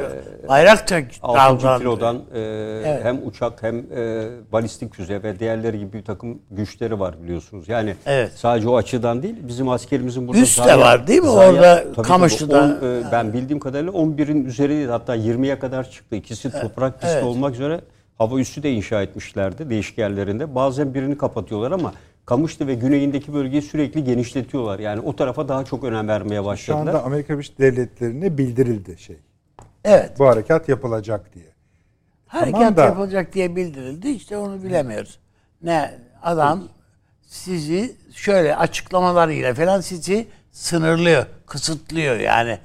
bayrak 0.50 0.88
tak 0.88 1.04
6. 1.22 1.38
dalgalandı. 1.40 1.80
kilodan 1.80 2.22
e, 2.36 3.00
hem 3.04 3.28
uçak 3.28 3.64
hem 3.64 3.78
e, 3.78 4.28
balistik 4.52 4.96
füze 4.96 5.24
ve 5.24 5.40
diğerleri 5.40 5.80
gibi 5.80 5.94
bir 5.94 6.04
takım 6.04 6.40
güçleri 6.52 7.00
var 7.00 7.24
biliyorsunuz. 7.24 7.70
Yani 7.70 7.96
Evet. 8.06 8.32
sadece 8.36 8.70
o 8.70 8.76
açıdan 8.76 9.24
değil 9.24 9.36
bizim 9.48 9.70
askerimizin 9.70 10.28
burada 10.28 10.42
Üst 10.42 10.66
de 10.68 10.80
var 10.80 11.08
değil 11.08 11.22
mi? 11.22 11.28
Zayiat- 11.28 11.54
Orada 11.54 11.84
Tabii, 11.84 11.94
tabii. 11.96 12.08
Kamışlı'da. 12.08 12.64
On, 12.82 12.88
e, 12.88 13.12
ben 13.12 13.34
bildiğim 13.34 13.60
kadarıyla 13.60 13.92
11'in 13.92 14.46
üzeri 14.46 14.88
hatta 14.88 15.16
20'ye 15.16 15.60
kadar 15.60 15.90
çıktı. 15.92 16.16
İkisi 16.16 16.52
toprak 16.62 17.02
pisti 17.02 17.14
evet. 17.16 17.24
olmak 17.24 17.54
üzere 17.54 17.82
hava 18.18 18.40
üssü 18.40 18.64
de 18.64 18.72
inşa 18.72 19.02
etmişlerdi 19.02 19.70
değişik 19.70 19.98
yerlerinde. 19.98 20.56
Bazen 20.56 20.94
birini 20.94 21.18
kapatıyorlar 21.18 21.72
ama 21.72 21.94
Kamışlı 22.26 22.68
ve 22.68 22.74
güneyindeki 22.76 23.34
bölgeyi 23.34 23.62
sürekli 23.62 24.04
genişletiyorlar. 24.04 24.80
Yani 24.80 25.00
o 25.02 25.16
tarafa 25.16 25.48
daha 25.48 25.66
çok 25.66 25.84
önem 25.84 26.08
vermeye 26.08 26.40
Şu 26.42 26.46
başladılar. 26.46 26.80
anda 26.94 27.04
Amerika 27.04 27.34
Birleşik 27.34 27.60
Devletleri'ne 27.60 28.38
bildirildi 28.38 28.98
şey. 28.98 29.18
Evet. 29.84 30.20
Bu 30.20 30.28
harekat 30.28 30.70
yapılacak 30.70 31.34
diye. 31.36 31.46
Harekat 32.28 32.60
Tamam 32.62 32.78
da- 32.78 32.86
yapılacak 32.86 33.34
diye 33.34 33.56
bildirildi. 33.56 34.10
İşte 34.10 34.38
onu 34.38 34.64
bilemiyoruz. 34.64 35.20
Ne 35.64 36.00
adam 36.24 36.64
sizi 37.28 37.96
şöyle 38.14 38.56
açıklamalarıyla 38.56 39.54
falan 39.54 39.82
sizi 39.82 40.28
sınırlıyor, 40.52 41.26
kısıtlıyor 41.46 42.20
yani. 42.20 42.58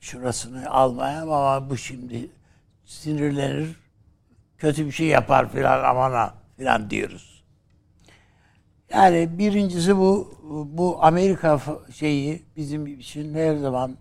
Şurasını 0.00 0.70
almaya 0.70 1.22
ama 1.22 1.70
bu 1.70 1.76
şimdi 1.76 2.28
sinirlenir, 2.84 3.76
kötü 4.58 4.86
bir 4.86 4.92
şey 4.92 5.06
yapar 5.06 5.52
filan 5.52 5.84
aman 5.84 6.12
ha 6.12 6.34
filan 6.56 6.90
diyoruz. 6.90 7.35
Yani 8.96 9.38
birincisi 9.38 9.96
bu 9.96 10.34
bu 10.72 10.98
Amerika 11.00 11.60
şeyi 11.94 12.42
bizim 12.56 12.86
için 12.86 13.34
her 13.34 13.56
zaman 13.56 13.96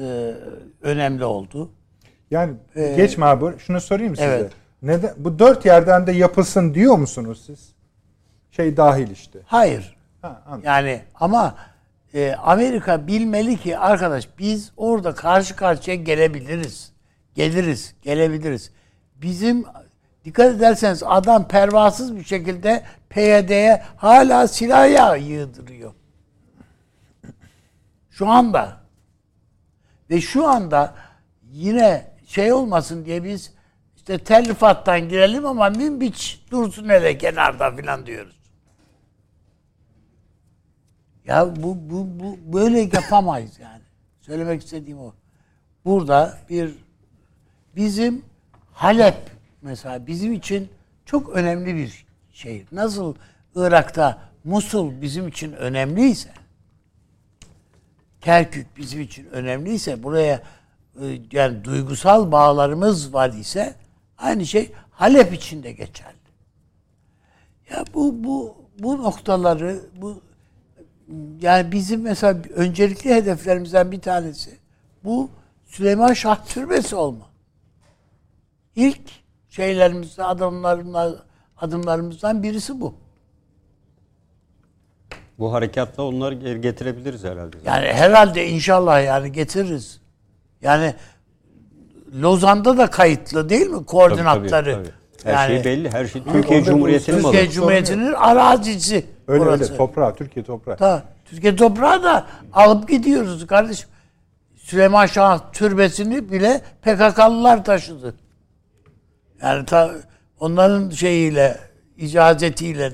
e, 0.00 0.34
önemli 0.82 1.24
oldu. 1.24 1.70
Yani 2.30 2.54
geçme 2.74 3.26
abi. 3.26 3.58
Şunu 3.58 3.80
sorayım 3.80 4.16
size. 4.16 4.28
Evet. 4.28 4.52
Neden 4.82 5.14
bu 5.16 5.38
dört 5.38 5.66
yerden 5.66 6.06
de 6.06 6.12
yapılsın 6.12 6.74
diyor 6.74 6.98
musunuz 6.98 7.42
siz? 7.46 7.72
Şey 8.50 8.76
dahil 8.76 9.10
işte. 9.10 9.38
Hayır. 9.46 9.96
Ha, 10.22 10.42
anladım. 10.46 10.62
Yani 10.66 11.02
ama 11.14 11.54
e, 12.14 12.34
Amerika 12.34 13.06
bilmeli 13.06 13.56
ki 13.56 13.78
arkadaş 13.78 14.28
biz 14.38 14.72
orada 14.76 15.14
karşı 15.14 15.56
karşıya 15.56 15.96
gelebiliriz. 15.96 16.92
Geliriz, 17.34 17.94
gelebiliriz. 18.02 18.70
Bizim 19.22 19.64
dikkat 20.24 20.54
ederseniz 20.54 21.02
adam 21.06 21.48
pervasız 21.48 22.16
bir 22.16 22.24
şekilde 22.24 22.84
PYD'ye 23.08 23.82
hala 23.96 24.48
silah 24.48 24.90
yağı 24.90 25.20
yığdırıyor. 25.20 25.94
Şu 28.10 28.28
anda. 28.28 28.80
Ve 30.10 30.20
şu 30.20 30.48
anda 30.48 30.94
yine 31.42 32.10
şey 32.26 32.52
olmasın 32.52 33.04
diye 33.04 33.24
biz 33.24 33.52
işte 33.96 34.18
tellifattan 34.18 35.08
girelim 35.08 35.46
ama 35.46 35.70
Münbiç 35.70 36.44
dursun 36.50 36.88
hele 36.88 37.18
kenarda 37.18 37.76
filan 37.76 38.06
diyoruz. 38.06 38.40
Ya 41.24 41.56
bu, 41.56 41.90
bu, 41.90 42.06
bu 42.20 42.52
böyle 42.58 42.80
yapamayız 42.80 43.58
yani. 43.58 43.82
Söylemek 44.20 44.62
istediğim 44.64 44.98
o. 44.98 45.14
Burada 45.84 46.38
bir 46.48 46.74
bizim 47.76 48.24
Halep 48.72 49.30
mesela 49.62 50.06
bizim 50.06 50.32
için 50.32 50.68
çok 51.04 51.28
önemli 51.28 51.74
bir 51.74 52.06
şehir. 52.32 52.66
Nasıl 52.72 53.14
Irak'ta 53.54 54.18
Musul 54.44 55.02
bizim 55.02 55.28
için 55.28 55.52
önemliyse 55.52 56.30
Kerkük 58.20 58.76
bizim 58.76 59.00
için 59.00 59.26
önemliyse 59.26 60.02
buraya 60.02 60.42
e, 61.02 61.18
yani 61.32 61.64
duygusal 61.64 62.32
bağlarımız 62.32 63.14
var 63.14 63.32
ise 63.32 63.74
aynı 64.18 64.46
şey 64.46 64.72
Halep 64.90 65.32
için 65.32 65.62
de 65.62 65.72
geçerli. 65.72 66.16
Ya 67.70 67.84
bu 67.94 68.24
bu 68.24 68.56
bu 68.78 69.02
noktaları 69.02 69.80
bu 69.96 70.22
yani 71.40 71.72
bizim 71.72 72.02
mesela 72.02 72.38
öncelikli 72.54 73.14
hedeflerimizden 73.14 73.92
bir 73.92 74.00
tanesi 74.00 74.58
bu 75.04 75.30
Süleyman 75.66 76.12
Şah 76.12 76.46
Türbesi 76.46 76.96
olma. 76.96 77.26
İlk 78.76 79.19
şeylerimizden 79.50 80.24
adımlarımızdan 80.24 81.16
adımlarımızdan 81.56 82.42
birisi 82.42 82.80
bu. 82.80 82.94
Bu 85.38 85.52
harekatla 85.52 86.02
onları 86.02 86.34
geri 86.34 86.60
getirebiliriz 86.60 87.24
herhalde. 87.24 87.56
Yani 87.64 87.86
herhalde 87.86 88.46
inşallah 88.46 89.04
yani 89.04 89.32
getiririz. 89.32 90.00
Yani 90.62 90.94
Lozan'da 92.22 92.78
da 92.78 92.86
kayıtlı 92.86 93.48
değil 93.48 93.66
mi 93.66 93.86
koordinatları? 93.86 94.48
Tabii, 94.48 94.72
tabii, 94.72 94.84
tabii. 94.84 95.00
Her 95.24 95.48
yani, 95.48 95.62
şey 95.62 95.64
belli. 95.64 95.90
Her 95.90 96.06
şey 96.06 96.24
Türkiye 96.24 96.64
Cumhuriyeti'nin 96.64 97.22
malı. 97.22 97.32
Türkiye 97.32 97.50
Cumhuriyeti'nin 97.50 98.12
arazisi 98.12 99.06
Öyle 99.28 99.44
burası. 99.44 99.64
öyle 99.64 99.76
toprağı, 99.76 100.14
Türkiye 100.14 100.44
toprağı. 100.44 100.76
Ta, 100.76 101.02
Türkiye 101.24 101.56
toprağı 101.56 102.02
da 102.02 102.26
alıp 102.52 102.88
gidiyoruz 102.88 103.46
kardeşim. 103.46 103.88
Süleyman 104.56 105.06
Şah 105.06 105.52
türbesini 105.52 106.32
bile 106.32 106.60
PKK'lılar 106.82 107.64
taşıdı. 107.64 108.14
Yani 109.42 109.66
ta, 109.66 109.94
onların 110.40 110.90
şeyiyle, 110.90 111.58
icazetiyle 111.96 112.90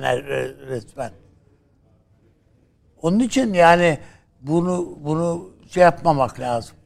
resmen. 0.67 1.13
Onun 3.03 3.19
için 3.19 3.55
yani 3.55 3.99
bunu 4.41 4.99
bunu 5.01 5.51
şey 5.71 5.83
yapmamak 5.83 6.41
lazım. 6.41 6.77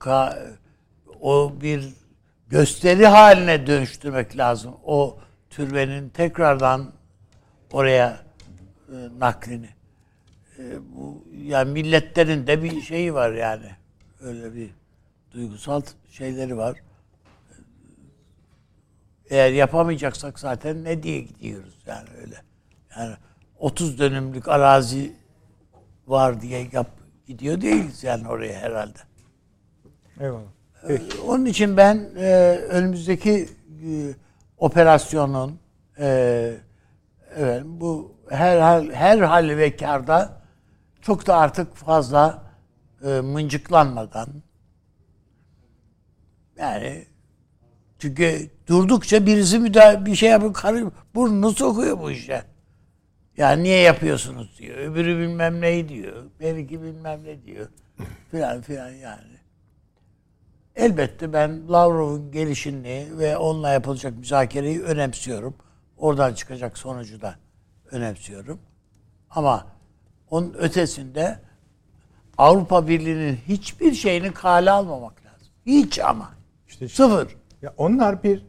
Ka- 0.00 0.50
o 1.20 1.52
bir 1.60 1.94
gösteri 2.48 3.06
haline 3.06 3.66
dönüştürmek 3.66 4.36
lazım. 4.36 4.74
O 4.84 5.18
türbenin 5.50 6.08
tekrardan 6.08 6.92
oraya 7.72 8.20
e, 8.88 8.94
naklini. 9.18 9.68
E, 10.58 10.62
bu 10.96 11.24
yani 11.42 11.72
milletlerin 11.72 12.46
de 12.46 12.62
bir 12.62 12.80
şeyi 12.80 13.14
var 13.14 13.32
yani. 13.32 13.70
Öyle 14.20 14.54
bir 14.54 14.70
duygusal 15.32 15.82
şeyleri 16.10 16.56
var. 16.56 16.76
Eğer 19.30 19.52
yapamayacaksak 19.52 20.38
zaten 20.38 20.84
ne 20.84 21.02
diye 21.02 21.20
gidiyoruz 21.20 21.74
yani 21.86 22.08
öyle. 22.20 22.42
Yani 22.96 23.14
30 23.58 23.98
dönümlük 23.98 24.48
arazi 24.48 25.12
var 26.06 26.40
diye 26.40 26.68
yap 26.72 26.90
gidiyor 27.26 27.60
değiliz 27.60 28.04
yani 28.04 28.28
oraya 28.28 28.60
herhalde. 28.60 28.98
Eyvallah. 30.20 30.42
Peki. 30.86 31.20
Onun 31.20 31.44
için 31.44 31.76
ben 31.76 32.08
e, 32.16 32.58
önümüzdeki 32.68 33.48
e, 33.84 34.14
operasyonun 34.58 35.58
e, 35.98 36.54
evet, 37.36 37.62
bu 37.64 38.14
her 38.30 38.58
hal, 38.58 38.92
her 38.92 39.18
hal 39.18 39.48
ve 39.48 39.76
karda 39.76 40.42
çok 41.02 41.26
da 41.26 41.36
artık 41.36 41.74
fazla 41.74 42.42
e, 43.04 43.08
mıncıklanmadan 43.20 44.28
yani 46.58 47.06
çünkü 47.98 48.50
durdukça 48.66 49.26
birisi 49.26 49.58
müdahale, 49.58 50.06
bir 50.06 50.14
şey 50.14 50.30
yapıyor, 50.30 50.52
karı 50.52 50.90
burnunu 51.14 51.52
sokuyor 51.52 51.98
bu 51.98 52.10
işe. 52.10 52.42
Yani 53.36 53.62
niye 53.62 53.80
yapıyorsunuz 53.80 54.58
diyor. 54.58 54.76
Öbürü 54.76 55.18
bilmem 55.18 55.60
neyi 55.60 55.88
diyor. 55.88 56.24
Belki 56.40 56.82
bilmem 56.82 57.24
ne 57.24 57.42
diyor. 57.42 57.68
Filan 58.30 58.60
filan 58.60 58.90
yani. 58.90 59.38
Elbette 60.76 61.32
ben 61.32 61.68
Lavrov'un 61.68 62.32
gelişini 62.32 63.06
ve 63.18 63.36
onunla 63.36 63.70
yapılacak 63.70 64.18
müzakereyi 64.18 64.82
önemsiyorum. 64.82 65.54
Oradan 65.96 66.34
çıkacak 66.34 66.78
sonucu 66.78 67.20
da 67.20 67.34
önemsiyorum. 67.90 68.60
Ama 69.30 69.66
onun 70.30 70.54
ötesinde 70.54 71.38
Avrupa 72.38 72.88
Birliği'nin 72.88 73.36
hiçbir 73.48 73.94
şeyini 73.94 74.32
kale 74.32 74.70
almamak 74.70 75.24
lazım. 75.24 75.48
Hiç 75.66 75.98
ama. 75.98 76.30
İşte 76.68 76.88
Sıfır. 76.88 77.36
Ya 77.62 77.72
onlar 77.76 78.22
bir 78.22 78.46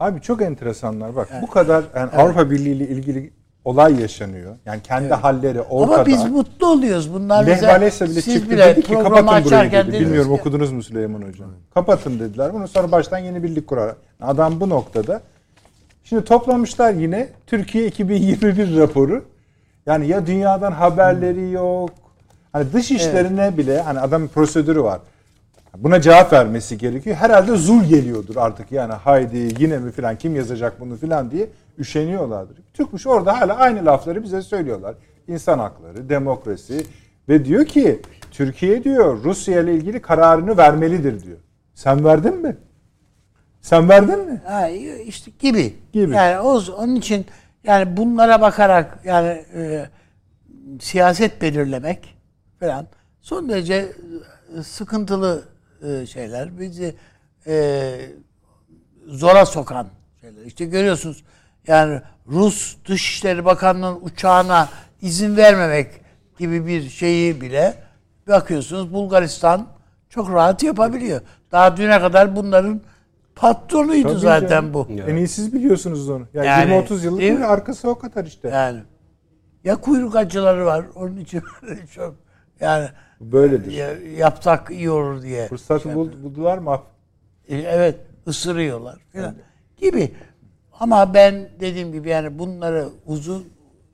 abi 0.00 0.20
çok 0.20 0.42
enteresanlar 0.42 1.16
bak 1.16 1.28
bu 1.42 1.46
kadar 1.46 1.84
yani 1.96 2.10
Avrupa 2.10 2.50
Birliği 2.50 2.72
ile 2.74 2.88
ilgili 2.88 3.32
olay 3.64 4.00
yaşanıyor. 4.00 4.56
Yani 4.66 4.82
kendi 4.82 5.14
halleri 5.14 5.60
ortada. 5.60 5.94
Ama 5.94 6.06
biz 6.06 6.24
mutlu 6.24 6.66
oluyoruz. 6.66 7.14
Bunlar 7.14 7.46
bize 7.46 7.62
Lehvalesa 7.66 8.04
bile 8.04 8.22
siz 8.22 8.34
çıktı 8.34 8.50
bile 8.50 8.66
dedi 8.66 8.82
ki 8.82 8.94
kapatın 8.94 9.44
burayı 9.44 9.72
dedi. 9.72 9.92
Bilmiyorum 10.00 10.34
ki- 10.34 10.40
okudunuz 10.40 10.72
mu 10.72 10.82
Süleyman 10.82 11.22
Hocam? 11.22 11.50
Kapatın 11.74 12.20
dediler. 12.20 12.54
Bunu 12.54 12.68
sonra 12.68 12.92
baştan 12.92 13.18
yeni 13.18 13.42
birlik 13.42 13.66
kurar. 13.66 13.94
Adam 14.20 14.60
bu 14.60 14.68
noktada. 14.68 15.20
Şimdi 16.04 16.24
toplamışlar 16.24 16.92
yine 16.92 17.28
Türkiye 17.46 17.86
2021 17.86 18.76
raporu. 18.76 19.24
Yani 19.86 20.06
ya 20.08 20.26
dünyadan 20.26 20.72
haberleri 20.72 21.50
yok. 21.50 21.90
Hani 22.52 22.72
dış 22.72 22.90
işlerine 22.90 23.56
bile 23.56 23.80
hani 23.82 24.00
adamın 24.00 24.28
prosedürü 24.28 24.82
var. 24.82 25.00
Buna 25.76 26.00
cevap 26.00 26.32
vermesi 26.32 26.78
gerekiyor. 26.78 27.16
Herhalde 27.16 27.56
zul 27.56 27.84
geliyordur 27.84 28.36
artık 28.36 28.72
yani 28.72 28.92
haydi 28.92 29.54
yine 29.58 29.78
mi 29.78 29.92
filan 29.92 30.18
kim 30.18 30.36
yazacak 30.36 30.80
bunu 30.80 30.96
filan 30.96 31.30
diye 31.30 31.48
üşeniyorlardır. 31.78 32.56
Türkmüş 32.74 33.06
orada 33.06 33.40
hala 33.40 33.56
aynı 33.56 33.86
lafları 33.86 34.22
bize 34.22 34.42
söylüyorlar. 34.42 34.94
İnsan 35.28 35.58
hakları, 35.58 36.08
demokrasi 36.08 36.86
ve 37.28 37.44
diyor 37.44 37.64
ki 37.64 38.00
Türkiye 38.30 38.84
diyor 38.84 39.24
Rusya 39.24 39.60
ile 39.60 39.74
ilgili 39.74 40.02
kararını 40.02 40.56
vermelidir 40.56 41.22
diyor. 41.22 41.38
Sen 41.74 42.04
verdin 42.04 42.36
mi? 42.36 42.56
Sen 43.60 43.88
verdin 43.88 44.18
mi? 44.18 44.42
Ha, 44.46 44.68
işte 44.68 45.30
gibi. 45.38 45.74
Gibi. 45.92 46.14
Yani 46.14 46.38
o, 46.38 46.62
onun 46.76 46.94
için 46.94 47.26
yani 47.64 47.96
bunlara 47.96 48.40
bakarak 48.40 48.98
yani 49.04 49.44
e, 49.54 49.86
siyaset 50.80 51.42
belirlemek 51.42 52.16
falan 52.60 52.86
son 53.20 53.48
derece 53.48 53.88
e, 54.58 54.62
sıkıntılı 54.62 55.44
e, 55.82 56.06
şeyler. 56.06 56.58
Bizi 56.60 56.94
e, 57.46 57.94
zora 59.06 59.46
sokan 59.46 59.86
şeyler. 60.20 60.44
İşte 60.44 60.64
görüyorsunuz 60.64 61.24
yani 61.66 62.00
Rus 62.28 62.76
Dışişleri 62.88 63.44
Bakanlığı'nın 63.44 63.98
uçağına 64.02 64.68
izin 65.02 65.36
vermemek 65.36 65.90
gibi 66.38 66.66
bir 66.66 66.88
şeyi 66.88 67.40
bile 67.40 67.74
bakıyorsunuz 68.28 68.92
Bulgaristan 68.92 69.66
çok 70.08 70.32
rahat 70.32 70.62
yapabiliyor. 70.62 71.20
Daha 71.52 71.76
düne 71.76 72.00
kadar 72.00 72.36
bunların 72.36 72.80
patronuydu 73.34 74.08
Tabii 74.08 74.18
zaten 74.20 74.48
canım. 74.48 74.74
bu. 74.74 74.88
En 75.06 75.16
iyi 75.16 75.28
siz 75.28 75.54
biliyorsunuz 75.54 76.08
onu. 76.10 76.26
Yani, 76.34 76.46
Yani, 76.46 76.72
20-30 76.72 77.04
yıllık 77.04 77.20
bir 77.20 77.52
arkası 77.52 77.90
o 77.90 77.98
kadar 77.98 78.24
işte. 78.24 78.48
Yani 78.48 78.80
ya 79.64 79.76
kuyruk 79.76 80.16
acıları 80.16 80.66
var 80.66 80.84
onun 80.94 81.16
için 81.16 81.42
çok 81.94 82.14
yani 82.60 82.88
Böyledir. 83.20 83.72
ya- 83.72 83.98
yapsak 84.16 84.70
iyi 84.70 84.90
olur 84.90 85.22
diye. 85.22 85.48
Fırsatı 85.48 85.82
şey 85.82 85.94
bul- 85.94 86.22
buldular 86.22 86.58
mı? 86.58 86.80
E, 87.48 87.56
Evet 87.56 87.96
ısırıyorlar 88.28 88.98
falan 89.12 89.34
gibi. 89.76 90.14
Ama 90.80 91.14
ben 91.14 91.48
dediğim 91.60 91.92
gibi 91.92 92.08
yani 92.08 92.38
bunları 92.38 92.88
uzun 93.06 93.44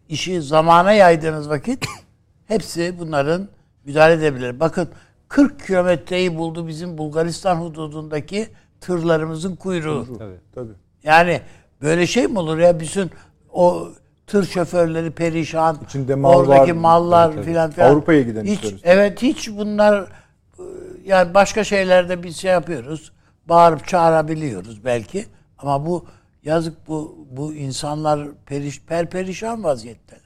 işi 0.09 0.43
zamana 0.43 0.93
yaydığınız 0.93 1.49
vakit 1.49 1.87
hepsi 2.47 2.95
bunların 2.99 3.49
müdahale 3.85 4.15
edebilir. 4.15 4.61
Bakın 4.61 4.89
40 5.29 5.67
kilometreyi 5.67 6.37
buldu 6.39 6.67
bizim 6.69 6.99
Bulgaristan 6.99 7.57
hududundaki 7.57 8.49
tırlarımızın 8.81 9.57
kuyruğu. 9.57 10.19
Tabii. 10.19 10.37
Tabii. 10.55 10.73
Yani 11.03 11.41
böyle 11.83 12.07
şey 12.07 12.27
mi 12.27 12.39
olur 12.39 12.59
ya 12.59 12.81
bütün 12.81 13.11
o 13.53 13.89
tır 14.27 14.47
şoförleri 14.47 15.11
perişan. 15.11 15.79
İçinde 15.85 16.15
mal 16.15 16.35
oradaki 16.35 16.73
var. 16.73 16.81
mallar 16.81 17.33
Tabii, 17.33 17.43
filan 17.43 17.71
filan. 17.71 17.91
Avrupa'ya 17.91 18.23
giden 18.23 18.45
hiç, 18.45 18.65
işler. 18.65 18.81
Evet 18.83 19.23
hiç 19.23 19.51
bunlar 19.51 20.03
e, 20.03 20.63
yani 21.05 21.35
başka 21.35 21.65
şeylerde 21.65 22.23
biz 22.23 22.37
şey 22.37 22.53
yapıyoruz. 22.53 23.13
Bağırıp 23.47 23.87
çağırabiliyoruz 23.87 24.85
belki. 24.85 25.27
Ama 25.59 25.87
bu 25.87 26.07
yazık 26.45 26.89
bu 26.89 27.27
bu 27.31 27.55
insanlar 27.55 28.29
periş, 28.47 28.83
perperişan 28.83 29.65
vaziyetteler. 29.65 30.23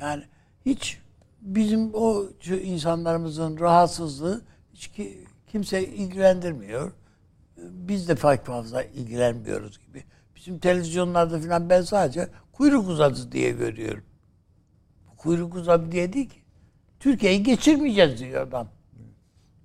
Yani 0.00 0.22
hiç 0.66 0.98
bizim 1.40 1.90
o 1.94 2.24
insanlarımızın 2.64 3.60
rahatsızlığı 3.60 4.40
hiç 4.74 4.88
ki, 4.88 5.24
kimse 5.46 5.86
ilgilendirmiyor. 5.86 6.92
Biz 7.56 8.08
de 8.08 8.14
pek 8.14 8.44
fazla 8.44 8.82
ilgilenmiyoruz 8.82 9.78
gibi. 9.86 10.04
Bizim 10.36 10.58
televizyonlarda 10.58 11.40
falan 11.40 11.70
ben 11.70 11.82
sadece 11.82 12.28
kuyruk 12.58 12.88
uzadı 12.88 13.32
diye 13.32 13.50
görüyorum. 13.50 14.04
Kuyruk 15.16 15.54
uzadı 15.54 15.92
diye 15.92 16.12
değil 16.12 16.28
ki. 16.28 16.38
Türkiye'yi 17.00 17.42
geçirmeyeceğiz 17.42 18.18
diyor 18.18 18.46
adam. 18.46 18.68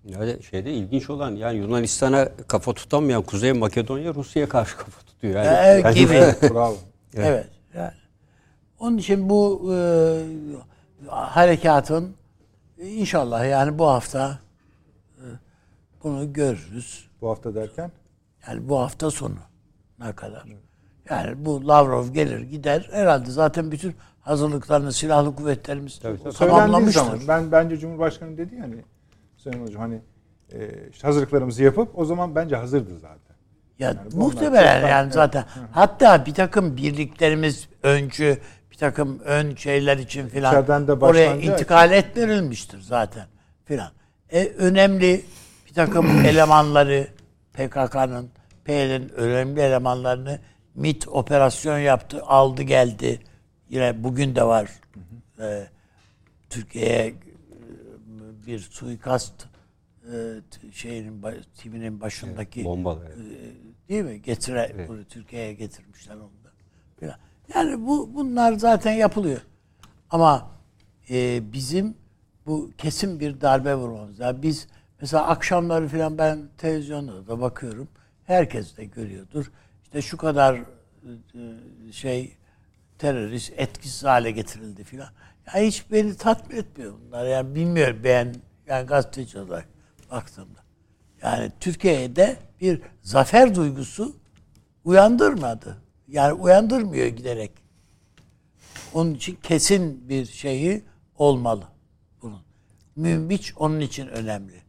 Yani 0.06 0.44
şeyde 0.44 0.74
ilginç 0.74 1.10
olan 1.10 1.36
yani 1.36 1.58
Yunanistan'a 1.58 2.30
kafa 2.48 2.74
tutamayan 2.74 3.22
Kuzey 3.22 3.54
Makedonya 3.54 4.14
Rusya'ya 4.14 4.50
karşı 4.50 4.78
kafa 4.78 5.02
tutuyor. 5.02 5.36
Yani, 5.44 5.58
Evet, 5.64 5.96
gibi. 5.96 6.14
Bravo. 6.54 6.78
Evet. 7.16 7.50
Yani. 7.76 7.94
Onun 8.80 8.98
için 8.98 9.30
bu 9.30 9.72
e, 9.74 9.78
harekatın 11.08 12.16
inşallah 12.78 13.50
yani 13.50 13.80
bu 13.80 13.88
hafta 13.88 14.40
e, 15.18 15.26
bunu 16.04 16.34
görürüz. 16.34 17.08
Bu 17.22 17.30
hafta 17.30 17.56
derken 17.56 17.92
Yani 18.48 18.70
bu 18.70 18.80
hafta 18.80 19.12
sonu 19.12 19.38
ne 20.00 20.14
kadar. 20.14 20.46
Yani 21.10 21.46
bu 21.46 21.68
Lavrov 21.68 22.08
gelir 22.08 22.40
gider 22.40 22.90
herhalde 22.92 23.32
zaten 23.32 23.72
bütün 23.72 23.96
hazırlıklarını 24.22 24.94
silahlı 24.94 25.36
kuvvetlerimiz 25.36 26.00
Tabii, 26.00 26.24
tabii. 26.24 26.34
tamamlamıştır. 26.34 27.02
zaman 27.02 27.20
ben 27.28 27.52
bence 27.52 27.78
Cumhurbaşkanı 27.78 28.38
dedi 28.38 28.56
yani 28.56 28.76
Sayın 29.38 29.66
Hocam 29.66 29.82
hani 29.82 30.02
e, 30.54 30.90
işte 30.92 31.08
hazırlıklarımızı 31.08 31.64
yapıp 31.64 32.00
o 32.00 32.06
zaman 32.06 32.36
bence 32.36 32.56
hazırdı 32.56 33.00
zaten. 33.00 33.36
Ya 33.80 33.88
Yani 33.88 34.00
muhtemelen 34.16 34.76
çoktan- 34.82 34.90
yani 34.90 35.04
evet. 35.04 35.14
zaten. 35.14 35.46
Hatta 35.72 36.26
bir 36.26 36.34
takım 36.34 36.78
birliklerimiz 36.78 37.68
öncü, 37.84 38.38
bir 38.72 38.78
takım 38.78 39.20
ön 39.20 39.56
şeyler 39.56 39.98
için 39.98 40.28
filan 40.28 40.66
oraya 41.02 41.36
intikal 41.36 41.92
ettirilmiştir 41.92 42.82
zaten 42.82 43.26
filan. 43.66 43.90
E, 44.32 44.46
önemli 44.48 45.22
bir 45.70 45.74
takım 45.74 46.06
elemanları 46.26 47.08
PKK'nın, 47.54 48.30
PYD'nin 48.66 49.10
önemli 49.10 49.62
elemanlarını 49.62 50.40
MIT 50.76 51.08
operasyon 51.08 51.78
yaptı, 51.78 52.24
aldı 52.24 52.62
geldi. 52.62 53.20
Yine 53.70 54.04
bugün 54.04 54.36
de 54.36 54.44
var. 54.44 54.72
E, 55.40 55.68
Türkiye'ye 56.50 57.16
bir 58.48 58.60
suikast 58.60 59.34
e, 60.14 60.42
şeyinin 60.72 61.24
timinin 61.58 62.02
başındaki 62.02 62.66
Bombalar. 62.66 63.06
evet. 63.06 63.54
e, 63.88 63.90
değil 63.90 64.04
mi? 64.04 64.22
Getire 64.22 64.86
bunu 64.88 65.04
Türkiye'ye 65.04 65.54
getirmişler 65.54 66.16
onu 66.16 66.44
da. 66.44 66.54
Yani 67.56 67.86
bu 67.88 68.16
bunlar 68.16 68.54
zaten 68.54 68.92
yapılıyor. 68.92 69.42
Ama 70.10 70.52
e, 71.10 71.42
bizim 71.54 71.98
bu 72.46 72.72
kesin 72.78 73.20
bir 73.20 73.42
darbe 73.42 73.76
vurmamız. 73.76 74.20
Yani 74.20 74.42
biz 74.42 74.68
mesela 75.02 75.28
akşamları 75.28 75.88
falan 75.88 76.18
ben 76.18 76.50
televizyonda 76.58 77.28
da 77.28 77.42
bakıyorum. 77.42 77.88
Herkes 78.24 78.78
de 78.78 78.86
görüyordur. 78.86 79.52
İşte 79.94 80.02
şu 80.02 80.18
kadar 80.18 80.56
e, 80.56 81.92
şey 81.92 82.38
terörist 82.98 83.54
etkisiz 83.58 84.04
hale 84.04 84.32
getirildi 84.32 84.84
filan. 84.84 85.10
Ya 85.48 85.62
hiç 85.62 85.92
beni 85.92 86.18
tatmin 86.18 86.58
etmiyor 86.58 86.94
bunlar. 87.06 87.26
Yani 87.26 87.56
bilmiyorum 87.56 88.00
ben 88.04 88.36
yani 88.68 88.88
gazeteci 88.88 89.40
olarak 89.40 89.68
baktığımda. 90.12 90.60
Yani 91.22 91.52
Türkiye'de 91.60 92.38
bir 92.62 92.82
zafer 93.02 93.56
duygusu 93.56 94.16
uyandırmadı. 94.84 95.78
Yani 96.08 96.34
uyandırmıyor 96.34 97.08
giderek. 97.08 97.52
Onun 98.94 99.14
için 99.14 99.36
kesin 99.44 100.10
bir 100.10 100.26
şeyi 100.26 100.84
olmalı 101.18 101.68
bunun. 102.22 102.42
Münbiç 102.96 103.54
onun 103.58 103.80
için 103.80 104.08
önemli. 104.08 104.62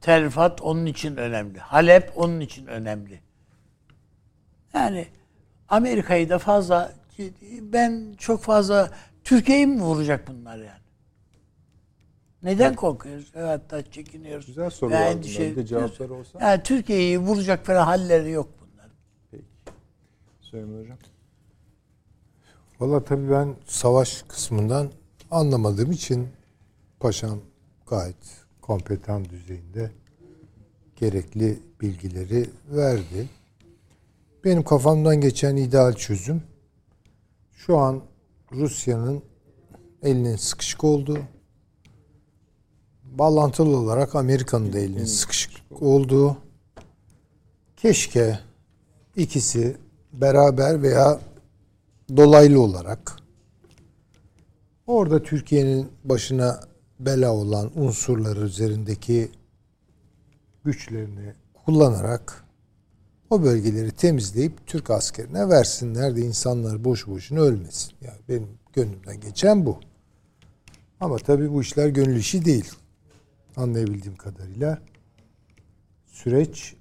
Terfat 0.00 0.62
onun 0.62 0.86
için 0.86 1.16
önemli. 1.16 1.58
Halep 1.58 2.12
onun 2.16 2.40
için 2.40 2.66
önemli. 2.66 3.27
Yani 4.74 5.06
Amerika'yı 5.68 6.28
da 6.28 6.38
fazla 6.38 6.92
ben 7.60 8.14
çok 8.18 8.42
fazla 8.42 8.90
Türkiye'yi 9.24 9.66
mi 9.66 9.82
vuracak 9.82 10.28
bunlar 10.28 10.56
yani? 10.56 10.78
Neden 12.42 12.74
korkuyoruz? 12.74 13.32
Hatta 13.34 13.90
çekiniyoruz. 13.90 14.46
Güzel 14.46 14.70
sorular 14.70 14.98
Veya 14.98 15.06
bunlar. 15.06 15.16
endişe 15.16 15.50
Bir 15.50 15.56
de 15.56 15.66
cevapları 15.66 16.14
olsa. 16.14 16.38
Yani 16.40 16.62
Türkiye'yi 16.62 17.18
vuracak 17.18 17.66
falan 17.66 17.84
halleri 17.84 18.30
yok 18.30 18.48
bunların. 18.60 18.96
Sayın 20.50 20.80
Hocam. 20.80 20.98
Valla 22.80 23.04
tabii 23.04 23.30
ben 23.30 23.54
savaş 23.66 24.22
kısmından 24.22 24.90
anlamadığım 25.30 25.92
için 25.92 26.28
paşam 27.00 27.40
gayet 27.86 28.46
kompetan 28.60 29.24
düzeyinde 29.24 29.90
gerekli 30.96 31.58
bilgileri 31.80 32.50
verdi. 32.70 33.28
Benim 34.44 34.62
kafamdan 34.64 35.20
geçen 35.20 35.56
ideal 35.56 35.92
çözüm 35.92 36.42
şu 37.52 37.78
an 37.78 38.02
Rusya'nın 38.52 39.22
elinin 40.02 40.36
sıkışık 40.36 40.84
olduğu, 40.84 41.18
bağlantılı 43.04 43.76
olarak 43.76 44.14
Amerika'nın 44.14 44.72
da 44.72 44.78
elinin 44.78 45.04
sıkışık 45.04 45.52
olduğu, 45.70 46.36
keşke 47.76 48.38
ikisi 49.16 49.76
beraber 50.12 50.82
veya 50.82 51.20
dolaylı 52.16 52.60
olarak 52.60 53.16
orada 54.86 55.22
Türkiye'nin 55.22 55.88
başına 56.04 56.60
bela 57.00 57.34
olan 57.34 57.70
unsurlar 57.78 58.36
üzerindeki 58.36 59.30
güçlerini 60.64 61.34
kullanarak 61.64 62.47
o 63.30 63.42
bölgeleri 63.42 63.90
temizleyip 63.90 64.66
Türk 64.66 64.90
askerine 64.90 65.48
versinler 65.48 66.16
de 66.16 66.20
insanlar 66.20 66.84
boş 66.84 67.06
boşuna 67.06 67.40
ölmesin. 67.40 67.92
Yani 68.00 68.18
benim 68.28 68.48
gönlümden 68.72 69.20
geçen 69.20 69.66
bu. 69.66 69.80
Ama 71.00 71.16
tabii 71.16 71.52
bu 71.52 71.62
işler 71.62 71.88
gönül 71.88 72.16
işi 72.16 72.44
değil. 72.44 72.72
Anlayabildiğim 73.56 74.16
kadarıyla 74.16 74.78
süreç 76.06 76.74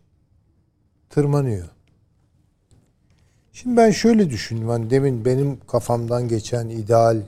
tırmanıyor. 1.10 1.68
Şimdi 3.54 3.78
ben 3.78 3.92
şöyle 3.92 4.30
düşündüm. 4.30 4.68
Hani 4.68 4.90
demin 4.90 5.26
benim 5.26 5.60
kafamdan 5.68 6.28
geçen 6.28 6.70
ideal 6.70 7.22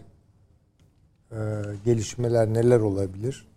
e, 1.31 1.37
gelişmeler 1.85 2.53
neler 2.53 2.79
olabilir? 2.79 3.47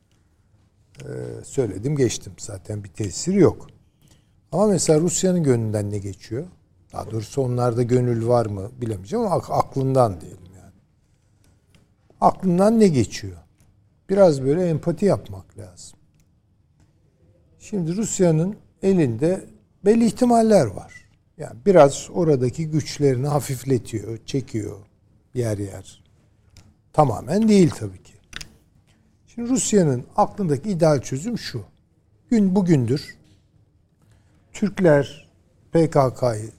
E, 1.00 1.08
söyledim 1.44 1.96
geçtim. 1.96 2.32
Zaten 2.38 2.84
bir 2.84 2.88
tesir 2.88 3.34
yok. 3.34 3.66
Ama 4.52 4.66
mesela 4.66 5.00
Rusya'nın 5.00 5.42
gönlünden 5.42 5.90
ne 5.90 5.98
geçiyor? 5.98 6.46
Daha 6.92 7.10
doğrusu 7.10 7.42
onlarda 7.42 7.82
gönül 7.82 8.26
var 8.26 8.46
mı 8.46 8.70
bilemeyeceğim 8.80 9.26
ama 9.26 9.34
ak- 9.34 9.50
aklından 9.50 10.20
diyelim 10.20 10.38
yani. 10.56 10.72
Aklından 12.20 12.80
ne 12.80 12.88
geçiyor? 12.88 13.36
Biraz 14.10 14.42
böyle 14.42 14.68
empati 14.68 15.04
yapmak 15.06 15.58
lazım. 15.58 15.98
Şimdi 17.58 17.96
Rusya'nın 17.96 18.56
elinde 18.82 19.46
belli 19.84 20.06
ihtimaller 20.06 20.66
var. 20.66 20.92
Yani 21.38 21.56
biraz 21.66 22.08
oradaki 22.14 22.70
güçlerini 22.70 23.26
hafifletiyor, 23.26 24.18
çekiyor 24.26 24.76
yer 25.34 25.58
yer. 25.58 26.04
Tamamen 26.92 27.48
değil 27.48 27.70
tabii 27.70 28.02
ki. 28.02 28.12
Şimdi 29.26 29.48
Rusya'nın 29.50 30.04
aklındaki 30.16 30.70
ideal 30.70 31.00
çözüm 31.00 31.38
şu. 31.38 31.64
Gün 32.30 32.54
bugündür 32.54 33.16
Türkler 34.52 35.28
PKK'yı 35.72 36.50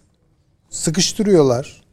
sıkıştırıyorlar. 0.70 1.84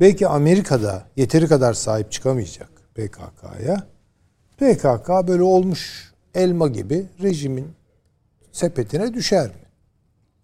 Belki 0.00 0.28
Amerika'da 0.28 1.04
yeteri 1.16 1.48
kadar 1.48 1.72
sahip 1.74 2.12
çıkamayacak 2.12 2.70
PKK'ya. 2.94 3.86
PKK 4.56 5.28
böyle 5.28 5.42
olmuş 5.42 6.12
elma 6.34 6.68
gibi 6.68 7.06
rejimin 7.22 7.72
sepetine 8.52 9.14
düşer 9.14 9.46
mi? 9.46 9.68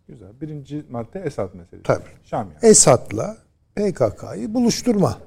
Güzel. 0.09 0.41
Birinci 0.41 0.85
madde 0.91 1.21
Esad 1.21 1.55
meselesi. 1.55 1.83
Tabii. 1.83 2.05
Şam 2.25 2.49
yani. 2.51 2.71
Esad'la 2.71 3.37
PKK'yı 3.75 4.55
buluşturma. 4.55 5.19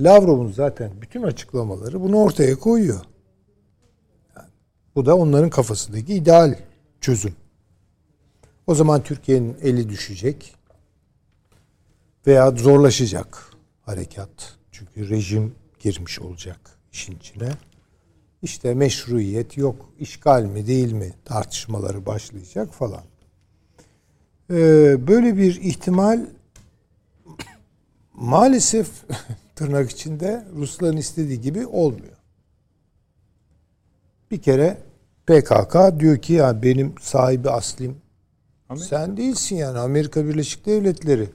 Lavrov'un 0.00 0.52
zaten 0.52 0.90
bütün 1.02 1.22
açıklamaları 1.22 2.00
bunu 2.00 2.16
ortaya 2.18 2.54
koyuyor. 2.58 3.00
Yani 4.36 4.48
bu 4.94 5.06
da 5.06 5.16
onların 5.16 5.50
kafasındaki 5.50 6.14
ideal 6.14 6.58
çözüm. 7.00 7.34
O 8.66 8.74
zaman 8.74 9.02
Türkiye'nin 9.02 9.56
eli 9.62 9.88
düşecek 9.88 10.54
veya 12.26 12.50
zorlaşacak 12.50 13.50
harekat. 13.82 14.56
Çünkü 14.72 15.08
rejim 15.08 15.54
girmiş 15.80 16.20
olacak 16.20 16.78
işin 16.92 17.16
içine. 17.16 17.48
İşte 18.42 18.74
meşruiyet 18.74 19.56
yok, 19.56 19.92
işgal 19.98 20.42
mi 20.42 20.66
değil 20.66 20.92
mi 20.92 21.12
tartışmaları 21.24 22.06
başlayacak 22.06 22.74
falan. 22.74 23.02
Ee, 24.50 25.06
böyle 25.08 25.36
bir 25.36 25.60
ihtimal 25.60 26.26
maalesef 28.12 28.88
tırnak 29.56 29.90
içinde 29.90 30.46
Rusların 30.56 30.96
istediği 30.96 31.40
gibi 31.40 31.66
olmuyor. 31.66 32.16
Bir 34.30 34.42
kere 34.42 34.78
PKK 35.26 36.00
diyor 36.00 36.18
ki 36.18 36.32
ya 36.32 36.62
benim 36.62 36.94
sahibi 37.00 37.50
aslim 37.50 38.03
Amerika. 38.68 38.88
sen 38.88 39.16
değilsin 39.16 39.56
yani 39.56 39.78
Amerika 39.78 40.26
Birleşik 40.26 40.66
Devletleri. 40.66 41.28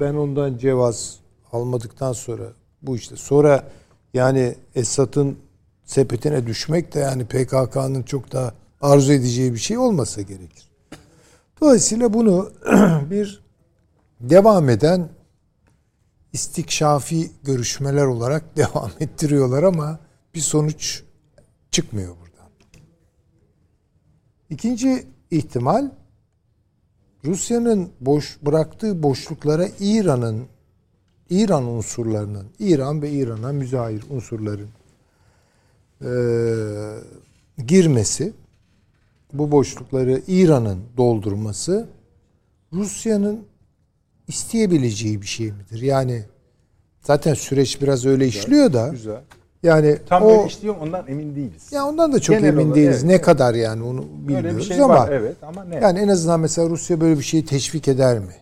Ben 0.00 0.14
ondan 0.14 0.58
cevaz 0.58 1.16
almadıktan 1.52 2.12
sonra 2.12 2.44
bu 2.82 2.96
işte 2.96 3.16
sonra 3.16 3.70
yani 4.14 4.54
Esad'ın 4.74 5.38
sepetine 5.84 6.46
düşmek 6.46 6.94
de 6.94 6.98
yani 6.98 7.24
PKK'nın 7.24 8.02
çok 8.02 8.32
da 8.32 8.54
arzu 8.80 9.12
edeceği 9.12 9.52
bir 9.52 9.58
şey 9.58 9.78
olmasa 9.78 10.22
gerekir. 10.22 10.70
Dolayısıyla 11.60 12.12
bunu 12.12 12.52
bir 13.10 13.42
devam 14.20 14.68
eden 14.68 15.08
istikşafi 16.32 17.30
görüşmeler 17.42 18.04
olarak 18.04 18.44
devam 18.56 18.90
ettiriyorlar 19.00 19.62
ama 19.62 19.98
bir 20.34 20.40
sonuç 20.40 21.02
çıkmıyor 21.70 22.16
buradan. 22.16 22.50
İkinci 24.50 25.06
ihtimal 25.30 25.90
Rusya'nın 27.24 27.88
boş 28.00 28.38
bıraktığı 28.42 29.02
boşluklara 29.02 29.68
İran'ın 29.80 30.46
İran 31.30 31.64
unsurlarının, 31.64 32.46
İran 32.58 33.02
ve 33.02 33.10
İran'a 33.10 33.52
müzahir 33.52 34.04
unsurların 34.10 34.68
e, 36.02 36.12
girmesi, 37.66 38.32
bu 39.32 39.50
boşlukları 39.50 40.22
İran'ın 40.26 40.80
doldurması 40.96 41.88
Rusya'nın 42.72 43.44
isteyebileceği 44.28 45.22
bir 45.22 45.26
şey 45.26 45.52
midir? 45.52 45.82
Yani 45.82 46.24
zaten 47.00 47.34
süreç 47.34 47.82
biraz 47.82 48.06
öyle 48.06 48.26
işliyor 48.26 48.72
da 48.72 48.88
Güzel. 48.88 49.22
Yani 49.62 49.98
Tam 50.08 50.22
o 50.22 50.30
öyle 50.30 50.46
işliyor 50.46 50.76
ondan 50.80 51.06
emin 51.08 51.34
değiliz. 51.36 51.72
ya 51.72 51.86
ondan 51.86 52.12
da 52.12 52.20
çok 52.20 52.36
Genel 52.36 52.48
emin 52.48 52.62
olarak, 52.62 52.76
değiliz. 52.76 52.94
evet, 52.96 53.04
ne 53.04 53.12
evet. 53.12 53.24
kadar 53.24 53.54
yani 53.54 53.82
onu 53.82 53.98
Öyle 54.00 54.28
bilmiyoruz 54.28 54.58
bir 54.58 54.62
şey 54.62 54.82
ama 54.82 54.94
var 54.94 55.08
evet 55.12 55.36
ama 55.42 55.64
ne? 55.64 55.76
yani 55.76 55.98
en 55.98 56.08
azından 56.08 56.40
mesela 56.40 56.68
Rusya 56.68 57.00
böyle 57.00 57.18
bir 57.18 57.24
şeyi 57.24 57.44
teşvik 57.44 57.88
eder 57.88 58.18
mi? 58.18 58.34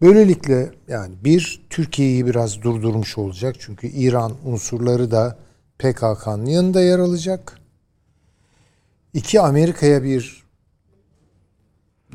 Böylelikle 0.00 0.70
yani 0.88 1.14
bir 1.24 1.66
Türkiye'yi 1.70 2.26
biraz 2.26 2.62
durdurmuş 2.62 3.18
olacak. 3.18 3.56
Çünkü 3.58 3.86
İran 3.86 4.32
unsurları 4.44 5.10
da 5.10 5.36
PKK'nın 5.78 6.46
yanında 6.46 6.80
yer 6.80 6.98
alacak. 6.98 7.58
İki 9.14 9.40
Amerika'ya 9.40 10.02
bir 10.02 10.42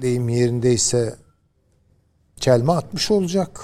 deyim 0.01 0.29
yerindeyse 0.29 1.15
çelme 2.35 2.71
atmış 2.71 3.11
olacak. 3.11 3.61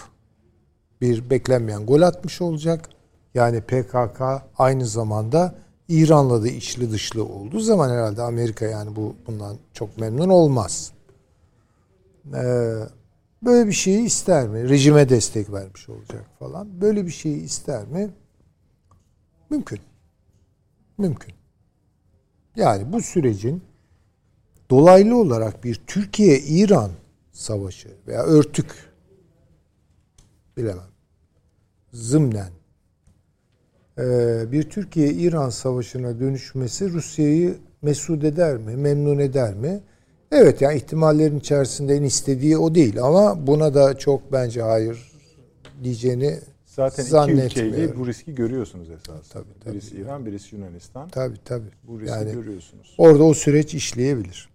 Bir 1.01 1.29
beklenmeyen 1.29 1.85
gol 1.85 2.01
atmış 2.01 2.41
olacak. 2.41 2.89
Yani 3.33 3.61
PKK 3.61 4.21
aynı 4.57 4.85
zamanda 4.85 5.55
İran'la 5.87 6.43
da 6.43 6.47
içli 6.47 6.91
dışlı 6.91 7.25
olduğu 7.25 7.59
zaman 7.59 7.89
herhalde 7.89 8.21
Amerika 8.21 8.65
yani 8.65 8.95
bu 8.95 9.15
bundan 9.27 9.57
çok 9.73 9.97
memnun 9.97 10.29
olmaz. 10.29 10.91
Ee, 12.33 12.73
böyle 13.43 13.67
bir 13.67 13.73
şeyi 13.73 14.05
ister 14.05 14.47
mi? 14.47 14.69
Rejime 14.69 15.09
destek 15.09 15.51
vermiş 15.51 15.89
olacak 15.89 16.25
falan. 16.39 16.81
Böyle 16.81 17.05
bir 17.05 17.11
şeyi 17.11 17.43
ister 17.43 17.85
mi? 17.85 18.09
Mümkün. 19.49 19.79
Mümkün. 20.97 21.33
Yani 22.55 22.93
bu 22.93 23.01
sürecin 23.01 23.63
dolaylı 24.69 25.17
olarak 25.17 25.63
bir 25.63 25.75
Türkiye-İran 25.87 26.91
savaşı 27.31 27.89
veya 28.07 28.23
örtük 28.23 28.93
bilemem 30.57 30.89
zımnen 31.93 32.62
bir 34.51 34.63
Türkiye-İran 34.63 35.49
savaşına 35.49 36.19
dönüşmesi 36.19 36.89
Rusya'yı 36.89 37.55
mesut 37.81 38.23
eder 38.23 38.57
mi, 38.57 38.75
memnun 38.75 39.19
eder 39.19 39.53
mi? 39.53 39.79
Evet 40.31 40.61
yani 40.61 40.77
ihtimallerin 40.77 41.39
içerisinde 41.39 41.95
en 41.95 42.03
istediği 42.03 42.57
o 42.57 42.75
değil 42.75 43.01
ama 43.03 43.47
buna 43.47 43.73
da 43.73 43.97
çok 43.97 44.31
bence 44.31 44.61
hayır 44.61 45.11
diyeceğini 45.83 46.39
Zaten 46.65 47.03
iki 47.03 47.31
ülkeyle 47.31 47.95
bu 47.99 48.07
riski 48.07 48.35
görüyorsunuz 48.35 48.89
esasında. 48.89 49.21
Tabii, 49.33 49.59
tabii. 49.63 49.73
Birisi 49.73 49.95
İran, 49.95 50.25
birisi 50.25 50.55
Yunanistan. 50.55 51.09
Tabii 51.09 51.37
tabii. 51.45 51.69
Bu 51.87 52.01
riski 52.01 52.11
Yani 52.11 52.31
görüyorsunuz. 52.31 52.95
orada 52.97 53.23
o 53.23 53.33
süreç 53.33 53.73
işleyebilir. 53.73 54.49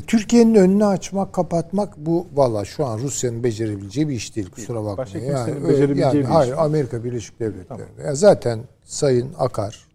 Türkiye'nin 0.00 0.54
önünü 0.54 0.84
açmak, 0.84 1.32
kapatmak 1.32 1.96
bu 1.96 2.26
valla 2.34 2.64
şu 2.64 2.86
an 2.86 2.98
Rusya'nın 2.98 3.44
becerebileceği 3.44 4.08
bir 4.08 4.14
iş 4.14 4.36
değil. 4.36 4.50
Kusura 4.50 4.84
bakmayın. 4.84 4.98
Başka 4.98 5.18
Yani, 5.18 5.68
becerebileceği 5.68 6.00
yani 6.00 6.14
bir 6.14 6.22
iş 6.22 6.28
hayır. 6.28 6.54
Amerika 6.58 7.04
Birleşik 7.04 7.40
Devletleri. 7.40 7.82
Ya 8.04 8.14
zaten 8.14 8.60
Sayın 8.84 9.32
Akar 9.38 9.86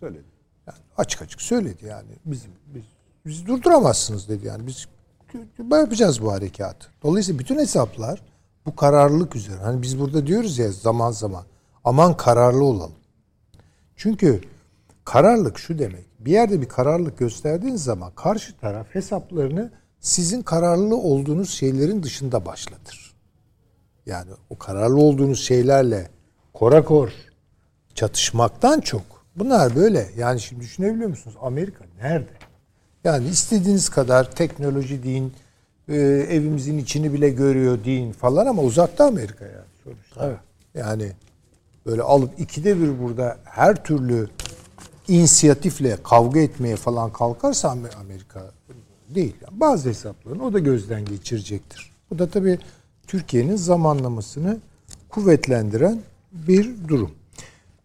Söyledi. 0.00 0.24
yani 0.66 0.78
açık 0.96 1.22
açık 1.22 1.42
söyledi 1.42 1.86
yani. 1.86 2.08
Bizim 2.24 2.50
biz, 2.66 2.84
biz 3.26 3.46
durduramazsınız 3.46 4.28
dedi 4.28 4.46
yani. 4.46 4.66
Biz 4.66 4.86
yapacağız 5.70 6.22
bu 6.22 6.32
harekatı. 6.32 6.88
Dolayısıyla 7.02 7.38
bütün 7.38 7.58
hesaplar 7.58 8.22
bu 8.66 8.76
kararlılık 8.76 9.36
üzere. 9.36 9.58
Hani 9.58 9.82
biz 9.82 10.00
burada 10.00 10.26
diyoruz 10.26 10.58
ya 10.58 10.72
zaman 10.72 11.10
zaman 11.10 11.44
aman 11.84 12.16
kararlı 12.16 12.64
olalım. 12.64 12.94
Çünkü 13.96 14.40
kararlılık 15.04 15.58
şu 15.58 15.78
demek. 15.78 16.06
Bir 16.18 16.32
yerde 16.32 16.60
bir 16.60 16.68
kararlılık 16.68 17.18
gösterdiğiniz 17.18 17.84
zaman 17.84 18.12
karşı 18.14 18.56
taraf 18.56 18.86
hesaplarını 18.94 19.70
sizin 20.00 20.42
kararlı 20.42 20.96
olduğunuz 20.96 21.50
şeylerin 21.50 22.02
dışında 22.02 22.44
başlatır. 22.44 23.14
Yani 24.06 24.30
o 24.50 24.58
kararlı 24.58 24.96
olduğunuz 24.96 25.40
şeylerle 25.40 26.10
korakor 26.54 27.12
çatışmaktan 27.94 28.80
çok. 28.80 29.02
Bunlar 29.36 29.76
böyle. 29.76 30.10
Yani 30.16 30.40
şimdi 30.40 30.60
düşünebiliyor 30.62 31.08
musunuz? 31.10 31.36
Amerika 31.42 31.84
nerede? 32.02 32.30
Yani 33.04 33.28
istediğiniz 33.28 33.88
kadar 33.88 34.30
teknoloji 34.30 35.02
deyin, 35.02 35.32
e, 35.88 35.96
evimizin 36.30 36.78
içini 36.78 37.12
bile 37.12 37.30
görüyor 37.30 37.84
deyin 37.84 38.12
falan 38.12 38.46
ama 38.46 38.62
uzakta 38.62 39.04
Amerika 39.04 39.44
yani 39.44 39.66
sonuçta. 39.84 40.40
Yani 40.74 41.12
böyle 41.86 42.02
alıp 42.02 42.40
ikide 42.40 42.80
bir 42.80 43.02
burada 43.02 43.36
her 43.44 43.84
türlü 43.84 44.28
inisiyatifle 45.08 46.02
kavga 46.02 46.40
etmeye 46.40 46.76
falan 46.76 47.12
kalkarsa 47.12 47.68
Amer- 47.68 47.96
Amerika 47.96 48.52
değil. 49.08 49.36
Yani 49.46 49.60
bazı 49.60 49.88
hesaplarını 49.88 50.44
o 50.44 50.52
da 50.52 50.58
gözden 50.58 51.04
geçirecektir. 51.04 51.92
Bu 52.10 52.18
da 52.18 52.30
tabii 52.30 52.58
Türkiye'nin 53.06 53.56
zamanlamasını 53.56 54.58
kuvvetlendiren 55.08 56.02
bir 56.32 56.88
durum. 56.88 57.14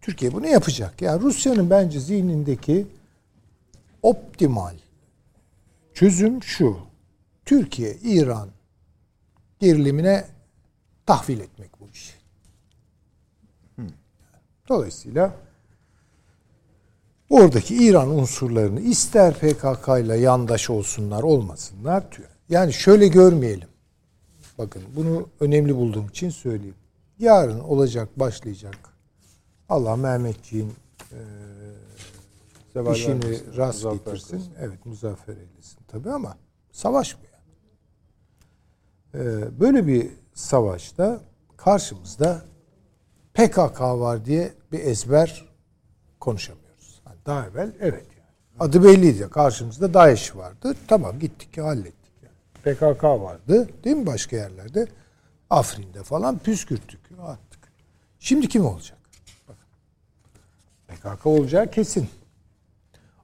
Türkiye 0.02 0.34
bunu 0.34 0.48
yapacak. 0.48 1.02
Yani 1.02 1.22
Rusya'nın 1.22 1.70
bence 1.70 2.00
zihnindeki 2.00 2.88
optimal 4.02 4.76
çözüm 5.94 6.44
şu. 6.44 6.78
Türkiye, 7.46 7.96
İran 7.96 8.50
gerilimine 9.60 10.26
tahvil 11.06 11.40
etmek 11.40 11.80
bu 11.80 11.90
işi. 11.90 12.14
Dolayısıyla 14.70 15.36
oradaki 17.32 17.76
İran 17.76 18.10
unsurlarını 18.10 18.82
ister 18.82 19.34
PKK 19.34 19.88
ile 20.06 20.18
yandaş 20.18 20.70
olsunlar 20.70 21.24
olmasınlar. 21.24 22.06
Yani 22.50 22.74
şöyle 22.74 23.08
görmeyelim. 23.08 23.68
Bakın 24.58 24.82
bunu 24.96 25.30
önemli 25.40 25.76
bulduğum 25.76 26.08
için 26.08 26.30
söyleyeyim. 26.30 26.76
Yarın 27.20 27.60
olacak 27.60 28.20
başlayacak. 28.20 28.78
Allah 29.70 29.96
Mehmetçiğin 29.96 30.74
e, 31.12 31.20
işini 32.92 33.24
vermesin, 33.24 33.58
rast 33.58 33.84
getirsin. 33.84 34.12
kılsın. 34.12 34.44
Evet 34.60 34.86
muzaffer 34.86 35.34
eylesin 35.34 35.80
tabii 35.88 36.12
ama 36.12 36.38
savaş 36.72 37.18
bu 37.18 37.26
yani. 37.26 37.42
Ee, 39.26 39.60
böyle 39.60 39.88
bir 39.88 40.10
savaşta 40.34 41.22
karşımızda 41.58 42.46
PKK 43.34 43.82
var 43.82 44.26
diye 44.26 44.54
bir 44.72 44.80
ezber 44.80 45.46
konuşamıyoruz. 46.20 46.61
Daha 47.26 47.48
evvel 47.48 47.72
evet 47.80 48.06
yani. 48.18 48.28
Adı 48.60 48.84
belliydi. 48.84 49.28
Karşımızda 49.32 49.94
DAEŞ 49.94 50.36
vardı. 50.36 50.76
Tamam 50.88 51.20
gittik 51.20 51.58
hallettik. 51.58 52.14
Yani. 52.24 52.76
PKK 52.76 53.04
vardı 53.04 53.70
değil 53.84 53.96
mi 53.96 54.06
başka 54.06 54.36
yerlerde? 54.36 54.88
Afrin'de 55.50 56.04
falan 56.04 56.38
püskürttük 56.38 57.00
attık. 57.22 57.60
Şimdi 58.20 58.48
kim 58.48 58.66
olacak? 58.66 58.98
PKK 60.88 61.26
olacağı 61.26 61.72
kesin. 61.72 62.08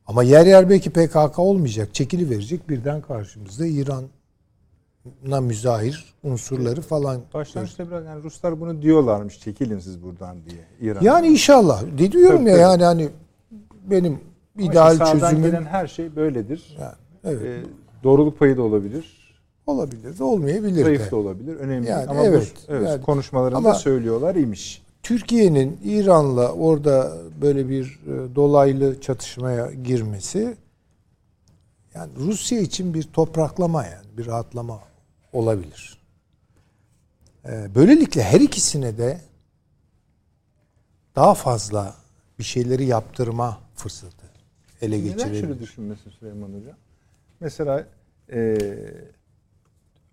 Ama 0.08 0.24
yer 0.24 0.46
yer 0.46 0.70
belki 0.70 0.90
PKK 0.90 1.40
olmayacak. 1.40 1.94
Çekili 1.94 2.30
verecek 2.30 2.70
birden 2.70 3.02
karşımızda 3.02 3.66
İran'a 3.66 5.42
müzahir 5.42 6.14
unsurları 6.24 6.82
falan. 6.82 7.22
Başlangıçta 7.34 7.88
biraz 7.88 8.06
yani 8.06 8.24
Ruslar 8.24 8.60
bunu 8.60 8.82
diyorlarmış 8.82 9.40
çekilin 9.40 9.80
siz 9.80 10.04
buradan 10.04 10.38
diye 10.46 10.92
İran. 10.92 11.02
Yani 11.02 11.28
inşallah. 11.28 11.84
Diyorum 11.98 12.40
Tabii, 12.40 12.50
ya 12.50 12.56
tabii. 12.56 12.62
yani 12.62 12.84
hani 12.84 13.10
benim 13.88 14.20
Ama 14.60 14.72
ideal 14.72 15.12
çözümüm 15.12 15.44
gelen 15.44 15.66
her 15.66 15.88
şey 15.88 16.16
böyledir. 16.16 16.78
yani, 16.80 16.94
evet, 17.24 17.42
Ee, 17.46 17.64
doğruluk 18.04 18.40
payı 18.40 18.58
da 18.58 18.62
olabilir. 18.62 19.18
olabilir 19.68 20.18
de 20.20 20.24
olmayabilir 20.24 20.84
Zayıf 20.84 21.06
de. 21.08 21.12
da 21.12 21.16
olabilir. 21.16 21.56
Önemli 21.56 21.88
Yani. 21.90 22.08
Ama 22.10 22.24
evet, 22.24 22.54
bu 22.68 22.72
evet, 22.74 22.90
yani- 22.90 23.02
konuşmalarında 23.02 23.58
ama- 23.58 23.74
söylüyorlar 23.74 24.36
imiş. 24.36 24.82
Türkiye'nin 25.04 25.80
İran'la 25.84 26.52
orada 26.52 27.18
böyle 27.42 27.70
bir 27.70 28.00
e, 28.08 28.36
dolaylı 28.36 29.02
çatışmaya 29.02 29.72
girmesi 29.72 30.58
yani 31.96 32.12
Rusya 32.20 32.60
için 32.60 32.94
bir 32.94 33.04
topraklama 33.04 33.84
yani 33.86 34.06
bir 34.18 34.26
rahatlama 34.26 34.80
olabilir. 35.34 35.98
E, 37.46 37.76
Böylelikle 37.76 38.24
her 38.24 38.42
ikisine 38.42 38.98
de 38.98 39.22
daha 41.16 41.34
fazla 41.34 41.94
bir 42.40 42.44
şeyleri 42.44 42.86
yaptırma 42.86 43.58
fırsatı 43.78 44.26
ele 44.82 44.98
Neden 44.98 45.18
şöyle 45.18 45.30
geçirebilir. 45.34 45.60
düşünmesin 45.60 46.10
Süleyman 46.12 46.48
Hocam? 46.48 46.76
Mesela 47.40 47.86
e, 48.32 48.58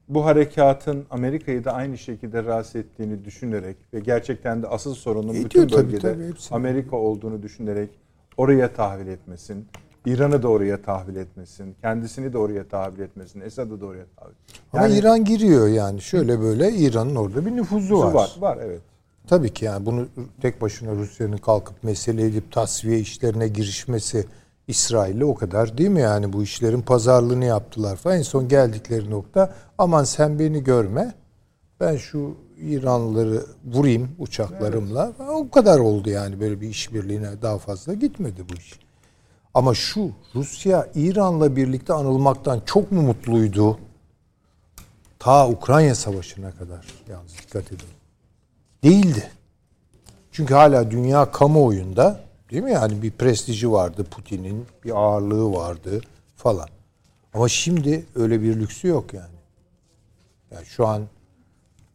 bu 0.08 0.24
harekatın 0.24 1.06
Amerika'yı 1.10 1.64
da 1.64 1.72
aynı 1.72 1.98
şekilde 1.98 2.44
rahatsız 2.44 2.76
ettiğini 2.76 3.24
düşünerek 3.24 3.76
ve 3.94 4.00
gerçekten 4.00 4.62
de 4.62 4.66
asıl 4.68 4.94
sorunun 4.94 5.28
Ediyor 5.28 5.44
bütün 5.44 5.68
tabii, 5.68 5.82
bölgede 5.86 6.00
tabii, 6.00 6.28
hepsini. 6.28 6.56
Amerika 6.56 6.96
olduğunu 6.96 7.42
düşünerek 7.42 7.90
oraya 8.36 8.72
tahvil 8.72 9.06
etmesin, 9.06 9.66
İran'ı 10.06 10.42
da 10.42 10.48
oraya 10.48 10.82
tahvil 10.82 11.16
etmesin, 11.16 11.74
kendisini 11.80 12.32
de 12.32 12.38
oraya 12.38 12.68
tahvil 12.68 13.00
etmesin, 13.00 13.40
Esad'ı 13.40 13.80
da 13.80 13.86
oraya 13.86 14.06
tahvil 14.16 14.34
Ama 14.72 14.82
Yani- 14.86 14.98
İran 14.98 15.24
giriyor 15.24 15.68
yani 15.68 16.00
şöyle 16.00 16.40
böyle 16.40 16.72
İran'ın 16.72 17.16
orada 17.16 17.46
bir 17.46 17.50
nüfuzu 17.56 17.98
var. 17.98 18.12
var. 18.14 18.30
Var 18.40 18.58
evet. 18.62 18.80
Tabii 19.28 19.54
ki 19.54 19.64
yani 19.64 19.86
bunu 19.86 20.08
tek 20.42 20.62
başına 20.62 20.92
Rusya'nın 20.92 21.36
kalkıp 21.36 21.84
mesele 21.84 22.26
edip 22.26 22.52
tasfiye 22.52 22.98
işlerine 22.98 23.48
girişmesi 23.48 24.26
İsrail'le 24.68 25.22
o 25.22 25.34
kadar 25.34 25.78
değil 25.78 25.90
mi 25.90 26.00
yani 26.00 26.32
bu 26.32 26.42
işlerin 26.42 26.82
pazarlığını 26.82 27.44
yaptılar 27.44 27.96
falan. 27.96 28.18
En 28.18 28.22
son 28.22 28.48
geldikleri 28.48 29.10
nokta 29.10 29.54
aman 29.78 30.04
sen 30.04 30.38
beni 30.38 30.64
görme 30.64 31.14
ben 31.80 31.96
şu 31.96 32.34
İranlıları 32.58 33.44
vurayım 33.64 34.10
uçaklarımla. 34.18 35.12
O 35.30 35.50
kadar 35.50 35.78
oldu 35.78 36.10
yani 36.10 36.40
böyle 36.40 36.60
bir 36.60 36.68
işbirliğine 36.68 37.42
daha 37.42 37.58
fazla 37.58 37.94
gitmedi 37.94 38.44
bu 38.48 38.54
iş. 38.54 38.80
Ama 39.54 39.74
şu 39.74 40.10
Rusya 40.34 40.88
İran'la 40.94 41.56
birlikte 41.56 41.92
anılmaktan 41.92 42.62
çok 42.66 42.92
mu 42.92 43.02
mutluydu? 43.02 43.78
Ta 45.18 45.48
Ukrayna 45.48 45.94
Savaşı'na 45.94 46.50
kadar 46.50 46.86
yalnız 47.08 47.38
dikkat 47.38 47.72
edin 47.72 47.93
değildi. 48.84 49.30
Çünkü 50.32 50.54
hala 50.54 50.90
dünya 50.90 51.30
kamuoyunda 51.30 52.20
değil 52.50 52.62
mi 52.62 52.72
yani 52.72 53.02
bir 53.02 53.10
prestiji 53.10 53.72
vardı 53.72 54.04
Putin'in, 54.04 54.66
bir 54.84 54.90
ağırlığı 54.90 55.52
vardı 55.52 56.00
falan. 56.36 56.68
Ama 57.34 57.48
şimdi 57.48 58.06
öyle 58.14 58.42
bir 58.42 58.56
lüksü 58.60 58.88
yok 58.88 59.14
yani. 59.14 59.34
Yani 60.50 60.66
şu 60.66 60.86
an 60.86 61.02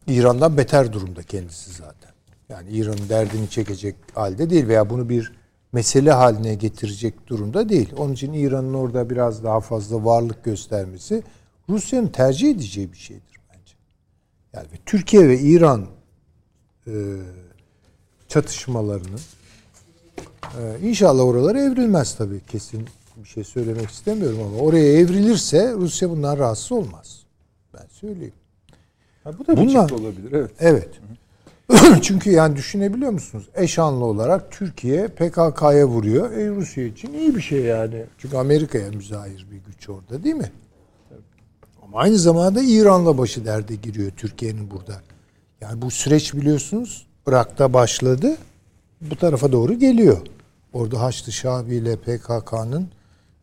İran'dan 0.08 0.58
beter 0.58 0.94
durumda 0.94 1.24
kendisi 1.24 1.72
zaten. 1.72 2.12
Yani 2.50 2.70
İran'ın 2.70 3.10
derdini 3.10 3.50
çekecek 3.50 3.96
halde 4.14 4.50
değil 4.50 4.68
veya 4.68 4.90
bunu 4.90 5.10
bir 5.10 5.34
mesele 5.72 6.12
haline 6.12 6.56
getirecek 6.56 7.28
durumda 7.28 7.70
değil. 7.70 7.94
Onun 7.98 8.14
için 8.14 8.34
İran'ın 8.34 8.74
orada 8.74 9.10
biraz 9.10 9.44
daha 9.44 9.60
fazla 9.60 10.06
varlık 10.06 10.44
göstermesi 10.44 11.24
Rusya'nın 11.70 12.08
tercih 12.08 12.52
edeceği 12.52 12.94
bir 12.94 12.98
şeydir 12.98 13.38
bence. 13.50 13.74
Yani 14.54 14.68
Türkiye 14.86 15.28
ve 15.28 15.40
İran 15.40 15.88
e, 16.90 16.98
çatışmalarının 18.28 19.20
e, 20.60 20.80
inşallah 20.82 21.24
oralara 21.24 21.62
evrilmez 21.62 22.16
tabii 22.16 22.42
kesin 22.52 22.88
bir 23.18 23.28
şey 23.30 23.44
söylemek 23.44 23.90
istemiyorum 23.90 24.40
ama 24.48 24.58
oraya 24.58 24.94
evrilirse 24.94 25.74
Rusya 25.78 26.10
bundan 26.10 26.38
rahatsız 26.38 26.72
olmaz. 26.72 27.20
Ben 27.74 27.86
söyleyeyim. 27.92 28.34
Ha, 29.24 29.32
bu 29.40 29.48
da 29.48 29.52
bir 29.52 29.58
Bunlar- 29.58 29.88
çıktı 29.88 30.04
olabilir. 30.04 30.32
Evet. 30.34 30.52
Evet. 30.60 30.90
Çünkü 32.02 32.32
yani 32.32 32.56
düşünebiliyor 32.56 33.12
musunuz? 33.12 33.50
Eşanlı 33.56 34.06
olarak 34.06 34.52
Türkiye 34.52 35.08
PKK'ya 35.08 35.86
vuruyor. 35.88 36.32
E 36.32 36.50
Rusya 36.50 36.84
için 36.86 37.14
iyi 37.14 37.36
bir 37.36 37.42
şey 37.42 37.62
yani. 37.62 38.06
Çünkü 38.18 38.38
Amerika'ya 38.38 38.92
müzahir 38.92 39.48
bir 39.52 39.58
güç 39.58 39.90
orada 39.90 40.24
değil 40.24 40.36
mi? 40.36 40.52
Ama 41.84 41.98
aynı 42.00 42.18
zamanda 42.18 42.62
İran'la 42.62 43.18
başı 43.18 43.46
derde 43.46 43.76
giriyor 43.76 44.12
Türkiye'nin 44.18 44.72
burada. 44.72 45.02
Yani 45.62 45.82
bu 45.82 45.92
süreç 45.92 46.34
biliyorsunuz 46.34 47.08
Irak'ta 47.28 47.74
başladı. 47.74 48.38
Bu 49.02 49.16
tarafa 49.16 49.52
doğru 49.52 49.74
geliyor. 49.74 50.18
Orada 50.74 51.02
Haçlı 51.02 51.32
Şabi 51.32 51.76
ile 51.76 51.96
PKK'nın 51.96 52.90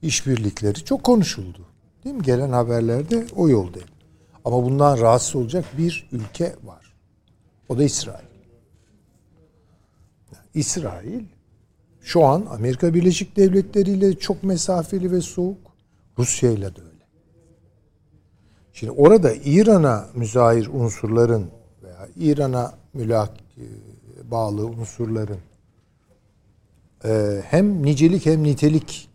işbirlikleri 0.02 0.84
çok 0.84 1.04
konuşuldu. 1.04 1.66
Değil 2.04 2.16
mi? 2.16 2.22
Gelen 2.22 2.50
haberlerde 2.50 3.26
o 3.36 3.48
yolda. 3.48 3.78
Ama 4.44 4.64
bundan 4.64 4.98
rahatsız 4.98 5.36
olacak 5.36 5.64
bir 5.78 6.08
ülke 6.12 6.56
var. 6.64 6.94
O 7.68 7.78
da 7.78 7.84
İsrail. 7.84 8.26
İsrail 10.54 11.24
şu 12.00 12.24
an 12.24 12.46
Amerika 12.50 12.94
Birleşik 12.94 13.36
Devletleri 13.36 13.90
ile 13.90 14.18
çok 14.18 14.42
mesafeli 14.42 15.12
ve 15.12 15.20
soğuk. 15.20 15.58
Rusya 16.18 16.50
ile 16.50 16.76
de 16.76 16.80
öyle. 16.80 17.04
Şimdi 18.72 18.92
orada 18.92 19.32
İran'a 19.34 20.08
müzahir 20.14 20.66
unsurların 20.66 21.50
veya 21.96 22.08
İran'a 22.16 22.74
mülak 22.94 23.30
e, 23.58 23.64
bağlı 24.30 24.66
unsurların 24.66 25.40
e, 27.04 27.42
hem 27.44 27.82
nicelik 27.82 28.26
hem 28.26 28.42
nitelik 28.42 29.08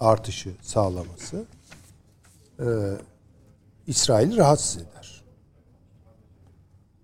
artışı 0.00 0.50
sağlaması 0.62 1.44
e, 2.60 2.66
İsrail'i 3.86 4.36
rahatsız 4.36 4.82
eder. 4.82 5.24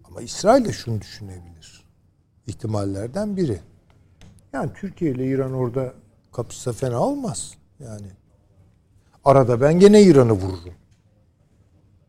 Ama 0.04 0.20
İsrail 0.20 0.64
de 0.64 0.72
şunu 0.72 1.00
düşünebilir. 1.00 1.84
İhtimallerden 2.46 3.36
biri. 3.36 3.60
Yani 4.52 4.70
Türkiye 4.74 5.10
ile 5.10 5.26
İran 5.26 5.52
orada 5.52 5.94
kapışsa 6.32 6.72
fena 6.72 7.00
olmaz. 7.00 7.54
Yani 7.80 8.06
arada 9.24 9.60
ben 9.60 9.80
gene 9.80 10.02
İran'ı 10.02 10.32
vururum. 10.32 10.74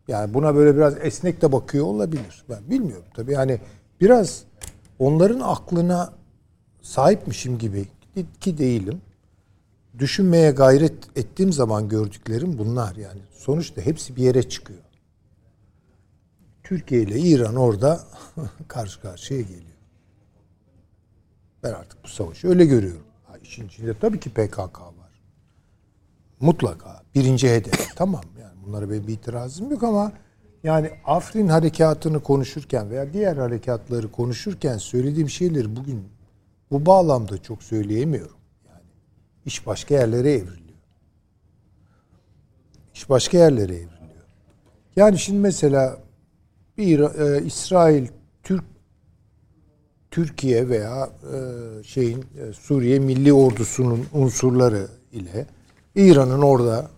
Yani 0.10 0.34
buna 0.34 0.56
böyle 0.56 0.76
biraz 0.76 0.98
esnek 1.02 1.42
de 1.42 1.52
bakıyor 1.52 1.86
olabilir. 1.86 2.46
Ben 2.50 2.70
bilmiyorum 2.70 3.06
tabii. 3.14 3.34
Yani 3.34 3.60
biraz 4.02 4.44
onların 5.00 5.40
aklına 5.40 6.14
sahipmişim 6.82 7.58
gibi 7.58 7.88
ki 8.42 8.58
değilim. 8.58 9.02
Düşünmeye 10.00 10.52
gayret 10.52 11.18
ettiğim 11.18 11.54
zaman 11.54 11.90
gördüklerim 11.90 12.58
bunlar 12.58 12.96
yani. 12.96 13.22
Sonuçta 13.32 13.82
hepsi 13.82 14.16
bir 14.16 14.24
yere 14.24 14.50
çıkıyor. 14.50 14.80
Türkiye 16.64 17.02
ile 17.02 17.20
İran 17.20 17.56
orada 17.56 18.04
karşı 18.68 19.02
karşıya 19.02 19.42
geliyor. 19.42 19.78
Ben 21.64 21.72
artık 21.72 22.04
bu 22.04 22.08
savaşı 22.08 22.48
öyle 22.48 22.66
görüyorum. 22.66 23.06
Ha, 23.28 23.38
işin 23.38 23.68
içinde 23.68 24.00
tabii 24.00 24.20
ki 24.20 24.30
PKK 24.30 24.80
var. 24.82 25.22
Mutlaka. 26.40 27.04
Birinci 27.16 27.50
hedef. 27.50 27.96
Tamam 27.96 28.24
yani 28.39 28.39
bunlara 28.70 28.90
benim 28.90 29.08
bir 29.08 29.14
itirazım 29.14 29.72
yok 29.72 29.84
ama 29.84 30.12
yani 30.64 30.92
Afrin 31.06 31.48
harekatını 31.48 32.20
konuşurken 32.20 32.90
veya 32.90 33.14
diğer 33.14 33.38
harekatları 33.38 34.12
konuşurken 34.12 34.78
söylediğim 34.78 35.30
şeyleri 35.30 35.76
bugün 35.76 36.04
bu 36.72 36.86
bağlamda 36.86 37.38
çok 37.38 37.64
söyleyemiyorum. 37.64 38.36
Yani 38.68 38.82
iş 39.46 39.68
başka 39.68 39.96
yerlere 39.96 40.32
evriliyor. 40.32 40.80
İş 42.94 43.10
başka 43.10 43.38
yerlere 43.38 43.74
evriliyor. 43.74 44.00
Yani 44.96 45.20
şimdi 45.20 45.40
mesela 45.40 45.98
bir 46.78 47.00
e, 47.00 47.46
İsrail 47.46 48.08
Türk 48.44 48.64
Türkiye 50.12 50.70
veya 50.70 51.10
e, 51.34 51.38
şeyin 51.84 52.20
e, 52.20 52.54
Suriye 52.54 53.00
Milli 53.00 53.34
Ordusu'nun 53.34 54.06
unsurları 54.14 54.88
ile 55.12 55.46
İran'ın 55.96 56.42
orada 56.42 56.90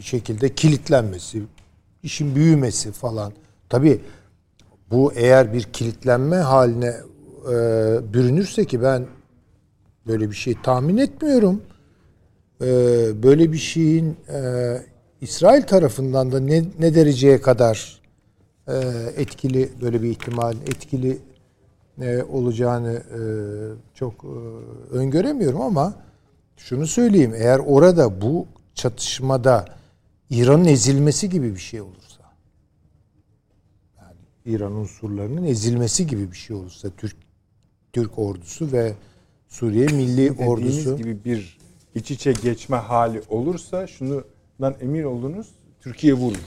şekilde 0.00 0.54
kilitlenmesi, 0.54 1.42
işin 2.02 2.34
büyümesi 2.34 2.92
falan. 2.92 3.32
Tabii 3.68 4.00
bu 4.90 5.12
eğer 5.12 5.52
bir 5.52 5.62
kilitlenme 5.62 6.36
haline 6.36 6.96
e, 7.50 7.54
bürünürse 8.14 8.64
ki 8.64 8.82
ben 8.82 9.06
böyle 10.06 10.30
bir 10.30 10.36
şey 10.36 10.56
tahmin 10.62 10.96
etmiyorum. 10.96 11.62
E, 12.60 12.66
böyle 13.22 13.52
bir 13.52 13.58
şeyin 13.58 14.16
e, 14.32 14.76
İsrail 15.20 15.62
tarafından 15.62 16.32
da 16.32 16.40
ne, 16.40 16.64
ne 16.78 16.94
dereceye 16.94 17.40
kadar 17.40 18.00
e, 18.68 18.74
etkili 19.16 19.68
böyle 19.82 20.02
bir 20.02 20.10
ihtimalin 20.10 20.60
etkili 20.60 21.18
e, 22.00 22.22
olacağını 22.22 22.92
e, 22.92 23.20
çok 23.94 24.24
e, 24.24 24.36
öngöremiyorum 24.96 25.60
ama 25.60 25.94
şunu 26.56 26.86
söyleyeyim 26.86 27.32
eğer 27.36 27.58
orada 27.58 28.20
bu 28.20 28.46
çatışmada 28.74 29.64
İran'ın 30.32 30.64
ezilmesi 30.64 31.30
gibi 31.30 31.54
bir 31.54 31.60
şey 31.60 31.80
olursa 31.80 32.22
yani 33.98 34.16
İran 34.56 34.72
unsurlarının 34.72 35.44
ezilmesi 35.44 36.06
gibi 36.06 36.30
bir 36.30 36.36
şey 36.36 36.56
olursa 36.56 36.88
Türk 36.96 37.16
Türk 37.92 38.18
ordusu 38.18 38.72
ve 38.72 38.92
Suriye 39.48 39.86
Milli 39.86 40.16
Dediğiniz 40.16 40.48
Ordusu 40.48 40.96
gibi 40.96 41.24
bir 41.24 41.58
iç 41.94 42.10
içe 42.10 42.32
geçme 42.32 42.76
hali 42.76 43.22
olursa 43.28 43.86
şundan 43.86 44.74
emin 44.80 45.04
olunuz 45.04 45.48
Türkiye 45.80 46.14
vurur. 46.14 46.40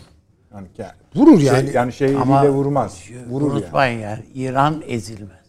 Yani, 0.54 0.68
yani 0.78 0.92
vurur 1.16 1.40
şey, 1.40 1.48
yani. 1.48 1.72
yani 1.74 1.94
şey 1.94 2.16
Ama 2.16 2.50
vurmaz. 2.50 3.04
Vurur 3.30 3.48
yani. 3.48 3.58
Unutmayın 3.58 4.00
yani. 4.00 4.24
İran 4.34 4.84
ezilmez. 4.88 5.45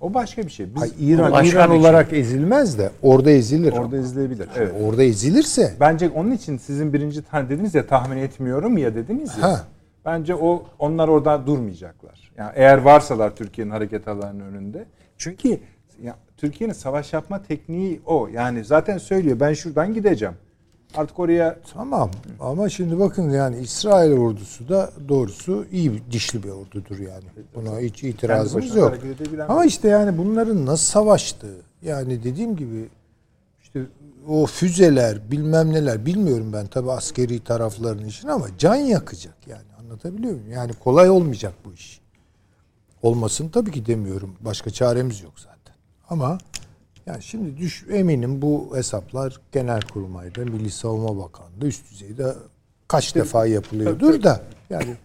O 0.00 0.14
başka 0.14 0.42
bir 0.42 0.50
şey. 0.50 0.74
Biz 0.74 0.82
Ay, 0.82 0.90
İran 1.00 1.32
başka 1.32 1.58
İran 1.58 1.70
bir 1.70 1.74
şey. 1.74 1.80
olarak 1.80 2.12
ezilmez 2.12 2.78
de 2.78 2.90
orada 3.02 3.30
ezilir. 3.30 3.72
orada 3.72 3.96
izleyebilir. 3.96 4.48
Evet. 4.56 4.72
Orada 4.84 5.02
ezilirse 5.02 5.74
Bence 5.80 6.08
onun 6.08 6.30
için 6.30 6.56
sizin 6.56 6.92
birinci 6.92 7.22
hani 7.30 7.48
dediniz 7.48 7.74
ya 7.74 7.86
tahmin 7.86 8.16
etmiyorum 8.16 8.78
ya 8.78 8.94
dediniz 8.94 9.38
ya. 9.38 9.42
Ha. 9.42 9.66
Bence 10.04 10.34
o 10.34 10.64
onlar 10.78 11.08
orada 11.08 11.46
durmayacaklar. 11.46 12.32
Yani 12.36 12.52
eğer 12.54 12.78
varsalar 12.78 13.36
Türkiye'nin 13.36 13.70
hareket 13.70 14.08
alanının 14.08 14.54
önünde. 14.54 14.84
Çünkü 15.18 15.60
ya, 16.02 16.16
Türkiye'nin 16.36 16.74
savaş 16.74 17.12
yapma 17.12 17.42
tekniği 17.42 18.00
o. 18.06 18.28
Yani 18.32 18.64
zaten 18.64 18.98
söylüyor 18.98 19.40
ben 19.40 19.52
şuradan 19.52 19.94
gideceğim. 19.94 20.34
Artık 20.96 21.18
oraya 21.18 21.58
Tamam 21.74 22.10
ama 22.40 22.68
şimdi 22.68 22.98
bakın 22.98 23.30
yani 23.30 23.58
İsrail 23.58 24.12
ordusu 24.12 24.68
da 24.68 24.90
doğrusu 25.08 25.66
iyi 25.72 25.92
bir 25.92 26.02
dişli 26.12 26.42
bir 26.42 26.48
ordudur 26.48 26.98
yani. 26.98 27.24
Buna 27.54 27.78
hiç 27.78 28.04
itirazımız 28.04 28.76
yok. 28.76 28.94
Ama 29.48 29.64
işte 29.64 29.88
yani 29.88 30.18
bunların 30.18 30.66
nasıl 30.66 30.84
savaştığı 30.84 31.56
yani 31.82 32.24
dediğim 32.24 32.56
gibi 32.56 32.88
işte 33.62 33.86
o 34.28 34.46
füzeler 34.46 35.30
bilmem 35.30 35.72
neler 35.72 36.06
bilmiyorum 36.06 36.52
ben 36.52 36.66
tabi 36.66 36.90
askeri 36.92 37.44
tarafların 37.44 38.04
işini 38.04 38.32
ama 38.32 38.46
can 38.58 38.74
yakacak 38.74 39.34
yani 39.46 39.64
anlatabiliyor 39.80 40.32
muyum? 40.32 40.52
Yani 40.52 40.72
kolay 40.72 41.10
olmayacak 41.10 41.54
bu 41.64 41.72
iş. 41.72 42.00
Olmasın 43.02 43.48
tabii 43.48 43.70
ki 43.70 43.86
demiyorum. 43.86 44.36
Başka 44.40 44.70
çaremiz 44.70 45.20
yok 45.20 45.32
zaten. 45.36 45.74
Ama 46.08 46.38
yani 47.10 47.22
şimdi 47.22 47.56
düş 47.56 47.86
eminim 47.90 48.42
bu 48.42 48.76
hesaplar 48.76 49.40
Genelkurmay'da, 49.52 50.40
Milli 50.40 50.70
Savunma 50.70 51.24
Bakanlığı'nda 51.24 51.66
üst 51.66 51.90
düzeyde 51.90 52.34
kaç 52.88 53.14
defa 53.14 53.46
yapılıyordur 53.46 54.22
da 54.22 54.42
yani 54.70 54.96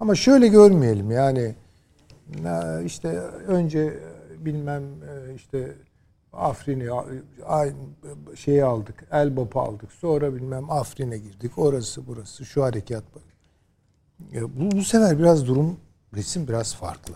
ama 0.00 0.14
şöyle 0.14 0.48
görmeyelim 0.48 1.10
yani 1.10 1.54
işte 2.84 3.08
önce 3.46 3.98
bilmem 4.38 4.82
e, 4.82 5.34
işte 5.34 5.74
Afrin'i 6.32 6.88
şeyi 8.36 8.64
aldık, 8.64 9.04
Elbap'ı 9.10 9.60
aldık. 9.60 9.92
Sonra 9.92 10.34
bilmem 10.34 10.70
Afrin'e 10.70 11.18
girdik. 11.18 11.58
Orası 11.58 12.06
burası 12.06 12.44
şu 12.44 12.62
harekat 12.62 13.04
var. 13.16 13.22
Ya 14.32 14.42
bu, 14.42 14.70
bu 14.76 14.84
sefer 14.84 15.18
biraz 15.18 15.46
durum 15.46 15.80
resim 16.14 16.48
biraz 16.48 16.74
farklı. 16.74 17.14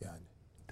Yani 0.00 0.18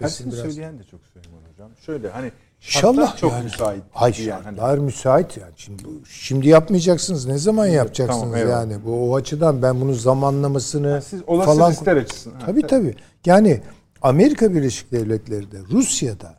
resim 0.01 0.31
tersini 0.31 0.53
söyleyen 0.53 0.79
de 0.79 0.85
çok 0.85 1.01
Süleyman 1.07 1.43
hocam. 1.53 1.71
Şöyle 1.77 2.11
hani 2.11 2.33
İnşallah 2.67 3.07
şartlar 3.07 3.17
çok 3.17 3.33
yani. 3.33 3.45
müsait. 3.45 3.83
Ay 3.95 4.13
yani. 4.19 4.43
Hani 4.45 4.57
şartlar 4.57 4.79
müsait 4.79 5.37
yani. 5.37 5.53
Şimdi 5.57 5.83
şimdi 6.09 6.49
yapmayacaksınız. 6.49 7.27
Ne 7.27 7.39
zaman 7.39 7.67
yapacaksınız 7.67 8.33
tamam, 8.33 8.51
yani? 8.51 8.85
Bu 8.85 9.11
o 9.11 9.17
açıdan 9.17 9.63
ben 9.63 9.81
bunun 9.81 9.93
zamanlamasını 9.93 11.03
siz 11.03 11.23
olası 11.27 11.47
falan 11.47 11.71
riskler 11.71 11.97
açısından. 11.97 12.41
Ha, 12.41 12.47
Tabii 12.47 12.63
tabii. 12.67 12.95
Yani 13.27 13.61
Amerika 14.03 14.55
Birleşik 14.55 14.93
Devletleri 14.93 15.53
de 15.53 15.59
Rusya'da 15.71 16.35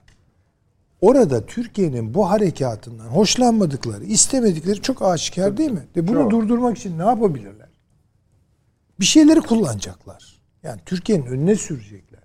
orada 1.02 1.46
Türkiye'nin 1.46 2.14
bu 2.14 2.30
harekatından 2.30 3.06
hoşlanmadıkları, 3.06 4.04
istemedikleri 4.04 4.82
çok 4.82 5.02
aşikar 5.02 5.58
değil 5.58 5.72
mi? 5.72 5.88
Ve 5.96 6.08
bunu 6.08 6.22
Çok. 6.22 6.32
durdurmak 6.32 6.78
için 6.78 7.00
ne 7.00 7.04
yapabilirler? 7.06 7.70
Bir 9.00 9.06
şeyleri 9.06 9.42
kullanacaklar. 9.42 10.42
Yani 10.64 10.82
Türkiye'nin 10.86 11.26
önüne 11.26 11.56
sürecekler. 11.56 12.24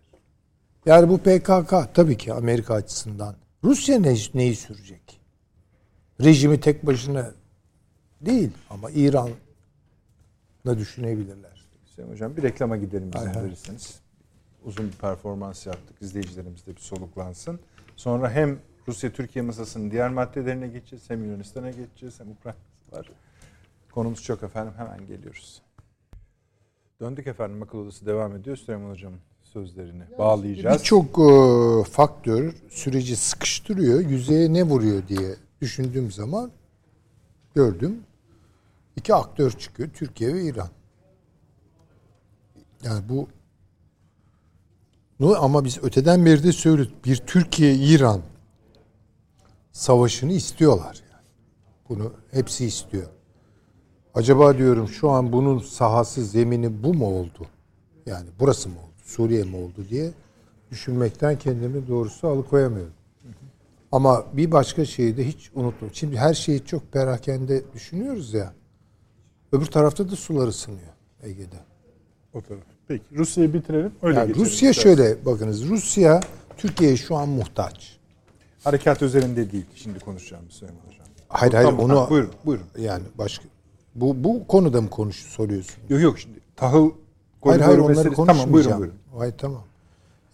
Yani 0.86 1.08
bu 1.08 1.18
PKK 1.18 1.94
tabii 1.94 2.16
ki 2.16 2.32
Amerika 2.32 2.74
açısından. 2.74 3.34
Rusya 3.64 3.98
ne, 3.98 4.14
neyi 4.34 4.56
sürecek? 4.56 5.20
Rejimi 6.20 6.60
tek 6.60 6.86
başına 6.86 7.30
değil 8.20 8.50
ama 8.70 8.90
İran'la 8.90 10.78
düşünebilirler. 10.78 11.66
Hüseyin 11.86 12.10
Hocam 12.10 12.36
bir 12.36 12.42
reklama 12.42 12.76
gidelim 12.76 13.10
izin 13.16 13.34
verirseniz. 13.34 14.00
Uzun 14.64 14.86
bir 14.86 14.92
performans 14.92 15.66
yaptık. 15.66 15.96
İzleyicilerimiz 16.00 16.66
de 16.66 16.76
bir 16.76 16.80
soluklansın. 16.80 17.60
Sonra 17.96 18.30
hem 18.30 18.58
Rusya-Türkiye 18.88 19.44
masasının 19.44 19.90
diğer 19.90 20.10
maddelerine 20.10 20.68
geçeceğiz. 20.68 21.10
Hem 21.10 21.24
Yunanistan'a 21.24 21.70
geçeceğiz. 21.70 22.20
Hem 22.20 22.30
Ukrayna 22.30 22.58
var. 22.92 23.10
Konumuz 23.92 24.22
çok 24.22 24.42
efendim. 24.42 24.74
Hemen 24.76 25.06
geliyoruz. 25.06 25.62
Döndük 27.00 27.26
efendim. 27.26 27.62
Akıl 27.62 27.78
Odası 27.78 28.06
devam 28.06 28.36
ediyor. 28.36 28.56
Süleyman 28.56 28.90
Hocam'ın 28.90 29.20
sözlerini 29.52 30.02
bağlayacağız. 30.18 30.80
Birçok 30.80 31.18
e, 31.18 31.90
faktör 31.90 32.54
süreci 32.70 33.16
sıkıştırıyor. 33.16 34.00
Yüzeye 34.00 34.52
ne 34.52 34.62
vuruyor 34.62 35.02
diye 35.08 35.36
düşündüğüm 35.60 36.12
zaman 36.12 36.50
gördüm. 37.54 38.00
İki 38.96 39.14
aktör 39.14 39.50
çıkıyor. 39.50 39.88
Türkiye 39.94 40.34
ve 40.34 40.44
İran. 40.44 40.68
Yani 42.84 43.08
bu 43.08 43.28
ama 45.38 45.64
biz 45.64 45.78
öteden 45.82 46.26
beri 46.26 46.42
de 46.42 46.52
söylüyoruz. 46.52 46.94
Bir 47.04 47.16
Türkiye-İran 47.16 48.20
savaşını 49.72 50.32
istiyorlar. 50.32 51.02
Yani. 51.12 51.24
Bunu 51.88 52.12
hepsi 52.30 52.66
istiyor. 52.66 53.06
Acaba 54.14 54.58
diyorum 54.58 54.88
şu 54.88 55.10
an 55.10 55.32
bunun 55.32 55.58
sahası, 55.58 56.24
zemini 56.24 56.82
bu 56.82 56.94
mu 56.94 57.06
oldu? 57.06 57.46
Yani 58.06 58.28
burası 58.40 58.68
mı 58.68 58.74
oldu? 58.78 58.89
Suriye 59.10 59.44
mi 59.44 59.56
oldu 59.56 59.86
diye 59.90 60.10
düşünmekten 60.70 61.38
kendimi 61.38 61.88
doğrusu 61.88 62.28
alıkoyamıyorum. 62.28 62.92
Ama 63.92 64.24
bir 64.32 64.50
başka 64.52 64.84
şeyi 64.84 65.16
de 65.16 65.26
hiç 65.26 65.50
unutma. 65.54 65.88
Şimdi 65.92 66.16
her 66.18 66.34
şeyi 66.34 66.64
çok 66.64 66.92
perakende 66.92 67.62
düşünüyoruz 67.74 68.34
ya. 68.34 68.52
Öbür 69.52 69.66
tarafta 69.66 70.10
da 70.10 70.16
sular 70.16 70.48
ısınıyor 70.48 70.92
Ege'de. 71.22 71.56
O 72.34 72.40
taraf. 72.40 72.60
Peki 72.88 73.04
Rusya'yı 73.16 73.54
bitirelim. 73.54 73.92
Öyle 74.02 74.18
Yani 74.18 74.34
Rusya 74.34 74.70
isterseniz. 74.70 74.98
şöyle 74.98 75.24
bakınız. 75.24 75.68
Rusya 75.68 76.20
Türkiye'ye 76.56 76.96
şu 76.96 77.16
an 77.16 77.28
muhtaç. 77.28 77.98
Harekat 78.64 79.02
üzerinde 79.02 79.52
değil. 79.52 79.66
Şimdi 79.74 79.98
konuşacağım 79.98 80.50
Süleyman 80.50 80.80
Hocam. 80.86 81.06
Hayır 81.28 81.52
hayır 81.52 81.66
Tamam, 81.66 81.84
onu 81.84 82.00
ha, 82.00 82.10
buyurun, 82.10 82.30
buyurun. 82.46 82.66
Yani 82.78 83.02
başka 83.18 83.44
bu 83.94 84.24
bu 84.24 84.46
konuda 84.46 84.80
mı 84.80 84.90
konuş 84.90 85.16
soruyorsun? 85.16 85.74
Yok 85.88 86.02
yok 86.02 86.18
şimdi 86.18 86.40
tahıl 86.56 86.90
Hayır 87.42 87.60
hayır 87.60 87.78
onları 87.78 88.12
konuşmayacağım. 88.12 88.26
Tamam 88.26 88.52
buyurun 88.52 88.78
buyurun. 88.78 88.98
Hayır 89.18 89.34
tamam. 89.38 89.62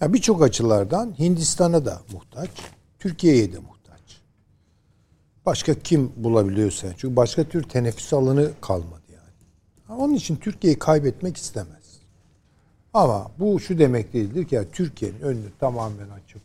Ya 0.00 0.12
birçok 0.12 0.42
açılardan 0.42 1.18
Hindistan'a 1.18 1.84
da 1.84 2.00
muhtaç, 2.12 2.50
Türkiye'ye 2.98 3.52
de 3.52 3.58
muhtaç. 3.58 4.20
Başka 5.46 5.74
kim 5.74 6.12
bulabiliyorsa 6.16 6.88
çünkü 6.96 7.16
başka 7.16 7.44
tür 7.44 7.62
teneffüs 7.62 8.12
alanı 8.12 8.50
kalmadı 8.60 9.02
yani. 9.12 10.00
Onun 10.00 10.14
için 10.14 10.36
Türkiye'yi 10.36 10.78
kaybetmek 10.78 11.36
istemez. 11.36 12.00
Ama 12.94 13.30
bu 13.38 13.60
şu 13.60 13.78
demek 13.78 14.12
değildir 14.12 14.44
ki 14.44 14.54
ya 14.54 14.70
Türkiye'nin 14.70 15.20
önünü 15.20 15.50
tamamen 15.60 16.08
açıp 16.08 16.42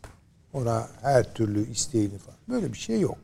ona 0.52 0.88
her 1.02 1.34
türlü 1.34 1.70
isteğini 1.70 2.18
falan. 2.18 2.38
Böyle 2.48 2.72
bir 2.72 2.78
şey 2.78 3.00
yok. 3.00 3.18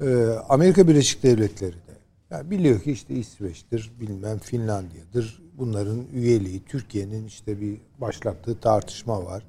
Ee, 0.00 0.26
Amerika 0.48 0.88
Birleşik 0.88 1.22
Devletleri 1.22 1.72
de 1.72 1.83
yani 2.30 2.50
biliyor 2.50 2.80
ki 2.80 2.92
işte 2.92 3.14
İsveç'tir, 3.14 3.92
bilmem 4.00 4.38
Finlandiya'dır. 4.38 5.42
Bunların 5.58 6.04
üyeliği, 6.12 6.64
Türkiye'nin 6.64 7.26
işte 7.26 7.60
bir 7.60 7.80
başlattığı 7.98 8.60
tartışma 8.60 9.24
var. 9.24 9.42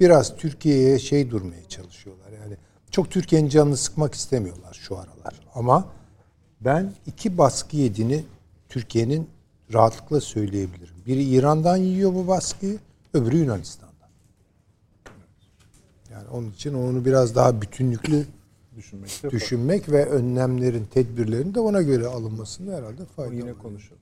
Biraz 0.00 0.36
Türkiye'ye 0.36 0.98
şey 0.98 1.30
durmaya 1.30 1.68
çalışıyorlar. 1.68 2.32
Yani 2.42 2.56
çok 2.90 3.10
Türkiye'nin 3.10 3.48
canını 3.48 3.76
sıkmak 3.76 4.14
istemiyorlar 4.14 4.78
şu 4.80 4.96
aralar. 4.98 5.40
Ama 5.54 5.88
ben 6.60 6.92
iki 7.06 7.38
baskı 7.38 7.76
yediğini 7.76 8.24
Türkiye'nin 8.68 9.28
rahatlıkla 9.72 10.20
söyleyebilirim. 10.20 10.94
Biri 11.06 11.22
İran'dan 11.22 11.76
yiyor 11.76 12.14
bu 12.14 12.28
baskıyı, 12.28 12.78
öbürü 13.14 13.36
Yunanistan'dan. 13.36 14.08
Yani 16.12 16.28
onun 16.28 16.50
için 16.50 16.74
onu 16.74 17.04
biraz 17.04 17.34
daha 17.34 17.62
bütünlüklü 17.62 18.26
Düşünmekte 18.76 19.30
düşünmek 19.30 19.88
ve 19.88 20.06
önlemlerin, 20.06 20.84
tedbirlerin 20.84 21.54
de 21.54 21.60
ona 21.60 21.82
göre 21.82 22.06
alınmasında 22.06 22.76
herhalde 22.76 23.04
fayda 23.16 23.34
Yine 23.34 23.50
var. 23.50 23.58
konuşalım. 23.58 24.00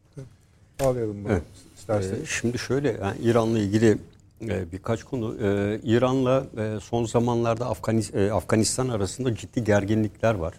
Bağlayalım 0.80 1.24
bunu 1.24 1.32
Evet. 1.32 1.42
isterseniz. 1.76 2.20
Ee, 2.22 2.26
Şimdi 2.26 2.58
şöyle 2.58 2.88
yani 3.02 3.18
İran'la 3.22 3.58
ilgili 3.58 3.98
e, 4.42 4.72
birkaç 4.72 5.04
konu. 5.04 5.36
Ee, 5.40 5.80
İran'la 5.82 6.46
e, 6.58 6.78
son 6.80 7.04
zamanlarda 7.04 7.64
Afganis- 7.64 8.26
e, 8.26 8.32
Afganistan 8.32 8.88
arasında 8.88 9.34
ciddi 9.34 9.64
gerginlikler 9.64 10.34
var. 10.34 10.54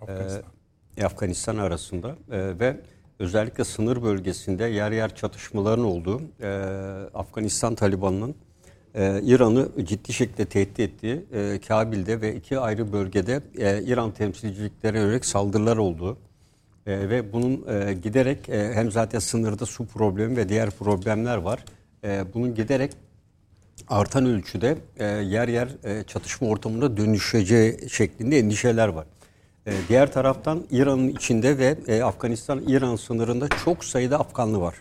Afganistan. 0.00 0.42
Ee, 0.96 1.04
Afganistan 1.04 1.56
arasında 1.56 2.08
Ee, 2.30 2.58
ve 2.60 2.80
özellikle 3.18 3.64
sınır 3.64 4.02
bölgesinde 4.02 4.64
yer 4.64 4.92
yer 4.92 5.14
çatışmaların 5.14 5.84
olduğu, 5.84 6.20
e, 6.40 6.48
Afganistan 7.14 7.74
Taliban'ın 7.74 8.34
e, 8.96 9.20
İran'ı 9.22 9.68
ciddi 9.84 10.12
şekilde 10.12 10.44
tehdit 10.44 10.80
ettiği 10.80 11.24
e, 11.32 11.60
Kabil'de 11.68 12.20
ve 12.20 12.34
iki 12.34 12.58
ayrı 12.58 12.92
bölgede 12.92 13.40
e, 13.58 13.82
İran 13.82 14.10
temsilciliklerine 14.10 14.98
yönelik 14.98 15.24
saldırılar 15.24 15.76
olduğu 15.76 16.18
e, 16.86 17.08
ve 17.08 17.32
bunun 17.32 17.66
giderek 18.02 18.48
hem 18.48 18.90
zaten 18.90 19.18
sınırda 19.18 19.66
su 19.66 19.86
problemi 19.86 20.36
ve 20.36 20.48
diğer 20.48 20.70
problemler 20.70 21.36
var. 21.36 21.64
Bunun 22.34 22.54
giderek 22.54 22.92
artan 23.88 24.26
ölçüde 24.26 24.78
yer 25.22 25.48
yer 25.48 25.68
çatışma 26.06 26.48
ortamına 26.48 26.96
dönüşeceği 26.96 27.90
şeklinde 27.90 28.38
endişeler 28.38 28.88
var. 28.88 29.06
Diğer 29.88 30.12
taraftan 30.12 30.66
İran'ın 30.70 31.08
içinde 31.08 31.58
ve 31.58 32.04
Afganistan-İran 32.04 32.96
sınırında 32.96 33.48
çok 33.64 33.84
sayıda 33.84 34.20
Afganlı 34.20 34.60
var. 34.60 34.74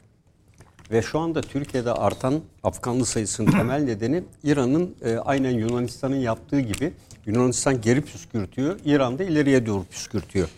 Ve 0.92 1.02
şu 1.02 1.20
anda 1.20 1.42
Türkiye'de 1.42 1.94
artan 1.94 2.42
Afganlı 2.64 3.06
sayısının 3.06 3.52
temel 3.58 3.84
nedeni 3.84 4.24
İran'ın 4.44 4.96
e, 5.06 5.18
aynen 5.18 5.52
Yunanistan'ın 5.52 6.16
yaptığı 6.16 6.60
gibi 6.60 6.94
Yunanistan 7.26 7.82
geri 7.82 8.02
püskürtüyor, 8.02 8.80
İran 8.86 9.20
da 9.20 9.24
ileriye 9.24 9.66
doğru 9.66 9.84
püskürtüyor. 9.84 10.50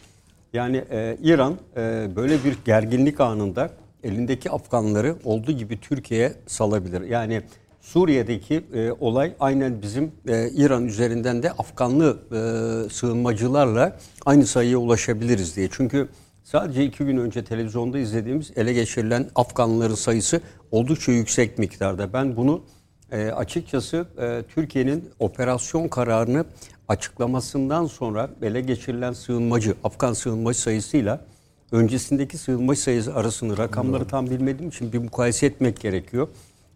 Yani 0.53 0.83
e, 0.91 1.17
İran 1.21 1.57
e, 1.77 2.07
böyle 2.15 2.43
bir 2.43 2.57
gerginlik 2.65 3.21
anında 3.21 3.69
elindeki 4.03 4.51
Afganları 4.51 5.15
olduğu 5.23 5.51
gibi 5.51 5.79
Türkiye'ye 5.81 6.33
salabilir. 6.47 7.01
Yani 7.01 7.41
Suriye'deki 7.81 8.63
e, 8.73 8.91
olay 8.99 9.33
aynen 9.39 9.81
bizim 9.81 10.11
e, 10.27 10.49
İran 10.49 10.85
üzerinden 10.85 11.43
de 11.43 11.51
Afganlı 11.51 12.19
e, 12.31 12.89
sığınmacılarla 12.89 13.97
aynı 14.25 14.45
sayıya 14.45 14.77
ulaşabiliriz 14.77 15.55
diye. 15.55 15.69
Çünkü 15.71 16.07
sadece 16.51 16.85
iki 16.85 17.05
gün 17.05 17.17
önce 17.17 17.43
televizyonda 17.43 17.99
izlediğimiz 17.99 18.51
ele 18.55 18.73
geçirilen 18.73 19.29
Afganlıların 19.35 19.95
sayısı 19.95 20.41
oldukça 20.71 21.11
yüksek 21.11 21.57
miktarda. 21.57 22.13
Ben 22.13 22.37
bunu 22.37 22.63
e, 23.11 23.27
açıkçası 23.27 24.07
e, 24.21 24.43
Türkiye'nin 24.53 25.09
operasyon 25.19 25.87
kararını 25.87 26.45
açıklamasından 26.87 27.85
sonra 27.85 28.29
ele 28.41 28.61
geçirilen 28.61 29.13
sığınmacı, 29.13 29.75
Afgan 29.83 30.13
sığınmacı 30.13 30.59
sayısıyla 30.59 31.25
öncesindeki 31.71 32.37
sığınmacı 32.37 32.81
sayısı 32.81 33.15
arasını 33.15 33.57
rakamları 33.57 34.07
tam 34.07 34.29
bilmediğim 34.29 34.69
için 34.69 34.93
bir 34.93 34.99
mukayese 34.99 35.45
etmek 35.45 35.79
gerekiyor. 35.79 36.27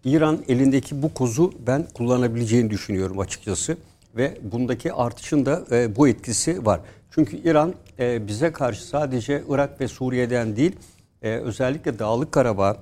İran 0.04 0.40
elindeki 0.48 1.02
bu 1.02 1.14
kozu 1.14 1.54
ben 1.68 1.88
kullanabileceğini 1.94 2.70
düşünüyorum 2.70 3.20
açıkçası 3.20 3.78
ve 4.16 4.38
bundaki 4.52 4.94
artışın 4.94 5.46
da 5.46 5.64
e, 5.72 5.96
bu 5.96 6.08
etkisi 6.08 6.66
var. 6.66 6.82
Çünkü 7.12 7.38
İran 7.38 7.74
e, 8.00 8.28
bize 8.28 8.52
karşı 8.52 8.88
sadece 8.88 9.44
Irak 9.50 9.82
ve 9.82 9.88
Suriye'den 9.88 10.56
değil 10.56 10.76
e, 11.22 11.30
özellikle 11.30 12.00
Dağlık 12.00 12.32
Karabağ 12.32 12.78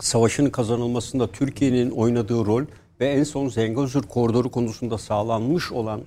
savaşının 0.00 0.50
kazanılmasında 0.50 1.32
Türkiye'nin 1.32 1.90
oynadığı 1.90 2.46
rol 2.46 2.64
ve 3.00 3.08
en 3.08 3.24
son 3.24 3.48
Zengezur 3.48 4.02
koridoru 4.02 4.50
konusunda 4.50 4.98
sağlanmış 4.98 5.72
olan 5.72 6.00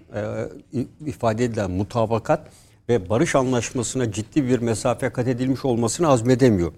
e, 0.73 0.79
ifade 1.05 1.45
edilen 1.45 1.71
mutabakat 1.71 2.47
ve 2.89 3.09
barış 3.09 3.35
anlaşmasına 3.35 4.11
ciddi 4.11 4.47
bir 4.47 4.59
mesafe 4.59 5.09
kat 5.09 5.27
edilmiş 5.27 5.65
olmasını 5.65 6.07
azmedemiyor. 6.07 6.71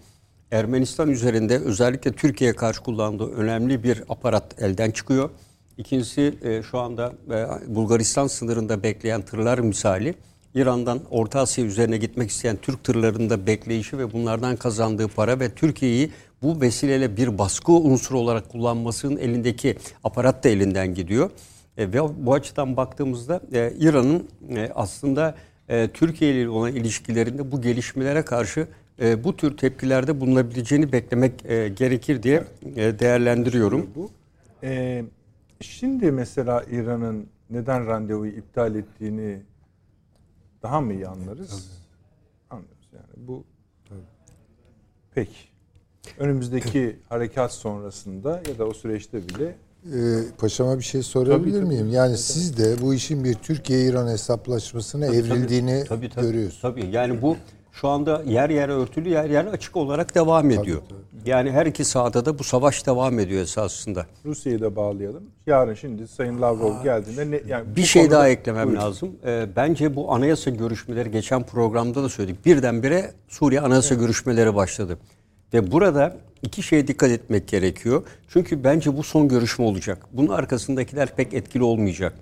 Ermenistan 0.51 1.09
üzerinde 1.09 1.59
özellikle 1.59 2.11
Türkiye'ye 2.11 2.55
karşı 2.55 2.81
kullandığı 2.81 3.31
önemli 3.31 3.83
bir 3.83 4.03
aparat 4.09 4.61
elden 4.61 4.91
çıkıyor. 4.91 5.29
İkincisi 5.77 6.33
e, 6.43 6.63
şu 6.63 6.79
anda 6.79 7.13
e, 7.29 7.75
Bulgaristan 7.75 8.27
sınırında 8.27 8.83
bekleyen 8.83 9.21
tırlar 9.21 9.59
misali 9.59 10.15
İran'dan 10.55 10.99
Orta 11.11 11.39
Asya 11.39 11.65
üzerine 11.65 11.97
gitmek 11.97 12.29
isteyen 12.29 12.57
Türk 12.61 12.83
tırlarında 12.83 13.47
bekleyişi 13.47 13.97
ve 13.97 14.13
bunlardan 14.13 14.55
kazandığı 14.55 15.07
para 15.07 15.39
ve 15.39 15.49
Türkiye'yi 15.49 16.11
bu 16.41 16.61
vesileyle 16.61 17.17
bir 17.17 17.37
baskı 17.37 17.71
unsuru 17.71 18.19
olarak 18.19 18.49
kullanmasının 18.49 19.17
elindeki 19.17 19.77
aparat 20.03 20.43
da 20.43 20.49
elinden 20.49 20.93
gidiyor. 20.93 21.29
E, 21.77 21.93
ve 21.93 22.25
bu 22.25 22.33
açıdan 22.33 22.77
baktığımızda 22.77 23.41
e, 23.53 23.73
İran'ın 23.79 24.27
e, 24.55 24.71
aslında 24.75 25.35
e, 25.69 25.87
Türkiye 25.87 26.33
ile 26.33 26.49
olan 26.49 26.71
ilişkilerinde 26.71 27.51
bu 27.51 27.61
gelişmelere 27.61 28.21
karşı 28.21 28.67
e, 29.01 29.23
bu 29.23 29.35
tür 29.35 29.57
tepkilerde 29.57 30.21
bulunabileceğini 30.21 30.91
beklemek 30.91 31.45
e, 31.45 31.69
gerekir 31.69 32.23
diye 32.23 32.43
e, 32.75 32.99
değerlendiriyorum. 32.99 33.89
Bu. 33.95 34.09
Ee, 34.63 35.03
şimdi 35.61 36.11
mesela 36.11 36.63
İran'ın 36.71 37.27
neden 37.49 37.87
randevuyu 37.87 38.31
iptal 38.31 38.75
ettiğini 38.75 39.39
daha 40.63 40.81
mı 40.81 40.93
iyi 40.93 41.07
anlarız? 41.07 41.69
Anlıyoruz 42.49 42.89
yani. 42.93 43.27
Bu 43.27 43.43
peki. 45.15 45.37
Önümüzdeki 46.17 46.99
harekat 47.09 47.53
sonrasında 47.53 48.41
ya 48.49 48.57
da 48.59 48.65
o 48.65 48.73
süreçte 48.73 49.27
bile 49.27 49.55
Ee, 49.93 50.17
paşama 50.37 50.77
bir 50.77 50.83
şey 50.83 51.03
sorabilir 51.03 51.51
Tabii, 51.51 51.63
tabii. 51.65 51.73
miyim? 51.73 51.89
Yani 51.91 52.17
siz 52.17 52.57
de 52.57 52.81
bu 52.81 52.93
işin 52.93 53.23
bir 53.23 53.33
Türkiye-İran 53.33 54.07
hesaplaşmasına 54.07 55.05
evrildiğini 55.05 55.83
Tabii, 55.87 56.09
tabii, 56.09 56.25
görüyorsunuz. 56.25 56.61
Tabii 56.61 56.85
yani 56.91 57.21
bu 57.21 57.37
şu 57.73 57.87
anda 57.87 58.23
yer 58.25 58.49
yer 58.49 58.69
örtülü 58.69 59.09
yer 59.09 59.29
yer 59.29 59.45
açık 59.45 59.77
olarak 59.77 60.15
devam 60.15 60.51
ediyor. 60.51 60.81
Yani 61.25 61.51
her 61.51 61.65
iki 61.65 61.85
sahada 61.85 62.25
da 62.25 62.39
bu 62.39 62.43
savaş 62.43 62.87
devam 62.87 63.19
ediyor 63.19 63.41
esasında. 63.41 64.05
Rusya'yı 64.25 64.61
da 64.61 64.75
bağlayalım. 64.75 65.23
Yarın 65.47 65.73
şimdi 65.73 66.07
Sayın 66.07 66.41
Lavrov 66.41 66.83
geldiğinde 66.83 67.31
ne, 67.31 67.41
yani 67.47 67.75
Bir 67.75 67.83
şey 67.83 68.11
daha 68.11 68.29
eklemem 68.29 68.67
Buyurun. 68.67 68.81
lazım. 68.81 69.11
Ee, 69.25 69.47
bence 69.55 69.95
bu 69.95 70.13
anayasa 70.13 70.49
görüşmeleri 70.49 71.11
geçen 71.11 71.43
programda 71.43 72.03
da 72.03 72.09
söyledik. 72.09 72.45
Birdenbire 72.45 73.11
Suriye 73.27 73.61
anayasa 73.61 73.95
görüşmeleri 73.95 74.55
başladı. 74.55 74.97
Ve 75.53 75.71
burada 75.71 76.17
iki 76.41 76.63
şeye 76.63 76.87
dikkat 76.87 77.09
etmek 77.11 77.47
gerekiyor. 77.47 78.03
Çünkü 78.27 78.63
bence 78.63 78.97
bu 78.97 79.03
son 79.03 79.27
görüşme 79.27 79.65
olacak. 79.65 80.05
Bunun 80.11 80.29
arkasındakiler 80.29 81.15
pek 81.15 81.33
etkili 81.33 81.63
olmayacak. 81.63 82.13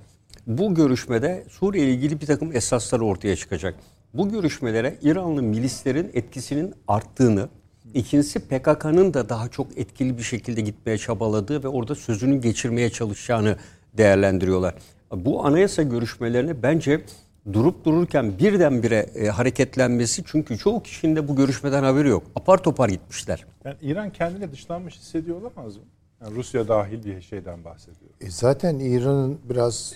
Bu 0.48 0.76
görüşmede 0.76 1.44
Suriye 1.49 1.86
ile 1.86 1.94
ilgili 1.94 2.22
bir 2.22 2.26
takım 2.26 2.56
esaslar 2.56 2.99
ortaya 2.99 3.36
çıkacak. 3.36 3.76
Bu 4.13 4.29
görüşmelere 4.29 4.97
İranlı 5.01 5.41
milislerin 5.41 6.11
etkisinin 6.13 6.73
arttığını, 6.88 7.49
ikincisi 7.93 8.39
PKK'nın 8.39 9.13
da 9.13 9.29
daha 9.29 9.49
çok 9.49 9.77
etkili 9.77 10.17
bir 10.17 10.23
şekilde 10.23 10.61
gitmeye 10.61 10.97
çabaladığı 10.97 11.63
ve 11.63 11.67
orada 11.67 11.95
sözünü 11.95 12.41
geçirmeye 12.41 12.89
çalışacağını 12.89 13.55
değerlendiriyorlar. 13.97 14.75
Bu 15.15 15.45
anayasa 15.45 15.83
görüşmelerine 15.83 16.63
bence 16.63 17.05
durup 17.53 17.85
dururken 17.85 18.39
birdenbire 18.39 19.09
e, 19.15 19.27
hareketlenmesi 19.27 20.23
çünkü 20.25 20.57
çoğu 20.57 20.83
kişinin 20.83 21.15
de 21.15 21.27
bu 21.27 21.35
görüşmeden 21.35 21.83
haberi 21.83 22.07
yok. 22.07 22.23
Apar 22.35 22.63
topar 22.63 22.89
gitmişler. 22.89 23.45
Yani 23.65 23.75
İran 23.81 24.09
kendini 24.09 24.51
dışlanmış 24.51 24.95
hissediyor 24.95 25.41
olamaz 25.41 25.77
mı? 25.77 25.83
Yani 26.21 26.35
Rusya 26.35 26.67
dahil 26.67 27.05
bir 27.05 27.21
şeyden 27.21 27.63
bahsediyor. 27.63 28.11
E 28.21 28.29
zaten 28.29 28.79
İran'ın 28.79 29.39
biraz 29.49 29.95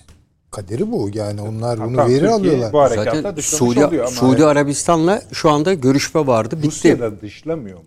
kaderi 0.55 0.91
bu. 0.91 1.09
Yani 1.13 1.41
onlar 1.41 1.79
bunu 1.79 1.97
Hakan, 1.97 2.09
veri 2.09 2.19
Türkiye 2.19 2.33
alıyorlar. 2.33 2.73
Bu 2.73 2.95
Zaten 2.95 3.41
Suudi, 3.41 4.07
Suudi 4.07 4.45
Arabistan'la 4.45 5.21
şu 5.31 5.49
anda 5.49 5.73
görüşme 5.73 6.27
vardı. 6.27 6.57
Bitti. 6.57 6.67
Rusya 6.67 6.99
da 6.99 7.21
dışlamıyor 7.21 7.77
mu? 7.77 7.85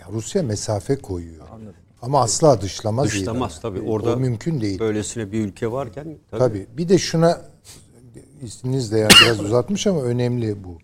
Ya 0.00 0.06
Rusya 0.12 0.42
mesafe 0.42 0.96
koyuyor. 0.96 1.46
Ama 2.02 2.20
asla 2.22 2.60
dışlamaz 2.60 3.06
Dışlamaz 3.06 3.52
İran'ı. 3.52 3.62
tabii. 3.62 3.88
O 3.88 3.92
Orada 3.92 4.16
mümkün 4.16 4.60
değil. 4.60 4.78
Böylesine 4.78 5.32
bir 5.32 5.40
ülke 5.40 5.72
varken 5.72 6.18
tabii. 6.30 6.40
Tabii. 6.40 6.66
Bir 6.78 6.88
de 6.88 6.98
şuna 6.98 7.40
isminiz 8.42 8.92
de 8.92 8.98
yani 8.98 9.12
biraz 9.24 9.40
uzatmış 9.40 9.86
ama 9.86 10.02
önemli 10.02 10.64
bu. 10.64 10.78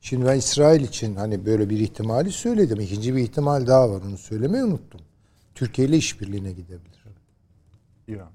Şimdi 0.00 0.26
ben 0.26 0.36
İsrail 0.36 0.80
için 0.80 1.16
hani 1.16 1.46
böyle 1.46 1.70
bir 1.70 1.78
ihtimali 1.78 2.32
söyledim. 2.32 2.80
İkinci 2.80 3.16
bir 3.16 3.22
ihtimal 3.22 3.66
daha 3.66 3.90
var. 3.90 4.00
Onu 4.08 4.18
söylemeyi 4.18 4.64
unuttum. 4.64 5.00
Türkiye 5.54 5.88
ile 5.88 5.96
işbirliğine 5.96 6.52
gidebilir. 6.52 7.04
İran. 8.08 8.30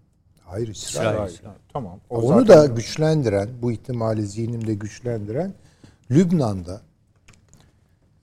Hayır 0.50 0.68
İsrail. 0.68 1.08
İsrail. 1.08 1.18
Hayır, 1.18 1.42
Tamam. 1.74 2.00
O 2.10 2.22
Onu 2.22 2.48
da 2.48 2.66
güçlendiren, 2.66 3.50
bu 3.62 3.72
ihtimali 3.72 4.28
zihnimde 4.28 4.74
güçlendiren 4.74 5.54
Lübnan'da 6.12 6.82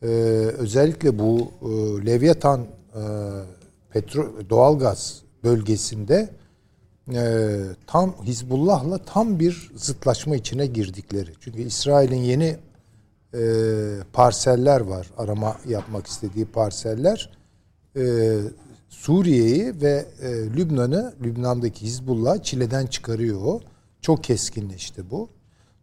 e, 0.03 0.07
özellikle 0.59 1.19
bu 1.19 1.51
e, 1.62 1.66
Levyatan 2.07 2.61
e, 2.61 3.03
petro 3.90 4.32
doğalgaz 4.51 5.23
bölgesinde 5.44 6.31
e, 7.15 7.61
tam 7.86 8.15
Hizbullah'la 8.23 8.98
tam 8.98 9.39
bir 9.39 9.70
zıtlaşma 9.77 10.36
içine 10.36 10.66
girdikleri. 10.66 11.31
Çünkü 11.40 11.62
İsrail'in 11.62 12.16
yeni 12.23 12.57
e, 13.35 13.40
parseller 14.12 14.81
var. 14.81 15.11
Arama 15.19 15.57
yapmak 15.69 16.07
istediği 16.07 16.44
parseller. 16.44 17.31
E, 17.97 18.03
Suriye'yi 19.01 19.81
ve 19.81 20.06
e, 20.23 20.28
Lübnan'ı, 20.31 21.14
Lübnan'daki 21.24 21.82
Hizbullah 21.82 22.43
çileden 22.43 22.86
çıkarıyor 22.86 23.40
o. 23.43 23.60
Çok 24.01 24.24
keskinleşti 24.24 25.10
bu. 25.10 25.28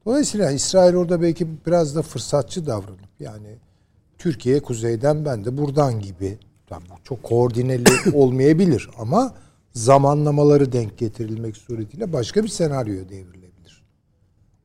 Dolayısıyla 0.06 0.52
İsrail 0.52 0.95
orada 0.95 1.22
belki 1.22 1.48
biraz 1.65 1.95
da 1.95 2.02
fırsatçı 2.02 2.65
davranıp 2.65 3.19
yani 3.19 3.48
Türkiye 4.18 4.60
kuzeyden 4.60 5.26
ben 5.26 5.45
de 5.45 5.57
buradan 5.57 5.99
gibi. 5.99 6.38
Tabii 6.68 6.90
bu 6.90 6.94
çok 7.03 7.23
koordineli 7.23 7.84
olmayabilir 8.14 8.90
ama 8.98 9.35
zamanlamaları 9.73 10.72
denk 10.72 10.98
getirilmek 10.98 11.57
suretiyle 11.57 12.14
başka 12.14 12.44
bir 12.44 12.49
senaryo 12.49 13.10
devrilebilir. 13.10 13.84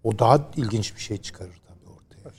O 0.04 0.18
daha 0.18 0.50
ilginç 0.56 0.94
bir 0.96 1.00
şey 1.00 1.16
çıkarır 1.16 1.60
tabii 1.68 1.94
ortaya. 1.94 2.34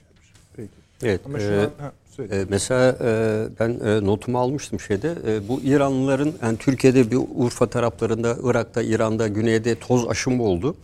Peki. 0.56 0.70
Evet. 1.04 1.22
Ama 1.26 1.38
e, 1.38 1.42
şu 1.42 1.62
an 1.62 1.72
ha, 1.86 1.94
söyle. 2.28 2.42
e, 2.42 2.46
mesela 2.50 2.96
e, 3.04 3.48
ben 3.60 3.70
e, 3.86 4.06
notumu 4.06 4.40
almıştım 4.40 4.80
şeyde. 4.80 5.14
E, 5.28 5.48
bu 5.48 5.62
İranlıların 5.64 6.32
yani 6.44 6.58
Türkiye'de 6.58 7.12
bir 7.12 7.20
Urfa 7.36 7.68
taraflarında, 7.68 8.38
Irak'ta, 8.44 8.82
İran'da, 8.82 9.28
güneyde 9.28 9.76
toz 9.76 10.08
aşımı 10.10 10.44
oldu. 10.44 10.76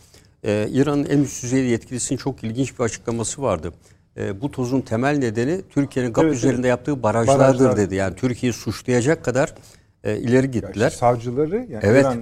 E, 0.43 0.67
İran'ın 0.71 1.05
en 1.05 1.19
üst 1.19 1.43
düzey 1.43 1.65
yetkilisinin 1.65 2.17
çok 2.17 2.43
ilginç 2.43 2.79
bir 2.79 2.83
açıklaması 2.83 3.41
vardı. 3.41 3.73
E, 4.17 4.41
bu 4.41 4.51
tozun 4.51 4.81
temel 4.81 5.17
nedeni 5.17 5.61
Türkiye'nin 5.69 6.13
GAP 6.13 6.23
Evet, 6.25 6.35
üzerinde 6.35 6.57
evet. 6.59 6.69
yaptığı 6.69 7.03
barajlardır 7.03 7.39
Barajlar. 7.65 7.77
dedi. 7.77 7.95
Yani 7.95 8.15
Türkiye'yi 8.15 8.53
suçlayacak 8.53 9.25
kadar 9.25 9.55
e, 10.03 10.17
ileri 10.17 10.33
Ya 10.35 10.41
işte 10.41 10.59
gittiler. 10.59 10.89
savcıları 10.89 11.55
yani 11.55 11.79
Evet. 11.81 12.01
İran 12.01 12.17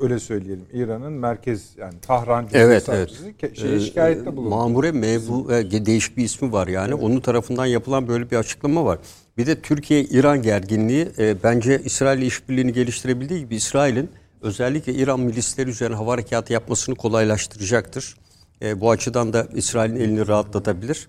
öyle 0.00 0.18
söyleyelim. 0.18 0.64
İran'ın 0.72 1.12
merkez 1.12 1.62
yani 1.76 1.94
Tahran 2.00 2.48
Evet, 2.52 2.86
Cumhuriyet 2.86 3.10
Savcısı 3.10 3.30
ke- 3.30 3.52
Ee, 3.52 3.54
şeye 3.54 3.80
şikayette 3.80 4.36
bulundu. 4.36 4.50
Mamure 4.54 4.92
Mebu 4.92 5.52
e, 5.52 5.86
değişik 5.86 6.16
bir 6.16 6.24
ismi 6.24 6.52
var 6.52 6.68
yani. 6.68 6.94
Onun 6.94 7.20
tarafından 7.20 7.66
yapılan 7.66 8.08
böyle 8.08 8.30
bir 8.30 8.36
açıklama 8.36 8.84
var. 8.84 8.98
Bir 9.38 9.46
de 9.46 9.60
Türkiye-İran 9.60 10.42
gerginliği 10.42 11.08
e, 11.18 11.36
bence 11.42 11.82
İsrail 11.84 12.22
işbirliğini 12.22 12.72
geliştirebildiği 12.72 13.40
gibi 13.40 13.56
İsrail'in 13.56 14.10
özellikle 14.42 14.94
İran 14.94 15.20
milisleri 15.20 15.70
üzerine 15.70 15.96
hava 15.96 16.12
harekatı 16.12 16.52
yapmasını 16.52 16.94
kolaylaştıracaktır. 16.94 18.16
E, 18.62 18.80
bu 18.80 18.90
açıdan 18.90 19.32
da 19.32 19.46
İsrail'in 19.54 19.96
elini 19.96 20.28
rahatlatabilir. 20.28 21.08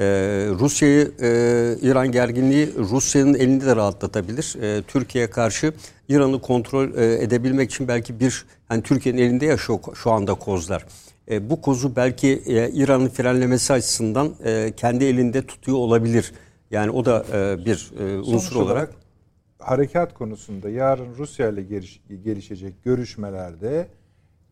E, 0.00 0.04
Rusya'yı 0.58 1.12
e, 1.22 1.28
İran 1.82 2.12
gerginliği 2.12 2.74
Rusya'nın 2.78 3.34
elini 3.34 3.66
de 3.66 3.76
rahatlatabilir. 3.76 4.56
E, 4.62 4.82
Türkiye'ye 4.82 5.30
karşı 5.30 5.72
İran'ı 6.08 6.40
kontrol 6.40 6.94
e, 6.94 7.22
edebilmek 7.22 7.70
için 7.70 7.88
belki 7.88 8.20
bir 8.20 8.44
hani 8.68 8.82
Türkiye'nin 8.82 9.22
elinde 9.22 9.46
ya 9.46 9.56
şu, 9.56 9.80
şu 9.94 10.10
anda 10.10 10.34
kozlar. 10.34 10.86
E, 11.30 11.50
bu 11.50 11.60
kozu 11.60 11.96
belki 11.96 12.42
e, 12.46 12.70
İran'ın 12.70 13.08
frenlemesi 13.08 13.72
açısından 13.72 14.34
e, 14.44 14.72
kendi 14.76 15.04
elinde 15.04 15.46
tutuyor 15.46 15.78
olabilir. 15.78 16.32
Yani 16.70 16.90
o 16.90 17.04
da 17.04 17.24
e, 17.32 17.64
bir 17.64 17.90
e, 18.00 18.18
unsur 18.18 18.40
Sonuç 18.52 18.66
olarak. 18.66 18.90
harekat 19.58 20.14
konusunda 20.14 20.70
yarın 20.70 21.14
Rusya 21.18 21.48
ile 21.48 21.62
geliş- 21.62 22.00
gelişecek 22.24 22.84
görüşmelerde 22.84 23.86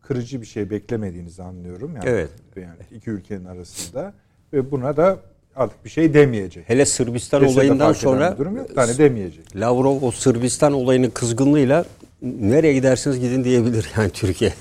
kırıcı 0.01 0.41
bir 0.41 0.45
şey 0.47 0.69
beklemediğinizi 0.69 1.43
anlıyorum. 1.43 1.91
Yani, 1.95 2.09
Evet. 2.09 2.29
Yani 2.55 2.75
iki 2.91 3.09
ülkenin 3.09 3.45
arasında 3.45 4.13
ve 4.53 4.71
buna 4.71 4.97
da 4.97 5.19
artık 5.59 5.85
bir 5.85 5.89
şey 5.89 6.13
demeyecek. 6.13 6.69
Hele 6.69 6.85
Sırbistan 6.85 7.39
Kesede 7.41 7.59
olayından 7.59 7.93
sonra 7.93 8.37
durum 8.37 8.57
yok. 8.57 8.69
Yani 8.75 8.97
demeyecek. 8.97 9.55
Lavrov 9.55 10.01
o 10.01 10.11
Sırbistan 10.11 10.73
olayının 10.73 11.09
kızgınlığıyla 11.09 11.85
nereye 12.21 12.73
gidersiniz 12.73 13.19
gidin 13.19 13.43
diyebilir 13.43 13.91
yani 13.97 14.09
Türkiye. 14.09 14.53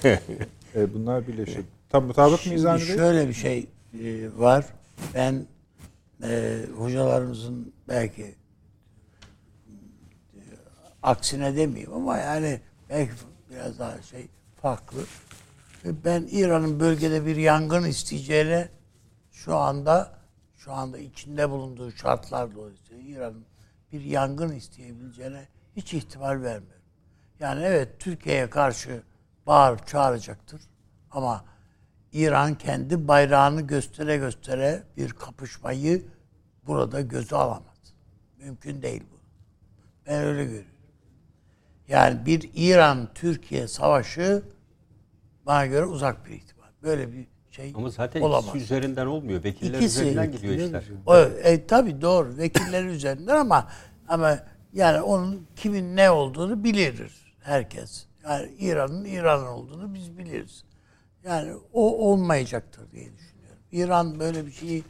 E, 0.75 0.95
bunlar 0.95 1.29
birleşir. 1.29 1.61
Tam 1.91 2.05
mutabık 2.05 2.47
mıyız 2.47 2.65
Avni 2.65 2.81
şöyle 2.81 3.29
bir 3.29 3.35
şey 3.35 3.67
e, 4.05 4.29
var. 4.37 4.65
Ben 5.15 5.47
e, 6.23 6.59
hocalarımızın 6.79 7.73
belki 7.89 8.23
e, 8.23 8.35
aksine 11.03 11.57
demeyeyim 11.57 11.93
ama 11.93 12.19
yani 12.19 12.61
belki 12.91 13.13
biraz 13.51 13.79
daha 13.79 14.03
şey 14.03 14.27
farklı. 14.63 15.01
E, 15.85 15.89
Ben 16.05 16.29
İran'ın 16.31 16.81
bölgede 16.81 17.27
bir 17.27 17.37
yangın 17.37 17.85
isteyeceğine 17.85 18.69
şu 19.33 19.57
anda 19.57 20.18
şu 20.69 20.75
anda 20.75 20.99
içinde 20.99 21.51
bulunduğu 21.51 21.93
şartlar 21.93 22.55
dolayısıyla 22.55 23.03
İran'ın 23.03 23.45
bir 23.93 24.01
yangın 24.01 24.53
isteyebileceğine 24.53 25.49
hiç 25.77 25.95
ihtimal 25.95 26.43
vermiyorum. 26.43 26.83
Yani 27.41 27.65
evet 27.65 28.01
Türkiye'ye 28.01 28.51
karşı 28.51 29.03
bağır 29.47 29.79
çağıracaktır 29.79 30.61
ama 31.11 31.45
İran 32.13 32.55
kendi 32.55 33.09
bayrağını 33.09 33.61
göstere 33.61 34.17
göstere 34.17 34.83
bir 34.97 35.13
kapışmayı 35.13 36.07
burada 36.67 37.01
göze 37.01 37.37
alamaz. 37.37 37.95
Mümkün 38.39 38.83
değil 38.83 39.03
bu. 39.13 39.19
Ben 40.07 40.23
öyle 40.23 40.45
görüyorum. 40.45 40.71
Yani 41.89 42.27
bir 42.27 42.51
İran-Türkiye 42.55 43.69
savaşı 43.69 44.43
bana 45.47 45.67
göre 45.67 45.85
uzak 45.85 46.27
bir 46.27 46.31
ihtimal. 46.31 46.69
Böyle 46.83 47.13
bir 47.13 47.27
şey 47.59 47.73
Ama 47.77 47.91
zaten 47.91 48.21
olamaz. 48.21 48.45
ikisi 48.49 48.65
üzerinden 48.65 49.07
olmuyor. 49.07 49.45
Vekiller 49.45 49.79
İkisi- 49.79 50.01
üzerinden 50.03 50.33
gidiyor 50.33 50.55
işler. 50.55 50.85
O, 51.07 51.17
e, 51.19 51.67
tabii 51.67 52.01
doğru. 52.01 52.37
Vekilleri 52.39 52.87
üzerinden 52.97 53.37
ama 53.37 53.69
ama 54.09 54.39
yani 54.73 55.01
onun 55.01 55.47
kimin 55.57 55.97
ne 55.97 56.11
olduğunu 56.11 56.65
bilir 56.65 57.13
herkes. 57.41 58.07
Yani 58.25 58.51
İran'ın 58.59 59.05
İran 59.05 59.47
olduğunu 59.47 59.95
biz 59.95 60.19
biliriz. 60.19 60.65
Yani 61.25 61.53
o 61.73 62.11
olmayacaktır 62.11 62.91
diye 62.93 63.05
düşünüyorum. 63.17 63.63
İran 63.73 64.21
böyle 64.21 64.47
bir 64.47 64.53
şeyi 64.53 64.85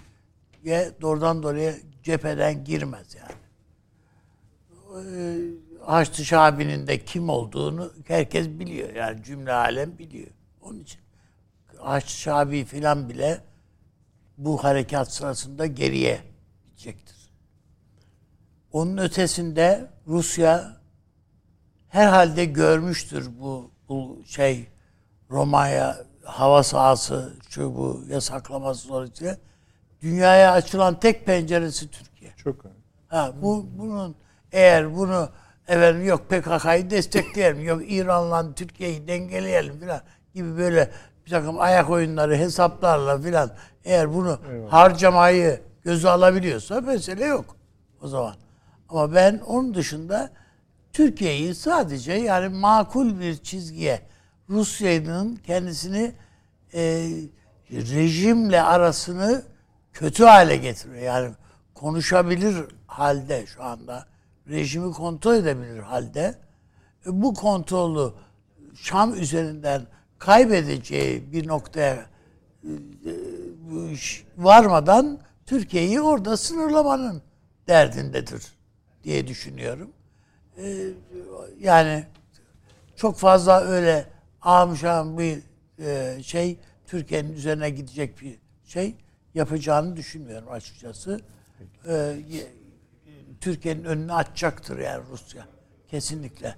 doğrudan 1.01 1.43
doğruya 1.43 1.74
cepheden 2.03 2.65
girmez 2.65 3.16
yani. 3.20 3.39
Ee, 5.07 5.39
Haçlı 5.86 6.24
Şabi'nin 6.24 6.86
de 6.86 7.05
kim 7.05 7.28
olduğunu 7.28 7.93
herkes 8.07 8.49
biliyor. 8.49 8.95
Yani 8.95 9.23
cümle 9.23 9.53
alem 9.53 9.99
biliyor. 9.99 10.28
Onun 10.62 10.81
için 10.81 11.01
Haçlı 11.80 12.10
Şabi 12.10 12.64
filan 12.64 13.09
bile 13.09 13.40
bu 14.38 14.64
harekat 14.64 15.12
sırasında 15.12 15.66
geriye 15.66 16.20
gidecektir. 16.64 17.16
Onun 18.72 18.96
ötesinde 18.96 19.90
Rusya 20.06 20.76
herhalde 21.88 22.44
görmüştür 22.44 23.30
bu, 23.40 23.70
bu 23.88 24.22
şey 24.26 24.68
Romanya 25.30 25.96
hava 26.24 26.62
sahası 26.62 27.36
şu 27.48 27.76
bu 27.76 28.05
yasaklaması 28.09 28.86
sonrasında 28.86 29.38
dünyaya 30.02 30.52
açılan 30.52 31.00
tek 31.00 31.26
penceresi 31.26 31.90
Türkiye. 31.90 32.32
Çok 32.36 32.64
önemli. 32.64 32.78
Ha 33.09 33.32
bu 33.42 33.66
bunun 33.78 34.16
eğer 34.52 34.96
bunu 34.96 35.28
efendim 35.68 36.06
yok 36.06 36.30
PKK'yı 36.30 36.90
destekleyelim, 36.90 37.64
yok 37.64 37.82
İran'la 37.92 38.55
Türkiye'yi 38.55 39.09
dengeleyelim 39.09 39.80
filan 39.80 40.00
gibi 40.34 40.59
böyle 40.59 40.90
bir 41.28 41.32
takım 41.32 41.60
ayak 41.60 41.90
oyunları 41.90 42.36
hesaplarla 42.36 43.20
filan 43.20 43.50
eğer 43.84 44.14
bunu 44.14 44.38
harcamayı 44.68 45.60
göze 45.82 46.10
alabiliyorsa 46.10 46.80
mesele 46.80 47.24
yok 47.24 47.56
o 48.02 48.09
zaman. 48.09 48.34
Ama 48.88 49.14
ben 49.14 49.40
onun 49.46 49.74
dışında 49.74 50.30
Türkiye'yi 50.92 51.55
sadece 51.55 52.12
yani 52.12 52.48
makul 52.48 53.20
bir 53.20 53.36
çizgiye 53.36 54.00
Rusya'nın 54.50 55.36
kendisini 55.36 56.12
e, 56.74 57.10
rejimle 57.70 58.62
arasını 58.62 59.42
kötü 59.92 60.24
hale 60.24 60.56
getiriyor. 60.56 61.02
Yani 61.02 61.34
konuşabilir 61.74 62.64
halde 62.86 63.46
şu 63.46 63.62
anda 63.62 64.06
rejimi 64.48 64.92
kontrol 64.92 65.34
edebilir 65.34 65.78
halde 65.78 66.34
e, 67.06 67.22
bu 67.22 67.34
kontrolü 67.34 68.12
Şam 68.74 69.14
üzerinden 69.14 69.86
kaybedeceği 70.19 71.32
bir 71.32 71.49
noktaya 71.49 72.07
e, 72.65 73.90
iş 73.93 74.24
varmadan 74.36 75.20
Türkiye'yi 75.47 76.01
orada 76.01 76.36
sınırlamanın 76.36 77.23
derdindedir 77.69 78.43
diye 79.05 79.27
düşünüyorum. 79.27 79.90
E, 80.59 80.77
yani 81.61 82.05
çok 82.97 83.16
fazla 83.16 83.61
öyle 83.61 84.07
amşan 84.43 85.19
bir 85.19 85.39
e, 85.78 86.23
şey 86.23 86.59
Türkiye'nin 86.86 87.32
üzerine 87.32 87.70
gidecek 87.70 88.20
bir 88.20 88.39
şey 88.65 88.95
yapacağını 89.35 89.97
düşünmüyorum 89.97 90.49
açıkçası. 90.51 91.20
E, 91.86 91.95
ye- 92.28 92.53
Türkiye'nin 93.40 93.85
önünü 93.85 94.12
açacaktır 94.12 94.78
yani 94.78 95.03
Rusya. 95.11 95.47
Kesinlikle. 95.89 96.55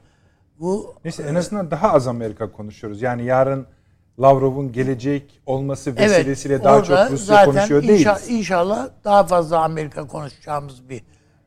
Bu 0.61 0.95
Neyse 1.05 1.23
en 1.23 1.35
azından 1.35 1.70
daha 1.70 1.93
az 1.93 2.07
Amerika 2.07 2.53
konuşuyoruz. 2.53 3.03
Yani 3.03 3.24
yarın 3.24 3.66
Lavrov'un 4.20 4.73
gelecek 4.73 5.41
olması 5.47 5.97
vesilesiyle 5.97 6.65
daha 6.65 6.77
orada 6.77 7.05
çok 7.05 7.12
Rusya 7.12 7.27
zaten 7.27 7.53
konuşuyor 7.53 7.82
inşa- 7.82 7.89
değiliz. 7.89 8.28
İnşallah 8.28 8.89
daha 9.05 9.27
fazla 9.27 9.62
Amerika 9.65 10.07
konuşacağımız 10.07 10.89
bir 10.89 11.03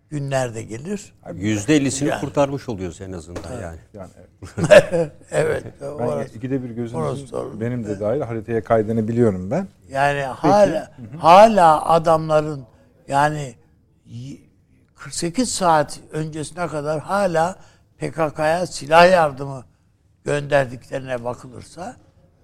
günlerde 0.10 0.64
gelir. 0.64 1.14
%50'sini 1.26 2.10
Yani. 2.10 2.22
kurtarmış 2.22 2.70
oluyoruz 2.70 3.02
en 3.02 3.12
azından 3.12 3.62
yani. 3.62 3.80
Yani 3.94 4.10
evet. 4.58 5.12
evet. 5.32 5.64
Ben 5.82 5.88
orası. 5.88 6.38
ikide 6.38 6.64
bir 6.64 6.70
gözünüzün 6.70 7.30
benim 7.62 7.84
de 7.86 8.00
dahil 8.00 8.22
haritaya 8.22 8.64
kaydını 8.64 9.08
biliyorum 9.08 9.52
ben. 9.52 9.68
Yani 9.90 10.22
hala 10.22 10.92
hala 11.20 11.86
adamların 11.90 12.64
yani 13.08 13.56
y- 14.06 14.38
48 14.96 15.52
saat 15.52 16.00
öncesine 16.12 16.68
kadar 16.68 17.00
hala 17.00 17.56
PKK'ya 18.12 18.68
silah 18.68 19.12
yardımı 19.12 19.66
gönderdiklerine 20.26 21.24
bakılırsa 21.24 21.96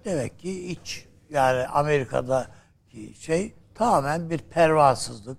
demek 0.04 0.38
ki 0.38 0.66
iç 0.66 1.04
yani 1.30 1.66
Amerika'daki 1.66 3.14
şey 3.20 3.54
tamamen 3.74 4.30
bir 4.30 4.38
pervasızlık. 4.38 5.38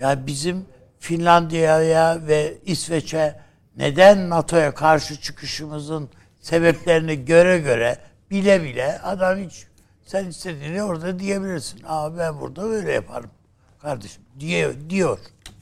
Yani 0.00 0.26
bizim 0.26 0.66
Finlandiya'ya 0.98 2.26
ve 2.26 2.58
İsveç'e 2.64 3.40
neden 3.76 4.30
NATO'ya 4.30 4.74
karşı 4.74 5.20
çıkışımızın 5.20 6.10
sebeplerini 6.40 7.24
göre 7.24 7.58
göre 7.58 7.98
bile 8.30 8.62
bile 8.62 8.98
adam 8.98 9.38
hiç 9.38 9.66
sen 10.04 10.26
istediğini 10.26 10.82
orada 10.82 11.18
diyebilirsin. 11.18 11.82
Ama 11.82 12.18
ben 12.18 12.40
burada 12.40 12.62
böyle 12.62 12.92
yaparım 12.92 13.30
kardeşim 13.78 14.22
diyor, 14.40 14.74
diyor 14.90 15.18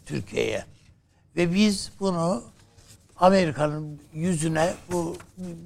Türkiye'ye. 0.07 0.65
Ve 1.37 1.55
biz 1.55 1.93
bunu 2.01 2.43
Amerika'nın 3.21 4.01
yüzüne 4.15 4.75
bu 4.93 5.17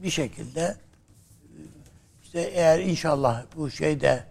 bir 0.03 0.11
şekilde 0.11 0.77
işte 2.23 2.41
eğer 2.41 2.79
inşallah 2.79 3.45
bu 3.57 3.71
şeyde 3.71 4.25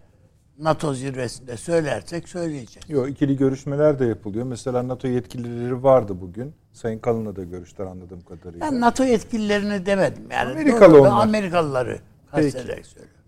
NATO 0.58 0.94
zirvesinde 0.94 1.56
söylersek 1.56 2.28
söyleyeceğiz. 2.28 2.88
Yok 2.90 3.10
ikili 3.10 3.36
görüşmeler 3.36 3.98
de 3.98 4.04
yapılıyor. 4.04 4.46
Mesela 4.46 4.88
NATO 4.88 5.08
yetkilileri 5.08 5.82
vardı 5.82 6.20
bugün. 6.20 6.54
Sayın 6.72 6.98
Kalın'la 6.98 7.36
da 7.36 7.44
görüştüler 7.44 7.86
anladığım 7.86 8.20
kadarıyla. 8.20 8.66
Ben 8.66 8.80
NATO 8.80 9.04
yetkililerini 9.04 9.86
demedim 9.86 10.24
yani. 10.30 10.52
Amerikalı 10.52 11.00
onlar. 11.00 11.22
Amerikalıları 11.22 11.98
kastederek 12.30 12.86
söylüyorum. 12.86 13.20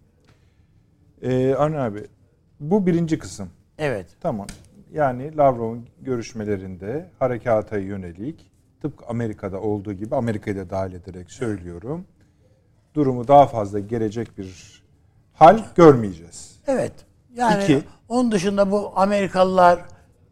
Ee, 1.22 1.54
abi 1.54 2.06
bu 2.60 2.86
birinci 2.86 3.18
kısım. 3.18 3.50
Evet. 3.78 4.06
Tamam. 4.20 4.46
Yani 4.92 5.36
Lavrov'un 5.36 5.86
görüşmelerinde 6.00 7.10
harekata 7.18 7.78
yönelik 7.78 8.50
tıpkı 8.82 9.06
Amerika'da 9.06 9.60
olduğu 9.60 9.92
gibi 9.92 10.16
Amerika'yı 10.16 10.56
da 10.56 10.70
dahil 10.70 10.92
ederek 10.92 11.30
söylüyorum. 11.30 12.04
Durumu 12.94 13.28
daha 13.28 13.46
fazla 13.46 13.78
gelecek 13.78 14.38
bir 14.38 14.82
hal 15.34 15.58
görmeyeceğiz. 15.74 16.60
Evet. 16.66 16.92
Yani 17.34 17.62
İki. 17.64 17.82
onun 18.08 18.32
dışında 18.32 18.70
bu 18.70 18.92
Amerikalılar 18.96 19.80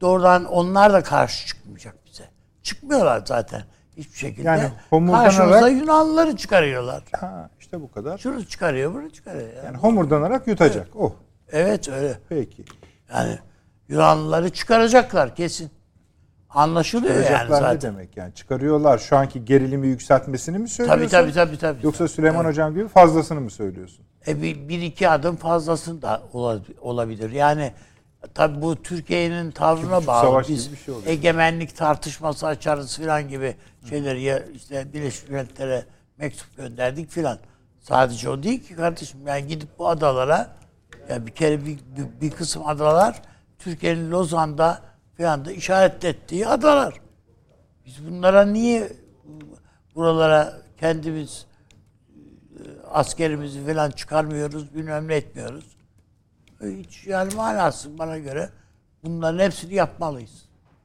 doğrudan 0.00 0.44
onlar 0.44 0.92
da 0.92 1.02
karşı 1.02 1.46
çıkmayacak 1.46 1.94
bize. 2.06 2.24
Çıkmıyorlar 2.62 3.22
zaten 3.26 3.62
hiçbir 3.96 4.18
şekilde. 4.18 4.48
Yani 4.48 4.70
homurdanarak- 4.90 5.24
Karşımıza 5.24 5.68
Yunanlıları 5.68 6.36
çıkarıyorlar. 6.36 7.02
Ha, 7.20 7.50
işte 7.60 7.80
bu 7.80 7.90
kadar. 7.90 8.18
Şunu 8.18 8.46
çıkarıyor, 8.46 8.94
bunu 8.94 9.10
çıkarıyor. 9.10 9.48
Yani. 9.48 9.64
Yani 9.64 9.76
homurdanarak 9.76 10.46
yutacak. 10.46 10.88
Oh. 10.96 11.12
Evet 11.52 11.88
öyle. 11.88 12.18
Peki. 12.28 12.64
Yani 13.14 13.38
Yunanlıları 13.88 14.50
çıkaracaklar 14.50 15.36
kesin. 15.36 15.70
Anlaşılıyor 16.54 17.14
yani 17.14 17.22
Çıkaracaklar 17.24 17.56
ne 17.62 17.66
zaten. 17.74 17.80
demek 17.94 18.16
yani? 18.16 18.34
Çıkarıyorlar. 18.34 18.98
Şu 18.98 19.16
anki 19.16 19.44
gerilimi 19.44 19.86
yükseltmesini 19.86 20.58
mi 20.58 20.68
söylüyorsun? 20.68 21.00
Tabii 21.08 21.10
tabii 21.10 21.32
tabii 21.32 21.58
tabii. 21.58 21.84
Yoksa 21.86 22.08
Süleyman 22.08 22.44
Hocam 22.44 22.74
gibi 22.74 22.88
fazlasını 22.88 23.40
mı 23.40 23.50
söylüyorsun? 23.50 24.04
E 24.26 24.42
bir, 24.42 24.68
bir 24.68 24.82
iki 24.82 25.08
adım 25.08 25.36
fazlasını 25.36 26.02
da 26.02 26.22
ola- 26.32 26.60
olabilir. 26.80 27.30
Yani 27.30 27.72
tabii 28.34 28.62
bu 28.62 28.82
Türkiye'nin 28.82 29.50
tavrına 29.50 29.96
buçuk 29.96 30.06
bağlı. 30.08 30.44
Biz 30.48 30.72
bir 30.72 30.76
şey 30.76 30.94
oluyor. 30.94 31.08
egemenlik 31.08 31.76
tartışması 31.76 32.46
açarız 32.46 32.96
filan 32.98 33.28
gibi 33.28 33.56
şeyleri 33.88 34.22
ya 34.22 34.38
işte 34.54 34.86
Birleşmiş 34.92 35.30
Milletler'e 35.30 35.84
mektup 36.18 36.56
gönderdik 36.56 37.10
filan. 37.10 37.38
Sadece 37.80 38.28
o 38.30 38.42
değil 38.42 38.62
ki 38.64 38.76
kardeşim. 38.76 39.20
Yani 39.26 39.46
gidip 39.46 39.68
bu 39.78 39.88
adalara 39.88 40.48
ya 41.10 41.26
bir 41.26 41.32
kere 41.32 41.60
bir, 41.64 41.66
bir, 41.96 42.20
bir 42.20 42.30
kısım 42.30 42.66
adalar 42.66 43.22
Türkiye'nin 43.58 44.10
Lozan'da 44.10 44.80
filan 45.16 45.44
da 45.44 45.52
işaret 45.52 46.04
ettiği 46.04 46.46
adalar. 46.46 47.00
Biz 47.86 48.06
bunlara 48.06 48.44
niye 48.46 48.92
buralara 49.94 50.58
kendimiz 50.80 51.46
askerimizi 52.90 53.66
falan 53.66 53.90
çıkarmıyoruz, 53.90 54.74
bilmem 54.74 55.08
ne 55.08 55.14
etmiyoruz. 55.14 55.76
Hiç 56.62 57.06
yani 57.06 57.34
manası 57.34 57.98
bana 57.98 58.18
göre 58.18 58.50
bunların 59.04 59.38
hepsini 59.38 59.74
yapmalıyız. 59.74 60.44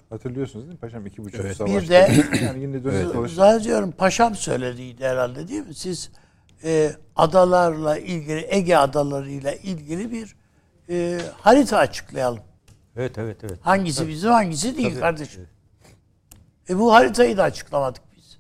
Hatırlıyorsunuz 0.10 0.66
değil 0.66 0.74
mi 0.74 0.80
paşam? 0.80 1.06
iki 1.06 1.26
buçuk 1.26 1.40
Evet. 1.40 1.58
savaşta. 1.58 1.82
Bir 1.82 1.90
de 1.90 2.10
yani 2.46 2.62
yine 2.62 2.84
dönüp 2.84 3.14
dolaşıp 3.14 3.36
zannediyorum 3.36 3.92
paşam 3.92 4.36
söylediydi 4.36 5.06
herhalde 5.06 5.48
değil 5.48 5.68
mi? 5.68 5.74
Siz 5.74 6.12
e, 6.64 6.92
adalarla 7.16 7.98
ilgili, 7.98 8.46
Ege 8.50 8.76
adalarıyla 8.76 9.52
ilgili 9.54 10.12
bir 10.12 10.36
e, 10.90 11.20
harita 11.42 11.78
açıklayalım. 11.78 12.40
Evet 13.00 13.18
evet 13.18 13.44
evet. 13.44 13.60
Hangisi 13.62 14.08
bizim 14.08 14.32
hangisi 14.32 14.78
değil 14.78 15.00
kardeşim. 15.00 15.48
E 16.70 16.80
bu 16.80 16.94
haritayı 16.94 17.38
da 17.38 17.44
açıklamadık 17.44 18.04
biz. 18.18 18.38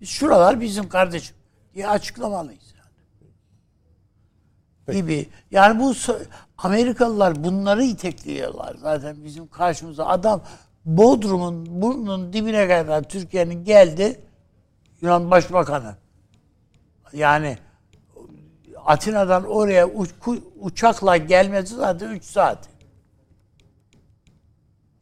Biz 0.00 0.08
şuralar 0.08 0.60
bizim 0.60 0.88
kardeşim 0.88 1.36
diye 1.74 1.88
açıklamalıyız 1.88 2.74
yani. 4.88 5.00
Gibi. 5.00 5.28
Yani 5.50 5.80
bu 5.80 5.94
Amerikalılar 6.58 7.44
bunları 7.44 7.84
itekliyorlar 7.84 8.76
zaten 8.80 9.24
bizim 9.24 9.48
karşımıza. 9.48 10.06
Adam 10.06 10.42
Bodrum'un 10.84 11.82
burnunun 11.82 12.32
dibine 12.32 12.68
kadar 12.68 13.02
Türkiye'nin 13.02 13.64
geldi 13.64 14.20
Yunan 15.00 15.30
Başbakanı. 15.30 15.94
Yani 17.12 17.58
Atina'dan 18.84 19.44
oraya 19.44 19.86
uç- 19.88 20.14
uçakla 20.60 21.16
gelmesi 21.16 21.74
zaten 21.74 22.10
3 22.10 22.24
saat. 22.24 22.68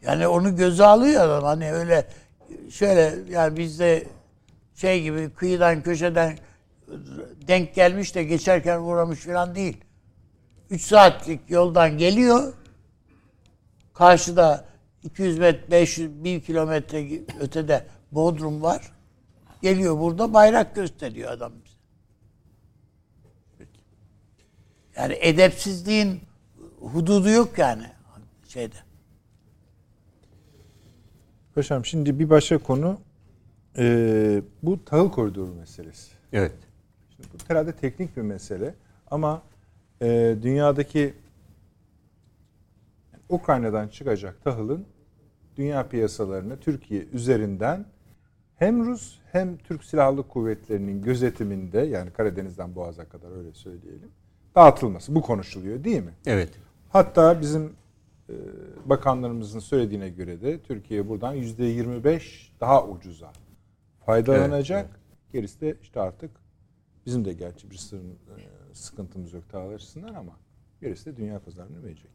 Yani 0.03 0.29
onu 0.29 0.57
göze 0.57 0.85
alıyor 0.85 1.23
adam. 1.23 1.45
Hani 1.45 1.73
öyle 1.73 2.07
şöyle 2.71 3.33
yani 3.33 3.57
bizde 3.57 4.07
şey 4.75 5.03
gibi 5.03 5.31
kıyıdan 5.31 5.83
köşeden 5.83 6.39
denk 7.49 7.75
gelmiş 7.75 8.15
de 8.15 8.25
geçerken 8.25 8.81
uğramış 8.81 9.21
falan 9.21 9.55
değil. 9.55 9.77
3 10.71 10.83
saatlik 10.83 11.51
yoldan 11.51 11.99
geliyor. 11.99 12.53
Karşıda 13.95 14.65
200 15.03 15.39
metre, 15.39 15.71
500, 15.71 16.25
1 16.25 16.41
kilometre 16.41 17.21
ötede 17.41 17.87
Bodrum 18.13 18.63
var. 18.63 18.93
Geliyor 19.63 19.99
burada 19.99 20.35
bayrak 20.35 20.75
gösteriyor 20.75 21.33
adam 21.33 21.53
bize. 21.65 21.79
Yani 24.97 25.19
edepsizliğin 25.21 26.21
hududu 26.81 27.31
yok 27.31 27.59
yani 27.59 27.87
şeyde. 28.49 28.88
Paşam 31.59 31.85
şimdi 31.85 32.19
bir 32.19 32.31
başka 32.31 32.59
konu 32.59 33.01
e, 33.79 34.43
bu 34.63 34.85
tahıl 34.85 35.11
koridoru 35.11 35.55
meselesi. 35.55 36.11
Evet. 36.33 36.53
Şimdi 37.17 37.29
bu 37.35 37.51
herhalde 37.51 37.73
teknik 37.73 38.17
bir 38.17 38.23
mesele 38.23 38.75
ama 39.11 39.43
e, 40.03 40.37
dünyadaki 40.43 40.99
yani 43.13 43.23
Ukrayna'dan 43.29 43.89
çıkacak 43.89 44.45
tahılın 44.45 44.87
dünya 45.57 45.89
piyasalarına 45.89 46.57
Türkiye 46.57 47.05
üzerinden 47.13 47.85
hem 48.57 48.87
Rus 48.87 49.19
hem 49.33 49.57
Türk 49.57 49.85
Silahlı 49.85 50.29
Kuvvetleri'nin 50.29 51.03
gözetiminde 51.03 51.81
yani 51.81 52.11
Karadeniz'den 52.11 52.75
Boğaz'a 52.75 53.05
kadar 53.05 53.39
öyle 53.39 53.55
söyleyelim 53.55 54.11
dağıtılması 54.55 55.15
bu 55.15 55.23
konuşuluyor 55.23 55.85
değil 55.85 56.03
mi? 56.03 56.13
Evet. 56.27 56.51
Hatta 56.89 57.41
bizim 57.41 57.73
bakanlarımızın 58.85 59.59
söylediğine 59.59 60.09
göre 60.09 60.41
de 60.41 60.61
Türkiye 60.63 61.09
buradan 61.09 61.35
yüzde 61.35 61.65
25 61.65 62.53
daha 62.61 62.87
ucuza 62.87 63.33
faydalanacak. 64.07 65.01
Gerisi 65.33 65.61
de 65.61 65.77
işte 65.83 66.01
artık 66.01 66.31
bizim 67.07 67.25
de 67.25 67.33
gerçi 67.33 67.71
bir 67.71 67.77
sırrın, 67.77 68.11
e, 68.11 68.75
sıkıntımız 68.75 69.33
yok 69.33 69.49
tahıl 69.51 69.73
açısından 69.73 70.15
ama 70.15 70.33
gerisi 70.81 71.07
de 71.07 71.17
dünya 71.17 71.39
pazarına 71.39 71.83
verecek. 71.83 72.11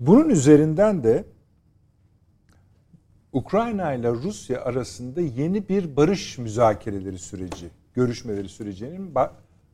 Bunun 0.00 0.28
üzerinden 0.28 1.04
de 1.04 1.24
Ukrayna 3.32 3.92
ile 3.92 4.10
Rusya 4.10 4.64
arasında 4.64 5.20
yeni 5.20 5.68
bir 5.68 5.96
barış 5.96 6.38
müzakereleri 6.38 7.18
süreci, 7.18 7.70
görüşmeleri 7.94 8.48
sürecinin 8.48 9.14
ba- 9.14 9.30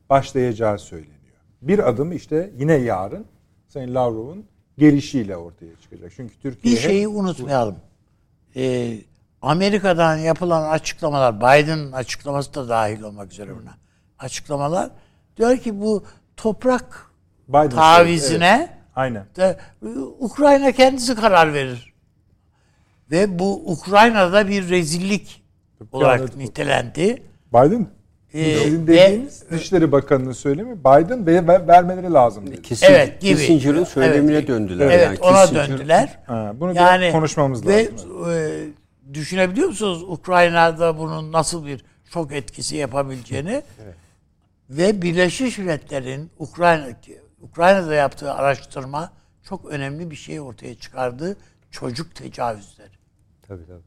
başlayacağı 0.09 0.79
söyleniyor. 0.79 1.15
Bir 1.61 1.89
adım 1.89 2.11
işte 2.11 2.51
yine 2.57 2.73
yarın 2.73 3.25
Sayın 3.67 3.95
Lavrov'un 3.95 4.45
gelişiyle 4.81 5.37
ortaya 5.37 5.81
çıkacak. 5.81 6.11
Çünkü 6.15 6.33
Türkiye 6.41 6.75
Bir 6.75 6.79
şeyi 6.79 7.07
unutmayalım. 7.07 7.75
Ee, 8.55 8.97
Amerika'dan 9.41 10.17
yapılan 10.17 10.69
açıklamalar, 10.69 11.37
Biden'ın 11.37 11.91
açıklaması 11.91 12.53
da 12.53 12.69
dahil 12.69 13.01
olmak 13.01 13.31
üzere 13.31 13.49
buna. 13.61 13.77
Açıklamalar 14.19 14.89
diyor 15.37 15.57
ki 15.57 15.81
bu 15.81 16.03
toprak 16.37 17.11
Biden 17.47 17.69
tavizine 17.69 18.67
evet, 18.69 18.79
aynen. 18.95 19.25
de, 19.35 19.59
Ukrayna 20.19 20.71
kendisi 20.71 21.15
karar 21.15 21.53
verir. 21.53 21.93
Ve 23.11 23.39
bu 23.39 23.71
Ukrayna'da 23.71 24.47
bir 24.47 24.69
rezillik 24.69 25.43
olarak 25.91 26.35
nitelendi. 26.37 27.23
Biden 27.53 27.87
Ee, 28.33 28.55
sizin 28.59 28.87
ve- 28.87 28.87
dediğiniz 28.87 29.49
Dışişleri 29.51 29.91
Bakanı'nın 29.91 30.31
söylemi 30.31 30.79
Biden 30.79 31.25
ve 31.25 31.47
ver- 31.47 31.67
vermeleri 31.67 32.13
lazım 32.13 32.47
dedi. 32.47 32.61
Kesin, 32.61 32.85
Evet, 32.85 33.21
gibi. 33.21 33.35
Kissinger'ın 33.35 33.83
söylemine 33.83 34.33
Evet. 34.33 34.47
döndüler. 34.47 34.85
Evet, 34.85 35.05
yani. 35.05 35.19
ona 35.19 35.43
Kissinger- 35.43 35.69
döndüler. 35.69 36.19
Ha, 36.27 36.53
bunu 36.55 36.75
yani 36.75 37.11
konuşmamız 37.11 37.67
ve, 37.67 37.85
lazım. 37.91 38.31
e, 38.31 39.13
düşünebiliyor 39.13 39.67
musunuz 39.67 40.03
Ukrayna'da 40.03 40.97
bunun 40.97 41.31
nasıl 41.31 41.65
bir 41.65 41.85
şok 42.13 42.31
etkisi 42.31 42.75
yapabileceğini? 42.75 43.61
Ve 44.69 45.01
Birleşmiş 45.01 45.57
Milletler'in 45.57 46.29
Ukrayna 46.39 46.87
Ukrayna'da 47.41 47.93
yaptığı 47.95 48.33
araştırma 48.33 49.11
çok 49.43 49.65
önemli 49.65 50.11
bir 50.11 50.15
şey 50.15 50.41
ortaya 50.41 50.75
çıkardı. 50.75 51.37
Çocuk 51.71 52.15
tecavüzleri. 52.15 52.89
Tabii 53.47 53.63
tabii. 53.65 53.81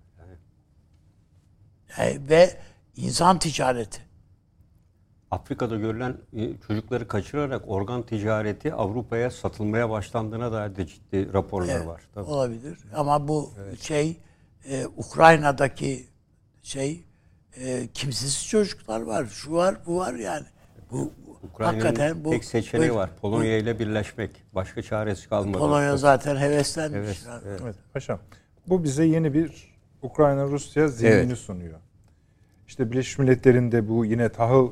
Yani 1.98 2.10
E, 2.10 2.28
ve 2.28 2.50
insan 2.96 3.38
ticareti. 3.38 4.03
Afrika'da 5.34 5.76
görülen 5.76 6.16
e, 6.36 6.56
çocukları 6.66 7.08
kaçırarak 7.08 7.62
organ 7.66 8.02
ticareti 8.02 8.74
Avrupa'ya 8.74 9.30
satılmaya 9.30 9.90
başlandığına 9.90 10.52
dair 10.52 10.76
de 10.76 10.86
ciddi 10.86 11.32
raporlar 11.32 11.76
Evet, 11.76 11.86
var. 11.86 12.02
Tabii. 12.14 12.24
Olabilir. 12.30 12.78
Ama 12.94 13.28
bu 13.28 13.50
şey 13.80 14.16
e, 14.68 14.86
Ukrayna'daki 14.96 16.06
şey 16.62 17.04
e, 17.56 17.86
kimsesiz 17.94 18.48
çocuklar 18.48 19.00
var. 19.00 19.26
Şu 19.26 19.52
var, 19.52 19.76
bu 19.86 19.96
var 19.98 20.14
yani. 20.14 20.46
Bu 20.90 21.12
hakikaten 21.58 21.92
Ukrayna'nın 21.94 22.24
bu 22.24 22.30
tek 22.30 22.44
seçeneği 22.44 22.90
bu- 22.90 22.94
var. 22.94 23.10
Polonya 23.20 23.58
ile 23.58 23.78
birleşmek. 23.78 24.30
Başka 24.54 24.82
çaresi 24.82 25.28
kalmadı. 25.28 25.58
Polonya 25.58 25.96
zaten 25.96 26.36
heveslenmiş. 26.36 26.98
Evet, 26.98 27.24
Yani. 27.28 27.42
evet. 27.46 27.60
Evet 27.64 27.76
paşam. 27.92 28.18
Bu 28.66 28.84
bize 28.84 29.04
yeni 29.04 29.34
bir 29.34 29.74
Ukrayna-Rusya 30.02 30.88
zemini 30.88 31.26
Evet. 31.26 31.38
sunuyor. 31.38 31.78
İşte 32.68 32.90
Birleşmiş 32.90 33.18
Milletler'in 33.18 33.72
de 33.72 33.88
bu 33.88 34.04
yine 34.04 34.28
tahıl 34.28 34.70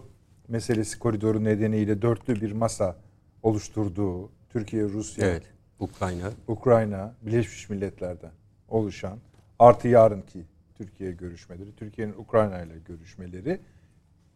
meselesi 0.49 0.99
koridoru 0.99 1.45
nedeniyle 1.45 2.03
dörtlü 2.03 2.41
bir 2.41 2.53
masa 2.53 2.97
oluşturduğu 3.43 4.31
Türkiye, 4.51 4.83
Rusya, 4.85 5.27
Evet. 5.27 5.43
Ukrayna. 5.81 6.31
Ukrayna, 6.49 7.15
Birleşmiş 7.23 7.71
Milletler'den 7.71 8.31
oluşan 8.69 9.19
artı 9.59 9.89
yarınki 9.89 10.45
Türkiye 10.75 11.13
görüşmeleri, 11.13 11.77
Türkiye'nin 11.77 12.15
Ukrayna 12.19 12.63
ile 12.63 12.75
görüşmeleri 12.89 13.61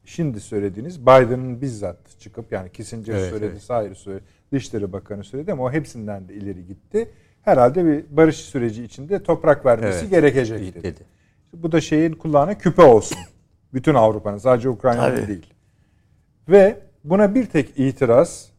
şimdi 0.05 0.41
söylediğiniz 0.41 1.03
Biden'ın 1.03 1.61
bizzat 1.61 2.20
çıkıp 2.20 2.53
yani 2.53 2.73
Kissinger 2.73 3.15
Evet, 3.15 3.31
söyledi, 3.31 3.51
evet. 3.53 3.62
Sayer 3.62 3.95
söyledi, 3.95 4.24
Dışişleri 4.53 4.93
Bakanı 4.93 5.24
söyledi 5.24 5.53
ama 5.53 5.62
o 5.65 5.73
hepsinden 5.73 6.28
de 6.28 6.35
ileri 6.35 6.66
gitti. 6.66 7.11
Herhalde 7.43 7.85
bir 7.85 8.16
barış 8.16 8.37
süreci 8.37 8.85
içinde 8.85 9.23
toprak 9.23 9.66
vermesi 9.66 9.99
Evet. 10.01 10.11
gerekecek 10.11 10.61
dedi. 10.61 10.83
dedi. 10.83 11.01
Bu 11.53 11.73
da 11.73 11.81
şeyin 11.81 12.12
kulağına 12.12 12.59
küpe 12.59 12.83
olsun. 12.83 13.19
Bütün 13.74 13.95
Avrupa'nın 13.95 14.39
sadece 14.39 14.69
Ukrayna'nın 14.69 15.27
değil. 15.27 15.55
Ve 16.48 16.78
buna 17.05 17.35
bir 17.35 17.47
tek 17.47 17.78
itiraz 17.78 18.51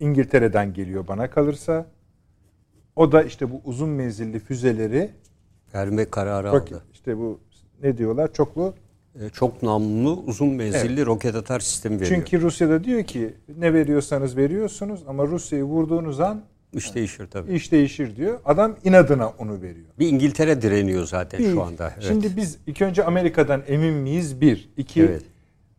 İngiltere'den 0.00 0.72
geliyor 0.74 1.08
bana 1.08 1.30
kalırsa. 1.30 1.86
O 2.96 3.12
da 3.12 3.22
işte 3.22 3.50
bu 3.50 3.60
uzun 3.64 3.88
menzilli 3.88 4.38
füzeleri 4.38 5.10
Verme 5.74 6.10
kararı 6.10 6.52
bak 6.52 6.62
aldı. 6.72 6.82
işte 6.92 7.18
bu 7.18 7.40
ne 7.82 7.98
diyorlar 7.98 8.32
çoklu. 8.32 8.74
E, 9.20 9.28
Çok 9.30 9.62
namlulu 9.62 10.22
uzun 10.26 10.48
menzilli 10.48 11.06
roket 11.06 11.34
atar 11.34 11.60
sistemi 11.60 12.00
veriyor. 12.00 12.10
Çünkü 12.16 12.40
Rusya'da 12.40 12.84
diyor 12.84 13.02
ki 13.04 13.34
ne 13.58 13.74
veriyorsanız 13.74 14.36
veriyorsunuz 14.36 15.00
ama 15.06 15.26
Rusya'yı 15.26 15.64
vurduğunuz 15.64 16.20
an 16.20 16.42
İş 16.72 16.94
değişir 16.94 17.26
tabii. 17.26 17.54
iş 17.54 17.72
değişir 17.72 18.16
diyor. 18.16 18.40
Adam 18.44 18.76
inadına 18.84 19.28
onu 19.28 19.62
veriyor. 19.62 19.86
Bir 19.98 20.08
İngiltere 20.08 20.62
direniyor 20.62 21.06
zaten 21.06 21.40
Bir, 21.40 21.52
şu 21.52 21.62
anda. 21.62 21.90
Evet. 21.94 22.04
Şimdi 22.08 22.36
biz 22.36 22.58
ilk 22.66 22.82
önce 22.82 23.04
Amerika'dan 23.04 23.62
emin 23.66 23.94
miyiz? 23.94 24.40
Bir. 24.40 24.70
iki 24.76 25.02
Evet. 25.02 25.22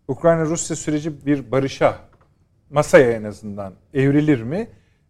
Ukrayna-Rusya 0.07 0.75
süreci 0.75 1.25
bir 1.25 1.51
barışa 1.51 1.99
masaya 2.69 3.11
en 3.11 3.23
azından 3.23 3.73
evrilir 3.93 4.41
mi? 4.41 4.67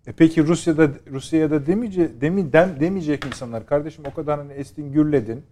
E 0.08 0.12
peki 0.12 0.48
Rusya'da 0.48 0.90
Rusya'ya 1.12 1.52
da 1.52 1.66
demeyecek, 1.66 2.22
demi, 2.22 2.54
dem, 2.54 2.80
demeyecek 2.80 3.26
insanlar 3.26 3.66
kardeşim 3.66 4.04
o 4.12 4.14
kadar 4.14 4.40
hani 4.40 4.54
estin 4.54 4.92
gürledin. 4.92 5.46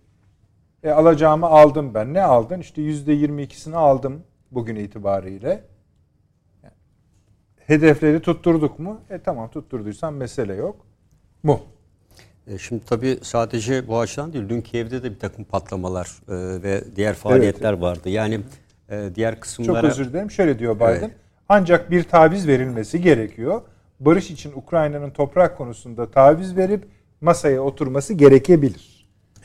E 0.84 0.92
alacağımı 0.92 1.46
aldım 1.46 1.94
ben. 1.94 2.14
Ne 2.14 2.22
aldın? 2.22 2.60
İşte 2.60 2.82
yüzde 2.82 3.14
yirmi 3.14 3.44
ikisini 3.44 3.76
aldım 3.76 4.24
bugün 4.52 4.76
itibariyle. 4.76 5.64
Hedefleri 7.58 8.22
tutturduk 8.22 8.80
mu? 8.80 9.02
E 9.10 9.20
tamam 9.20 9.50
tutturduysan 9.52 10.14
mesele 10.14 10.56
yok. 10.56 10.76
Mu? 11.44 11.60
E, 12.48 12.58
Şimdi 12.58 12.86
tabii 12.86 13.20
sadece 13.22 13.88
bu 13.88 14.00
açıdan 14.00 14.34
değil, 14.34 14.50
dün 14.50 14.62
Kiev'de 14.62 15.04
de 15.04 15.12
bir 15.12 15.20
takım 15.20 15.46
patlamalar 15.46 16.22
e, 16.30 16.64
ve 16.64 16.84
diğer 16.96 17.14
faaliyetler 17.14 17.74
vardı. 17.74 18.10
Yani 18.10 18.42
e, 18.90 19.10
diğer 19.16 19.34
Çok 19.34 19.42
kısımlara... 19.42 19.88
özür 19.88 20.10
dilerim. 20.10 20.32
Şöyle 20.32 20.60
diyor 20.60 20.76
Biden. 20.76 20.88
Evet. 20.88 21.12
Ancak 21.50 21.92
bir 21.92 22.04
taviz 22.04 22.48
verilmesi 22.48 23.02
gerekiyor. 23.02 23.62
Barış 24.00 24.32
için 24.32 24.52
Ukrayna'nın 24.56 25.10
toprak 25.10 25.58
konusunda 25.58 26.12
taviz 26.12 26.58
verip 26.58 26.88
masaya 27.22 27.62
oturması 27.62 28.14
gerekebilir. 28.14 28.96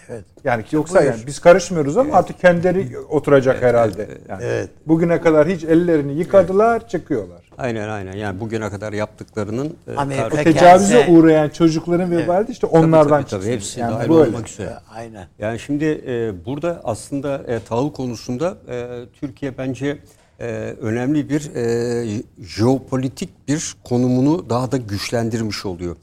Evet. 0.09 0.25
Yani 0.45 0.65
ki 0.65 0.77
yoksa 0.77 0.99
Buyur. 0.99 1.11
yani 1.11 1.27
biz 1.27 1.39
karışmıyoruz 1.39 1.97
ama 1.97 2.15
artık 2.17 2.41
kendileri 2.41 2.99
oturacak 2.99 3.63
herhalde. 3.63 4.09
Yani 4.29 4.43
Evet. 4.45 4.71
Bugüne 4.87 5.21
kadar 5.21 5.49
hiç 5.49 5.65
ellerini 5.65 6.13
yıkadılar, 6.13 6.89
çıkıyorlar. 6.89 7.50
Aynen 7.61 7.89
aynen. 7.89 8.13
Yani 8.13 8.41
bugüne 8.41 8.71
kadar 8.71 8.93
yaptıklarının 8.93 9.77
e, 9.89 9.95
Amerika 9.97 10.27
O 10.27 10.31
tecavüze 10.45 10.95
kendisi- 10.95 11.11
uğrayan 11.11 11.49
çocukların 11.49 12.11
vebali 12.11 12.49
de 12.49 12.53
işte 12.53 12.67
onlardan 12.67 13.09
tabii, 13.09 13.31
tabii, 13.31 13.31
çıksın. 13.31 13.51
hepsi 13.51 13.81
yani 13.81 13.95
dahil 13.95 14.09
bu 14.09 14.21
öyle. 14.21 14.31
olmak 14.31 14.49
üzere. 14.49 14.75
Aynen. 14.95 15.27
Yani 15.39 15.59
şimdi 15.59 15.85
e, 16.07 16.45
burada 16.47 16.81
aslında 16.85 17.39
e, 17.47 17.61
tahıl 17.61 17.93
konusunda 17.93 18.57
e, 18.69 18.89
Türkiye 19.21 19.59
bence 19.59 19.99
e, 20.41 20.47
önemli 20.81 21.29
bir 21.29 21.55
e, 21.55 22.23
jeopolitik 22.39 23.49
bir 23.49 23.75
konumunu 23.85 24.51
daha 24.51 24.73
da 24.73 24.77
güçlendirmiş 24.77 25.67
oluyor. 25.67 25.97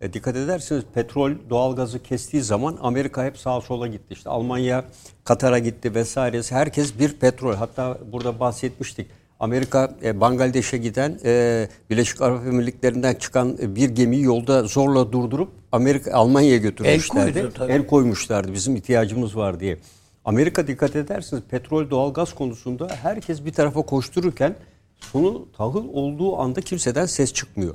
E, 0.00 0.12
dikkat 0.12 0.36
ederseniz 0.36 0.84
petrol, 0.94 1.32
doğalgazı 1.50 2.02
kestiği 2.02 2.42
zaman 2.42 2.78
Amerika 2.82 3.24
hep 3.24 3.38
sağa 3.38 3.60
sola 3.60 3.86
gitti. 3.86 4.06
İşte 4.10 4.30
Almanya, 4.30 4.84
Katar'a 5.24 5.58
gitti 5.58 5.94
vesairesi. 5.94 6.54
Herkes 6.54 6.98
bir 6.98 7.12
petrol. 7.12 7.54
Hatta 7.54 7.98
burada 8.12 8.40
bahsetmiştik. 8.40 9.06
Amerika 9.40 9.96
e, 10.02 10.20
Bangladeş'e 10.20 10.78
giden 10.78 11.18
e, 11.24 11.68
Birleşik 11.90 12.22
Arap 12.22 12.46
Emirlikleri'nden 12.46 13.14
çıkan 13.14 13.58
e, 13.62 13.76
bir 13.76 13.90
gemiyi 13.90 14.22
yolda 14.22 14.62
zorla 14.62 15.12
durdurup 15.12 15.48
Amerika 15.72 16.12
Almanya'ya 16.12 16.56
götürmüşlerdi. 16.56 17.32
koydu 17.32 17.52
tabii. 17.54 17.72
El 17.72 17.86
koymuşlardı 17.86 18.52
bizim 18.52 18.76
ihtiyacımız 18.76 19.36
var 19.36 19.60
diye. 19.60 19.78
Amerika 20.24 20.66
dikkat 20.66 20.96
ederseniz 20.96 21.42
petrol 21.50 21.90
doğalgaz 21.90 22.34
konusunda 22.34 22.88
herkes 23.02 23.44
bir 23.44 23.52
tarafa 23.52 23.82
koştururken 23.82 24.56
sonu 25.00 25.48
tahıl 25.56 25.88
olduğu 25.92 26.36
anda 26.38 26.60
kimseden 26.60 27.06
ses 27.06 27.32
çıkmıyor. 27.32 27.74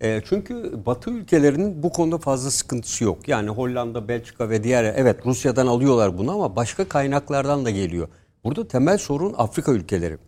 E, 0.00 0.22
çünkü 0.24 0.72
Batı 0.86 1.10
ülkelerinin 1.10 1.82
bu 1.82 1.92
konuda 1.92 2.18
fazla 2.18 2.50
sıkıntısı 2.50 3.04
yok. 3.04 3.28
Yani 3.28 3.50
Hollanda, 3.50 4.08
Belçika 4.08 4.50
ve 4.50 4.64
diğer 4.64 4.84
evet 4.84 5.26
Rusya'dan 5.26 5.66
alıyorlar 5.66 6.18
bunu 6.18 6.32
ama 6.32 6.56
başka 6.56 6.88
kaynaklardan 6.88 7.64
da 7.64 7.70
geliyor. 7.70 8.08
Burada 8.44 8.68
temel 8.68 8.98
sorun 8.98 9.34
Afrika 9.36 9.72
ülkeleri. 9.72 10.18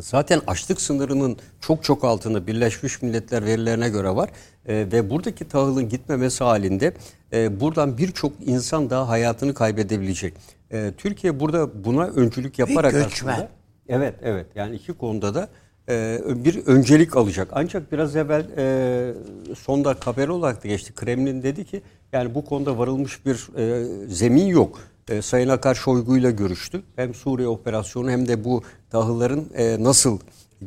Zaten 0.00 0.40
açlık 0.46 0.80
sınırının 0.80 1.36
çok 1.60 1.84
çok 1.84 2.04
altında 2.04 2.46
Birleşmiş 2.46 3.02
Milletler 3.02 3.44
verilerine 3.44 3.88
göre 3.88 4.10
var. 4.10 4.30
Ee, 4.66 4.86
ve 4.92 5.10
buradaki 5.10 5.48
tahılın 5.48 5.88
gitmemesi 5.88 6.44
halinde 6.44 6.92
e, 7.32 7.60
buradan 7.60 7.98
birçok 7.98 8.32
insan 8.46 8.90
daha 8.90 9.08
hayatını 9.08 9.54
kaybedebilecek. 9.54 10.34
Ee, 10.72 10.92
Türkiye 10.98 11.40
burada 11.40 11.84
buna 11.84 12.06
öncülük 12.06 12.58
yaparak 12.58 12.92
göçmen. 12.92 13.32
aslında 13.32 13.48
Evet 13.88 14.14
evet 14.22 14.46
yani 14.54 14.76
iki 14.76 14.92
konuda 14.92 15.34
da 15.34 15.48
e, 15.88 16.20
bir 16.44 16.66
öncelik 16.66 17.16
alacak. 17.16 17.48
Ancak 17.52 17.92
biraz 17.92 18.16
evvel 18.16 18.46
e, 18.56 19.14
son 19.58 19.84
dakika 19.84 20.12
haber 20.12 20.28
olarak 20.28 20.64
da 20.64 20.68
geçti. 20.68 20.92
Kremlin 20.94 21.42
dedi 21.42 21.64
ki 21.64 21.82
yani 22.12 22.34
bu 22.34 22.44
konuda 22.44 22.78
varılmış 22.78 23.26
bir 23.26 23.48
e, 23.58 23.84
zemin 24.08 24.46
yok. 24.46 24.80
E, 25.08 25.22
Sayın 25.22 25.48
Akar 25.48 25.74
Şoygu 25.74 26.16
ile 26.16 26.30
görüştü. 26.30 26.82
Hem 26.96 27.14
Suriye 27.14 27.48
operasyonu 27.48 28.10
hem 28.10 28.28
de 28.28 28.44
bu 28.44 28.62
tahılların 28.96 29.44
e, 29.54 29.76
nasıl 29.84 30.18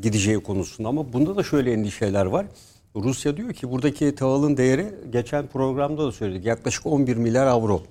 gideceği 0.02 0.40
konusunda. 0.40 0.90
Ama 0.90 1.14
bunda 1.14 1.36
da 1.36 1.44
şöyle 1.44 1.74
endişeler 1.74 2.26
var. 2.26 2.46
Rusya 2.96 3.38
diyor 3.38 3.54
ki 3.54 3.72
buradaki 3.72 4.16
tahılın 4.16 4.58
değeri 4.58 4.88
geçen 5.12 5.48
programda 5.48 6.06
da 6.08 6.12
söyledik. 6.12 6.46
Yaklaşık 6.46 6.86
11 6.86 7.18
milyar 7.18 7.48
avro. 7.48 7.82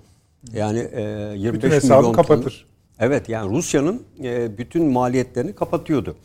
Yani 0.52 0.78
e, 0.78 1.02
25 1.36 1.52
Bütün 1.55 1.70
hesabı 1.70 1.98
milyon 1.98 2.12
ton- 2.12 2.16
kapatır. 2.16 2.66
Evet 3.01 3.28
yani 3.28 3.56
Rusya'nın 3.56 4.02
e, 4.23 4.59
bütün 4.59 4.85
maliyetlerini 4.86 5.55
kapatıyordu. 5.55 6.16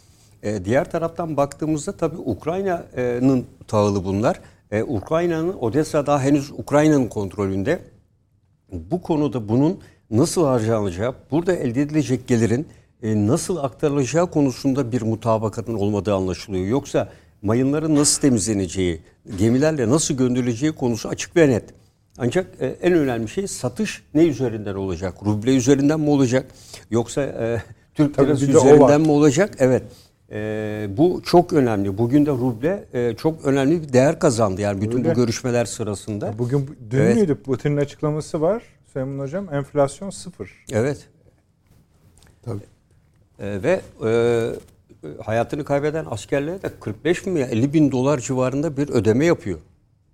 E, 0.44 0.66
diğer 0.66 0.92
taraftan 0.92 1.38
baktığımızda 1.38 1.92
tabii 1.92 2.18
Ukrayna'nın 2.18 3.46
tahılı 3.68 4.06
bunlar. 4.06 4.40
E, 4.72 4.84
Ukrayna'nın 4.84 5.54
Odessa 5.54 6.06
daha 6.06 6.22
henüz 6.22 6.52
Ukrayna'nın 6.52 7.08
kontrolünde. 7.08 7.80
Bu 8.72 9.02
konuda 9.02 9.50
bunun 9.50 9.80
nasıl 10.12 10.46
harcanacağı, 10.46 11.16
burada 11.32 11.54
elde 11.54 11.82
edilecek 11.82 12.28
gelirin 12.28 12.68
e, 13.04 13.28
nasıl 13.28 13.58
aktarılacağı 13.58 14.32
konusunda 14.32 14.92
bir 14.92 15.02
mutabakatın 15.02 15.74
olmadığı 15.74 16.14
anlaşılıyor. 16.14 16.66
Yoksa 16.66 17.10
mayınların 17.42 17.96
nasıl 17.96 18.22
temizleneceği, 18.22 19.02
gemilerle 19.38 19.90
nasıl 19.90 20.14
gönderileceği 20.14 20.72
konusu 20.72 21.10
açık 21.10 21.36
ve 21.36 21.50
net. 21.50 21.64
Ancak 22.18 22.48
e, 22.60 22.66
en 22.68 22.94
önemli 22.94 23.28
şey 23.28 23.48
satış 23.48 24.04
ne 24.14 24.24
üzerinden 24.26 24.76
olacak? 24.76 25.14
Ruble 25.26 25.56
üzerinden 25.56 26.00
mi 26.00 26.10
olacak? 26.10 26.46
Yoksa 26.90 27.22
e, 27.22 27.64
Türk 27.94 28.20
lirası 28.20 28.46
üzerinden 28.46 29.02
mi 29.02 29.12
olacak? 29.12 29.56
Evet. 29.60 29.84
E, 30.32 30.88
bu 30.98 31.22
çok 31.26 31.54
önemli. 31.54 31.98
Bugün 31.98 32.26
de 32.26 32.32
ruble 32.32 32.86
e, 32.94 33.16
çok 33.16 33.46
önemli 33.46 33.82
bir 33.84 33.94
değer 33.94 34.20
kazandı. 34.20 34.62
Yani 34.62 34.82
bütün 34.82 34.98
Öyle. 34.98 35.12
bu 35.12 35.14
görüşmeler 35.14 35.66
sırasında. 35.66 36.34
Bugün 36.40 36.78
dün 36.90 36.98
Evet. 36.98 37.16
müydü? 37.16 37.36
Putin'in 37.36 37.78
açıklaması 37.78 38.42
var. 38.42 38.64
Süleyman 38.94 39.24
Hocam 39.24 39.54
enflasyon 39.54 40.10
sıfır. 40.10 40.66
Evet. 40.72 41.08
Tabii. 42.46 42.73
E, 43.44 43.64
ve 43.64 43.82
e, 44.06 45.22
hayatını 45.24 45.66
kaybeden 45.66 46.06
askerlere 46.10 46.62
de 46.62 46.72
45 46.80 47.26
bin 47.26 47.36
veya 47.36 47.48
50 47.48 47.74
bin 47.74 47.92
dolar 47.92 48.20
civarında 48.20 48.78
bir 48.78 48.90
ödeme 48.90 49.26
yapıyor. 49.26 49.60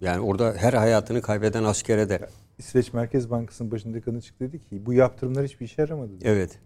Yani 0.02 0.20
orada 0.20 0.54
her 0.58 0.74
hayatını 0.74 1.22
kaybeden 1.22 1.64
askere 1.64 2.10
de. 2.10 2.20
İsveç 2.58 2.94
Merkez 2.94 3.30
Bankası'nın 3.30 3.72
başındaki 3.72 4.06
kadın 4.06 4.20
çıktı 4.20 4.46
dedi 4.46 4.60
ki 4.60 4.86
bu 4.86 4.94
yaptırımlar 4.94 5.46
hiçbir 5.46 5.66
işe 5.66 5.82
yaramadı. 5.82 6.12
dedi. 6.12 6.28
Evet. 6.28 6.60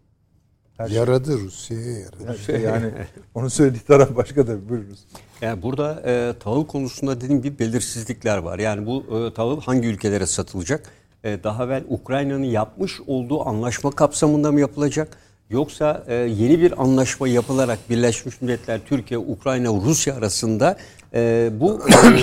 Her 0.78 0.88
şey. 0.88 0.98
Yaradı 0.98 1.40
Rusya'ya 1.40 2.00
yaradı. 2.00 2.36
İşte 2.36 2.58
yani 2.58 2.92
onun 3.36 3.48
söylediği 3.48 3.84
taraf 3.84 4.16
başka 4.16 4.48
da 4.48 4.70
buyurunuz. 4.70 5.06
Yani 5.42 5.62
burada 5.62 6.02
e, 6.06 6.34
tahıl 6.40 6.66
konusunda 6.66 7.22
dediğim 7.22 7.42
gibi 7.42 7.60
belirsizlikler 7.60 8.38
var. 8.38 8.60
Yani 8.60 8.86
bu 8.86 9.18
e, 9.18 9.34
tahıl 9.34 9.62
hangi 9.62 9.88
ülkelere 9.88 10.26
satılacak? 10.26 10.90
E, 11.24 11.44
daha 11.44 11.66
evvel 11.66 11.84
Ukrayna'nın 11.90 12.44
yapmış 12.44 13.02
olduğu 13.08 13.48
anlaşma 13.48 13.92
kapsamında 13.92 14.52
mı 14.52 14.60
yapılacak? 14.60 15.18
Yoksa 15.50 16.04
e, 16.08 16.14
yeni 16.14 16.62
bir 16.62 16.82
anlaşma 16.82 17.28
yapılarak 17.28 17.80
Birleşmiş 17.90 18.42
Milletler, 18.42 18.80
Türkiye, 18.86 19.18
Ukrayna, 19.18 19.70
Rusya 19.70 20.16
arasında 20.16 20.78
e, 21.14 21.50
bu 21.60 21.82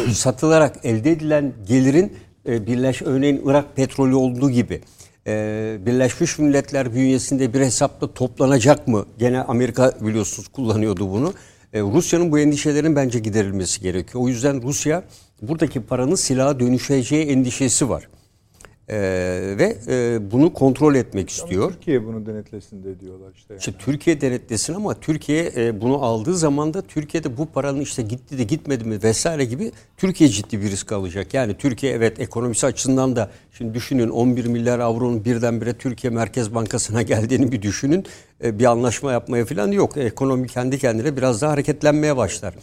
e, 0.09 0.11
satılarak 0.15 0.77
elde 0.85 1.11
edilen 1.11 1.53
gelirin 1.69 2.13
e, 2.47 2.67
Birleş 2.67 3.03
örneğin 3.03 3.43
Irak 3.45 3.77
petrolü 3.77 4.15
olduğu 4.15 4.51
gibi 4.51 4.81
e, 5.27 5.77
Birleşmiş 5.87 6.39
Milletler 6.39 6.95
bünyesinde 6.95 7.55
bir 7.55 7.61
hesapta 7.61 8.15
toplanacak 8.15 8.89
mı? 8.89 9.07
Gene 9.19 9.43
Amerika 9.43 9.93
biliyorsunuz 10.01 10.49
kullanıyordu 10.49 11.11
bunu. 11.11 11.35
E, 11.73 11.81
Rusya'nın 11.81 12.33
bu 12.33 12.39
endişelerin 12.39 12.97
bence 12.97 13.19
giderilmesi 13.19 13.81
gerekiyor. 13.81 14.25
O 14.25 14.29
yüzden 14.29 14.63
Rusya 14.63 15.03
buradaki 15.43 15.81
paranın 15.81 16.15
silaha 16.15 16.61
dönüşeceği 16.61 17.27
endişesi 17.27 17.89
var. 17.89 18.09
E, 18.91 18.99
ve 19.59 19.77
e, 19.89 20.31
bunu 20.31 20.53
kontrol 20.53 20.95
etmek 20.95 21.31
istiyor. 21.31 21.73
Türkiye 21.73 22.07
bunu 22.07 22.27
denetlesin 22.27 22.85
de 22.85 23.01
diyorlar 23.01 23.33
işte. 23.35 23.55
Yani. 23.55 23.59
İşte 23.59 23.73
Türkiye 23.79 24.21
denetlesin 24.21 24.75
ama 24.75 25.01
Türkiye 25.01 25.53
e, 25.57 25.81
bunu 25.81 26.03
aldığı 26.03 26.37
zaman 26.37 26.75
da 26.75 26.83
Türkiye'de 26.83 27.37
bu 27.37 27.47
paranın 27.47 27.81
işte 27.81 28.03
gitti 28.03 28.39
de 28.39 28.45
gitmedi 28.45 28.85
mi 28.85 29.03
vesaire 29.03 29.45
gibi 29.45 29.73
Türkiye 29.97 30.31
ciddi 30.31 30.61
bir 30.61 30.71
risk 30.71 30.93
alacak. 30.93 31.35
Yani 31.35 31.55
Türkiye 31.55 31.93
evet 31.93 32.21
ekonomisi 32.21 32.67
açısından 32.67 33.17
da 33.17 33.31
şimdi 33.53 33.75
düşünün 33.75 34.09
11 34.09 34.47
milyar 34.47 34.79
avronun 34.79 35.25
birdenbire 35.25 35.73
Türkiye 35.73 36.11
Merkez 36.13 36.55
Bankası'na 36.55 37.03
geldiğini 37.13 37.53
bir 37.53 37.63
düşünün. 37.63 38.07
E, 38.45 38.59
bir 38.59 38.65
anlaşma 38.65 39.13
yapmaya 39.13 39.45
falan 39.45 39.73
yok. 39.73 39.97
Ekonomi 39.97 40.49
kendi 40.49 40.79
kendine 40.79 41.17
biraz 41.17 41.43
daha 41.43 41.53
hareketlenmeye 41.53 42.17
başlar. 42.17 42.55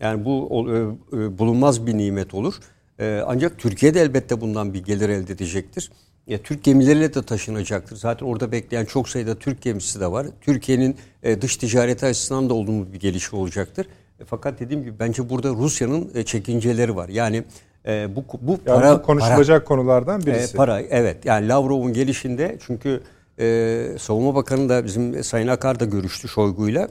Yani 0.00 0.24
bu 0.24 0.66
e, 0.68 1.16
e, 1.16 1.38
bulunmaz 1.38 1.86
bir 1.86 1.98
nimet 1.98 2.34
olur. 2.34 2.54
E, 3.00 3.22
ancak 3.26 3.58
Türkiye 3.58 3.94
de 3.94 4.00
elbette 4.00 4.40
bundan 4.40 4.74
bir 4.74 4.84
gelir 4.84 5.08
elde 5.08 5.32
edecektir. 5.32 5.90
Ya, 6.26 6.42
Türk 6.42 6.64
gemileriyle 6.64 7.14
de 7.14 7.22
taşınacaktır. 7.22 7.96
Zaten 7.96 8.26
orada 8.26 8.52
bekleyen 8.52 8.84
çok 8.84 9.08
sayıda 9.08 9.34
Türk 9.34 9.62
gemisi 9.62 10.00
de 10.00 10.12
var. 10.12 10.26
Türkiye'nin 10.40 10.96
e, 11.22 11.42
dış 11.42 11.56
ticareti 11.56 12.06
açısından 12.06 12.50
da 12.50 12.54
olumlu 12.54 12.92
bir 12.92 13.00
gelişme 13.00 13.38
olacaktır. 13.38 13.86
E, 14.20 14.24
fakat 14.24 14.60
dediğim 14.60 14.84
gibi 14.84 14.98
bence 14.98 15.30
burada 15.30 15.48
Rusya'nın 15.48 16.10
e, 16.14 16.24
çekinceleri 16.24 16.96
var. 16.96 17.08
Yani 17.08 17.44
e, 17.86 18.16
bu 18.16 18.24
bu 18.40 18.50
yani 18.50 18.80
para 18.80 18.98
bu 18.98 19.02
konuşulacak 19.02 19.58
para, 19.58 19.64
konulardan 19.64 20.26
birisi. 20.26 20.54
E, 20.54 20.56
para 20.56 20.80
evet. 20.80 21.24
Yani 21.24 21.48
Lavrov'un 21.48 21.92
gelişinde 21.92 22.58
çünkü 22.66 23.00
e, 23.38 23.86
Savunma 23.98 24.34
Bakanı 24.34 24.68
da 24.68 24.84
bizim 24.84 25.24
Sayın 25.24 25.48
Akar 25.48 25.80
da 25.80 25.84
görüştü 25.84 26.28
Şoygu'yla. 26.28 26.88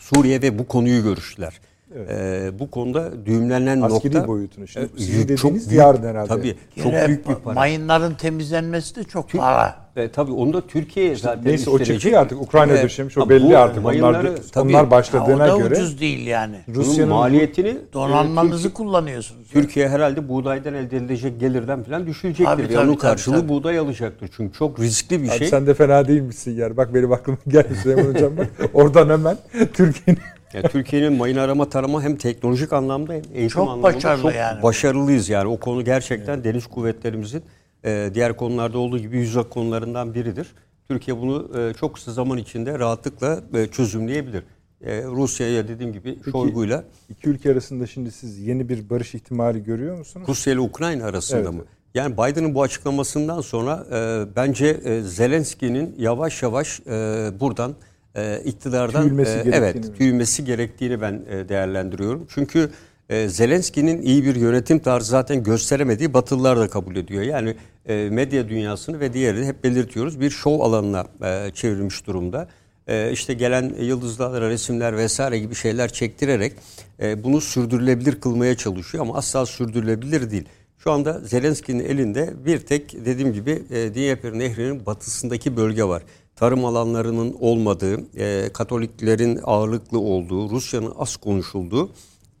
Suriye 0.00 0.42
ve 0.42 0.58
bu 0.58 0.66
konuyu 0.66 1.02
görüştüler. 1.02 1.60
Evet. 1.96 2.10
Ee, 2.10 2.58
bu 2.58 2.70
konuda 2.70 3.26
düğümlenen 3.26 3.80
Askeri 3.80 4.14
nokta 4.14 4.28
boyutunu 4.28 4.68
şimdi 4.68 4.86
e, 4.86 4.98
sizin 4.98 5.22
dediğiniz 5.22 5.40
çok 5.40 5.52
büyük, 5.54 5.72
yarın 5.72 6.02
herhalde. 6.02 6.28
Tabii 6.28 6.56
Gene 6.76 6.84
çok 7.00 7.08
büyük 7.08 7.28
bir 7.28 7.34
para. 7.34 7.54
Mayınların 7.54 8.14
temizlenmesi 8.14 8.96
de 8.96 9.04
çok 9.04 9.32
para. 9.32 9.82
E, 9.96 10.08
tabii 10.10 10.32
onu 10.32 10.52
da 10.52 10.60
Türkiye 10.66 11.16
zaten 11.16 11.44
Neyse 11.44 11.70
o 11.70 11.78
çıktı 11.78 12.18
artık 12.18 12.42
Ukrayna 12.42 12.72
E, 12.72 12.82
döşemiş 12.82 13.18
o 13.18 13.28
belli 13.28 13.50
bu 13.50 13.56
artık. 13.58 13.78
Onlar, 13.78 13.84
mayınları 13.84 14.34
tabii- 14.52 14.68
onlar 14.68 14.80
Ha, 14.82 14.86
o 14.86 14.90
başladığına 14.90 15.48
da 15.52 15.58
göre 15.58 15.74
ucuz 15.74 16.00
değil 16.00 16.26
yani. 16.26 16.56
Bunun 16.66 16.76
Rusya'nın 16.76 17.12
maliyetini 17.12 17.76
Donanmanızı 17.92 18.68
e, 18.68 18.72
kullanıyorsunuz. 18.72 19.42
Türkiye, 19.42 19.64
Türkiye 19.64 19.88
herhalde 19.88 20.28
buğdaydan 20.28 20.74
elde 20.74 20.96
edilecek 20.96 21.40
gelirden 21.40 21.82
falan 21.82 22.06
düşürecektir. 22.06 22.44
Tabii, 22.44 22.68
tabii, 22.68 22.78
onun 22.78 22.94
karşılığı 22.94 23.36
tabii. 23.40 23.48
buğday 23.48 23.78
alacaktır. 23.78 24.30
Çünkü 24.36 24.58
çok 24.58 24.80
riskli 24.80 25.22
bir 25.22 25.28
Abi 25.28 25.38
şey. 25.38 25.48
sen 25.48 25.66
de 25.66 25.74
fena 25.74 26.08
değilmişsin 26.08 26.56
yer. 26.56 26.76
Bak 26.76 26.94
benim 26.94 27.12
aklıma 27.12 27.38
geldi 27.48 27.74
Süleyman 27.82 28.14
Hocam 28.14 28.36
bak. 28.36 28.46
Oradan 28.74 29.08
hemen 29.08 29.36
Türkiye'nin 29.74 30.20
Yani 30.54 30.68
Türkiye'nin 30.68 31.12
mayın 31.12 31.36
arama 31.36 31.68
tarama 31.68 32.02
hem 32.02 32.16
teknolojik 32.16 32.72
anlamda 32.72 33.12
hem 33.12 33.22
eğitim 33.34 33.48
Çok 33.48 33.62
anlamında 33.68 33.82
başarılı 33.82 34.22
çok 34.22 34.34
yani. 34.34 34.62
başarılıyız 34.62 35.28
yani. 35.28 35.48
O 35.48 35.56
konu 35.60 35.84
gerçekten 35.84 36.44
deniz 36.44 36.66
kuvvetlerimizin 36.66 37.42
e, 37.84 38.10
diğer 38.14 38.36
konularda 38.36 38.78
olduğu 38.78 38.98
gibi 38.98 39.18
yüzak 39.18 39.50
konularından 39.50 40.14
biridir. 40.14 40.54
Türkiye 40.88 41.18
bunu 41.20 41.50
e, 41.58 41.74
çok 41.74 41.94
kısa 41.94 42.12
zaman 42.12 42.38
içinde 42.38 42.78
rahatlıkla 42.78 43.40
e, 43.54 43.66
çözümleyebilir. 43.66 44.44
E, 44.80 45.04
Rusya'ya 45.04 45.68
dediğim 45.68 45.92
gibi 45.92 46.18
Şoygu'yla 46.32 46.84
iki 47.08 47.28
ülke 47.28 47.52
arasında 47.52 47.86
şimdi 47.86 48.10
siz 48.12 48.38
yeni 48.38 48.68
bir 48.68 48.90
barış 48.90 49.14
ihtimali 49.14 49.64
görüyor 49.64 49.98
musunuz? 49.98 50.26
Rusya 50.28 50.52
ile 50.52 50.60
Ukrayna 50.60 51.04
arasında 51.04 51.40
Evet. 51.40 51.52
mı? 51.52 51.64
Yani 51.94 52.12
Biden'ın 52.12 52.54
bu 52.54 52.62
açıklamasından 52.62 53.40
sonra 53.40 53.86
e, 53.92 54.26
bence 54.36 54.66
e, 54.66 55.02
Zelenski'nin 55.02 55.94
yavaş 55.98 56.42
yavaş 56.42 56.80
e, 56.80 56.92
buradan 57.40 57.74
e, 58.16 58.40
iktidardan 58.44 59.02
Tüyülmesi 59.02 59.38
e, 59.38 59.50
evet 59.52 59.98
tüyülmesi 59.98 60.44
gerektiğini 60.44 61.00
ben 61.00 61.22
e, 61.30 61.48
değerlendiriyorum. 61.48 62.26
Çünkü 62.28 62.70
e, 63.10 63.28
Zelenski'nin 63.28 64.02
iyi 64.02 64.24
bir 64.24 64.34
yönetim 64.34 64.78
tarzı 64.78 65.10
zaten 65.10 65.42
gösteremediği 65.42 66.14
Batılılar 66.14 66.60
da 66.60 66.68
kabul 66.68 66.96
ediyor. 66.96 67.22
Yani 67.22 67.56
e, 67.86 68.08
medya 68.10 68.48
dünyasını 68.48 69.00
ve 69.00 69.12
diğerini 69.12 69.46
hep 69.46 69.64
belirtiyoruz 69.64 70.20
bir 70.20 70.30
şov 70.30 70.60
alanına 70.60 71.06
e, 71.24 71.50
çevrilmiş 71.54 72.06
durumda. 72.06 72.48
E, 72.88 73.12
işte 73.12 73.34
gelen 73.34 73.74
yıldızlara 73.80 74.50
resimler 74.50 74.96
vesaire 74.96 75.38
gibi 75.38 75.54
şeyler 75.54 75.92
çektirerek 75.92 76.52
e, 77.00 77.24
bunu 77.24 77.40
sürdürülebilir 77.40 78.20
kılmaya 78.20 78.56
çalışıyor 78.56 79.04
ama 79.04 79.16
asla 79.16 79.46
sürdürülebilir 79.46 80.30
değil. 80.30 80.44
Şu 80.84 80.92
anda 80.92 81.20
Zelenski'nin 81.20 81.84
elinde 81.84 82.34
bir 82.44 82.58
tek 82.58 83.04
dediğim 83.04 83.32
gibi 83.32 83.62
e, 83.70 83.94
Dnieper 83.94 84.38
Nehri'nin 84.38 84.86
batısındaki 84.86 85.56
bölge 85.56 85.84
var. 85.84 86.02
Tarım 86.36 86.64
alanlarının 86.64 87.36
olmadığı, 87.40 88.16
e, 88.16 88.52
Katoliklerin 88.52 89.40
ağırlıklı 89.44 89.98
olduğu, 89.98 90.50
Rusya'nın 90.50 90.92
az 90.98 91.16
konuşulduğu 91.16 91.90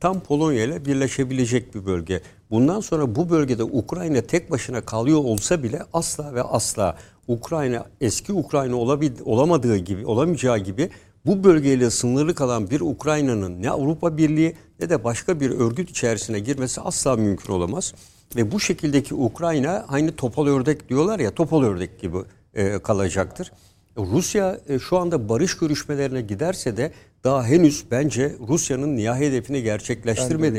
tam 0.00 0.20
Polonya 0.20 0.64
ile 0.64 0.84
birleşebilecek 0.84 1.74
bir 1.74 1.86
bölge. 1.86 2.20
Bundan 2.50 2.80
sonra 2.80 3.14
bu 3.14 3.30
bölgede 3.30 3.64
Ukrayna 3.64 4.20
tek 4.20 4.50
başına 4.50 4.80
kalıyor 4.80 5.18
olsa 5.18 5.62
bile 5.62 5.82
asla 5.92 6.34
ve 6.34 6.42
asla 6.42 6.96
Ukrayna 7.28 7.86
eski 8.00 8.32
Ukrayna 8.32 8.76
olabil, 8.76 9.12
olamadığı 9.24 9.76
gibi, 9.76 10.06
olamayacağı 10.06 10.58
gibi 10.58 10.90
bu 11.26 11.44
bölgeyle 11.44 11.90
sınırlı 11.90 12.34
kalan 12.34 12.70
bir 12.70 12.80
Ukrayna'nın 12.80 13.62
ne 13.62 13.70
Avrupa 13.70 14.16
Birliği 14.16 14.56
ne 14.80 14.90
de 14.90 15.04
başka 15.04 15.40
bir 15.40 15.50
örgüt 15.50 15.90
içerisine 15.90 16.38
girmesi 16.40 16.80
asla 16.80 17.16
mümkün 17.16 17.52
olamaz. 17.52 17.94
Ve 18.36 18.52
bu 18.52 18.60
şekildeki 18.60 19.14
Ukrayna 19.14 19.84
aynı 19.88 20.16
topal 20.16 20.46
ördek 20.46 20.88
diyorlar 20.88 21.18
ya 21.18 21.30
topal 21.30 21.62
ördek 21.62 22.00
gibi 22.00 22.18
e, 22.54 22.78
kalacaktır. 22.78 23.52
Rusya 23.96 24.60
e, 24.68 24.78
şu 24.78 24.98
anda 24.98 25.28
barış 25.28 25.58
görüşmelerine 25.58 26.20
giderse 26.20 26.76
de 26.76 26.92
daha 27.24 27.44
henüz 27.44 27.84
bence 27.90 28.32
Rusya'nın 28.48 28.96
nihai 28.96 29.20
hedefini 29.20 29.62
gerçekleştirmedi. 29.62 30.58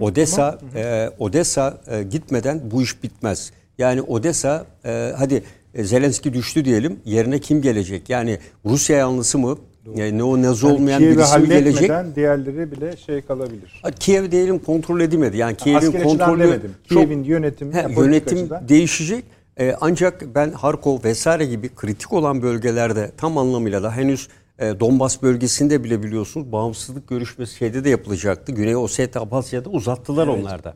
Odessa 0.00 0.58
e, 0.74 1.10
Odessa 1.18 1.80
e, 1.86 2.02
gitmeden 2.02 2.70
bu 2.70 2.82
iş 2.82 3.02
bitmez. 3.02 3.52
Yani 3.78 4.02
Odessa 4.02 4.66
e, 4.84 5.12
hadi 5.18 5.42
e, 5.74 5.84
Zelenski 5.84 6.34
düştü 6.34 6.64
diyelim. 6.64 7.00
Yerine 7.04 7.38
kim 7.38 7.62
gelecek? 7.62 8.10
Yani 8.10 8.38
Rusya 8.64 8.96
yanlısı 8.96 9.38
mı? 9.38 9.58
Yani 9.94 10.18
ne 10.18 10.22
o 10.22 10.42
ne 10.42 10.46
Yani 10.46 10.66
olmayan 10.66 10.98
Kiev'i 10.98 11.16
birisi 11.16 11.38
mi 11.38 11.48
gelecek? 11.48 11.90
diğerleri 12.16 12.72
bile 12.72 12.96
şey 12.96 13.20
kalabilir. 13.22 13.80
Ha, 13.82 13.90
Kiev 13.90 14.30
diyelim 14.30 14.58
kontrol 14.58 15.00
edilmedi. 15.00 15.36
Yani 15.36 15.56
Kiev'in 15.56 15.76
açıdan 15.86 16.02
kontrolü 16.02 16.60
çok- 16.88 16.98
Kiev'in 16.98 17.24
yönetimi, 17.24 17.74
He, 17.74 17.78
yani 17.78 18.00
yönetim 18.00 18.38
açıdan. 18.38 18.68
değişecek. 18.68 19.24
Ee, 19.60 19.74
ancak 19.80 20.34
ben 20.34 20.50
Harkov 20.50 21.04
vesaire 21.04 21.44
gibi 21.44 21.68
kritik 21.74 22.12
olan 22.12 22.42
bölgelerde 22.42 23.10
tam 23.16 23.38
anlamıyla 23.38 23.82
da 23.82 23.92
henüz 23.96 24.28
e, 24.58 24.80
Donbas 24.80 25.22
bölgesinde 25.22 25.84
bile 25.84 26.02
biliyorsunuz 26.02 26.52
bağımsızlık 26.52 27.08
görüşmesi 27.08 27.56
şeyde 27.56 27.84
de 27.84 27.88
yapılacaktı. 27.90 28.52
Güney 28.52 28.76
Ossetya, 28.76 29.22
Abasya'da 29.22 29.70
uzattılar 29.70 30.26
onlar 30.26 30.64
da. 30.64 30.74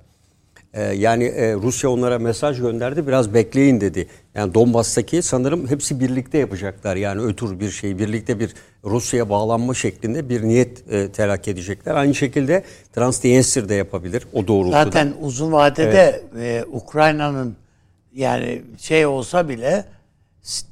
Ee, 0.75 0.83
yani 0.83 1.25
e, 1.25 1.55
Rusya 1.55 1.91
onlara 1.91 2.19
mesaj 2.19 2.61
gönderdi 2.61 3.07
biraz 3.07 3.35
bekleyin 3.35 3.81
dedi. 3.81 4.09
Yani 4.35 4.55
Donbas'taki 4.55 5.23
sanırım 5.23 5.69
hepsi 5.69 6.01
birlikte 6.01 6.39
yapacaklar. 6.39 6.97
Yani 6.97 7.23
ötür 7.23 7.61
bir 7.61 7.71
şey 7.71 7.99
birlikte 7.99 8.41
bir 8.41 8.55
Rusya'ya 8.85 9.29
bağlanma 9.29 9.75
şeklinde 9.75 10.29
bir 10.29 10.43
niyet 10.43 10.93
e, 10.93 11.13
telakki 11.13 11.51
edecekler. 11.51 11.95
Aynı 11.95 12.15
şekilde 12.15 12.65
Transnistria 12.93 13.69
de 13.69 13.75
yapabilir 13.75 14.27
o 14.33 14.47
doğrultuda. 14.47 14.85
Zaten 14.85 15.13
uzun 15.21 15.53
vadede 15.53 16.23
e, 16.41 16.65
Ukrayna'nın 16.73 17.57
yani 18.15 18.63
şey 18.79 19.07
olsa 19.07 19.49
bile 19.49 19.85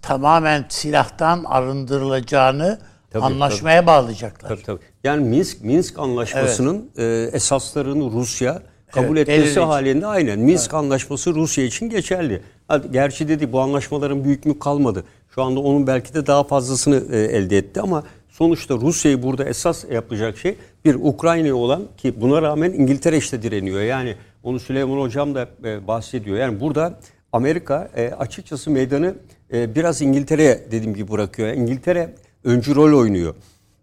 tamamen 0.02 0.64
silahtan 0.68 1.44
arındırılacağını 1.44 2.78
Tabii, 3.10 3.24
anlaşmaya 3.24 3.86
bağlayacaklar. 3.86 4.48
Tabii 4.48 4.62
tabii. 4.62 4.80
Yani 5.04 5.24
Minsk 5.28 5.60
Minsk 5.62 5.98
Anlaşması'nın 5.98 6.90
e, 6.98 7.30
esaslarını 7.32 8.12
Rusya 8.12 8.62
kabul 8.92 9.16
Evet, 9.16 9.28
etmesi 9.28 9.60
halinde 9.60 10.06
aynen 10.06 10.38
Minsk 10.38 10.74
Anlaşması 10.74 11.34
Rusya 11.34 11.64
için 11.64 11.90
geçerli. 11.90 12.42
Gerçi 12.90 13.28
dedi 13.28 13.52
bu 13.52 13.60
anlaşmaların 13.60 14.24
büyük 14.24 14.46
mü 14.46 14.58
kalmadı. 14.58 15.04
Şu 15.34 15.42
anda 15.42 15.60
onun 15.60 15.86
belki 15.86 16.14
de 16.14 16.26
daha 16.26 16.44
fazlasını 16.44 17.02
e, 17.12 17.18
elde 17.18 17.58
etti 17.58 17.80
ama 17.80 18.04
sonuçta 18.28 18.74
Rusya'yı 18.74 19.22
burada 19.22 19.44
esas 19.44 19.84
yapacak 19.90 20.38
şey 20.38 20.54
bir 20.84 20.94
Ukrayna'ya 20.94 21.56
olan 21.56 21.82
ki 21.96 22.20
buna 22.20 22.42
rağmen 22.42 22.72
İngiltere 22.72 23.16
işte 23.16 23.42
direniyor. 23.42 23.80
Yani 23.80 24.14
onu 24.42 24.60
Süleyman 24.60 25.00
Hocam 25.00 25.34
da 25.34 25.48
e, 25.64 25.86
bahsediyor. 25.86 26.36
Yani 26.36 26.60
burada 26.60 26.98
Amerika 27.32 27.90
e, 27.96 28.08
açıkçası 28.08 28.70
meydanı 28.70 29.14
e, 29.52 29.74
biraz 29.74 30.02
İngiltere'ye 30.02 30.60
dediğim 30.70 30.94
gibi 30.94 31.12
bırakıyor. 31.12 31.48
Yani 31.48 31.58
İngiltere 31.58 32.14
öncü 32.44 32.74
rol 32.74 32.98
oynuyor. 32.98 33.34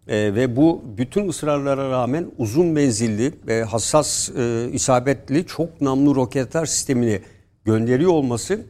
E, 0.08 0.34
ve 0.34 0.56
bu 0.56 0.84
bütün 0.98 1.28
ısrarlara 1.28 1.90
rağmen 1.90 2.26
uzun 2.38 2.66
menzilli 2.66 3.32
ve 3.46 3.62
hassas, 3.64 4.28
e, 4.28 4.68
isabetli 4.72 5.46
çok 5.46 5.80
namlu 5.80 6.14
roketler 6.14 6.66
sistemini 6.66 7.20
gönderiyor 7.64 8.10
olması 8.12 8.60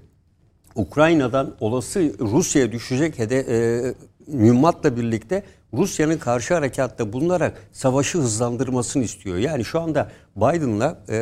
Ukrayna'dan 0.74 1.54
olası 1.60 2.12
Rusya'ya 2.20 2.72
düşecek 2.72 3.18
hede, 3.18 3.38
e, 3.38 3.94
mühimmatla 4.26 4.96
birlikte 4.96 5.42
Rusya'nın 5.74 6.18
karşı 6.18 6.54
harekatta 6.54 7.12
bulunarak 7.12 7.68
savaşı 7.72 8.18
hızlandırmasını 8.18 9.04
istiyor. 9.04 9.36
Yani 9.36 9.64
şu 9.64 9.80
anda 9.80 10.10
Biden'la 10.36 10.98
e, 11.08 11.14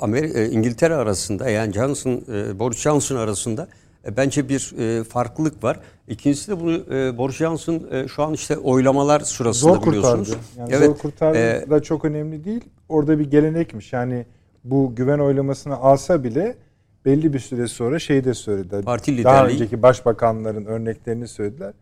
Amer- 0.00 0.38
e, 0.38 0.50
İngiltere 0.50 0.94
arasında 0.94 1.50
yani 1.50 1.72
Johnson, 1.72 2.22
e, 2.32 2.58
Boris 2.58 2.78
Johnson 2.78 3.16
arasında 3.16 3.68
bence 4.16 4.48
bir 4.48 4.74
e, 4.78 5.04
farklılık 5.04 5.64
var. 5.64 5.80
İkincisi 6.08 6.50
de 6.50 6.60
bunu 6.60 6.94
e, 6.94 7.18
Boris 7.18 7.36
Johnson 7.36 7.82
e, 7.90 8.08
şu 8.08 8.22
an 8.22 8.32
işte 8.32 8.58
oylamalar 8.58 9.20
sırasında 9.20 9.72
Zor 9.74 9.86
biliyorsunuz. 9.86 10.28
kurtardı. 10.28 10.44
Yani 10.58 10.70
evet, 10.74 10.86
zor 10.86 10.96
kurtardı 10.98 11.38
e, 11.38 11.70
da 11.70 11.82
çok 11.82 12.04
önemli 12.04 12.44
değil. 12.44 12.64
Orada 12.88 13.18
bir 13.18 13.30
gelenekmiş. 13.30 13.92
Yani 13.92 14.26
bu 14.64 14.94
güven 14.94 15.18
oylamasını 15.18 15.76
alsa 15.76 16.24
bile 16.24 16.56
belli 17.04 17.32
bir 17.32 17.38
süre 17.38 17.68
sonra 17.68 17.98
şey 17.98 18.24
de 18.24 18.34
söylediler. 18.34 18.82
Parti 18.84 19.24
Daha 19.24 19.34
liderliği- 19.36 19.54
önceki 19.54 19.82
başbakanların 19.82 20.64
örneklerini 20.64 21.28
söylediler. 21.28 21.72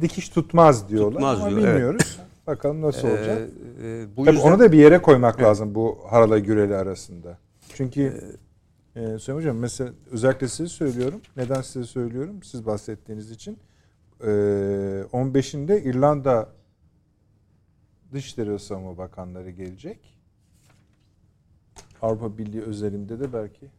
Dikiş 0.00 0.28
tutmaz 0.28 0.88
diyorlar 0.88 1.12
Tutmaz 1.12 1.40
ama 1.40 1.50
diyor, 1.50 1.60
evet. 1.60 1.70
bilmiyoruz. 1.74 2.18
Bakalım 2.46 2.82
nasıl 2.82 3.08
olacak. 3.08 3.38
e, 3.82 3.88
e, 3.88 4.04
bu 4.16 4.24
Tabii 4.24 4.36
yüzden- 4.36 4.50
onu 4.50 4.58
da 4.58 4.72
bir 4.72 4.78
yere 4.78 4.98
koymak 4.98 5.42
lazım 5.42 5.74
bu 5.74 5.98
Harala 6.10 6.38
Güreli 6.38 6.76
arasında. 6.76 7.38
Çünkü 7.74 8.20
e, 8.96 9.18
Süleyman 9.18 9.40
Hocam 9.40 9.56
mesela 9.56 9.92
özellikle 10.10 10.48
size 10.48 10.68
söylüyorum. 10.68 11.20
Neden 11.36 11.62
size 11.62 11.84
söylüyorum? 11.84 12.42
Siz 12.42 12.66
bahsettiğiniz 12.66 13.30
için. 13.30 13.58
E, 14.20 14.26
15'inde 15.12 15.82
İrlanda 15.82 16.48
Dışişleri 18.12 18.58
Savunma 18.58 18.98
Bakanları 18.98 19.50
gelecek. 19.50 19.98
Avrupa 22.02 22.38
Birliği 22.38 22.62
özelinde 22.62 23.20
de 23.20 23.32
belki 23.32 23.70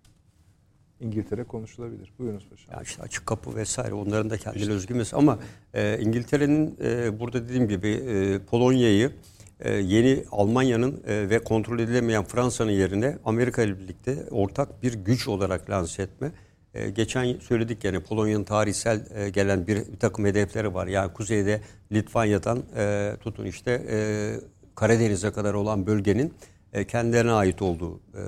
İngiltere 0.99 1.43
konuşulabilir. 1.43 2.13
Buyurunuz 2.19 2.49
paşam. 2.49 2.75
Ya 2.75 2.81
işte 2.81 3.01
açık 3.03 3.25
kapı 3.25 3.55
vesaire 3.55 3.93
onların 3.93 4.29
da 4.29 4.37
kendine 4.37 4.71
özgü 4.71 4.93
mesela 4.93 5.19
ama 5.19 5.39
e, 5.73 5.99
İngiltere'nin 5.99 6.77
e, 6.83 7.19
burada 7.19 7.43
dediğim 7.43 7.67
gibi 7.67 7.89
e, 7.89 8.39
Polonya'yı 8.39 9.11
yeni 9.65 10.23
Almanya'nın 10.31 11.03
e, 11.07 11.29
ve 11.29 11.39
kontrol 11.39 11.79
edilemeyen 11.79 12.23
Fransa'nın 12.23 12.71
yerine 12.71 13.17
Amerika 13.25 13.61
ile 13.61 13.79
birlikte 13.79 14.23
ortak 14.31 14.83
bir 14.83 14.93
güç 14.93 15.27
olarak 15.27 15.69
lanse 15.69 16.03
etme. 16.03 16.31
E, 16.73 16.89
geçen 16.89 17.39
söyledik 17.39 17.83
yani 17.83 17.99
Polonya'nın 17.99 18.43
tarihsel 18.43 19.05
e, 19.15 19.29
gelen 19.29 19.67
bir, 19.67 19.75
bir 19.75 19.99
takım 19.99 20.25
hedefleri 20.25 20.73
var. 20.73 20.87
Yani 20.87 21.13
kuzeyde 21.13 21.61
Litvanya'dan 21.91 22.63
e, 22.77 23.13
tutun 23.21 23.45
işte 23.45 23.71
e, 23.89 23.97
Karadeniz'e 24.75 25.31
kadar 25.31 25.53
olan 25.53 25.87
bölgenin 25.87 26.33
e, 26.73 26.87
kendilerine 26.87 27.31
ait 27.31 27.61
olduğu 27.61 27.95
e, 27.95 28.21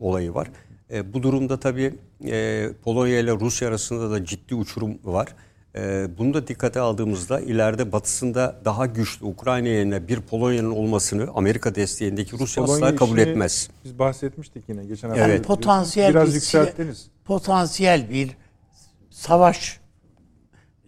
olayı 0.00 0.34
var. 0.34 0.50
E, 0.90 1.12
bu 1.14 1.22
durumda 1.22 1.60
tabii 1.60 1.94
e, 2.24 2.68
Polonya 2.84 3.18
ile 3.18 3.32
Rusya 3.32 3.68
arasında 3.68 4.10
da 4.10 4.24
ciddi 4.24 4.54
uçurum 4.54 4.98
var. 5.04 5.28
E, 5.76 6.06
bunu 6.18 6.34
da 6.34 6.46
dikkate 6.46 6.80
aldığımızda 6.80 7.40
ileride 7.40 7.92
batısında 7.92 8.60
daha 8.64 8.86
güçlü 8.86 9.26
Ukrayna 9.26 9.68
yerine 9.68 10.08
bir 10.08 10.20
Polonya'nın 10.20 10.70
olmasını 10.70 11.28
Amerika 11.34 11.74
desteğindeki 11.74 12.38
Rusya 12.38 12.64
Polonya 12.64 12.86
asla 12.86 12.96
kabul 12.96 13.18
etmez. 13.18 13.70
Biz 13.84 13.98
bahsetmiştik 13.98 14.68
yine 14.68 14.84
geçen 14.84 15.08
hafta. 15.08 15.24
Evet. 15.24 15.44
Potansiyel 15.44 16.10
Biraz 16.10 16.28
bir 16.28 16.34
yükselttiniz. 16.34 17.06
potansiyel 17.24 18.10
bir 18.10 18.30
savaş 19.10 19.80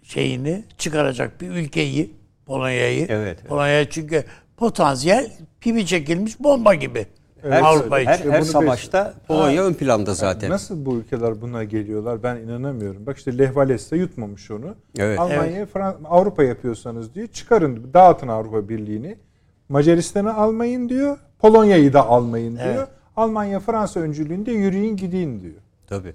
şeyini 0.02 0.64
çıkaracak 0.78 1.40
bir 1.40 1.48
ülkeyi 1.48 2.14
Polonya'yı. 2.46 3.06
Evet. 3.08 3.44
Polonya 3.48 3.90
çünkü 3.90 4.24
potansiyel 4.56 5.32
pimi 5.60 5.86
çekilmiş 5.86 6.40
bomba 6.40 6.74
gibi. 6.74 7.06
Evet. 7.46 7.62
Avrupa 7.64 7.98
Her, 7.98 8.14
için. 8.18 8.30
Her 8.30 8.40
bunu 8.40 8.48
savaşta 8.48 9.14
Polonya 9.28 9.64
ön 9.64 9.74
planda 9.74 10.14
zaten. 10.14 10.50
Nasıl 10.50 10.86
bu 10.86 10.96
ülkeler 10.96 11.40
buna 11.40 11.64
geliyorlar 11.64 12.22
ben 12.22 12.36
inanamıyorum. 12.36 13.06
Bak 13.06 13.18
işte 13.18 13.38
Lech 13.38 13.48
Walesa 13.48 13.96
yutmamış 13.96 14.50
onu. 14.50 14.74
Evet. 14.98 15.18
Almanya, 15.18 15.64
Fran- 15.64 16.04
Avrupa 16.04 16.44
yapıyorsanız 16.44 17.14
diyor 17.14 17.26
çıkarın 17.26 17.90
dağıtın 17.94 18.28
Avrupa 18.28 18.68
Birliği'ni. 18.68 19.18
Macaristan'ı 19.68 20.34
almayın 20.34 20.88
diyor. 20.88 21.18
Polonya'yı 21.38 21.92
da 21.92 22.06
almayın 22.06 22.56
diyor. 22.56 22.74
Evet. 22.76 22.88
Almanya 23.16 23.60
Fransa 23.60 24.00
öncülüğünde 24.00 24.52
yürüyün 24.52 24.96
gidin 24.96 25.40
diyor. 25.40 25.60
Tabii. 25.86 26.14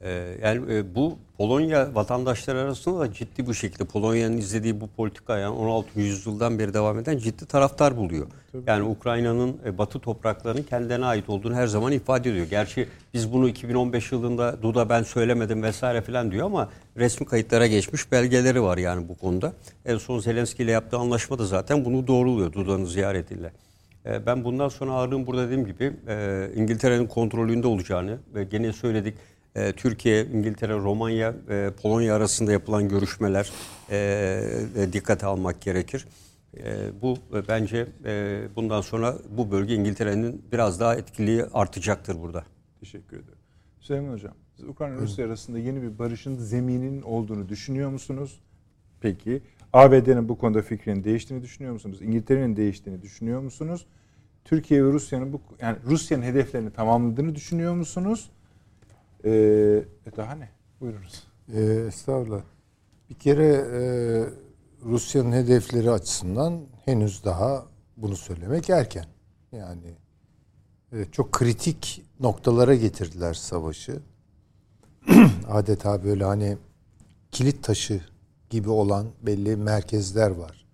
Ee, 0.00 0.36
yani 0.42 0.74
e, 0.74 0.94
bu 0.94 1.18
Polonya 1.38 1.94
vatandaşları 1.94 2.60
arasında 2.60 3.00
da 3.00 3.12
ciddi 3.12 3.46
bu 3.46 3.54
şekilde 3.54 3.84
Polonya'nın 3.84 4.36
izlediği 4.36 4.80
bu 4.80 4.86
politika 4.88 5.38
yani 5.38 5.54
16. 5.54 6.00
yüzyıldan 6.00 6.58
beri 6.58 6.74
devam 6.74 6.98
eden 6.98 7.18
ciddi 7.18 7.46
taraftar 7.46 7.96
buluyor. 7.96 8.26
Yani 8.66 8.82
Ukrayna'nın 8.82 9.56
e, 9.64 9.78
batı 9.78 9.98
topraklarının 9.98 10.62
kendilerine 10.62 11.04
ait 11.04 11.28
olduğunu 11.28 11.54
her 11.54 11.66
zaman 11.66 11.92
ifade 11.92 12.30
ediyor. 12.30 12.46
Gerçi 12.46 12.88
biz 13.14 13.32
bunu 13.32 13.48
2015 13.48 14.12
yılında 14.12 14.62
Duda 14.62 14.88
ben 14.88 15.02
söylemedim 15.02 15.62
vesaire 15.62 16.00
falan 16.00 16.30
diyor 16.30 16.46
ama 16.46 16.68
resmi 16.96 17.26
kayıtlara 17.26 17.66
geçmiş 17.66 18.12
belgeleri 18.12 18.62
var 18.62 18.78
yani 18.78 19.08
bu 19.08 19.14
konuda. 19.14 19.52
En 19.84 19.98
son 19.98 20.18
Zelenski 20.18 20.62
ile 20.62 20.70
yaptığı 20.70 20.96
anlaşma 20.96 21.38
da 21.38 21.44
zaten 21.46 21.84
bunu 21.84 22.06
doğruluyor 22.06 22.52
Duda'nın 22.52 22.84
ziyaretiyle. 22.84 23.52
E, 24.06 24.26
Ben 24.26 24.44
bundan 24.44 24.68
sonra 24.68 24.92
ağırlığın 24.92 25.26
burada 25.26 25.46
dediğim 25.46 25.66
gibi 25.66 25.92
e, 26.08 26.46
İngiltere'nin 26.54 27.06
kontrolünde 27.06 27.66
olacağını 27.66 28.18
ve 28.34 28.44
gene 28.44 28.72
söyledik 28.72 29.14
e, 29.56 29.72
Türkiye, 29.72 30.26
İngiltere, 30.26 30.74
Romanya, 30.74 31.34
e, 31.50 31.70
Polonya 31.82 32.14
arasında 32.14 32.52
yapılan 32.52 32.88
görüşmeler 32.88 33.52
e, 33.90 34.88
dikkate 34.92 35.26
almak 35.26 35.60
gerekir. 35.60 36.06
E, 36.56 37.02
bu 37.02 37.18
e, 37.34 37.48
bence 37.48 37.86
e, 38.04 38.42
bundan 38.56 38.80
sonra 38.80 39.18
bu 39.30 39.50
bölge 39.50 39.74
İngiltere'nin 39.74 40.42
biraz 40.52 40.80
daha 40.80 40.96
etkiliği 40.96 41.44
artacaktır 41.44 42.22
burada. 42.22 42.44
Teşekkür 42.80 43.16
ederim. 43.16 43.38
Süleyman 43.80 44.12
Hocam, 44.12 44.34
siz 44.56 44.68
Ukrayna 44.68 44.96
Rusya 44.96 45.26
arasında 45.26 45.58
yeni 45.58 45.82
bir 45.82 45.98
barışın 45.98 46.36
zemininin 46.36 47.02
olduğunu 47.02 47.48
düşünüyor 47.48 47.90
musunuz? 47.90 48.40
Peki. 49.00 49.42
ABD'nin 49.72 50.28
bu 50.28 50.38
konuda 50.38 50.62
fikrinin 50.62 51.04
değiştiğini 51.04 51.42
düşünüyor 51.42 51.72
musunuz? 51.72 52.02
İngiltere'nin 52.02 52.56
değiştiğini 52.56 53.02
düşünüyor 53.02 53.40
musunuz? 53.40 53.86
Türkiye 54.44 54.84
ve 54.84 54.92
Rusya'nın 54.92 55.32
bu 55.32 55.40
yani 55.60 55.76
Rusya'nın 55.86 56.22
hedeflerini 56.22 56.70
tamamladığını 56.70 57.34
düşünüyor 57.34 57.74
musunuz? 57.74 58.30
Ee, 59.24 59.30
e 60.06 60.16
daha 60.16 60.34
ne? 60.34 60.48
Buyurunuz. 60.80 61.26
Ee, 61.54 61.62
estağfurullah. 61.62 62.42
Bir 63.10 63.14
kere 63.14 63.46
e, 63.46 63.80
Rusya'nın 64.84 65.32
hedefleri 65.32 65.90
açısından 65.90 66.60
henüz 66.84 67.24
daha 67.24 67.66
bunu 67.96 68.16
söylemek 68.16 68.70
erken. 68.70 69.06
Yani 69.52 69.94
e, 70.92 71.04
çok 71.12 71.32
kritik 71.32 72.04
noktalara 72.20 72.74
getirdiler 72.74 73.34
savaşı. 73.34 74.00
Adeta 75.48 76.04
böyle 76.04 76.24
hani 76.24 76.58
kilit 77.30 77.64
taşı 77.64 78.00
gibi 78.50 78.70
olan 78.70 79.06
belli 79.22 79.56
merkezler 79.56 80.30
var. 80.30 80.66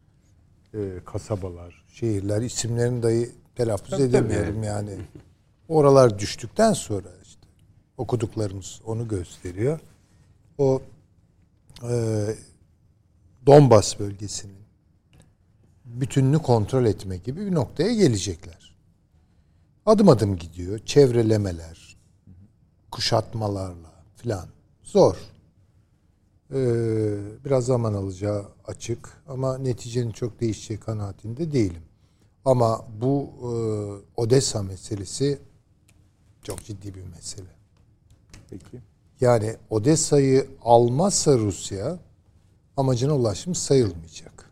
E, 0.74 0.78
kasabalar, 1.04 1.84
şehirler 1.88 2.42
isimlerini 2.42 3.02
dahi 3.02 3.30
telaffuz 3.54 3.90
Tabii, 3.90 4.02
edemiyorum 4.02 4.62
yani. 4.62 4.90
Oralar 5.68 6.18
düştükten 6.18 6.72
sonra 6.72 7.08
okuduklarımız 8.02 8.80
onu 8.86 9.08
gösteriyor. 9.08 9.80
O 10.58 10.82
e, 11.82 12.26
Donbas 13.46 13.98
bölgesinin 13.98 14.62
bütününü 15.84 16.38
kontrol 16.38 16.84
etme 16.84 17.16
gibi 17.16 17.46
bir 17.46 17.54
noktaya 17.54 17.94
gelecekler. 17.94 18.74
Adım 19.86 20.08
adım 20.08 20.36
gidiyor. 20.36 20.78
Çevrelemeler, 20.78 21.96
kuşatmalarla 22.90 23.92
filan. 24.16 24.48
Zor. 24.82 25.16
Ee, 26.54 27.18
biraz 27.44 27.66
zaman 27.66 27.94
alacağı 27.94 28.48
açık 28.64 29.22
ama 29.28 29.58
neticenin 29.58 30.10
çok 30.10 30.40
değişeceği 30.40 30.80
kanaatinde 30.80 31.52
değilim. 31.52 31.82
Ama 32.44 32.84
bu 33.00 33.30
e, 33.40 33.50
Odessa 34.20 34.62
meselesi 34.62 35.38
çok 36.42 36.64
ciddi 36.64 36.94
bir 36.94 37.04
mesele. 37.04 37.61
Peki. 38.52 38.82
Yani 39.20 39.56
Odessa'yı 39.70 40.46
almazsa 40.62 41.38
Rusya 41.38 41.98
amacına 42.76 43.16
ulaşmış 43.16 43.58
sayılmayacak. 43.58 44.50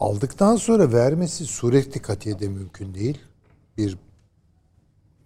Aldıktan 0.00 0.56
sonra 0.56 0.92
vermesi 0.92 1.44
sureti 1.44 2.02
katiyede 2.02 2.48
mümkün 2.48 2.94
değil. 2.94 3.18
Bir 3.76 3.98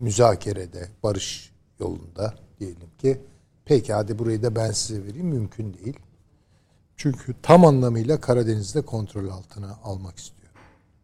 müzakerede, 0.01 0.89
barış 1.03 1.53
yolunda 1.81 2.35
diyelim 2.61 2.91
ki 2.99 3.21
peki 3.65 3.93
hadi 3.93 4.19
burayı 4.19 4.43
da 4.43 4.57
ben 4.57 4.71
size 4.71 5.05
vereyim 5.05 5.27
mümkün 5.27 5.75
değil. 5.75 5.99
Çünkü 6.97 7.35
tam 7.43 7.65
anlamıyla 7.65 8.21
Karadeniz'de 8.21 8.83
kontrol 8.83 9.29
altına 9.29 9.79
almak 9.85 10.19
istiyor. 10.19 10.53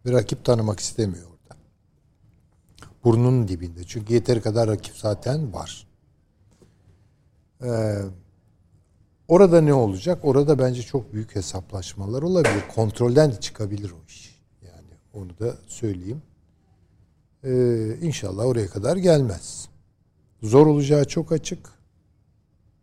Ve 0.06 0.12
rakip 0.12 0.44
tanımak 0.44 0.80
istemiyor. 0.80 1.27
Burnunun 3.04 3.48
dibinde. 3.48 3.84
Çünkü 3.84 4.14
yeteri 4.14 4.40
kadar 4.40 4.68
rakip 4.68 4.96
zaten 4.96 5.52
var. 5.52 5.86
Ee, 7.62 7.98
orada 9.28 9.60
ne 9.60 9.74
olacak? 9.74 10.18
Orada 10.22 10.58
bence 10.58 10.82
çok 10.82 11.12
büyük 11.12 11.36
hesaplaşmalar 11.36 12.22
olabilir. 12.22 12.64
Kontrolden 12.74 13.32
de 13.32 13.40
çıkabilir 13.40 13.90
o 13.90 14.06
iş. 14.08 14.42
Yani 14.62 14.90
onu 15.12 15.38
da 15.38 15.56
söyleyeyim. 15.66 16.22
Ee, 17.44 17.96
inşallah 18.02 18.46
oraya 18.46 18.66
kadar 18.66 18.96
gelmez. 18.96 19.68
Zor 20.42 20.66
olacağı 20.66 21.04
çok 21.04 21.32
açık. 21.32 21.70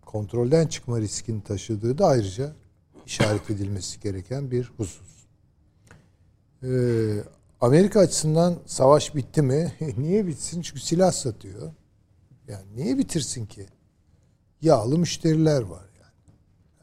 Kontrolden 0.05 0.67
çıkma 0.67 1.01
riskini 1.01 1.43
taşıdığı 1.43 1.97
da 1.97 2.07
ayrıca 2.07 2.53
işaret 3.05 3.49
edilmesi 3.49 3.99
gereken 3.99 4.51
bir 4.51 4.71
husus. 4.77 5.25
Ee, 6.63 7.23
Amerika 7.61 7.99
açısından 7.99 8.55
savaş 8.65 9.15
bitti 9.15 9.41
mi? 9.41 9.73
niye 9.97 10.27
bitsin? 10.27 10.61
Çünkü 10.61 10.79
silah 10.81 11.11
satıyor. 11.11 11.71
Yani 12.47 12.65
niye 12.75 12.97
bitirsin 12.97 13.45
ki? 13.45 13.65
Yağlı 14.61 14.97
müşteriler 14.99 15.61
var 15.61 15.85
yani. 16.01 16.35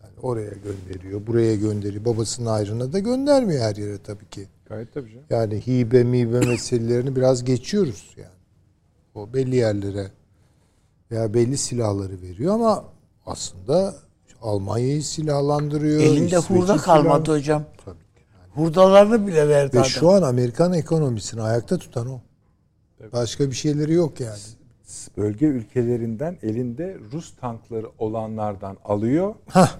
yani 0.02 0.20
oraya 0.22 0.50
gönderiyor, 0.64 1.26
buraya 1.26 1.56
gönderiyor. 1.56 2.04
Babasının 2.04 2.46
ayrına 2.46 2.92
da 2.92 2.98
göndermiyor 2.98 3.62
her 3.62 3.76
yere 3.76 3.98
tabii 4.02 4.28
ki. 4.28 4.48
Gayet 4.68 4.94
tabii 4.94 5.10
canım. 5.10 5.24
Yani 5.30 5.66
hibe 5.66 6.04
mibe 6.04 6.40
meselelerini 6.40 7.16
biraz 7.16 7.44
geçiyoruz 7.44 8.14
yani. 8.16 8.28
O 9.14 9.32
belli 9.32 9.56
yerlere 9.56 10.10
veya 11.10 11.34
belli 11.34 11.58
silahları 11.58 12.22
veriyor 12.22 12.54
ama 12.54 12.84
aslında 13.26 13.94
Almanya'yı 14.42 15.02
silahlandırıyor. 15.02 16.00
Elinde 16.00 16.36
hurda 16.36 16.72
silah- 16.78 16.82
kalmadı 16.84 17.32
hocam. 17.32 17.64
Tabii. 17.84 17.98
Hurdalarını 18.54 19.26
bile 19.26 19.48
verdi 19.48 19.76
Ve 19.76 19.80
adam. 19.80 19.90
şu 19.90 20.10
an 20.10 20.22
Amerikan 20.22 20.72
ekonomisini 20.72 21.42
ayakta 21.42 21.78
tutan 21.78 22.06
o. 22.06 22.20
Başka 23.12 23.50
bir 23.50 23.54
şeyleri 23.54 23.92
yok 23.92 24.20
yani. 24.20 24.38
Bölge 25.16 25.46
ülkelerinden 25.46 26.36
elinde 26.42 26.96
Rus 27.12 27.36
tankları 27.36 27.86
olanlardan 27.98 28.76
alıyor. 28.84 29.34
Hah, 29.48 29.76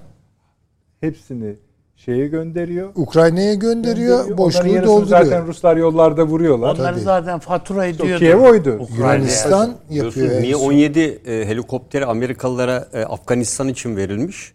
Hepsini 1.00 1.56
şeye 1.96 2.26
gönderiyor. 2.28 2.90
Ukrayna'ya 2.94 3.54
gönderiyor, 3.54 4.18
Onların 4.18 4.38
boşluğu 4.38 4.82
dolduruyor. 4.82 5.06
Zaten 5.24 5.46
Ruslar 5.46 5.76
yollarda 5.76 6.24
vuruyorlar. 6.26 6.74
Onları 6.74 6.94
Tabii. 6.94 7.00
zaten 7.00 7.38
fatura 7.38 7.86
ediyordu. 7.86 8.18
Kiev 8.18 8.40
oydu. 8.40 8.80
Yunanistan 8.98 9.74
yapıyor. 9.90 10.42
Son. 10.52 10.68
17 10.68 11.00
e, 11.00 11.46
helikopteri 11.46 12.06
Amerikalılara 12.06 12.88
e, 12.92 13.04
Afganistan 13.04 13.68
için 13.68 13.96
verilmiş. 13.96 14.52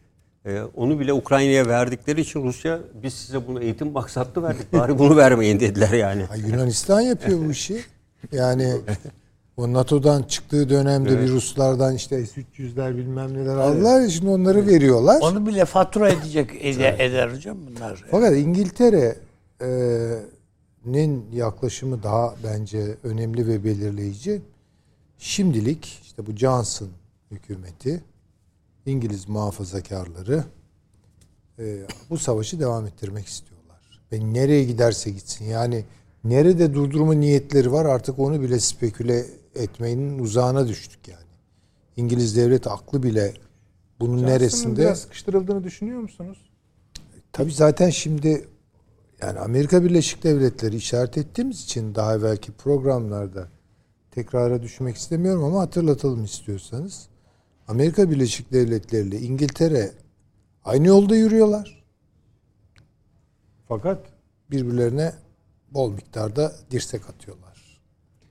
E, 0.47 0.61
onu 0.75 0.99
bile 0.99 1.13
Ukrayna'ya 1.13 1.65
verdikleri 1.67 2.21
için 2.21 2.43
Rusya 2.43 2.79
biz 3.03 3.13
size 3.13 3.47
bunu 3.47 3.63
eğitim 3.63 3.91
maksatlı 3.91 4.43
verdik. 4.43 4.73
Bari 4.73 4.99
bunu 4.99 5.17
vermeyin 5.17 5.59
dediler 5.59 5.93
yani. 5.93 6.23
Ha, 6.23 6.35
Yunanistan 6.35 7.01
yapıyor 7.01 7.39
bu 7.45 7.51
işi. 7.51 7.81
Yani 8.31 8.73
o 9.57 9.73
NATO'dan 9.73 10.23
çıktığı 10.23 10.69
dönemde 10.69 11.21
bir 11.21 11.29
Ruslardan 11.29 11.95
işte 11.95 12.25
S-300'ler 12.25 12.97
bilmem 12.97 13.33
neler 13.33 13.55
aldılar 13.55 14.01
ya 14.01 14.09
şimdi 14.09 14.29
onları 14.29 14.67
veriyorlar. 14.67 15.21
Onu 15.21 15.47
bile 15.47 15.65
fatura 15.65 16.09
edecek 16.09 16.49
ede- 16.61 16.95
eder 16.99 17.29
hocam 17.29 17.57
bunlar. 17.69 18.03
Fakat 18.11 18.33
İngiltere'nin 18.37 21.25
yaklaşımı 21.33 22.03
daha 22.03 22.35
bence 22.43 22.95
önemli 23.03 23.47
ve 23.47 23.63
belirleyici. 23.63 24.41
Şimdilik 25.17 25.99
işte 26.03 26.27
bu 26.27 26.31
Johnson 26.31 26.87
hükümeti, 27.31 28.03
İngiliz 28.87 29.29
muhafazakarları 29.29 30.43
e, 31.59 31.79
bu 32.09 32.17
savaşı 32.17 32.59
devam 32.59 32.85
ettirmek 32.85 33.27
istiyorlar. 33.27 34.01
Ve 34.11 34.33
nereye 34.33 34.63
giderse 34.63 35.11
gitsin 35.11 35.45
yani 35.45 35.85
nerede 36.23 36.73
durdurma 36.73 37.13
niyetleri 37.13 37.71
var 37.71 37.85
artık 37.85 38.19
onu 38.19 38.41
bile 38.41 38.59
speküle 38.59 39.25
etmenin 39.55 40.19
uzağına 40.19 40.67
düştük 40.67 41.07
yani. 41.07 41.21
İngiliz 41.97 42.35
devlet 42.35 42.67
aklı 42.67 43.03
bile 43.03 43.33
bunun 43.99 44.17
Johnson'ın 44.17 44.31
neresinde 44.33 44.81
biraz 44.81 44.99
sıkıştırıldığını 44.99 45.63
düşünüyor 45.63 45.99
musunuz? 45.99 46.37
Tabii 47.31 47.53
zaten 47.53 47.89
şimdi 47.89 48.47
yani 49.21 49.39
Amerika 49.39 49.83
Birleşik 49.83 50.23
Devletleri 50.23 50.75
işaret 50.75 51.17
ettiğimiz 51.17 51.63
için 51.63 51.95
daha 51.95 52.15
evvelki 52.15 52.51
programlarda 52.51 53.47
tekrara 54.11 54.61
düşmek 54.61 54.95
istemiyorum 54.95 55.43
ama 55.43 55.61
hatırlatalım 55.61 56.23
istiyorsanız. 56.23 57.07
Amerika 57.67 58.11
Birleşik 58.11 58.53
Devletleri 58.53 59.07
ile 59.07 59.19
İngiltere 59.19 59.91
aynı 60.65 60.87
yolda 60.87 61.15
yürüyorlar. 61.15 61.83
Fakat 63.67 63.99
Birbirlerine 64.51 65.13
bol 65.71 65.91
miktarda 65.91 66.51
dirsek 66.71 67.09
atıyorlar. 67.09 67.81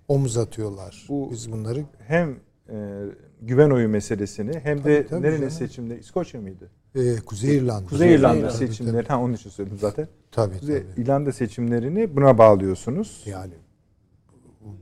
Omuz 0.08 0.36
atıyorlar. 0.36 1.06
Bu- 1.08 1.28
Biz 1.32 1.52
bunları 1.52 1.84
hem 1.98 2.30
e, 2.70 3.04
güven 3.42 3.70
oyu 3.70 3.88
meselesini 3.88 4.60
hem 4.62 4.78
de 4.78 4.82
Tabii, 4.82 5.06
tabii 5.08 5.22
nerenin 5.22 5.36
canım. 5.38 5.50
seçimde 5.50 5.98
İskoçya 5.98 6.40
mıydı? 6.40 6.70
e, 6.94 7.16
Kuzey 7.16 7.56
İrlanda. 7.56 7.88
Kuzey 7.88 8.14
İrlanda 8.14 8.48
Tabii, 8.48 8.56
seçimleri. 8.58 9.08
Ha 9.08 9.20
onun 9.22 9.34
için 9.34 9.50
söyledim 9.50 9.78
zaten. 9.78 10.08
Tabii 10.32 10.58
Kuzey 10.58 10.82
tabii. 10.82 11.02
İrlanda 11.02 11.32
seçimlerini 11.32 12.16
buna 12.16 12.38
bağlıyorsunuz. 12.38 13.22
Yani 13.26 13.52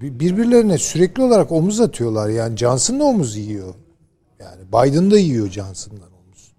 bir- 0.01 0.21
birbirlerine 0.21 0.79
sürekli 0.79 1.23
olarak 1.23 1.53
omuz 1.53 1.81
atıyorlar. 1.81 2.29
Yani 2.29 2.57
Johnson 2.57 3.01
da 3.01 3.05
omuz 3.05 3.37
yiyor. 3.37 3.75
Yani 4.45 4.63
Biden 4.69 5.11
da 5.11 5.19
yiyor 5.19 5.49
Johnson'dan 5.49 6.13
omuz. 6.13 6.53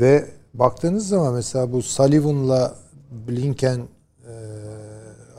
Ve 0.00 0.24
baktığınız 0.54 1.08
zaman 1.08 1.34
mesela 1.34 1.72
bu 1.72 1.82
Sullivan'la 1.82 2.74
Blinken 3.28 3.80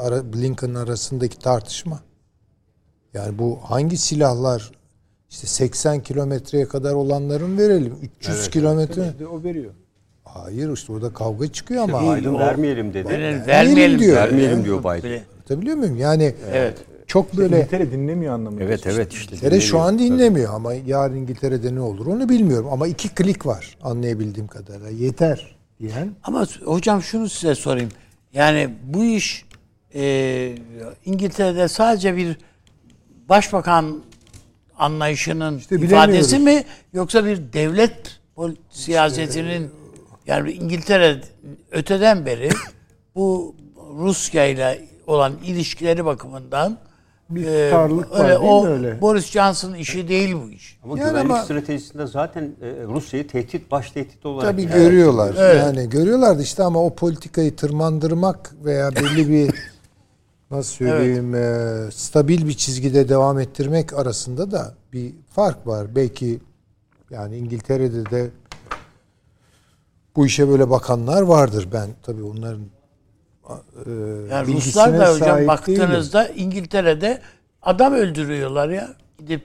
e, 0.02 0.34
Blinken 0.34 0.74
arasındaki 0.74 1.40
tartışma. 1.40 2.00
Yani 3.14 3.40
bu 3.40 3.60
hangi 3.64 3.98
silahlar 3.98 4.72
işte 5.30 5.48
80 5.48 6.00
kilometreye 6.04 6.68
kadar 6.68 6.94
olanların 6.94 7.58
verelim. 7.58 7.96
300 8.20 8.50
kilometre. 8.50 9.14
Bir 9.14 9.20
de 9.20 9.28
o 9.28 9.44
veriyor. 9.44 9.74
Hayır 10.24 10.74
işte 10.74 10.94
orada 10.94 11.14
kavga 11.14 11.48
çıkıyor 11.48 11.84
ama. 11.84 12.18
Biden 12.18 12.40
vermeyelim 12.40 12.94
dedi. 12.94 13.10
Verelim, 13.10 13.48
vermeyelim 13.48 14.00
diyor. 14.00 14.16
Vermeyelim 14.16 14.66
diyor 14.66 14.80
Biden. 14.80 15.22
Anlatabiliyor 15.34 15.78
muyum? 15.78 15.98
Yani 15.98 16.36
Evet. 16.52 16.78
Çok 17.12 17.38
böyle 17.38 17.58
İngiltere 17.58 17.92
dinlemiyor 17.92 18.34
anlamında. 18.34 18.64
Evet 18.64 18.88
evet 18.88 19.14
işte. 19.14 19.36
İngiltere 19.36 19.62
şu 19.62 19.80
an 19.80 20.00
dinlemiyor 20.00 20.54
ama 20.54 20.74
yarın 20.74 21.16
İngiltere'de 21.16 21.76
ne 21.76 21.80
olur 21.80 22.06
onu 22.06 22.30
bilmiyorum. 22.30 22.68
Ama 22.72 22.88
iki 22.88 23.10
klik 23.10 23.46
var 23.46 23.78
anlayabildiğim 23.84 24.48
kadarıyla. 24.48 24.90
Yeter 24.90 25.56
diyen. 25.80 26.12
Ama 26.24 26.48
hocam 26.66 27.02
şunu 27.02 27.30
size 27.30 27.56
sorayım. 27.56 27.90
Yani 28.34 28.70
bu 28.84 29.06
iş 29.06 29.46
e, 29.96 30.56
İngiltere'de 31.06 31.68
sadece 31.68 32.16
bir 32.16 32.38
başbakan 33.30 34.04
anlayışının 34.78 35.58
İşte 35.58 35.76
ifadesi 35.76 36.40
mi 36.40 36.64
yoksa 36.94 37.26
bir 37.26 37.54
devlet 37.54 38.20
siyasetinin 38.70 39.70
yani 40.28 40.52
İngiltere 40.52 41.22
öteden 41.72 42.26
beri 42.26 42.50
bu 43.16 43.56
Rusya 43.98 44.46
ile 44.46 44.88
olan 45.08 45.34
ilişkileri 45.46 46.06
bakımından 46.06 46.78
Bir 47.36 47.46
e, 47.46 47.70
tutarlılık 47.70 48.12
var 48.12 48.20
öyle, 48.20 48.40
değil 48.40 48.52
o 48.52 48.64
mi 48.64 48.70
öyle? 48.70 49.02
Boris 49.02 49.26
Johnson'ın 49.26 49.74
işi 49.76 50.08
değil 50.08 50.36
bu 50.46 50.52
iş. 50.52 50.80
Ama 50.84 51.00
Yani 51.00 51.10
güvenlik 51.10 51.32
ama- 51.32 51.44
stratejisinde 51.44 52.08
zaten 52.08 52.44
e, 52.62 52.84
Rusya'yı 52.84 53.28
tehdit, 53.28 53.72
baş 53.72 53.92
tehdit 53.92 54.26
olarak. 54.26 54.52
Tabii 54.52 54.62
yani. 54.62 54.74
görüyorlar. 54.74 55.36
Evet. 55.38 55.56
Yani 55.56 55.90
görüyorlardı 55.90 56.42
işte 56.42 56.64
ama 56.64 56.84
o 56.86 56.96
politikayı 56.96 57.56
tırmandırmak 57.56 58.56
veya 58.64 58.92
belli 58.96 59.30
bir 59.30 59.56
nasıl 60.52 60.74
söyleyeyim 60.74 61.36
e, 61.36 61.92
stabil 61.92 62.48
bir 62.48 62.54
çizgide 62.54 63.10
devam 63.10 63.40
ettirmek 63.40 63.94
arasında 63.94 64.52
da 64.52 64.74
bir 64.94 65.14
fark 65.30 65.68
var. 65.68 65.96
Belki 65.96 66.40
yani 67.10 67.38
İngiltere'de 67.38 68.06
de 68.06 68.30
bu 70.16 70.26
işe 70.26 70.50
böyle 70.50 70.70
bakanlar 70.70 71.22
vardır. 71.22 71.68
Ben 71.74 71.90
tabii 72.04 72.24
onların 72.24 72.62
Yani 74.32 74.48
bilgisine 74.48 74.58
Ruslar 74.86 75.00
da 75.00 75.14
hocam 75.14 75.18
sahip 75.20 75.38
değilim. 75.38 75.48
baktığınızda 75.48 76.28
İngiltere'de 76.28 77.22
adam 77.62 77.94
öldürüyorlar 77.94 78.70
ya. 78.70 78.90
Gidip 79.20 79.42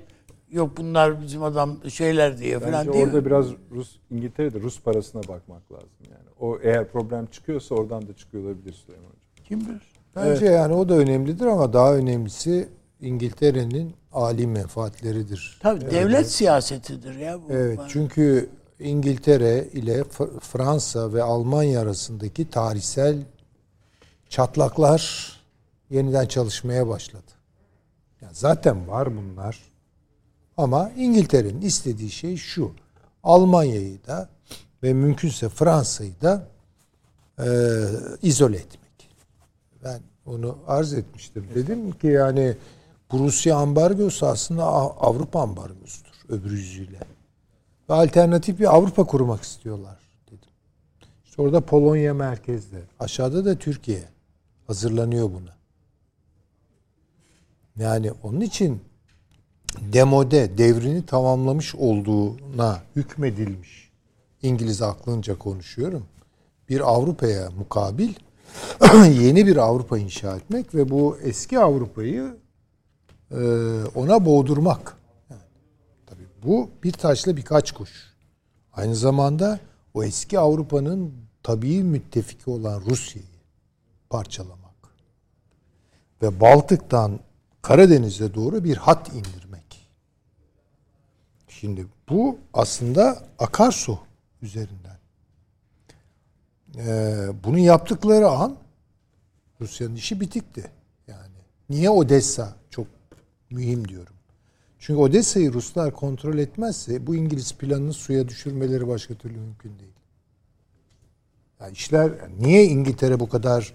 yok 0.50 0.76
bunlar 0.76 1.22
bizim 1.22 1.42
adam 1.42 1.78
şeyler 1.90 2.38
diye 2.38 2.58
falan 2.60 2.72
Bence 2.72 2.92
değil 2.92 3.06
orada 3.06 3.16
mi? 3.16 3.24
biraz 3.26 3.46
Rus 3.74 3.96
İngiltere'de 4.10 4.60
Rus 4.60 4.80
parasına 4.80 5.22
bakmak 5.22 5.72
lazım 5.72 5.88
yani. 6.10 6.26
O 6.40 6.58
eğer 6.62 6.88
problem 6.88 7.26
çıkıyorsa 7.26 7.74
oradan 7.74 8.08
da 8.08 8.12
çıkıyor 8.16 8.44
olabilir 8.44 8.72
Süleyman 8.72 9.04
Hocam. 9.06 9.44
Kim 9.44 9.60
bilir? 9.60 9.82
Bence 10.16 10.46
yani 10.46 10.74
o 10.74 10.88
da 10.88 10.94
önemlidir 10.94 11.46
ama 11.46 11.72
daha 11.72 11.94
önemlisi 11.94 12.68
İngiltere'nin 13.00 13.94
âli 14.12 14.46
menfaatleridir. 14.46 15.58
Tabii 15.62 15.90
devlet 15.90 16.30
siyasetidir 16.30 17.14
ya 17.14 17.38
bu. 17.42 17.52
Evet 17.52 17.78
Ben- 17.82 17.88
çünkü 17.88 18.48
İngiltere 18.80 19.68
ile 19.72 20.04
Fransa 20.40 21.12
ve 21.12 21.22
Almanya 21.22 21.80
arasındaki 21.80 22.50
tarihsel 22.50 23.16
çatlaklar 24.28 25.32
yeniden 25.90 26.26
çalışmaya 26.26 26.88
başladı. 26.88 27.32
Yani 28.20 28.34
zaten 28.34 28.88
var 28.88 29.16
bunlar. 29.16 29.62
Ama 30.56 30.90
İngiltere'nin 30.96 31.60
istediği 31.60 32.10
şey 32.10 32.36
şu. 32.36 32.72
Almanya'yı 33.22 34.06
da 34.06 34.28
ve 34.82 34.92
mümkünse 34.92 35.48
Fransa'yı 35.48 36.20
da 36.22 36.48
e, 37.38 37.46
izole 38.22 38.56
etmek. 38.56 39.10
Ben 39.84 40.00
onu 40.26 40.58
arz 40.66 40.92
etmiştim. 40.92 41.48
Dedim 41.54 41.92
ki 41.92 42.06
yani 42.06 42.56
bu 43.12 43.18
Rusya 43.18 43.56
ambargosu 43.56 44.26
aslında 44.26 44.64
Avrupa 44.64 45.40
ambargosudur 45.40 46.16
öbür 46.28 46.50
yüzüyle. 46.50 46.98
Ve 47.90 47.94
alternatif 47.94 48.58
bir 48.58 48.74
Avrupa 48.74 49.04
kurmak 49.04 49.42
istiyorlar 49.42 49.98
dedim. 50.26 50.50
İşte 51.24 51.42
orada 51.42 51.60
Polonya 51.60 52.14
merkezde. 52.14 52.82
Aşağıda 53.00 53.44
da 53.44 53.58
Türkiye 53.58 54.15
hazırlanıyor 54.66 55.30
buna. 55.32 55.56
Yani 57.76 58.12
onun 58.22 58.40
için 58.40 58.80
demode 59.80 60.58
devrini 60.58 61.06
tamamlamış 61.06 61.74
olduğuna 61.74 62.82
hükmedilmiş. 62.96 63.90
İngiliz 64.42 64.82
aklınca 64.82 65.38
konuşuyorum. 65.38 66.06
Bir 66.68 66.80
Avrupa'ya 66.80 67.50
mukabil 67.50 68.14
yeni 69.20 69.46
bir 69.46 69.56
Avrupa 69.56 69.98
inşa 69.98 70.36
etmek 70.36 70.74
ve 70.74 70.90
bu 70.90 71.18
eski 71.22 71.58
Avrupa'yı 71.58 72.36
e, 73.30 73.40
ona 73.94 74.24
boğdurmak. 74.24 74.96
Yani, 75.30 75.40
tabii 76.06 76.26
bu 76.44 76.70
bir 76.84 76.92
taşla 76.92 77.36
birkaç 77.36 77.72
kuş. 77.72 77.90
Aynı 78.72 78.96
zamanda 78.96 79.60
o 79.94 80.04
eski 80.04 80.38
Avrupa'nın 80.38 81.14
tabii 81.42 81.82
müttefiki 81.82 82.50
olan 82.50 82.80
Rusya'yı 82.80 83.35
parçalamak 84.10 84.66
ve 86.22 86.40
Baltık'tan 86.40 87.20
Karadeniz'e 87.62 88.34
doğru 88.34 88.64
bir 88.64 88.76
hat 88.76 89.08
indirmek. 89.08 89.88
Şimdi 91.48 91.86
bu 92.08 92.38
aslında 92.52 93.22
akarsu 93.38 93.98
üzerinden. 94.42 94.98
Ee, 96.76 97.28
bunu 97.44 97.58
yaptıkları 97.58 98.28
an 98.28 98.56
Rusya'nın 99.60 99.94
işi 99.94 100.20
bitikti. 100.20 100.70
Yani 101.06 101.36
niye 101.70 101.90
Odessa 101.90 102.56
çok 102.70 102.86
mühim 103.50 103.88
diyorum. 103.88 104.14
Çünkü 104.78 105.00
Odessa'yı 105.00 105.52
Ruslar 105.52 105.92
kontrol 105.92 106.38
etmezse 106.38 107.06
bu 107.06 107.14
İngiliz 107.14 107.54
planını 107.54 107.92
suya 107.92 108.28
düşürmeleri 108.28 108.88
başka 108.88 109.14
türlü 109.14 109.38
mümkün 109.38 109.78
değil. 109.78 109.92
Yani 111.60 111.72
işler 111.72 112.12
niye 112.38 112.64
İngiltere 112.64 113.20
bu 113.20 113.28
kadar 113.28 113.74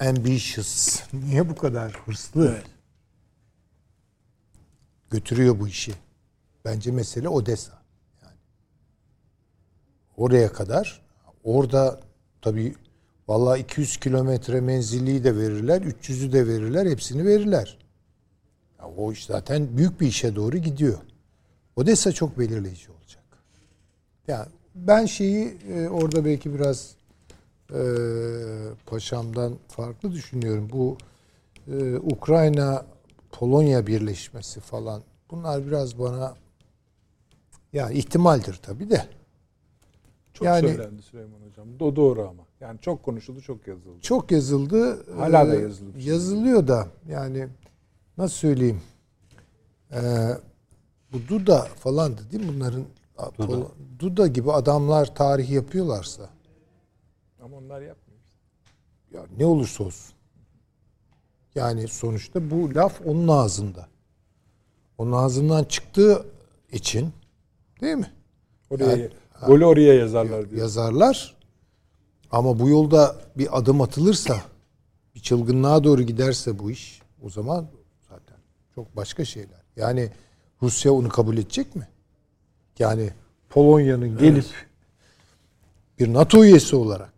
ambitious, 0.00 1.02
niye 1.12 1.48
bu 1.48 1.54
kadar 1.54 1.92
hırslı 1.92 2.62
götürüyor 5.10 5.60
bu 5.60 5.68
işi? 5.68 5.92
Bence 6.64 6.90
mesele 6.90 7.28
Odessa. 7.28 7.82
Yani 8.22 8.36
oraya 10.16 10.52
kadar 10.52 11.02
orada 11.44 12.00
tabii 12.42 12.74
vallahi 13.28 13.60
200 13.60 13.96
kilometre 13.96 14.60
menzilliyi 14.60 15.24
de 15.24 15.36
verirler, 15.36 15.82
300'ü 15.82 16.32
de 16.32 16.46
verirler, 16.46 16.86
hepsini 16.86 17.26
verirler. 17.26 17.78
Ya 18.78 18.86
o 18.88 19.12
iş 19.12 19.26
zaten 19.26 19.76
büyük 19.76 20.00
bir 20.00 20.06
işe 20.06 20.36
doğru 20.36 20.58
gidiyor. 20.58 20.98
Odessa 21.76 22.12
çok 22.12 22.38
belirleyici 22.38 22.90
olacak. 22.90 23.24
Yani 24.28 24.46
ben 24.74 25.06
şeyi 25.06 25.58
e, 25.68 25.88
orada 25.88 26.24
belki 26.24 26.54
biraz 26.54 26.94
e, 27.74 27.82
paşamdan 28.86 29.54
farklı 29.68 30.12
düşünüyorum. 30.12 30.68
Bu 30.72 30.96
e, 31.72 31.96
Ukrayna 31.96 32.86
Polonya 33.32 33.86
birleşmesi 33.86 34.60
falan 34.60 35.02
bunlar 35.30 35.66
biraz 35.66 35.98
bana 35.98 36.34
ya 37.72 37.90
ihtimaldir 37.90 38.54
tabii 38.62 38.90
de. 38.90 39.06
Çok 40.34 40.46
Yani- 40.46 40.68
söylendi 40.68 41.02
Süleyman 41.02 41.38
Hocam. 41.48 41.66
O 41.80 41.96
doğru 41.96 42.22
ama. 42.28 42.42
Yani 42.60 42.78
çok 42.80 43.02
konuşuldu, 43.02 43.40
çok 43.40 43.66
yazıldı. 43.66 44.00
Çok 44.00 44.30
yazıldı. 44.30 45.06
Hala 45.16 45.48
da 45.48 45.56
Ee, 45.56 45.60
yazılıyor. 45.60 45.94
Yazılıyor 45.96 46.68
da 46.68 46.86
yani 47.08 47.48
nasıl 48.18 48.34
söyleyeyim? 48.36 48.80
Ee, 49.92 49.98
bu 51.12 51.18
Duda 51.28 51.58
falandı 51.62 52.20
değil 52.32 52.44
mi 52.46 52.52
bunların? 52.56 52.84
Duda. 53.38 53.66
Duda 53.98 54.26
gibi 54.26 54.52
adamlar 54.52 55.14
tarih 55.14 55.50
yapıyorlarsa 55.50 56.30
Ama 57.42 57.56
onlar 57.56 57.80
yapmıyor. 57.80 58.20
ya 59.12 59.26
ne 59.38 59.46
olursa 59.46 59.84
olsun. 59.84 60.14
Yani 61.54 61.88
sonuçta 61.88 62.50
bu 62.50 62.74
laf 62.74 63.00
onun 63.06 63.28
ağzında. 63.28 63.88
Onun 64.98 65.12
ağzından 65.12 65.64
çıktığı 65.64 66.26
için 66.72 67.12
değil 67.80 67.96
mi? 67.96 68.10
Oraya, 68.70 68.90
Yani- 68.90 69.10
golü 69.46 69.64
oraya 69.64 69.94
yazarlar 69.94 70.50
diyor. 70.50 70.60
yazarlar. 70.62 71.36
Ama 72.30 72.58
bu 72.58 72.68
yolda 72.68 73.16
bir 73.38 73.58
adım 73.58 73.80
atılırsa, 73.80 74.42
bir 75.14 75.20
çılgınlığa 75.20 75.84
doğru 75.84 76.02
giderse 76.02 76.58
bu 76.58 76.70
iş, 76.70 77.02
o 77.22 77.30
zaman 77.30 77.66
zaten 78.08 78.36
çok 78.74 78.96
başka 78.96 79.24
şeyler. 79.24 79.62
Yani 79.76 80.10
Rusya 80.62 80.92
onu 80.92 81.08
kabul 81.08 81.36
edecek 81.38 81.76
mi? 81.76 81.88
Yani 82.78 83.10
Polonya'nın 83.48 84.18
gelip 84.18 84.44
bir 85.98 86.12
NATO 86.12 86.44
üyesi 86.44 86.76
olarak 86.76 87.09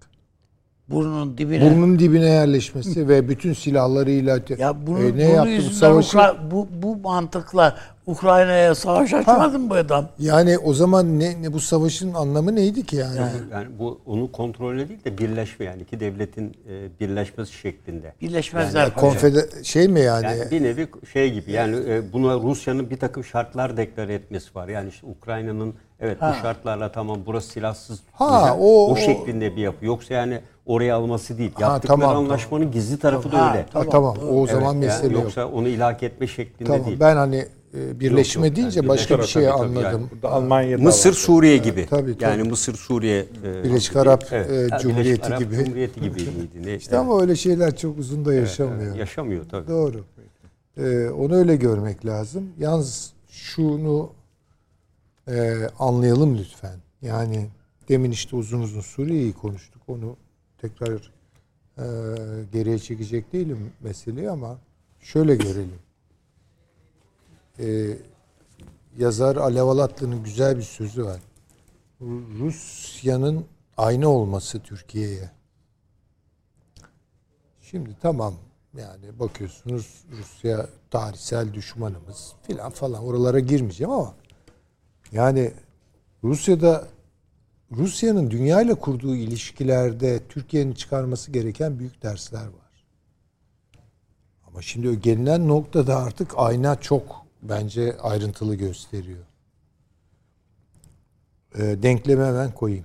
Burnun 0.93 1.39
dibine. 1.39 1.71
burnun 1.71 1.99
dibine 1.99 2.27
yerleşmesi 2.31 3.09
ve 3.09 3.29
bütün 3.29 3.53
silahlarıyla 3.53 4.39
ya 4.59 4.87
bunu, 4.87 4.99
e, 4.99 5.05
ne 5.05 5.09
bunun 5.11 5.35
yaptı 5.35 5.67
bu 5.71 5.75
savaşı 5.75 6.17
Ukra- 6.19 6.51
bu, 6.51 6.69
bu 6.83 6.97
mantıkla 6.97 7.77
Ukrayna'ya 8.07 8.75
savaş 8.75 9.15
açmadı 9.15 9.59
mı 9.59 9.71
bu 9.71 9.75
adam? 9.75 10.09
yani 10.19 10.59
o 10.59 10.75
zaman 10.75 11.19
ne, 11.19 11.43
ne 11.43 11.53
bu 11.53 11.61
savaşın 11.61 12.15
anlamı 12.15 12.57
neydi 12.57 12.87
ki 12.87 12.97
yani? 12.97 13.17
Yani 13.53 13.67
bu 13.79 14.01
onu 14.07 14.33
kontrolü 14.33 14.89
değil 14.89 15.05
de 15.05 15.19
birleşme 15.19 15.67
yani 15.67 15.83
iki 15.83 16.01
devletin 16.01 16.57
e, 16.69 17.01
birleşmesi 17.01 17.53
şeklinde. 17.53 18.13
Birleşmezler. 18.21 18.91
paşa. 18.91 19.01
Konfeder 19.07 19.45
şey 19.63 19.89
mi 19.89 20.01
yani? 20.01 20.25
Yani 20.25 20.51
bir 20.51 20.63
nevi 20.63 20.87
şey 21.13 21.33
gibi 21.33 21.53
yani 21.53 21.77
e, 21.89 22.13
buna 22.13 22.35
Rusya'nın 22.35 22.91
bir 22.91 22.99
takım 22.99 23.25
şartlar 23.25 23.77
deklare 23.77 24.15
etmesi 24.15 24.55
var. 24.55 24.69
Yani 24.69 24.89
işte 24.89 25.07
Ukrayna'nın 25.07 25.75
evet 26.01 26.19
bu 26.21 26.35
şartlarla 26.43 26.93
tamam 26.93 27.19
burası 27.27 27.49
silahsız 27.49 28.01
Ha, 28.13 28.57
o, 28.61 28.93
o- 28.93 28.97
şeklinde 28.97 29.57
bir 29.57 29.63
yapı. 29.63 29.85
Yoksa 29.87 30.15
yani 30.15 30.41
oraya 30.67 30.97
alması 30.97 31.39
değil. 31.39 31.51
Ha, 31.55 31.63
Yaptıkları 31.63 32.01
tamam, 32.01 32.17
anlaşmanın 32.17 32.71
gizli 32.71 32.99
tarafı 32.99 33.33
da 33.33 33.47
Ha, 33.47 33.51
öyle. 33.53 33.67
Ha, 33.73 33.83
tamam. 33.91 34.17
O 34.31 34.39
Evet, 34.39 34.51
zaman 34.51 34.73
yani 34.75 34.85
mesele 34.87 35.15
yok. 35.15 35.23
Yoksa 35.25 35.47
onu 35.49 35.69
ilhak 35.69 36.03
etme 36.03 36.27
şeklinde 36.27 36.71
Tamam. 36.71 36.87
değil. 36.87 37.01
Ben 37.01 37.17
hani 37.17 37.47
e, 37.75 38.01
birleşme 38.01 38.41
Yok, 38.47 38.49
yok. 38.49 38.57
deyince 38.57 38.81
Yani 38.81 38.89
başka 38.89 39.19
bir 39.19 39.25
şey 39.25 39.43
tabii, 39.45 39.53
anladım. 39.53 39.83
Yani 39.83 40.11
Burada 40.11 40.29
Almanya'da 40.31 40.83
Mısır, 40.83 41.11
var. 41.11 41.15
Suriye 41.15 41.57
gibi. 41.57 41.87
tabii, 41.91 42.19
tabii. 42.19 42.25
Yani 42.25 42.43
Mısır, 42.49 42.75
Suriye. 42.75 43.27
e, 43.45 43.65
Birleşik 43.65 43.97
Arap, 43.97 44.33
e, 44.33 44.37
Ha, 44.39 44.45
Birleşik 44.49 44.81
Cumhuriyeti 44.81 45.27
Arap 45.27 45.39
gibi. 45.39 45.55
Cumhuriyeti 45.57 46.01
gibi 46.01 46.11
miydi? 46.21 46.67
Ne? 46.67 46.75
İşte 46.75 46.97
ama 46.99 47.21
öyle 47.21 47.37
şeyler 47.37 47.77
çok 47.77 47.99
uzun 47.99 48.25
da 48.25 48.35
yaşamıyor. 48.35 48.97
Yaşamıyor 48.97 49.45
tabii. 49.51 49.69
Doğru. 49.69 50.05
Ee, 50.79 51.09
onu 51.09 51.35
öyle 51.35 51.57
görmek 51.57 52.07
lazım. 52.07 52.49
Yalnız 52.59 53.13
şunu 53.29 54.11
e, 55.29 55.55
anlayalım 55.79 56.39
lütfen. 56.39 56.77
Yani 57.03 57.47
demin 57.89 58.11
işte 58.11 58.37
uzun 58.37 58.61
uzun 58.63 58.81
Suriye'yi 58.81 59.33
konuştuk. 59.33 59.83
Onu 59.89 60.17
tekrar 60.63 61.13
e, 61.79 61.85
geriye 62.53 62.79
çekecek 62.79 63.33
değilim 63.33 63.73
meseleyi 63.81 64.31
ama 64.31 64.59
şöyle 65.01 65.37
görelim. 65.37 65.79
Ee, 67.59 67.97
yazar 68.99 69.37
Alev 69.37 69.65
Alatlı'nın 69.65 70.25
güzel 70.25 70.57
bir 70.57 70.63
sözü 70.63 71.05
var. 71.05 71.21
Rusya'nın 72.41 73.45
ayna 73.77 74.09
olması 74.09 74.61
Türkiye'ye. 74.61 75.31
Şimdi 77.61 77.97
tamam 78.03 78.35
yani 78.79 79.19
bakıyorsunuz 79.19 80.05
Rusya 80.19 80.67
tarihsel 80.91 81.55
düşmanımız 81.55 82.33
filan 82.43 82.71
falan 82.71 83.05
oralara 83.05 83.41
girmeyeceğim 83.41 83.93
ama 83.93 84.15
yani 85.13 85.53
Rusya'da 86.25 86.89
Rusya'nın 87.77 88.31
dünya 88.31 88.63
ile 88.63 88.75
kurduğu 88.75 89.17
ilişkilerde 89.17 90.21
Türkiye'nin 90.29 90.73
çıkarması 90.73 91.31
gereken 91.33 91.79
büyük 91.79 92.03
dersler 92.03 92.45
var. 92.45 92.85
Ama 94.47 94.63
şimdi 94.63 94.89
o 94.89 94.95
gelinen 94.95 95.49
noktada 95.49 95.97
artık 95.97 96.33
ayna 96.37 96.81
çok 96.81 97.27
bence 97.43 97.97
ayrıntılı 97.99 98.55
gösteriyor. 98.55 99.25
Ee, 101.59 101.83
denklemi 101.83 102.25
hemen 102.25 102.53
koyayım. 102.53 102.85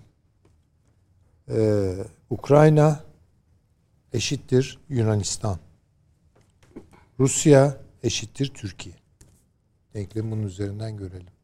Ee, 1.50 1.96
Ukrayna 2.30 3.04
eşittir 4.14 4.80
Yunanistan. 4.90 5.60
Rusya 7.20 7.78
eşittir 8.04 8.54
Türkiye. 8.54 8.96
Denklemi 9.94 10.32
bunun 10.32 10.44
üzerinden 10.44 10.98
görelim. 10.98 11.37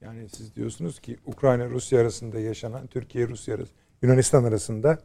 Yani 0.00 0.28
siz 0.28 0.56
diyorsunuz 0.56 1.00
ki 1.00 1.16
Ukrayna 1.26 1.66
Rusya 1.70 2.00
arasında 2.00 2.40
yaşanan 2.40 2.86
Türkiye 2.86 3.28
Rusya 3.28 3.54
arası 3.54 3.70
Yunanistan 4.02 4.44
arasında 4.44 4.98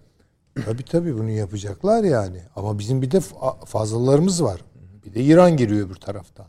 Tabii 0.66 0.84
tabii 0.86 1.14
bunu 1.18 1.30
yapacaklar 1.30 2.04
yani. 2.04 2.42
Ama 2.56 2.80
bizim 2.80 3.02
bir 3.02 3.12
de 3.12 3.18
fa- 3.18 3.66
fazlalarımız 3.66 4.44
var. 4.44 4.62
Bir 5.06 5.14
de 5.14 5.24
İran 5.24 5.58
giriyor 5.58 5.90
bir 5.90 5.96
taraftan. 5.96 6.46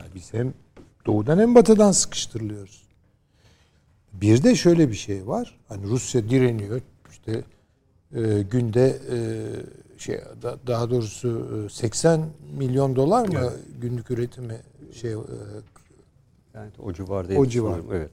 Yani 0.00 0.10
biz 0.14 0.32
hem 0.34 0.54
doğudan 1.06 1.38
hem 1.38 1.54
batıdan 1.54 1.92
sıkıştırılıyoruz. 1.92 2.82
Bir 4.12 4.42
de 4.42 4.54
şöyle 4.54 4.88
bir 4.88 4.94
şey 4.94 5.26
var. 5.26 5.58
Hani 5.68 5.86
Rusya 5.86 6.30
direniyor. 6.30 6.80
İşte 7.10 7.44
e, 8.14 8.42
günde 8.42 8.98
e, 9.12 9.18
şey 9.98 10.20
da- 10.42 10.58
daha 10.66 10.90
doğrusu 10.90 11.48
e, 11.66 11.68
80 11.68 12.26
milyon 12.58 12.96
dolar 12.96 13.28
mı 13.28 13.52
günlük 13.80 14.10
üretimi 14.10 14.56
şey 14.92 15.12
e, 15.12 15.16
Yani 16.60 16.72
o 16.78 16.92
civarda. 16.92 17.34
O 17.34 17.46
civar. 17.46 17.80
Evet. 17.92 18.10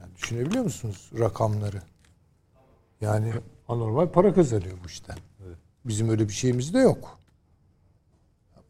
Yani 0.00 0.10
düşünebiliyor 0.16 0.64
musunuz 0.64 1.10
rakamları? 1.18 1.82
Yani 3.00 3.32
anormal 3.68 4.08
para 4.08 4.34
kazanıyor 4.34 4.76
bu 4.84 4.86
işten. 4.86 5.16
Bizim 5.84 6.08
öyle 6.08 6.28
bir 6.28 6.32
şeyimiz 6.32 6.74
de 6.74 6.78
yok. 6.78 7.18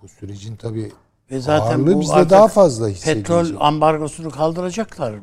Bu 0.02 0.08
sürecin 0.08 0.56
tabii 0.56 0.92
Ve 1.30 1.40
zaten 1.40 1.66
ağırlığı 1.66 1.94
bu 1.94 2.00
bizde 2.00 2.12
artık 2.12 2.30
daha 2.30 2.48
fazla. 2.48 2.88
Petrol 3.04 3.60
ambargosunu 3.60 4.30
kaldıracaklar. 4.30 5.14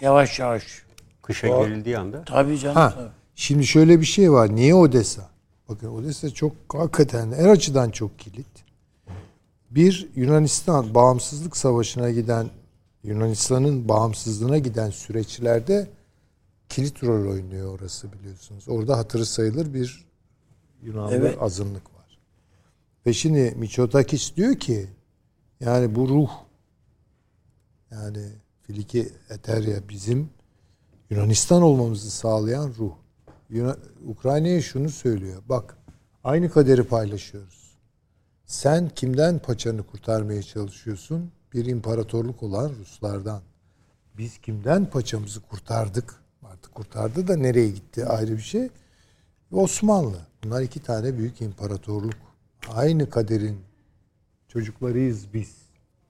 Yavaş 0.00 0.38
yavaş. 0.38 0.82
Kışa 1.22 1.48
girildiği 1.48 1.98
anda. 1.98 2.24
Tabii 2.24 2.58
canım. 2.58 2.76
Ha, 2.76 2.92
tabii. 2.94 3.10
şimdi 3.34 3.66
şöyle 3.66 4.00
bir 4.00 4.06
şey 4.06 4.32
var. 4.32 4.54
Niye 4.54 4.74
Odessa? 4.74 5.28
Bakın 5.68 5.88
Odessa 5.88 6.30
çok 6.30 6.52
hakikaten 6.72 7.32
her 7.32 7.48
açıdan 7.48 7.90
çok 7.90 8.18
kilit. 8.18 8.46
Bir 9.70 10.08
Yunanistan 10.14 10.94
bağımsızlık 10.94 11.56
savaşına 11.56 12.10
giden 12.10 12.50
Yunanistan'ın 13.02 13.88
bağımsızlığına 13.88 14.58
giden 14.58 14.90
süreçlerde 14.90 15.90
kilit 16.68 17.04
rol 17.04 17.30
oynuyor 17.30 17.78
orası 17.78 18.12
biliyorsunuz. 18.12 18.68
Orada 18.68 18.98
hatırı 18.98 19.26
sayılır 19.26 19.74
bir 19.74 20.08
Yunanlı 20.82 21.14
Evet. 21.14 21.36
azınlık 21.42 21.94
var. 21.94 22.18
Ve 23.06 23.12
şimdi 23.12 23.54
Miçotakis 23.56 24.36
diyor 24.36 24.54
ki 24.56 24.88
yani 25.60 25.94
bu 25.94 26.08
ruh 26.08 26.30
yani 27.90 28.26
Filiki 28.62 29.08
Eterya 29.30 29.88
bizim 29.88 30.30
Yunanistan 31.10 31.62
olmamızı 31.62 32.10
sağlayan 32.10 32.74
ruh. 32.78 32.92
Yuna- 33.50 33.76
Ukrayna'ya 34.06 34.62
şunu 34.62 34.88
söylüyor. 34.90 35.42
Bak 35.48 35.76
aynı 36.24 36.50
kaderi 36.50 36.84
paylaşıyoruz. 36.84 37.68
Sen 38.46 38.88
kimden 38.88 39.38
paçanı 39.38 39.82
kurtarmaya 39.82 40.42
çalışıyorsun? 40.42 41.30
Bir 41.54 41.66
imparatorluk 41.66 42.42
olan 42.42 42.72
Ruslardan. 42.80 43.42
Biz 44.18 44.38
kimden 44.38 44.90
paçamızı 44.90 45.40
kurtardık? 45.40 46.14
Artık 46.42 46.74
kurtardı 46.74 47.28
da 47.28 47.36
nereye 47.36 47.70
gitti 47.70 48.06
ayrı 48.06 48.36
bir 48.36 48.42
şey. 48.42 48.68
Osmanlı. 49.52 50.18
Bunlar 50.44 50.62
iki 50.62 50.82
tane 50.82 51.18
büyük 51.18 51.40
imparatorluk. 51.40 52.16
Aynı 52.68 53.10
kaderin 53.10 53.60
çocuklarıyız 54.48 55.34
biz 55.34 55.56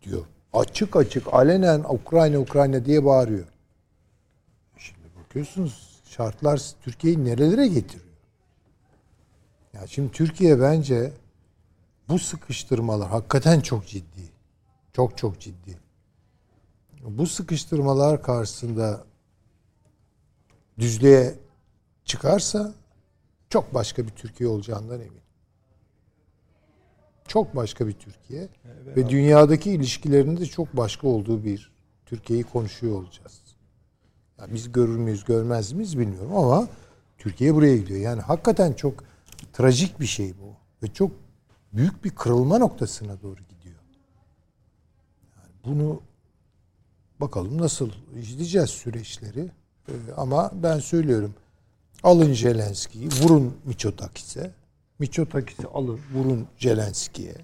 diyor. 0.02 0.26
Açık 0.52 0.96
açık 0.96 1.34
alenen 1.34 1.84
Ukrayna 1.88 2.38
Ukrayna 2.38 2.84
diye 2.84 3.04
bağırıyor. 3.04 3.46
Şimdi 4.78 5.08
bakıyorsunuz 5.20 6.00
şartlar 6.04 6.62
Türkiye'yi 6.82 7.24
nerelere 7.24 7.66
getiriyor? 7.68 8.08
Ya 9.72 9.86
şimdi 9.86 10.12
Türkiye 10.12 10.60
bence 10.60 11.12
bu 12.08 12.18
sıkıştırmalar 12.18 13.08
hakikaten 13.08 13.60
çok 13.60 13.86
ciddi. 13.86 14.37
Çok 14.98 15.18
çok 15.18 15.40
ciddi. 15.40 15.78
Bu 17.04 17.26
sıkıştırmalar 17.26 18.22
karşısında 18.22 19.04
düzlüğe 20.78 21.34
çıkarsa 22.04 22.74
çok 23.50 23.74
başka 23.74 24.06
bir 24.06 24.10
Türkiye 24.10 24.48
olacağından 24.48 25.00
eminim. 25.00 25.22
Çok 27.28 27.56
başka 27.56 27.86
bir 27.86 27.92
Türkiye 27.92 28.48
ve 28.96 29.08
dünyadaki 29.08 29.70
ilişkilerinde 29.70 30.40
de 30.40 30.46
çok 30.46 30.76
başka 30.76 31.08
olduğu 31.08 31.44
bir 31.44 31.72
Türkiye'yi 32.06 32.44
konuşuyor 32.44 33.02
olacağız. 33.02 33.42
Ya 34.38 34.46
biz 34.54 34.72
görür 34.72 34.96
müyüz, 34.96 35.24
görmez 35.24 35.72
miyiz 35.72 35.98
bilmiyorum 35.98 36.36
ama 36.36 36.68
Türkiye 37.18 37.54
buraya 37.54 37.76
gidiyor. 37.76 38.00
Yani 38.00 38.20
hakikaten 38.20 38.72
çok 38.72 39.04
trajik 39.52 40.00
bir 40.00 40.06
şey 40.06 40.34
bu 40.38 40.54
ve 40.82 40.92
çok 40.92 41.10
büyük 41.72 42.04
bir 42.04 42.10
kırılma 42.10 42.58
noktasına 42.58 43.22
doğru. 43.22 43.47
Yani 43.47 43.47
bunu 45.68 46.00
bakalım 47.20 47.62
nasıl 47.62 47.90
izleyeceğiz 48.20 48.70
süreçleri. 48.70 49.50
Ee, 49.88 49.92
ama 50.16 50.50
ben 50.54 50.78
söylüyorum 50.78 51.34
alın 52.02 52.34
Zelenski'yi, 52.34 53.08
vurun 53.22 53.56
Miçotakis'e. 53.64 54.50
Miçotakis'i 54.98 55.66
alın, 55.66 56.00
vurun 56.14 56.46
Zelenski'ye. 56.58 57.34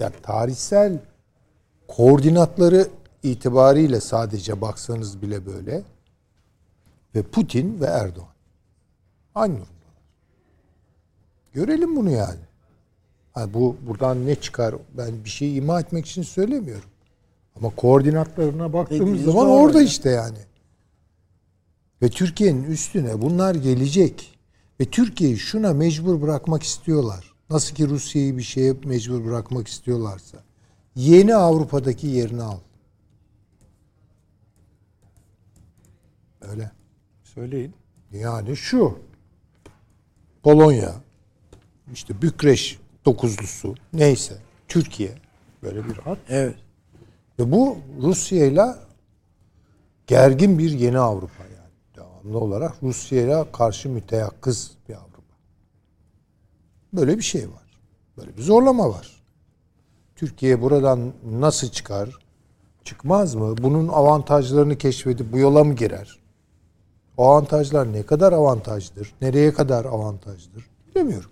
Yani 0.00 0.14
tarihsel 0.22 0.98
koordinatları 1.88 2.88
itibariyle 3.22 4.00
sadece 4.00 4.60
baksanız 4.60 5.22
bile 5.22 5.46
böyle 5.46 5.82
ve 7.14 7.22
Putin 7.22 7.80
ve 7.80 7.86
Erdoğan. 7.86 8.28
Aynı 9.34 9.52
durumdalar. 9.54 9.72
Görelim 11.52 11.96
bunu 11.96 12.10
yani. 12.10 12.40
Ha, 13.32 13.54
bu 13.54 13.76
buradan 13.86 14.26
ne 14.26 14.34
çıkar? 14.34 14.74
Ben 14.98 15.24
bir 15.24 15.30
şey 15.30 15.56
ima 15.56 15.80
etmek 15.80 16.06
için 16.06 16.22
söylemiyorum. 16.22 16.88
Ama 17.56 17.70
koordinatlarına 17.70 18.72
baktığımız 18.72 19.06
Dediğiniz 19.06 19.24
zaman 19.24 19.48
orada 19.48 19.68
hocam. 19.74 19.86
işte 19.86 20.10
yani. 20.10 20.38
Ve 22.02 22.08
Türkiye'nin 22.08 22.64
üstüne 22.64 23.22
bunlar 23.22 23.54
gelecek. 23.54 24.38
Ve 24.80 24.84
Türkiye'yi 24.84 25.38
şuna 25.38 25.72
mecbur 25.72 26.22
bırakmak 26.22 26.62
istiyorlar. 26.62 27.32
Nasıl 27.50 27.74
ki 27.74 27.88
Rusya'yı 27.88 28.38
bir 28.38 28.42
şeye 28.42 28.74
mecbur 28.84 29.24
bırakmak 29.24 29.68
istiyorlarsa. 29.68 30.38
Yeni 30.96 31.34
Avrupa'daki 31.34 32.06
yerini 32.06 32.42
al. 32.42 32.58
Öyle. 36.40 36.70
Söyleyin. 37.24 37.74
Yani 38.12 38.56
şu. 38.56 38.98
Polonya, 40.42 40.94
işte 41.92 42.22
Bükreş 42.22 42.78
dokuzlusu, 43.04 43.74
neyse. 43.92 44.38
Türkiye. 44.68 45.14
Böyle 45.62 45.84
bir 45.88 45.94
hat. 45.94 46.18
Evet. 46.28 46.56
Ve 47.38 47.52
bu 47.52 47.78
Rusya'yla 48.02 48.78
gergin 50.06 50.58
bir 50.58 50.70
yeni 50.70 50.98
Avrupa 50.98 51.44
yani. 51.44 51.72
Devamlı 51.96 52.38
olarak 52.38 52.82
Rusya'ya 52.82 53.52
karşı 53.52 53.88
müteyakkız 53.88 54.70
bir 54.88 54.94
Avrupa. 54.94 55.22
Böyle 56.92 57.18
bir 57.18 57.22
şey 57.22 57.42
var. 57.42 57.80
Böyle 58.16 58.36
bir 58.36 58.42
zorlama 58.42 58.90
var. 58.90 59.22
Türkiye 60.16 60.62
buradan 60.62 61.12
nasıl 61.24 61.68
çıkar? 61.68 62.18
Çıkmaz 62.84 63.34
mı? 63.34 63.56
Bunun 63.58 63.88
avantajlarını 63.88 64.78
keşfedip 64.78 65.32
bu 65.32 65.38
yola 65.38 65.64
mı 65.64 65.74
girer? 65.74 66.18
O 67.16 67.26
avantajlar 67.26 67.92
ne 67.92 68.02
kadar 68.02 68.32
avantajdır? 68.32 69.14
Nereye 69.20 69.52
kadar 69.52 69.84
avantajdır? 69.84 70.66
Bilemiyorum. 70.86 71.30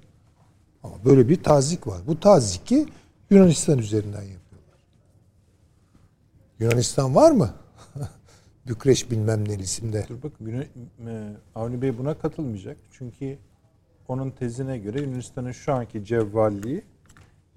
Ama 0.82 0.94
böyle 1.04 1.28
bir 1.28 1.42
tazik 1.42 1.86
var. 1.86 1.98
Bu 2.06 2.20
taziki 2.20 2.86
Yunanistan 3.30 3.78
üzerinden 3.78 4.10
yapıyorlar. 4.10 4.39
Yunanistan 6.60 7.14
var 7.14 7.30
mı? 7.30 7.50
Bükreş 8.66 9.10
bilmem 9.10 9.48
nelisinde. 9.48 10.04
Dur 10.08 10.22
bakın 10.22 10.46
Yunan- 10.46 11.08
e, 11.08 11.32
Avni 11.54 11.82
Bey 11.82 11.98
buna 11.98 12.14
katılmayacak. 12.18 12.76
Çünkü 12.90 13.38
onun 14.08 14.30
tezine 14.30 14.78
göre 14.78 15.00
Yunanistan'ın 15.00 15.52
şu 15.52 15.72
anki 15.72 16.04
cevvalliği 16.04 16.82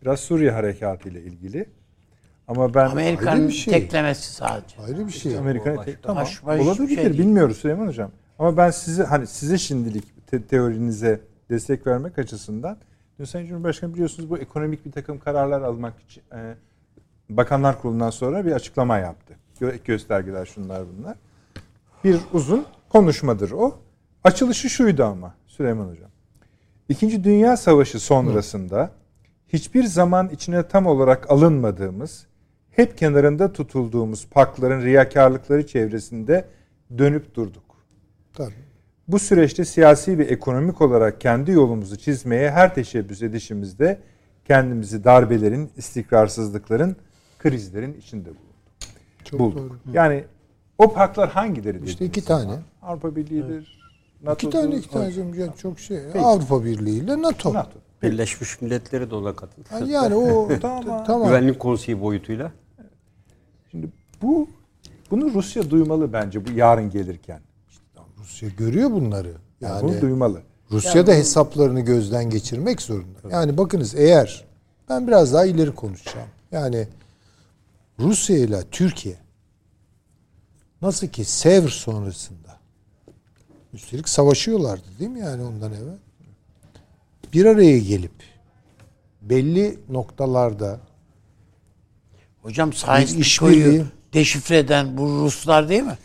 biraz 0.01 0.19
Suriye 0.19 0.51
harekatı 0.51 1.09
ile 1.09 1.21
ilgili. 1.21 1.65
Ama 2.47 2.73
ben 2.73 2.80
ayrı 2.80 2.91
Amerika'nın 2.91 3.47
bir 3.47 3.53
şey. 3.53 3.73
teklemesi 3.73 4.34
sadece. 4.34 4.81
Ayrı 4.81 5.07
bir 5.07 5.11
şey. 5.11 5.38
Amerika'ya 5.38 5.81
tek 5.81 6.03
tamam. 6.03 6.23
Başka 6.23 6.53
hiçbir 6.55 6.65
Olabilir 6.65 6.95
şey 6.95 7.13
bilmiyoruz 7.13 7.57
Süleyman 7.57 7.88
Hocam. 7.88 8.11
Ama 8.39 8.57
ben 8.57 8.71
size 8.71 9.03
hani 9.03 9.27
size 9.27 9.57
şimdilik 9.57 10.27
te- 10.27 10.43
teorinize 10.43 11.21
destek 11.49 11.88
vermek 11.88 12.19
açısından 12.19 12.77
Sayın 13.25 13.47
Cumhurbaşkanı 13.47 13.93
biliyorsunuz 13.93 14.30
bu 14.30 14.38
ekonomik 14.38 14.85
bir 14.85 14.91
takım 14.91 15.19
kararlar 15.19 15.61
almak 15.61 15.93
için 16.01 16.23
e, 16.35 16.55
Bakanlar 17.29 17.81
Kurulu'ndan 17.81 18.09
sonra 18.09 18.45
bir 18.45 18.51
açıklama 18.51 18.97
yaptı. 18.97 19.33
Gö- 19.61 19.83
göstergeler 19.85 20.45
şunlar 20.45 20.83
bunlar. 20.97 21.17
Bir 22.03 22.19
uzun 22.33 22.65
konuşmadır 22.89 23.51
o. 23.51 23.79
Açılışı 24.23 24.69
şuydu 24.69 25.03
ama 25.03 25.33
Süleyman 25.47 25.87
Hocam. 25.89 26.09
İkinci 26.89 27.23
Dünya 27.23 27.57
Savaşı 27.57 27.99
sonrasında 27.99 28.91
hiçbir 29.47 29.83
zaman 29.83 30.29
içine 30.29 30.67
tam 30.67 30.85
olarak 30.85 31.31
alınmadığımız, 31.31 32.27
hep 32.71 32.97
kenarında 32.97 33.53
tutulduğumuz 33.53 34.27
pakların 34.31 34.81
riyakarlıkları 34.81 35.67
çevresinde 35.67 36.45
dönüp 36.97 37.35
durduk. 37.35 37.63
Tabii. 38.33 38.53
Bu 39.07 39.19
süreçte 39.19 39.65
siyasi 39.65 40.17
ve 40.17 40.23
ekonomik 40.23 40.81
olarak 40.81 41.21
kendi 41.21 41.51
yolumuzu 41.51 41.97
çizmeye 41.97 42.51
her 42.51 42.75
teşebbüs 42.75 43.21
edişimizde 43.21 43.99
kendimizi 44.45 45.03
darbelerin, 45.03 45.71
istikrarsızlıkların, 45.77 46.95
krizlerin 47.44 47.94
içinde 47.94 48.30
bulduk. 48.30 48.40
Çok 49.24 49.40
bulduk. 49.40 49.57
doğru. 49.57 49.78
Yani 49.94 50.24
o 50.78 50.94
paklar 50.94 51.30
hangileri 51.30 51.86
İşte 51.86 52.06
iki 52.06 52.22
zaman? 52.22 52.45
tane. 52.45 52.60
Avrupa 52.82 53.15
Birliği'dir, 53.15 53.80
İki 54.22 54.26
NATO'dur. 54.26 54.52
tane 54.52 54.76
iki 54.76 54.90
tane 54.90 55.11
canım, 55.11 55.53
çok 55.57 55.80
şey. 55.80 55.99
Avrupa 56.24 56.65
Birliği 56.65 56.98
ile 57.03 57.22
NATO. 57.22 57.53
NATO. 57.53 57.80
Birleşmiş 58.02 58.61
Milletleri 58.61 59.11
de 59.11 59.15
ona 59.15 59.36
katıldı. 59.36 59.68
Yani, 59.74 59.91
yani 59.91 60.15
o 60.15 60.49
Tamam. 60.61 61.03
tamam. 61.07 61.28
Güvenlik 61.28 61.60
Konseyi 61.60 62.02
boyutuyla. 62.02 62.52
Şimdi 63.72 63.90
bu 64.22 64.48
bunu 65.11 65.34
Rusya 65.34 65.70
duymalı 65.70 66.14
bence 66.14 66.48
bu 66.48 66.52
yarın 66.52 66.90
gelirken. 66.90 67.40
Rusya 68.20 68.49
görüyor 68.49 68.91
bunları. 68.91 69.28
Yani, 69.61 69.74
Yani 69.74 69.84
bunu 69.84 70.02
duymalı. 70.02 70.41
Rusya 70.72 71.07
da 71.07 71.11
hesaplarını 71.14 71.82
gözden 71.82 72.30
geçirmek 72.30 72.82
zorunda. 72.82 73.20
Yani 73.32 73.57
bakınız 73.57 73.95
eğer 73.95 74.45
ben 74.90 75.07
biraz 75.07 75.34
daha 75.34 75.45
ileri 75.45 75.76
konuşacağım. 75.76 76.28
Yani 76.52 76.88
Rusya 78.03 78.38
ile 78.38 78.63
Türkiye 78.71 79.15
Nasıl 80.81 81.07
ki 81.07 81.25
Sevr 81.25 81.69
sonrasında 81.69 82.59
üstelik 83.73 84.09
savaşıyorlardı 84.09 84.84
değil 84.99 85.11
mi 85.11 85.19
yani 85.19 85.43
ondan 85.43 85.73
evvel? 85.73 85.97
Bir 87.34 87.45
araya 87.45 87.80
gelip 87.80 88.11
belli 89.21 89.80
noktalarda 89.89 90.80
Hocam 92.41 92.71
Pico'yu 92.71 93.03
işbirliği- 93.03 93.85
deşifre 94.13 94.57
eden 94.57 94.97
bu 94.97 95.07
Ruslar 95.07 95.69
değil 95.69 95.84
mi? 95.84 95.97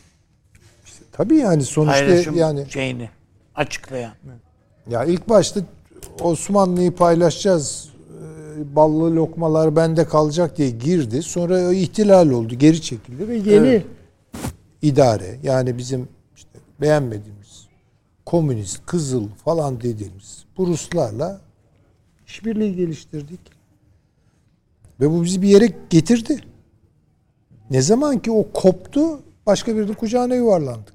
tabii 1.13 1.37
yani 1.37 1.63
sonuçta 1.65 1.99
Paylaşım 2.07 2.37
yani 2.37 2.67
şeyini 2.71 3.11
açıklayan. 3.55 4.13
Ya 4.91 5.05
ilk 5.05 5.29
başta 5.29 5.61
Osmanlı'yı 6.21 6.95
paylaşacağız. 6.95 7.88
Ballı 8.77 9.17
lokmalar 9.17 9.77
bende 9.77 10.05
kalacak 10.05 10.57
diye 10.57 10.71
girdi. 10.71 11.23
Sonra 11.23 11.73
ihtilal 11.73 12.31
oldu, 12.31 12.55
geri 12.55 12.83
çekildi 12.83 13.29
ve 13.29 13.37
yeni 13.37 13.67
Evet. 13.67 13.87
idare 14.83 15.39
yani 15.43 15.79
bizim 15.79 16.09
işte 16.37 16.59
beğenmediğimiz 16.81 17.69
komünist, 18.27 18.87
kızıl 18.87 19.29
falan 19.29 19.81
dediğimiz 19.81 20.45
bu 20.57 20.67
Ruslarla 20.67 21.41
işbirliği 22.27 22.77
geliştirdik. 22.77 23.41
Ve 25.01 25.11
bu 25.11 25.25
bizi 25.25 25.43
bir 25.43 25.49
yere 25.49 25.73
getirdi. 25.91 26.41
Ne 27.71 27.83
zaman 27.83 28.19
ki 28.19 28.31
o 28.31 28.47
koptu 28.53 29.21
başka 29.47 29.77
birinin 29.77 29.95
kucağına 29.95 30.35
yuvarlandık. 30.35 30.95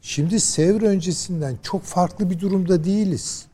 Şimdi 0.00 0.40
Sevr 0.40 0.82
öncesinden 0.82 1.56
çok 1.62 1.82
farklı 1.82 2.30
bir 2.30 2.40
durumda 2.40 2.84
değiliz. 2.84 3.46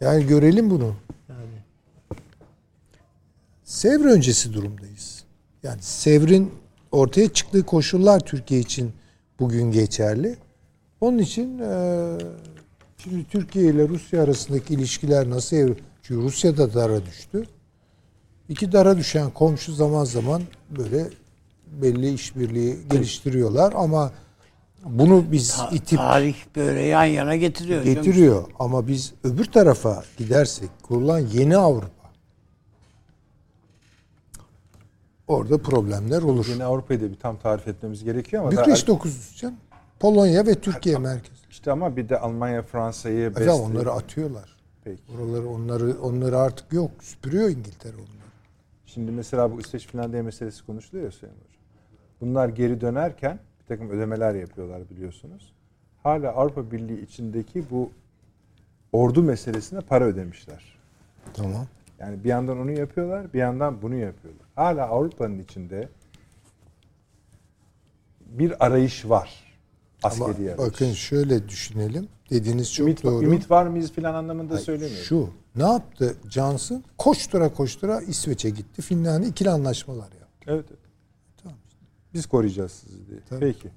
Yani 0.00 0.26
görelim 0.26 0.70
bunu. 0.70 0.94
Sevr 3.70 4.04
öncesi 4.04 4.52
durumdayız. 4.54 5.24
Yani 5.62 5.82
Sevr'in 5.82 6.52
ortaya 6.92 7.28
çıktığı 7.32 7.66
koşullar 7.66 8.20
Türkiye 8.20 8.60
için 8.60 8.92
bugün 9.40 9.70
geçerli. 9.72 10.36
Onun 11.00 11.18
için 11.18 11.58
eee, 11.58 12.18
şimdi 12.98 13.24
Türkiye 13.24 13.64
ile 13.64 13.88
Rusya 13.88 14.22
arasındaki 14.22 14.74
ilişkiler 14.74 15.30
nasıl 15.30 15.56
evri? 15.56 15.74
Çünkü 16.02 16.22
Rusya 16.22 16.56
da 16.56 16.74
dara 16.74 17.06
düştü. 17.06 17.44
İki 18.48 18.72
dara 18.72 18.96
düşen 18.96 19.30
komşu 19.30 19.72
zaman 19.72 20.04
zaman 20.04 20.42
böyle 20.78 21.08
belli 21.82 22.12
işbirliği 22.14 22.76
geliştiriyorlar 22.90 23.72
ama 23.76 24.12
bunu 24.84 25.24
biz 25.32 25.56
Ta- 25.56 25.68
itip 25.72 25.98
tarih 25.98 26.34
böyle 26.56 26.82
yan 26.82 27.04
yana 27.04 27.36
getiriyor. 27.36 27.82
getiriyor. 27.84 28.44
Ama 28.58 28.86
biz 28.88 29.12
öbür 29.24 29.44
tarafa 29.44 30.04
gidersek 30.18 30.68
kurulan 30.82 31.18
yeni 31.18 31.56
Avrupa 31.56 31.99
orada 35.30 35.58
problemler 35.58 36.22
olur. 36.22 36.46
Yeni 36.46 36.64
Avrupa'yı 36.64 37.00
da 37.00 37.10
bir 37.10 37.16
tam 37.16 37.38
tarif 37.38 37.68
etmemiz 37.68 38.04
gerekiyor 38.04 38.42
ama 38.42 38.52
Bükreş 38.52 38.86
daha- 38.88 38.96
9 38.96 39.36
canım. 39.36 39.56
Polonya 40.00 40.46
ve 40.46 40.54
Türkiye 40.54 40.98
merkezi. 40.98 41.40
işte 41.50 41.72
ama 41.72 41.96
bir 41.96 42.08
de 42.08 42.18
Almanya, 42.18 42.62
Fransa'yı 42.62 43.30
besliyor. 43.30 43.60
onları 43.60 43.92
atıyorlar. 43.92 44.56
Peki. 44.84 45.02
Oraları 45.18 45.48
onları 45.48 46.00
onları 46.02 46.38
artık 46.38 46.72
yok. 46.72 46.90
Süpürüyor 47.00 47.48
İngiltere 47.48 47.92
onları. 47.96 48.20
Şimdi 48.86 49.10
mesela 49.12 49.52
bu 49.52 49.60
İsveç 49.60 49.86
Finlandiya 49.86 50.22
meselesi 50.22 50.66
konuşuluyor 50.66 51.04
ya 51.04 51.12
Sayın 51.12 51.32
Hocam. 51.34 51.46
Bunlar 52.20 52.48
geri 52.48 52.80
dönerken 52.80 53.38
bir 53.60 53.66
takım 53.66 53.90
ödemeler 53.90 54.34
yapıyorlar 54.34 54.90
biliyorsunuz. 54.90 55.52
Hala 56.02 56.32
Avrupa 56.32 56.70
Birliği 56.70 57.02
içindeki 57.02 57.64
bu 57.70 57.90
ordu 58.92 59.22
meselesine 59.22 59.80
para 59.80 60.04
ödemişler. 60.04 60.78
Tamam. 61.34 61.66
Yani 61.98 62.24
bir 62.24 62.28
yandan 62.28 62.58
onu 62.60 62.70
yapıyorlar, 62.70 63.32
bir 63.32 63.38
yandan 63.38 63.82
bunu 63.82 63.94
yapıyorlar. 63.94 64.39
Hala 64.56 64.86
Avrupa'nın 64.86 65.38
içinde 65.38 65.88
bir 68.26 68.66
arayış 68.66 69.08
var. 69.08 69.50
Ama 70.02 70.12
Askeri 70.12 70.54
arayış. 70.54 70.58
bakın 70.58 70.92
şöyle 70.92 71.48
düşünelim. 71.48 72.08
Dediğiniz 72.30 72.74
çok 72.74 72.86
ümit, 72.86 73.04
doğru. 73.04 73.24
ümit 73.24 73.50
var 73.50 73.66
mıyız 73.66 73.92
filan 73.92 74.14
anlamında 74.14 74.54
Hayır, 74.54 74.64
söylemiyorum. 74.64 75.04
Şu 75.04 75.30
ne 75.56 75.62
yaptı 75.62 76.16
Johnson? 76.30 76.84
Koştura 76.98 77.48
koştura 77.48 78.00
İsveç'e 78.00 78.50
gitti. 78.50 78.82
Finlandiya 78.82 79.30
ikili 79.30 79.50
anlaşmalar 79.50 80.12
yaptı. 80.20 80.46
Evet. 80.46 80.64
evet. 80.68 80.80
Tamam. 81.42 81.58
Biz 82.14 82.26
koruyacağız 82.26 82.72
sizi 82.72 83.06
diye. 83.06 83.20
Tabii. 83.28 83.40
Peki. 83.40 83.68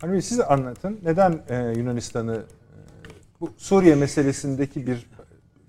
Hani 0.00 0.12
Bey, 0.12 0.22
siz 0.22 0.40
anlatın. 0.40 1.00
Neden 1.02 1.42
e, 1.48 1.72
Yunanistan'ı 1.78 2.34
e, 2.36 3.40
bu 3.40 3.50
Suriye 3.56 3.94
meselesindeki 3.94 4.86
bir 4.86 5.10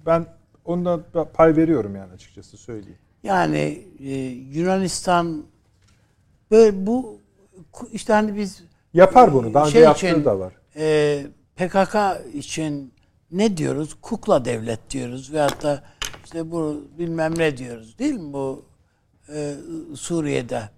ben 0.05 0.25
onda 0.65 1.03
pay 1.33 1.55
veriyorum 1.55 1.95
yani 1.95 2.13
açıkçası 2.13 2.57
söyleyeyim. 2.57 2.99
Yani 3.23 3.87
e, 3.99 4.13
Yunanistan 4.57 5.43
böyle 6.51 6.85
bu 6.85 7.19
işte 7.91 8.13
hani 8.13 8.35
biz 8.37 8.63
Yapar 8.93 9.33
bunu. 9.33 9.53
Daha 9.53 9.63
önce 9.63 9.73
şey 9.73 9.81
yaptığı 9.81 10.07
için, 10.07 10.25
da 10.25 10.39
var. 10.39 10.53
e, 10.75 11.25
PKK 11.55 11.95
için 12.33 12.93
ne 13.31 13.57
diyoruz? 13.57 13.97
Kukla 14.01 14.45
devlet 14.45 14.89
diyoruz 14.89 15.33
veyahut 15.33 15.63
da 15.63 15.83
işte 16.25 16.51
bu 16.51 16.83
bilmem 16.97 17.37
ne 17.37 17.57
diyoruz 17.57 17.99
değil 17.99 18.13
mi 18.13 18.33
bu 18.33 18.65
e, 19.29 19.53
Suriye'de? 19.95 20.69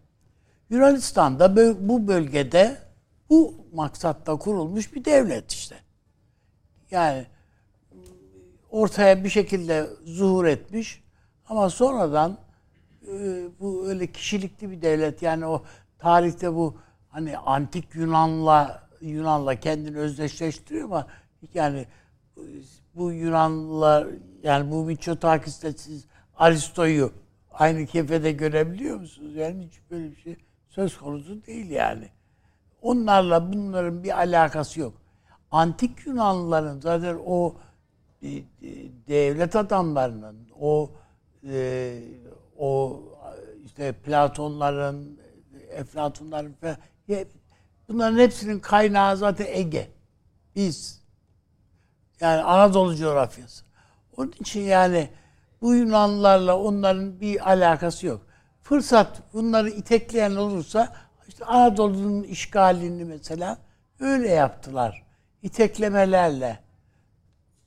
Yunanistan'da 0.69 1.55
bu 1.89 2.07
bölgede 2.07 2.77
bu 3.29 3.53
maksatta 3.73 4.35
kurulmuş 4.35 4.93
bir 4.93 5.05
devlet 5.05 5.51
işte. 5.51 5.75
Yani 6.91 7.25
ortaya 8.71 9.23
bir 9.23 9.29
şekilde 9.29 9.87
zuhur 10.05 10.45
etmiş 10.45 11.03
ama 11.49 11.69
sonradan 11.69 12.37
e, 13.07 13.45
bu 13.59 13.87
öyle 13.87 14.11
kişilikli 14.11 14.71
bir 14.71 14.81
devlet 14.81 15.21
yani 15.21 15.45
o 15.45 15.63
tarihte 15.97 16.53
bu 16.53 16.77
hani 17.09 17.37
antik 17.37 17.95
Yunan'la 17.95 18.87
Yunan'la 19.01 19.55
kendini 19.55 19.97
özdeşleştiriyor 19.97 20.85
ama 20.85 21.07
yani 21.53 21.85
bu 22.95 23.11
Yunanlılar 23.11 24.07
yani 24.43 24.71
bu 24.71 24.85
Mitsotakis'te 24.85 25.73
siz 25.73 26.05
Aristo'yu 26.37 27.11
aynı 27.51 27.85
kefede 27.85 28.31
görebiliyor 28.31 28.99
musunuz? 28.99 29.35
Yani 29.35 29.65
hiç 29.65 29.81
böyle 29.91 30.11
bir 30.11 30.15
şey 30.15 30.35
söz 30.69 30.97
konusu 30.97 31.45
değil 31.45 31.69
yani. 31.69 32.09
Onlarla 32.81 33.53
bunların 33.53 34.03
bir 34.03 34.17
alakası 34.17 34.79
yok. 34.79 34.93
Antik 35.51 36.07
Yunanlıların 36.07 36.79
zaten 36.79 37.17
o 37.25 37.55
e, 38.21 38.29
e, 38.29 38.43
devlet 39.07 39.55
adamlarının 39.55 40.47
o 40.59 40.91
e, 41.49 41.93
o 42.57 43.01
işte 43.65 43.91
Platonların 43.91 45.19
Eflatunların 45.69 46.55
bunların 47.89 48.17
hepsinin 48.17 48.59
kaynağı 48.59 49.17
zaten 49.17 49.45
Ege. 49.49 49.91
Biz 50.55 51.01
yani 52.19 52.41
Anadolu 52.41 52.95
coğrafyası. 52.95 53.65
Onun 54.17 54.31
için 54.31 54.61
yani 54.61 55.09
bu 55.61 55.73
Yunanlılarla 55.75 56.59
onların 56.59 57.19
bir 57.19 57.49
alakası 57.49 58.07
yok. 58.07 58.21
Fırsat 58.61 59.33
bunları 59.33 59.69
itekleyen 59.69 60.35
olursa 60.35 60.93
işte 61.27 61.45
Anadolu'nun 61.45 62.23
işgalini 62.23 63.05
mesela 63.05 63.57
öyle 63.99 64.29
yaptılar. 64.29 65.05
İteklemelerle. 65.41 66.59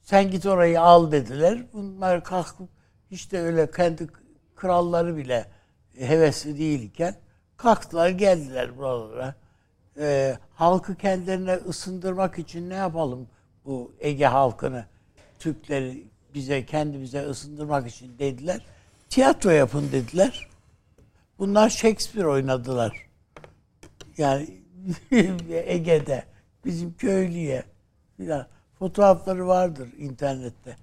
Sen 0.02 0.30
git 0.30 0.46
orayı 0.46 0.80
al 0.80 1.12
dediler. 1.12 1.66
Bunlar 1.72 2.24
kalkıp 2.24 2.68
işte 3.10 3.40
öyle 3.40 3.70
kendi 3.70 4.06
kralları 4.56 5.16
bile 5.16 5.46
hevesli 5.98 6.58
değilken 6.58 7.14
kalktılar 7.56 8.08
geldiler 8.08 8.76
buralara. 8.78 9.34
Ee, 9.98 10.38
halkı 10.54 10.94
kendilerine 10.94 11.54
ısındırmak 11.54 12.38
için 12.38 12.70
ne 12.70 12.74
yapalım 12.74 13.28
bu 13.64 13.92
Ege 14.00 14.26
halkını 14.26 14.84
Türkleri 15.38 16.04
bize 16.34 16.66
kendimize 16.66 17.22
ısındırmak 17.22 17.86
için 17.86 18.18
dediler. 18.18 18.66
Tiyatro 19.08 19.50
yapın 19.50 19.92
dediler. 19.92 20.48
Bunlar 21.38 21.70
Shakespeare 21.70 22.28
oynadılar. 22.28 23.08
Yani 24.18 24.60
Ege'de 25.50 26.24
bizim 26.64 26.94
köylüye 26.94 27.64
filan 28.16 28.46
fotoğrafları 28.78 29.46
vardır 29.46 29.88
internette. 29.98 30.76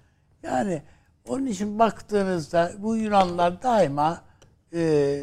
Yani 0.44 0.82
onun 1.28 1.46
için 1.46 1.80
baktığınızda 1.80 2.72
bu 2.80 2.96
Yunanlılar 2.96 3.64
daima 3.64 4.22
e, 4.74 5.22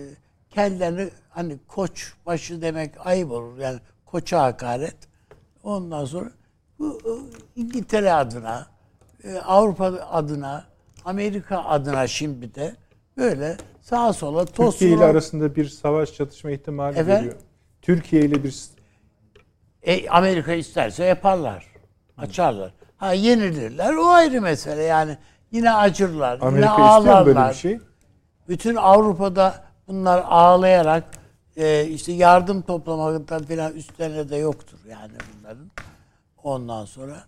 kendilerini 0.50 1.10
hani 1.30 1.58
koç 1.68 2.12
başı 2.26 2.62
demek 2.62 3.06
ayıp 3.06 3.30
olur. 3.30 3.58
Yani 3.58 3.78
koça 4.06 4.42
hakaret. 4.42 4.96
Ondan 5.62 6.04
sonra 6.04 6.30
bu 6.78 6.98
e, 7.04 7.10
İngiltere 7.60 8.12
adına, 8.12 8.66
e, 9.24 9.34
Avrupa 9.38 9.84
adına, 10.10 10.64
Amerika 11.04 11.64
adına 11.64 12.06
şimdi 12.06 12.54
de 12.54 12.76
böyle 13.16 13.56
sağa 13.80 14.12
sola 14.12 14.44
toz 14.44 14.72
Türkiye 14.74 14.90
ile 14.96 15.04
arasında 15.04 15.56
bir 15.56 15.68
savaş 15.68 16.14
çatışma 16.14 16.50
ihtimali 16.50 16.98
Efendim? 16.98 17.16
geliyor. 17.16 17.36
Türkiye 17.82 18.22
ile 18.22 18.44
bir 18.44 18.54
E, 19.82 20.08
Amerika 20.08 20.52
isterse 20.52 21.04
yaparlar. 21.04 21.66
Açarlar. 22.18 22.74
Ha 22.96 23.12
yenilirler 23.12 23.94
o 23.94 24.06
ayrı 24.06 24.40
mesele 24.40 24.82
yani. 24.82 25.18
Yine 25.52 25.72
acırlar. 25.72 26.34
yine 26.36 26.44
Amerika 26.48 26.70
istiyor 26.70 26.98
mu 26.98 27.26
böyle 27.26 27.38
ağlarlar. 27.38 27.50
bir 27.50 27.54
şey? 27.54 27.78
Bütün 28.48 28.76
Avrupa'da 28.76 29.64
bunlar 29.88 30.24
ağlayarak 30.28 31.04
e, 31.56 31.86
işte 31.86 32.12
yardım 32.12 32.62
toplamaktan 32.62 33.42
falan 33.42 33.72
üstlerine 33.72 34.28
de 34.28 34.36
yoktur 34.36 34.78
yani 34.90 35.12
bunların. 35.38 35.70
Ondan 36.42 36.84
sonra 36.84 37.24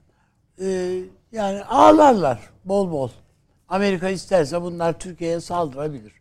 e, 0.61 0.99
yani 1.33 1.65
ağlarlar 1.65 2.39
bol 2.65 2.91
bol. 2.91 3.11
Amerika 3.69 4.09
isterse 4.09 4.63
bunlar 4.63 4.99
Türkiye'ye 4.99 5.41
saldırabilir. 5.41 6.13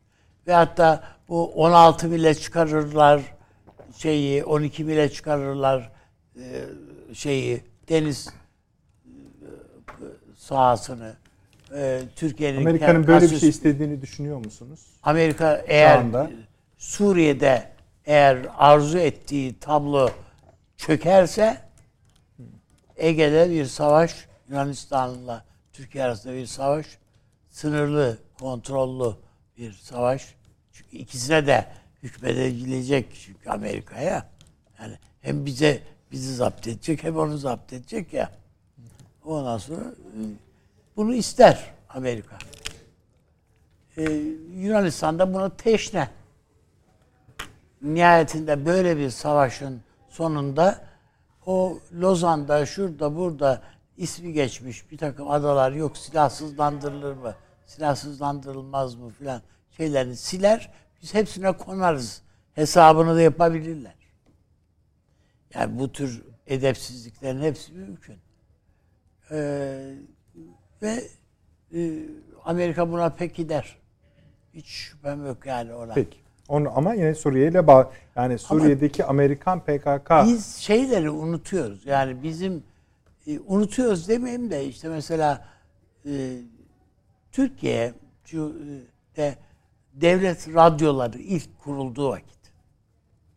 Ve 0.48 0.54
hatta 0.54 1.04
bu 1.30 1.46
16 1.46 2.12
bile 2.12 2.36
çıkarırlar 2.36 3.22
şeyi 3.98 4.44
12 4.44 4.88
bile 4.88 5.10
çıkarırlar 5.12 5.92
e, 6.36 6.66
şeyi 7.14 7.64
deniz 7.90 8.28
e, 9.08 9.50
sahasını 10.36 11.14
e, 11.76 12.02
Türkiye'nin 12.16 12.62
Amerika'nın 12.62 13.08
böyle 13.08 13.32
bir 13.32 13.40
şey 13.40 13.50
istediğini 13.50 14.02
düşünüyor 14.02 14.38
musunuz? 14.38 14.80
Amerika 15.04 15.64
eğer 15.68 15.98
anda. 15.98 16.32
Suriye'de 16.78 17.70
eğer 18.06 18.38
arzu 18.58 18.98
ettiği 18.98 19.60
tablo 19.60 20.10
çökerse 20.78 21.58
Ege'de 22.98 23.50
bir 23.50 23.66
savaş 23.66 24.28
Yunanistan'la 24.50 25.46
Türkiye 25.74 26.04
arasında 26.04 26.34
bir 26.34 26.46
savaş 26.46 26.86
sınırlı, 27.50 28.18
kontrollü 28.40 29.16
bir 29.58 29.72
savaş. 29.72 30.36
Çünkü 30.72 30.98
ikisine 30.98 31.48
de 31.48 31.68
hükmedebilecek 32.04 33.06
çünkü 33.26 33.50
Amerika'ya. 33.50 34.30
Yani 34.80 34.98
hem 35.22 35.46
bize 35.46 35.80
bizi 36.12 36.36
zapt 36.36 36.68
edecek 36.68 37.04
hem 37.04 37.18
onu 37.18 37.38
zapt 37.38 37.74
edecek 37.74 38.14
ya. 38.14 38.32
Ondan 39.26 39.58
sonra 39.58 39.84
bunu 40.98 41.14
ister 41.14 41.74
Amerika. 41.90 42.38
Ee, 43.98 44.04
Yunanistan 44.54 45.20
da 45.20 45.34
buna 45.34 45.50
teşne. 45.50 46.10
Nihayetinde 47.82 48.66
böyle 48.66 48.98
bir 48.98 49.10
savaşın 49.10 49.82
sonunda 50.10 50.86
o 51.46 51.80
Lozan'da 51.94 52.66
şurada 52.66 53.16
burada 53.16 53.62
ismi 53.98 54.34
geçmiş 54.34 54.92
bir 54.92 54.98
takım 54.98 55.32
adalar 55.32 55.72
yok 55.72 55.98
silahsızlandırılır 55.98 57.14
mı? 57.14 57.36
Silahsızlandırılmaz 57.66 58.96
mı 58.96 59.10
filan 59.10 59.42
şeylerini 59.78 60.16
siler. 60.16 60.72
Biz 61.02 61.14
hepsine 61.14 61.58
konarız. 61.58 62.22
Hesabını 62.54 63.16
da 63.16 63.22
yapabilirler. 63.22 63.96
Yani 65.54 65.80
bu 65.80 65.92
tür 65.92 66.24
edepsizliklerin 66.48 67.42
hepsi 67.42 67.74
mümkün. 67.74 68.18
Ee, 69.32 69.96
ve 70.84 71.04
e, 71.76 72.00
Amerika 72.46 72.92
buna 72.92 73.10
pek 73.10 73.36
gider. 73.36 73.78
Hiç 74.54 74.68
şüphem 74.68 75.26
yok 75.26 75.46
yani 75.46 75.74
ona. 75.74 75.94
Peki. 75.94 76.18
Onu 76.48 76.78
ama 76.78 76.94
yine 76.94 77.16
Suriye 77.16 77.48
ile 77.48 77.68
bağ 77.68 77.92
yani 78.16 78.38
Suriye'deki 78.38 79.06
Amerikan 79.06 79.60
PKK 79.60 80.12
Biz 80.26 80.56
şeyleri 80.56 81.10
unutuyoruz. 81.10 81.86
Yani 81.86 82.24
bizim 82.24 82.64
e, 83.28 83.40
unutuyoruz 83.40 84.08
demeyeyim 84.08 84.52
de 84.52 84.66
işte 84.66 84.90
mesela 84.90 85.46
e, 86.06 86.38
Türkiye 87.32 87.94
şu, 88.26 88.56
e, 89.16 89.18
de 89.18 89.36
devlet 89.94 90.56
radyoları 90.56 91.18
ilk 91.18 91.60
kurulduğu 91.60 92.10
vakit 92.10 92.40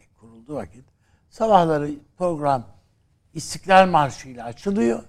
ilk 0.01 0.19
kurulduğu 0.21 0.55
vakit 0.55 0.85
sabahları 1.31 1.91
program 2.19 2.67
İstiklal 3.35 3.89
Marşı 3.89 4.29
ile 4.29 4.43
açılıyor. 4.43 5.03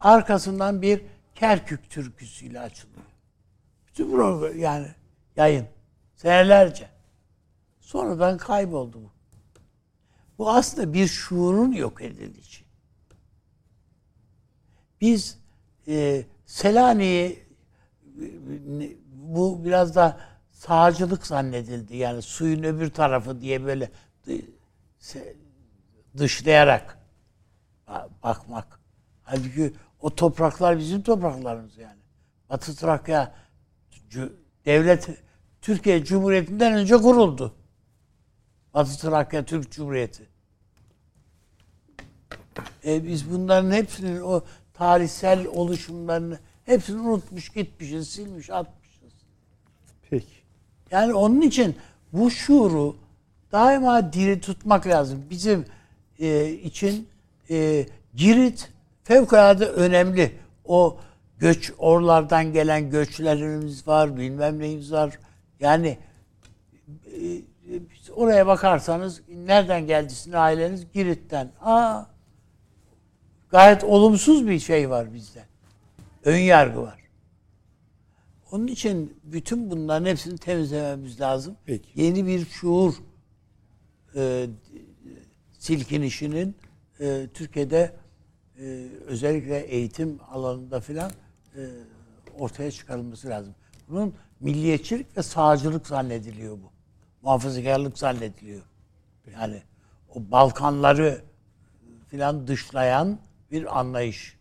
Arkasından 0.00 0.82
bir 0.82 1.02
Kerkük 1.34 1.90
türküsüyle 1.90 2.60
açılıyor. 2.60 3.02
Bütün 3.86 4.10
program 4.10 4.58
yani 4.58 4.88
yayın 5.36 5.66
senelerce. 6.16 6.88
Sonradan 7.80 8.38
kayboldu 8.38 9.02
bu. 9.02 9.10
Bu 10.38 10.50
aslında 10.50 10.92
bir 10.92 11.06
şuurun 11.06 11.72
yok 11.72 12.02
edilişi. 12.02 12.64
Biz 15.00 15.38
e, 15.88 16.24
Selanik'i 16.46 17.46
e, 18.20 18.96
bu 19.12 19.64
biraz 19.64 19.94
da 19.94 20.20
sağcılık 20.50 21.26
zannedildi. 21.26 21.96
Yani 21.96 22.22
suyun 22.22 22.62
öbür 22.62 22.90
tarafı 22.90 23.40
diye 23.40 23.64
böyle 23.64 23.90
dışlayarak 26.18 26.98
ba- 27.88 28.08
bakmak. 28.22 28.80
Halbuki 29.22 29.72
o 30.00 30.14
topraklar 30.14 30.78
bizim 30.78 31.02
topraklarımız 31.02 31.78
yani. 31.78 32.00
Batı 32.50 32.76
Trakya 32.76 33.34
devlet 34.66 35.08
Türkiye 35.62 36.04
Cumhuriyeti'nden 36.04 36.74
önce 36.74 36.96
kuruldu. 36.96 37.54
Batı 38.74 38.98
Trakya 38.98 39.44
Türk 39.44 39.70
Cumhuriyeti. 39.70 40.28
E 42.84 43.04
biz 43.04 43.30
bunların 43.30 43.70
hepsinin 43.70 44.20
o 44.20 44.44
tarihsel 44.74 45.46
oluşumlarını 45.46 46.38
hepsini 46.64 47.00
unutmuş, 47.00 47.48
gitmişiz, 47.48 48.08
silmiş, 48.08 48.50
atmışız. 48.50 49.12
peki. 50.10 50.38
Yani 50.90 51.14
onun 51.14 51.40
için 51.40 51.76
bu 52.12 52.30
şuuru 52.30 52.96
daima 53.52 54.12
diri 54.12 54.40
tutmak 54.40 54.86
lazım. 54.86 55.24
Bizim 55.30 55.64
e, 56.18 56.50
için 56.50 57.08
e, 57.50 57.86
Girit 58.14 58.70
fevkalade 59.08 59.66
önemli. 59.66 60.32
O 60.64 60.98
göç, 61.38 61.72
oralardan 61.78 62.52
gelen 62.52 62.90
göçlerimiz 62.90 63.88
var, 63.88 64.16
bilmem 64.16 64.58
neyimiz 64.58 64.92
var. 64.92 65.18
Yani 65.60 65.98
e, 67.06 67.26
e, 67.26 67.42
oraya 68.14 68.46
bakarsanız 68.46 69.22
nereden 69.28 69.86
geldi 69.86 70.12
sizin 70.12 70.32
aileniz? 70.32 70.92
Girit'ten. 70.92 71.52
Aa, 71.60 72.04
gayet 73.50 73.84
olumsuz 73.84 74.46
bir 74.46 74.58
şey 74.58 74.90
var 74.90 75.14
bizde. 75.14 75.44
Ön 76.24 76.38
yargı 76.38 76.82
var. 76.82 76.98
Onun 78.52 78.66
için 78.66 79.20
bütün 79.24 79.70
bunların 79.70 80.06
hepsini 80.06 80.38
temizlememiz 80.38 81.20
lazım. 81.20 81.56
Peki. 81.64 81.88
Yeni 81.94 82.26
bir 82.26 82.46
şuur 82.46 82.94
e, 84.16 84.46
silkinişinin 85.58 86.56
e, 87.00 87.26
Türkiye'de 87.34 87.92
e, 88.60 88.88
özellikle 89.06 89.58
eğitim 89.58 90.18
alanında 90.30 90.80
filan 90.80 91.10
e, 91.56 91.60
ortaya 92.38 92.70
çıkarılması 92.70 93.28
lazım. 93.28 93.54
Bunun 93.88 94.14
milliyetçilik 94.40 95.16
ve 95.16 95.22
sağcılık 95.22 95.86
zannediliyor 95.86 96.52
bu. 96.52 96.70
Muhafazakarlık 97.22 97.98
zannediliyor. 97.98 98.62
Yani 99.32 99.62
o 100.14 100.30
Balkanları 100.30 101.22
filan 102.08 102.46
dışlayan 102.46 103.18
bir 103.50 103.78
anlayış. 103.78 104.38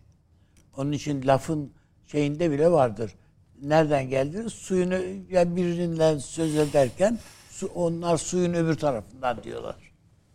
Onun 0.78 0.92
için 0.92 1.28
lafın 1.28 1.74
şeyinde 2.08 2.52
bile 2.52 2.72
vardır. 2.72 3.16
Nereden 3.62 4.10
geldiniz? 4.10 4.54
Suyunu 4.54 4.96
ya 5.30 5.56
birinden 5.56 6.18
söz 6.18 6.56
ederken 6.56 7.20
su, 7.50 7.68
onlar 7.76 8.18
suyun 8.18 8.54
öbür 8.54 8.76
tarafından 8.76 9.44
diyorlar. 9.44 9.76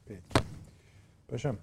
Peki. 0.07 0.21
Paşam 1.29 1.57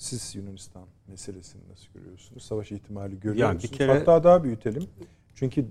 siz 0.00 0.34
Yunanistan 0.36 0.82
meselesini 1.08 1.62
nasıl 1.70 1.86
görüyorsunuz? 1.94 2.42
Savaş 2.42 2.72
ihtimali 2.72 3.20
görüyor 3.20 3.36
Yani 3.36 3.50
bir 3.50 3.54
musunuz? 3.62 3.78
kere- 3.78 3.98
Hatta 3.98 4.24
daha 4.24 4.44
büyütelim. 4.44 4.82
Çünkü 5.34 5.64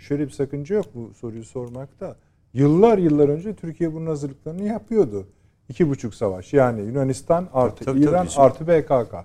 şöyle 0.00 0.26
bir 0.26 0.30
sakınca 0.32 0.76
yok 0.76 0.86
bu 0.94 1.14
soruyu 1.14 1.44
sormakta. 1.44 2.16
Yıllar 2.54 2.98
yıllar 2.98 3.28
önce 3.28 3.54
Türkiye 3.54 3.92
bunun 3.94 4.06
hazırlıklarını 4.06 4.64
yapıyordu. 4.64 5.26
İki 5.68 5.88
buçuk 5.88 6.14
savaş. 6.14 6.52
Yani 6.52 6.80
Yunanistan 6.82 7.48
artı 7.52 7.84
Tabii, 7.84 8.00
tabii, 8.00 8.10
İran 8.10 8.26
bizim- 8.26 8.40
artı 8.42 8.66
BKK. 8.68 9.24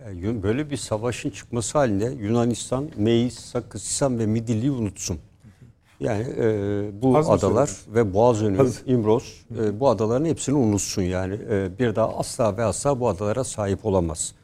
Yani 0.00 0.20
Yun- 0.20 0.42
böyle 0.42 0.70
bir 0.70 0.76
savaşın 0.76 1.30
çıkması 1.30 1.78
halinde 1.78 2.04
Yunanistan, 2.04 2.88
Meis, 2.96 3.38
Sakız, 3.38 3.82
Sisam 3.82 4.18
ve 4.18 4.26
Midilli'yi 4.26 4.70
unutsun. 4.70 5.18
Yani 6.00 6.26
e, 6.38 7.02
bu 7.02 7.16
Az 7.18 7.30
adalar 7.30 7.70
ve 7.88 8.14
Boğazönü, 8.14 8.60
Az. 8.60 8.82
İmros 8.86 9.24
e, 9.60 9.80
bu 9.80 9.88
adaların 9.88 10.24
hepsini 10.24 10.54
unutsun 10.56 11.02
yani. 11.02 11.34
E, 11.50 11.78
bir 11.78 11.96
daha 11.96 12.08
asla 12.18 12.56
ve 12.56 12.64
asla 12.64 13.00
bu 13.00 13.08
adalara 13.08 13.44
sahip 13.44 13.86
olamaz. 13.86 14.34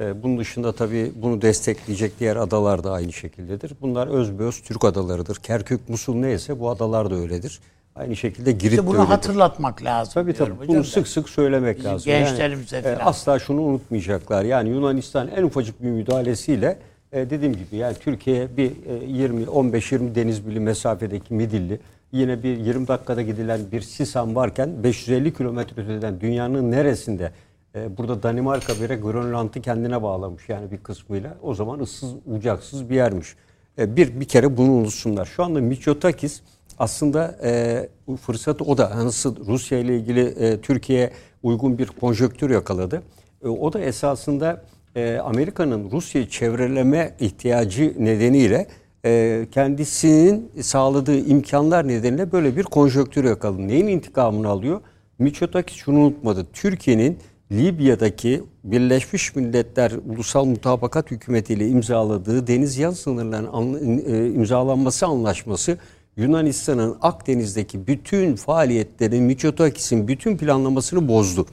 E, 0.00 0.22
bunun 0.22 0.38
dışında 0.38 0.72
tabii 0.72 1.12
bunu 1.16 1.42
destekleyecek 1.42 2.20
diğer 2.20 2.36
adalar 2.36 2.84
da 2.84 2.92
aynı 2.92 3.12
şekildedir. 3.12 3.72
Bunlar 3.80 4.06
özbeöz 4.06 4.60
Türk 4.62 4.84
adalarıdır. 4.84 5.36
Kerkük, 5.36 5.88
Musul 5.88 6.14
neyse 6.14 6.60
bu 6.60 6.70
adalar 6.70 7.10
da 7.10 7.14
öyledir. 7.14 7.60
Aynı 7.96 8.16
şekilde 8.16 8.52
Girit 8.52 8.64
İşte 8.64 8.76
de 8.82 8.86
bunu 8.86 8.96
öyledir. 8.96 9.08
hatırlatmak 9.10 9.84
lazım. 9.84 10.12
Tabii 10.14 10.32
tabii. 10.34 10.50
hocam 10.50 10.68
Bunu 10.68 10.76
ben. 10.76 10.82
sık 10.82 11.08
sık 11.08 11.28
söylemek 11.28 11.78
Bizim 11.78 11.90
lazım. 11.90 12.04
gençlerimize 12.06 12.76
yani, 12.76 12.86
e, 12.86 12.96
asla 12.96 13.38
şunu 13.38 13.60
unutmayacaklar. 13.60 14.44
Yani 14.44 14.68
Yunanistan 14.68 15.28
en 15.36 15.42
ufacık 15.42 15.82
bir 15.82 15.90
müdahalesiyle 15.90 16.78
e, 17.12 17.30
dediğim 17.30 17.52
gibi 17.52 17.76
yani 17.76 17.96
Türkiye 18.00 18.56
bir 18.56 18.70
e, 18.70 19.04
20 19.06 19.42
15-20 19.42 20.14
deniz 20.14 20.46
bili 20.46 20.60
mesafedeki 20.60 21.34
Midilli 21.34 21.80
yine 22.12 22.42
bir 22.42 22.56
20 22.56 22.88
dakikada 22.88 23.22
gidilen 23.22 23.60
bir 23.72 23.80
Sisam 23.80 24.34
varken 24.34 24.82
550 24.82 25.34
kilometre 25.34 25.82
öteden 25.82 26.20
dünyanın 26.20 26.70
neresinde 26.70 27.32
e, 27.74 27.96
burada 27.96 28.22
Danimarka 28.22 28.74
bile 28.74 28.96
Grönland'ı 28.96 29.60
kendine 29.60 30.02
bağlamış 30.02 30.48
yani 30.48 30.70
bir 30.70 30.78
kısmıyla. 30.78 31.36
O 31.42 31.54
zaman 31.54 31.80
ıssız 31.80 32.14
bucaksız 32.26 32.90
bir 32.90 32.94
yermiş. 32.94 33.36
E, 33.78 33.96
bir 33.96 34.20
bir 34.20 34.24
kere 34.24 34.56
bunu 34.56 34.72
unutsunlar. 34.72 35.26
Şu 35.26 35.44
anda 35.44 35.60
Mitsotakis 35.60 36.40
aslında 36.78 37.38
e, 37.42 37.88
fırsatı 38.20 38.64
o 38.64 38.78
da 38.78 39.04
nasıl 39.04 39.46
Rusya 39.46 39.78
ile 39.78 39.96
ilgili 39.96 40.20
e, 40.20 40.60
Türkiye 40.60 41.10
uygun 41.42 41.78
bir 41.78 41.86
konjöktür 41.86 42.50
yakaladı. 42.50 43.02
E, 43.44 43.48
o 43.48 43.72
da 43.72 43.80
esasında 43.80 44.64
e, 44.98 45.18
Amerika'nın 45.18 45.90
Rusya'yı 45.90 46.28
çevreleme 46.28 47.14
ihtiyacı 47.20 47.94
nedeniyle 47.98 48.66
e, 49.04 49.46
kendisinin 49.52 50.50
sağladığı 50.60 51.18
imkanlar 51.18 51.88
nedeniyle 51.88 52.32
böyle 52.32 52.56
bir 52.56 52.62
konjöktür 52.62 53.24
yakaladı. 53.24 53.68
Neyin 53.68 53.86
intikamını 53.86 54.48
alıyor? 54.48 54.80
Mitsotakis 55.18 55.76
şunu 55.76 55.98
unutmadı. 55.98 56.46
Türkiye'nin 56.52 57.18
Libya'daki 57.52 58.42
Birleşmiş 58.64 59.36
Milletler 59.36 59.92
Ulusal 60.08 60.44
Mutabakat 60.44 61.10
Hükümeti 61.10 61.54
ile 61.54 61.68
imzaladığı 61.68 62.46
deniz 62.46 62.78
yan 62.78 62.90
sınırlarının 62.90 63.98
e, 63.98 64.30
imzalanması 64.30 65.06
anlaşması 65.06 65.78
Yunanistan'ın 66.16 66.96
Akdeniz'deki 67.02 67.86
bütün 67.86 68.36
faaliyetlerin 68.36 69.22
Mitsotakis'in 69.22 70.08
bütün 70.08 70.36
planlamasını 70.36 71.08
bozdu. 71.08 71.46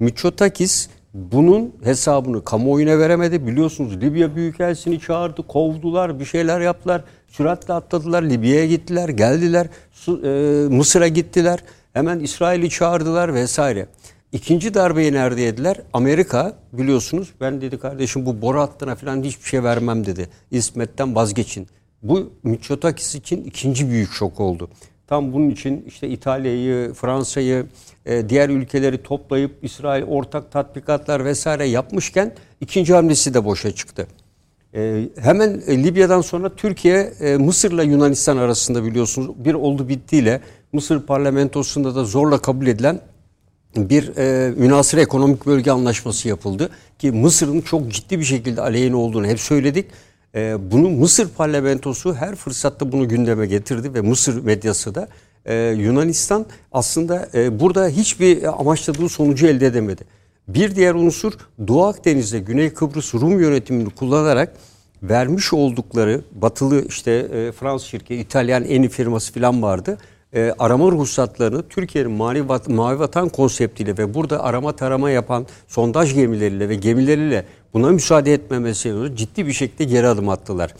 Mitsotakis 0.00 0.88
bunun 1.14 1.74
hesabını 1.84 2.44
kamuoyuna 2.44 2.98
veremedi. 2.98 3.46
Biliyorsunuz 3.46 4.00
Libya 4.00 4.36
Büyükelçisini 4.36 5.00
çağırdı, 5.00 5.46
kovdular, 5.46 6.20
bir 6.20 6.24
şeyler 6.24 6.60
yaptılar. 6.60 7.04
Süratle 7.28 7.74
atladılar, 7.74 8.22
Libya'ya 8.22 8.66
gittiler, 8.66 9.08
geldiler, 9.08 9.66
e, 10.08 10.68
Mısır'a 10.68 11.08
gittiler. 11.08 11.58
Hemen 11.92 12.20
İsrail'i 12.20 12.70
çağırdılar 12.70 13.34
vesaire. 13.34 13.86
İkinci 14.32 14.74
darbeyi 14.74 15.12
nerede 15.12 15.40
yediler? 15.40 15.76
Amerika 15.92 16.56
biliyorsunuz 16.72 17.32
ben 17.40 17.60
dedi 17.60 17.78
kardeşim 17.78 18.26
bu 18.26 18.42
boru 18.42 18.60
hattına 18.60 18.94
falan 18.94 19.22
hiçbir 19.22 19.48
şey 19.48 19.62
vermem 19.62 20.06
dedi. 20.06 20.28
İsmet'ten 20.50 21.14
vazgeçin. 21.14 21.66
Bu 22.02 22.32
Mitsotakis 22.42 23.14
için 23.14 23.44
ikinci 23.44 23.90
büyük 23.90 24.12
şok 24.12 24.40
oldu. 24.40 24.70
Tam 25.08 25.32
bunun 25.32 25.50
için 25.50 25.84
işte 25.86 26.08
İtalya'yı, 26.08 26.92
Fransa'yı, 26.92 27.66
e, 28.06 28.28
diğer 28.28 28.48
ülkeleri 28.48 29.02
toplayıp 29.02 29.52
İsrail 29.62 30.04
ortak 30.04 30.52
tatbikatlar 30.52 31.24
vesaire 31.24 31.64
yapmışken 31.64 32.32
ikinci 32.60 32.94
hamlesi 32.94 33.34
de 33.34 33.44
boşa 33.44 33.70
çıktı. 33.70 34.06
E, 34.74 35.08
hemen 35.20 35.62
e, 35.66 35.84
Libya'dan 35.84 36.20
sonra 36.20 36.56
Türkiye 36.56 37.12
Mısır'la 37.38 37.82
Yunanistan 37.82 38.36
arasında 38.36 38.84
biliyorsunuz 38.84 39.44
bir 39.44 39.54
oldu 39.54 39.88
bittiyle 39.88 40.40
Mısır 40.72 41.06
parlamentosunda 41.06 41.94
da 41.94 42.04
zorla 42.04 42.38
kabul 42.38 42.66
edilen 42.66 43.00
bir 43.76 44.16
e, 44.16 44.50
münasır 44.50 44.98
ekonomik 44.98 45.46
bölge 45.46 45.70
anlaşması 45.70 46.28
yapıldı 46.28 46.70
ki 46.98 47.12
Mısır'ın 47.12 47.60
çok 47.60 47.92
ciddi 47.92 48.18
bir 48.18 48.24
şekilde 48.24 48.60
aleyhine 48.60 48.96
olduğunu 48.96 49.26
hep 49.26 49.40
söyledik. 49.40 49.86
E, 50.34 50.70
bunu 50.70 50.90
Mısır 50.90 51.28
parlamentosu 51.28 52.14
her 52.14 52.34
fırsatta 52.34 52.92
bunu 52.92 53.08
gündeme 53.08 53.46
getirdi 53.46 53.94
ve 53.94 54.00
Mısır 54.00 54.44
medyası 54.44 54.94
da 54.94 55.08
e, 55.44 55.54
Yunanistan 55.56 56.46
aslında 56.72 57.28
e, 57.34 57.60
burada 57.60 57.88
hiçbir 57.88 58.60
amaçladığı 58.60 59.08
sonucu 59.08 59.46
elde 59.46 59.66
edemedi. 59.66 60.02
Bir 60.48 60.76
diğer 60.76 60.94
unsur 60.94 61.32
Doğu 61.68 61.84
Akdeniz'de 61.84 62.38
Güney 62.38 62.70
Kıbrıs 62.70 63.14
Rum 63.14 63.40
yönetimini 63.40 63.90
kullanarak 63.90 64.52
vermiş 65.02 65.52
oldukları 65.52 66.20
batılı 66.32 66.84
işte 66.88 67.12
e, 67.12 67.52
Fransız 67.52 67.88
şirketi, 67.88 68.14
İtalyan 68.14 68.64
Eni 68.64 68.88
firması 68.88 69.32
falan 69.32 69.62
vardı 69.62 69.98
e, 70.34 70.54
arama 70.58 70.92
ruhsatlarını 70.92 71.68
Türkiye'nin 71.68 72.10
mavi, 72.10 72.48
vat, 72.48 72.68
mavi 72.68 72.98
vatan 72.98 73.28
konseptiyle 73.28 73.98
ve 73.98 74.14
burada 74.14 74.44
arama 74.44 74.76
tarama 74.76 75.10
yapan 75.10 75.46
sondaj 75.68 76.14
gemileriyle 76.14 76.68
ve 76.68 76.74
gemileriyle 76.74 77.44
buna 77.74 77.90
müsaade 77.90 78.32
etmemesi 78.32 78.94
ciddi 79.14 79.46
bir 79.46 79.52
şekilde 79.52 79.84
geri 79.84 80.06
adım 80.06 80.28
attılar. 80.28 80.74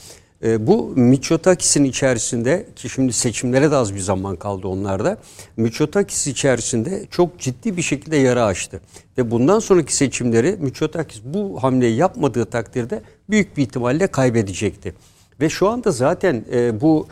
E, 0.45 0.67
bu 0.67 0.93
Mitsotakis'in 0.97 1.85
içerisinde 1.85 2.67
ki 2.77 2.89
şimdi 2.89 3.13
seçimlere 3.13 3.71
de 3.71 3.77
az 3.77 3.95
bir 3.95 4.01
zaman 4.01 4.37
kaldı 4.37 4.69
onlarda. 4.69 5.19
Mitsotakis 5.57 6.27
içerisinde 6.27 7.07
çok 7.11 7.39
ciddi 7.39 7.77
bir 7.77 7.83
şekilde 7.83 8.17
yara 8.17 8.45
açtı. 8.45 8.81
Ve 9.19 9.31
bundan 9.31 9.59
sonraki 9.59 9.97
seçimleri 9.97 10.57
Mitsotakis 10.61 11.21
bu 11.25 11.63
hamleyi 11.63 11.97
yapmadığı 11.97 12.45
takdirde 12.45 13.03
büyük 13.31 13.57
bir 13.57 13.63
ihtimalle 13.63 14.07
kaybedecekti. 14.07 14.95
Ve 15.41 15.49
şu 15.49 15.69
anda 15.69 15.91
zaten 15.91 16.45
e, 16.53 16.81
bu 16.81 17.07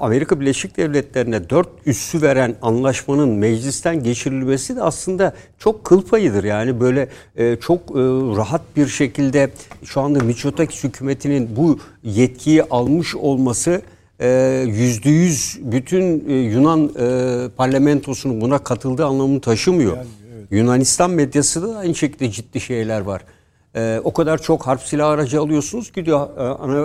Amerika 0.00 0.40
Birleşik 0.40 0.76
Devletleri'ne 0.76 1.50
dört 1.50 1.68
üssü 1.86 2.22
veren 2.22 2.54
anlaşmanın 2.62 3.28
meclisten 3.28 4.02
geçirilmesi 4.02 4.76
de 4.76 4.82
aslında 4.82 5.34
çok 5.58 5.84
kıl 5.84 6.02
payıdır. 6.02 6.44
Yani 6.44 6.80
böyle 6.80 7.08
e, 7.36 7.56
çok 7.56 7.80
e, 7.80 7.94
rahat 8.36 8.62
bir 8.76 8.86
şekilde 8.86 9.50
şu 9.84 10.00
anda 10.00 10.24
Mitsotakis 10.24 10.84
hükümetinin 10.84 11.56
bu 11.56 11.78
yetkiyi 12.02 12.62
almış 12.62 13.14
olması 13.14 13.82
e, 14.20 14.28
yüzde 14.66 15.10
yüz 15.10 15.58
bütün 15.62 16.28
Yunan 16.28 16.90
parlamentosunun 17.56 18.40
buna 18.40 18.58
katıldığı 18.58 19.06
anlamını 19.06 19.40
taşımıyor. 19.40 19.96
Yani, 19.96 20.06
evet. 20.34 20.46
Yunanistan 20.50 21.10
medyası 21.10 21.62
da 21.62 21.78
aynı 21.78 21.94
şekilde 21.94 22.30
ciddi 22.30 22.60
şeyler 22.60 23.00
var. 23.00 23.22
Ee, 23.76 24.00
o 24.04 24.12
kadar 24.12 24.42
çok 24.42 24.66
harp 24.66 24.82
silah 24.82 25.08
aracı 25.08 25.40
alıyorsunuz 25.40 25.92
ki 25.92 26.06
diyor 26.06 26.28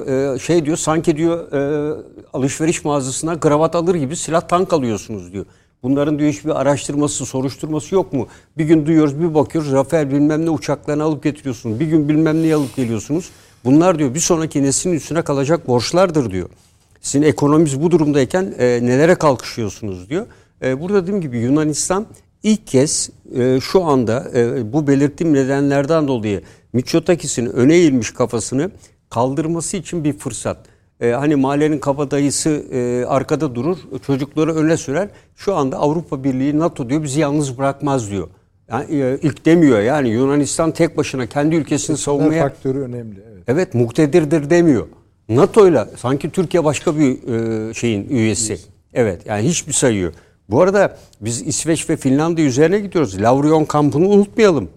e, 0.05 0.35
e, 0.35 0.39
şey 0.39 0.65
diyor 0.65 0.77
sanki 0.77 1.17
diyor 1.17 1.51
e, 1.51 1.93
alışveriş 2.33 2.85
mağazasına 2.85 3.39
kravat 3.39 3.75
alır 3.75 3.95
gibi 3.95 4.15
silah 4.15 4.41
tank 4.41 4.73
alıyorsunuz 4.73 5.33
diyor. 5.33 5.45
Bunların 5.83 6.19
diyor 6.19 6.31
hiçbir 6.31 6.61
araştırması, 6.61 7.25
soruşturması 7.25 7.95
yok 7.95 8.13
mu? 8.13 8.27
Bir 8.57 8.65
gün 8.65 8.85
duyuyoruz, 8.85 9.19
bir 9.19 9.33
bakıyoruz 9.33 9.71
Rafael 9.71 10.11
bilmem 10.11 10.45
ne 10.45 10.49
uçaklarını 10.49 11.03
alıp 11.03 11.23
getiriyorsunuz. 11.23 11.79
Bir 11.79 11.87
gün 11.87 12.09
bilmem 12.09 12.43
ne 12.43 12.55
alıp 12.55 12.75
geliyorsunuz. 12.75 13.29
Bunlar 13.65 13.99
diyor 13.99 14.13
bir 14.13 14.19
sonraki 14.19 14.63
neslin 14.63 14.93
üstüne 14.93 15.21
kalacak 15.21 15.67
borçlardır 15.67 16.31
diyor. 16.31 16.49
Sizin 17.01 17.21
ekonominiz 17.21 17.81
bu 17.81 17.91
durumdayken 17.91 18.53
e, 18.59 18.79
nelere 18.83 19.15
kalkışıyorsunuz 19.15 20.09
diyor. 20.09 20.25
E, 20.61 20.81
burada 20.81 21.03
dediğim 21.03 21.21
gibi 21.21 21.37
Yunanistan 21.37 22.05
ilk 22.43 22.67
kez 22.67 23.09
e, 23.35 23.59
şu 23.59 23.83
anda 23.83 24.31
e, 24.35 24.73
bu 24.73 24.87
belirttiğim 24.87 25.33
nedenlerden 25.33 26.07
dolayı 26.07 26.41
Mitsotakis'in 26.73 27.45
öne 27.45 27.75
eğilmiş 27.75 28.11
kafasını 28.11 28.71
kaldırması 29.09 29.77
için 29.77 30.03
bir 30.03 30.13
fırsat. 30.13 30.57
Ee, 31.01 31.09
hani 31.09 31.35
mahallenin 31.35 31.79
kabadayısı 31.79 32.49
e, 32.49 33.05
arkada 33.05 33.55
durur, 33.55 33.77
çocukları 34.07 34.55
öne 34.55 34.77
sürer. 34.77 35.09
Şu 35.35 35.55
anda 35.55 35.77
Avrupa 35.77 36.23
Birliği, 36.23 36.59
NATO 36.59 36.89
diyor 36.89 37.03
bizi 37.03 37.19
yalnız 37.19 37.57
bırakmaz 37.57 38.11
diyor. 38.11 38.27
Yani, 38.71 38.95
e, 38.95 39.19
ilk 39.21 39.45
demiyor 39.45 39.79
yani 39.79 40.09
Yunanistan 40.09 40.71
tek 40.71 40.97
başına 40.97 41.25
kendi 41.25 41.55
ülkesini 41.55 41.97
savunmaya... 41.97 42.43
faktörü 42.43 42.79
önemli. 42.79 43.19
Evet, 43.31 43.43
evet 43.47 43.73
muktedirdir 43.73 44.49
demiyor. 44.49 44.87
NATO'yla 45.29 45.89
sanki 45.97 46.29
Türkiye 46.29 46.63
başka 46.63 46.97
bir 46.97 47.33
e, 47.69 47.73
şeyin 47.73 48.09
üyesi. 48.09 48.59
Evet 48.93 49.25
yani 49.25 49.47
hiçbir 49.47 49.73
sayıyor. 49.73 50.13
Bu 50.49 50.61
arada 50.61 50.97
biz 51.21 51.41
İsveç 51.41 51.89
ve 51.89 51.97
Finlandiya 51.97 52.47
üzerine 52.47 52.79
gidiyoruz. 52.79 53.21
Lavrion 53.21 53.65
kampını 53.65 54.07
unutmayalım. 54.07 54.69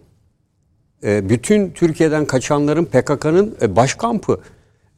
E, 1.04 1.28
bütün 1.28 1.70
Türkiye'den 1.70 2.24
kaçanların 2.24 2.84
PKK'nın 2.84 3.56
e, 3.62 3.76
baş 3.76 3.94
kampı. 3.94 4.40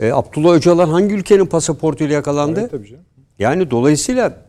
E, 0.01 0.13
Abdullah 0.13 0.55
Öcalan 0.55 0.89
hangi 0.89 1.15
ülkenin 1.15 1.47
pasaportuyla 1.47 2.15
yakalandı? 2.15 2.61
Evet, 2.61 2.71
tabii 2.71 2.89
canım. 2.89 3.05
Yani 3.39 3.71
dolayısıyla 3.71 4.45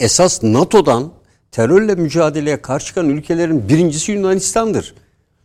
esas 0.00 0.42
NATO'dan 0.42 1.12
terörle 1.50 1.94
mücadeleye 1.94 2.62
karşı 2.62 2.86
çıkan 2.86 3.08
ülkelerin 3.08 3.68
birincisi 3.68 4.12
Yunanistan'dır. 4.12 4.94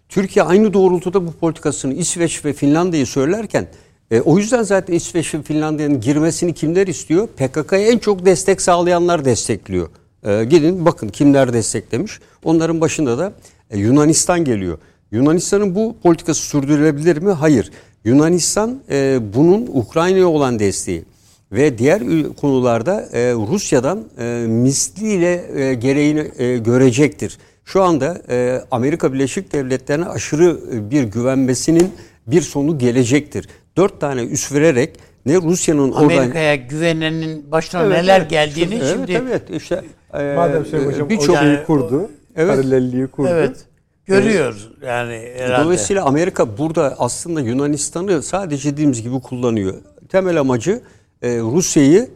Türkiye 0.09 0.45
aynı 0.45 0.73
doğrultuda 0.73 1.27
bu 1.27 1.31
politikasını 1.31 1.93
İsveç 1.93 2.45
ve 2.45 2.53
Finlandiya'yı 2.53 3.07
söylerken 3.07 3.67
e, 4.11 4.22
o 4.22 4.38
yüzden 4.38 4.63
zaten 4.63 4.93
İsveç 4.93 5.34
ve 5.34 5.41
Finlandiya'nın 5.41 6.01
girmesini 6.01 6.53
kimler 6.53 6.88
istiyor? 6.88 7.27
PKK'ya 7.27 7.88
en 7.88 7.97
çok 7.97 8.26
destek 8.26 8.61
sağlayanlar 8.61 9.26
destekliyor. 9.26 9.89
E, 10.23 10.43
gidin 10.43 10.85
bakın 10.85 11.09
kimler 11.09 11.53
desteklemiş. 11.53 12.19
Onların 12.43 12.81
başında 12.81 13.17
da 13.17 13.34
e, 13.72 13.80
Yunanistan 13.80 14.45
geliyor. 14.45 14.77
Yunanistan'ın 15.16 15.76
bu 15.76 15.96
politikası 16.04 16.42
sürdürülebilir 16.42 17.18
mi? 17.18 17.32
Hayır. 17.32 17.72
Yunanistan 18.06 18.80
e, 18.90 19.20
bunun 19.34 19.68
Ukrayna'ya 19.74 20.28
olan 20.28 20.60
desteği 20.60 21.06
ve 21.52 21.78
diğer 21.78 22.02
konularda 22.42 23.02
e, 23.14 23.34
Rusya'dan 23.34 24.04
e, 24.20 24.46
misliyle 24.48 25.62
e, 25.62 25.74
gereğini 25.74 26.32
e, 26.38 26.58
görecektir. 26.58 27.38
Şu 27.66 27.84
anda 27.84 28.22
e, 28.30 28.62
Amerika 28.72 29.14
Birleşik 29.14 29.54
Devletleri'ne 29.54 30.06
aşırı 30.06 30.60
e, 30.74 30.92
bir 30.92 31.04
güvenmesinin 31.04 31.92
bir 32.28 32.42
sonu 32.42 32.78
gelecektir. 32.78 33.48
Dört 33.78 34.02
tane 34.02 34.24
üs 34.24 34.54
vererek 34.54 35.00
ne 35.26 35.36
Rusya'nın 35.36 35.92
Amerika'ya 35.92 36.56
güvenenin 36.56 37.52
başına 37.52 37.84
evet, 37.84 37.98
neler 37.98 38.20
evet, 38.20 38.30
geldiğini 38.30 38.76
evet, 38.76 38.94
şimdi 38.94 39.12
evet 39.12 39.42
işte 39.50 39.82
e, 40.14 40.34
madem 40.36 40.66
Sayın 40.66 40.86
Hocam 40.86 41.10
birçok 41.10 41.36
yani, 41.36 41.60
kurdu, 41.68 42.10
evet, 42.36 42.56
paralelliği 42.56 43.08
kurdu. 43.08 43.30
Evet. 43.32 43.66
Görüyor 44.06 44.56
yani 44.86 45.30
herhalde. 45.38 45.64
Dolayısıyla 45.65 46.06
Amerika 46.06 46.57
burada 46.57 46.95
aslında 46.99 47.41
Yunanistan'ı 47.41 48.23
sadece 48.23 48.72
dediğimiz 48.72 49.02
gibi 49.02 49.19
kullanıyor. 49.19 49.73
Temel 50.10 50.40
amacı 50.40 50.82
e, 51.22 51.30
Rusya'yı 51.40 52.10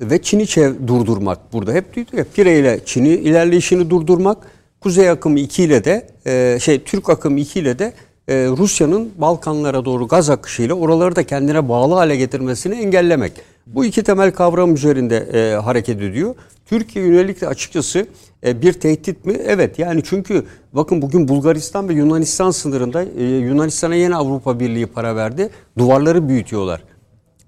ve 0.00 0.22
Çin'i 0.22 0.46
durdurmak 0.88 1.52
burada. 1.52 1.72
Hep 1.72 1.94
diyor 1.94 2.06
ya 2.12 2.24
Pire 2.34 2.58
ile 2.58 2.80
Çin'i 2.84 3.08
ilerleyişini 3.08 3.90
durdurmak. 3.90 4.38
Kuzey 4.80 5.10
akımı 5.10 5.40
2 5.40 5.62
ile 5.62 5.84
de 5.84 6.06
e, 6.26 6.58
şey 6.60 6.82
Türk 6.82 7.10
akımı 7.10 7.40
2 7.40 7.60
ile 7.60 7.78
de 7.78 7.92
e, 8.28 8.34
Rusya'nın 8.34 9.10
Balkanlara 9.18 9.84
doğru 9.84 10.08
gaz 10.08 10.30
akışıyla 10.30 10.74
oraları 10.74 11.16
da 11.16 11.22
kendine 11.22 11.68
bağlı 11.68 11.94
hale 11.94 12.16
getirmesini 12.16 12.74
engellemek. 12.74 13.32
Bu 13.66 13.84
iki 13.84 14.02
temel 14.02 14.32
kavram 14.32 14.74
üzerinde 14.74 15.16
e, 15.16 15.54
hareket 15.56 16.02
ediyor. 16.02 16.34
Türkiye 16.66 17.06
yönelik 17.06 17.40
de 17.40 17.48
açıkçası 17.48 18.06
e, 18.46 18.62
bir 18.62 18.72
tehdit 18.72 19.24
mi? 19.24 19.32
Evet 19.46 19.78
yani 19.78 20.02
çünkü 20.04 20.44
bakın 20.72 21.02
bugün 21.02 21.28
Bulgaristan 21.28 21.88
ve 21.88 21.94
Yunanistan 21.94 22.50
sınırında 22.50 23.02
e, 23.02 23.24
Yunanistan'a 23.24 23.94
yeni 23.94 24.16
Avrupa 24.16 24.60
Birliği 24.60 24.86
para 24.86 25.16
verdi. 25.16 25.50
Duvarları 25.78 26.28
büyütüyorlar. 26.28 26.80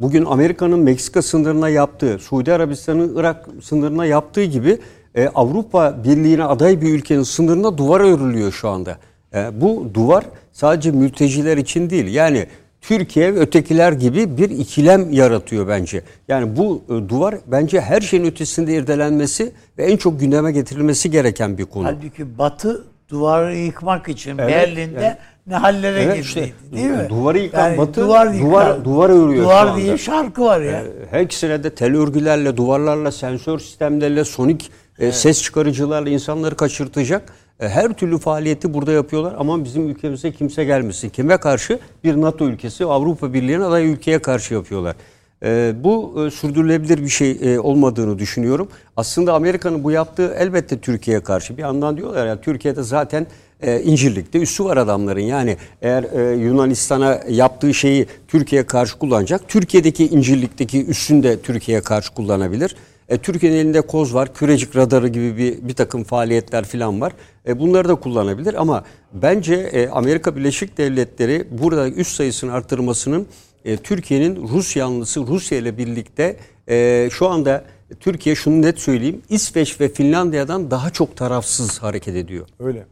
Bugün 0.01 0.25
Amerika'nın 0.25 0.79
Meksika 0.79 1.23
sınırına 1.23 1.69
yaptığı, 1.69 2.19
Suudi 2.19 2.53
Arabistan'ın 2.53 3.17
Irak 3.17 3.49
sınırına 3.63 4.07
yaptığı 4.07 4.45
gibi 4.45 4.79
e, 5.15 5.29
Avrupa 5.29 6.05
Birliği'ne 6.05 6.45
aday 6.45 6.81
bir 6.81 6.95
ülkenin 6.95 7.23
sınırına 7.23 7.79
duvar 7.79 8.01
örülüyor 8.01 8.53
şu 8.53 8.69
anda. 8.69 8.99
E, 9.35 9.61
bu 9.61 9.87
duvar 9.95 10.25
sadece 10.57 10.91
mülteciler 10.91 11.57
için 11.57 11.91
değil. 11.91 12.07
Yani 12.15 12.47
Türkiye 12.81 13.35
ve 13.35 13.39
ötekiler 13.39 13.93
gibi 13.93 14.37
bir 14.39 14.51
ikilem 14.51 15.13
yaratıyor 15.13 15.69
bence. 15.69 16.03
Yani 16.29 16.57
bu 16.57 16.83
e, 16.89 17.09
duvar 17.09 17.35
bence 17.47 17.81
her 17.81 18.01
şeyin 18.01 18.25
ötesinde 18.25 18.75
irdelenmesi 18.75 19.53
ve 19.79 19.85
en 19.85 19.97
çok 19.97 20.21
gündeme 20.21 20.53
getirilmesi 20.53 21.11
gereken 21.11 21.59
bir 21.59 21.65
konu. 21.65 21.85
Halbuki 21.87 22.39
Batı 22.39 22.85
duvarı 23.09 23.57
yıkmak 23.57 24.09
için 24.09 24.39
Evet, 24.39 24.51
Berlin'de 24.51 25.01
yani- 25.03 25.17
ne 25.47 25.55
hallere 25.55 26.03
Evet, 26.03 26.17
girdiydi 26.17 26.27
işte, 26.29 26.77
değil 26.77 26.91
mi? 26.91 27.07
duvarı 27.09 27.39
yıkan 27.39 27.79
Batı, 27.79 28.01
duvar, 28.01 28.27
yıkan- 28.27 28.41
duvar- 28.51 28.85
duvar 28.85 29.11
örüyor 29.11 29.45
Duvar 29.45 29.77
diye 29.77 29.99
şarkı 29.99 30.43
var 30.45 30.61
ya. 30.61 30.73
Ee, 30.81 30.85
Her 31.11 31.21
ikisine 31.21 31.65
de 31.65 31.75
tel 31.75 31.97
örgülerle, 31.97 32.57
duvarlarla, 32.57 33.13
sensör 33.13 33.59
sistemlerle, 33.59 34.25
sonik 34.25 34.71
e, 34.99 35.13
ses 35.13 35.43
çıkarıcılarla 35.43 36.09
insanları 36.11 36.57
kaçırtacak 36.57 37.23
e, 37.31 37.33
her 37.59 37.93
türlü 37.93 38.19
faaliyeti 38.19 38.75
burada 38.75 38.93
yapıyorlar. 38.93 39.35
Ama 39.39 39.65
bizim 39.65 39.89
ülkemize 39.89 40.33
kimse 40.33 40.65
gelmesin. 40.65 41.09
Kime 41.09 41.37
karşı? 41.37 41.79
Bir 42.05 42.21
NATO 42.21 42.45
ülkesi, 42.49 42.85
Avrupa 42.85 43.33
Birliği'nin 43.33 43.61
aday 43.61 43.93
ülkeye 43.93 44.19
karşı 44.19 44.55
yapıyorlar. 44.55 44.97
E, 45.43 45.75
bu 45.85 46.25
e, 46.27 46.31
sürdürülebilir 46.31 47.03
bir 47.03 47.09
şey 47.09 47.39
e, 47.43 47.59
olmadığını 47.61 48.19
düşünüyorum. 48.19 48.69
Aslında 48.97 49.35
Amerika'nın 49.35 49.85
bu 49.85 49.91
yaptığı 49.91 50.35
elbette 50.39 50.79
Türkiye'ye 50.79 51.23
karşı. 51.23 51.57
Bir 51.57 51.63
yandan 51.63 51.97
diyorlar 51.97 52.27
ya 52.27 52.41
Türkiye'de 52.41 52.83
zaten 52.83 53.27
e, 53.63 53.83
İncirlik'te 53.83 54.39
üssü 54.39 54.65
var 54.65 54.77
adamların. 54.77 55.21
Yani 55.21 55.57
eğer 55.83 56.05
e, 56.05 56.37
Yunanistan'a 56.37 57.21
yaptığı 57.29 57.75
şeyi 57.75 58.07
Türkiye'ye 58.29 58.67
karşı 58.67 58.99
kullanacak. 58.99 59.49
Türkiye'deki 59.49 60.07
İncirlik'teki 60.07 60.87
üssünü 60.87 61.23
de 61.23 61.41
Türkiye'ye 61.41 61.83
karşı 61.83 62.15
kullanabilir. 62.15 62.77
E, 63.09 63.19
Türkiye'nin 63.19 63.57
elinde 63.57 63.81
koz 63.81 64.15
var, 64.15 64.35
kürecik 64.35 64.77
radarı 64.77 65.09
gibi 65.09 65.37
bir, 65.37 65.69
bir 65.69 65.75
takım 65.75 66.05
faaliyetler 66.05 66.65
falan 66.65 67.01
var. 67.01 67.13
E, 67.49 67.59
bunları 67.59 67.89
da 67.89 67.95
kullanabilir 67.95 68.55
ama 68.55 68.85
bence 69.13 69.55
e, 69.55 69.89
Amerika 69.89 70.37
Birleşik 70.37 70.79
Devletleri 70.79 71.47
burada 71.51 71.89
üst 71.89 72.17
sayısını 72.17 72.53
artırmasının 72.53 73.27
e, 73.65 73.77
Türkiye'nin 73.77 74.49
Rus 74.49 74.77
yanlısı 74.77 75.27
Rusya 75.27 75.59
ile 75.59 75.79
birlikte 75.79 76.37
e, 76.69 77.09
şu 77.13 77.29
anda 77.29 77.65
Türkiye 78.01 78.35
şunu 78.35 78.63
net 78.63 78.79
söyleyeyim 78.79 79.23
İsveç 79.29 79.81
ve 79.81 79.89
Finlandiya'dan 79.89 80.71
daha 80.71 80.91
çok 80.91 81.17
tarafsız 81.17 81.83
hareket 81.83 82.17
ediyor. 82.17 82.47
Öyle. 82.59 82.87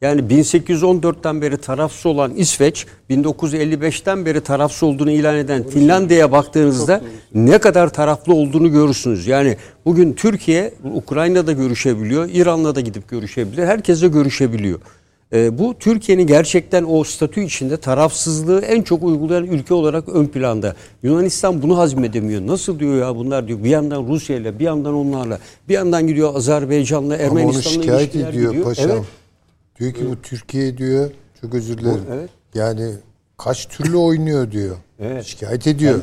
Yani 0.00 0.20
1814'ten 0.20 1.42
beri 1.42 1.56
tarafsız 1.56 2.06
olan 2.06 2.34
İsveç, 2.34 2.86
1955'ten 3.10 4.26
beri 4.26 4.40
tarafsız 4.40 4.82
olduğunu 4.82 5.10
ilan 5.10 5.36
eden 5.36 5.68
Finlandiya'ya 5.68 6.32
baktığınızda 6.32 7.00
ne 7.34 7.58
kadar 7.58 7.92
taraflı 7.92 8.34
olduğunu 8.34 8.72
görürsünüz. 8.72 9.26
Yani 9.26 9.56
bugün 9.84 10.12
Türkiye 10.12 10.74
Ukrayna'da 10.94 11.52
görüşebiliyor, 11.52 12.28
İran'la 12.32 12.74
da 12.74 12.80
gidip 12.80 13.08
görüşebiliyor, 13.08 13.66
herkesle 13.66 14.08
görüşebiliyor. 14.08 14.78
Ee, 15.32 15.58
bu 15.58 15.74
Türkiye'nin 15.78 16.26
gerçekten 16.26 16.84
o 16.88 17.04
statü 17.04 17.40
içinde 17.40 17.76
tarafsızlığı 17.76 18.60
en 18.60 18.82
çok 18.82 19.02
uygulayan 19.02 19.44
ülke 19.44 19.74
olarak 19.74 20.08
ön 20.08 20.26
planda. 20.26 20.74
Yunanistan 21.02 21.62
bunu 21.62 21.78
hazmedemiyor. 21.78 22.46
Nasıl 22.46 22.78
diyor 22.78 22.94
ya 22.94 23.16
bunlar 23.16 23.48
diyor 23.48 23.64
bir 23.64 23.70
yandan 23.70 24.06
Rusya 24.08 24.36
ile 24.36 24.58
bir 24.58 24.64
yandan 24.64 24.94
onlarla 24.94 25.38
bir 25.68 25.74
yandan 25.74 26.06
gidiyor 26.06 26.34
Azerbaycan'la 26.34 27.16
Ermenistan'la 27.16 27.84
ilişkiler 27.84 28.00
ediyor 28.00 28.50
gidiyor. 28.52 28.64
paşam. 28.64 28.90
Evet. 28.90 29.02
Diyor 29.80 29.92
ki 29.92 30.00
bu 30.10 30.22
Türkiye 30.22 30.78
diyor. 30.78 31.10
Çok 31.40 31.54
özür 31.54 31.78
dilerim. 31.78 32.00
evet. 32.12 32.30
Yani 32.54 32.92
kaç 33.36 33.68
türlü 33.68 33.96
oynuyor 33.96 34.50
diyor. 34.50 34.76
Evet. 35.00 35.24
Şikayet 35.24 35.66
ediyor. 35.66 36.00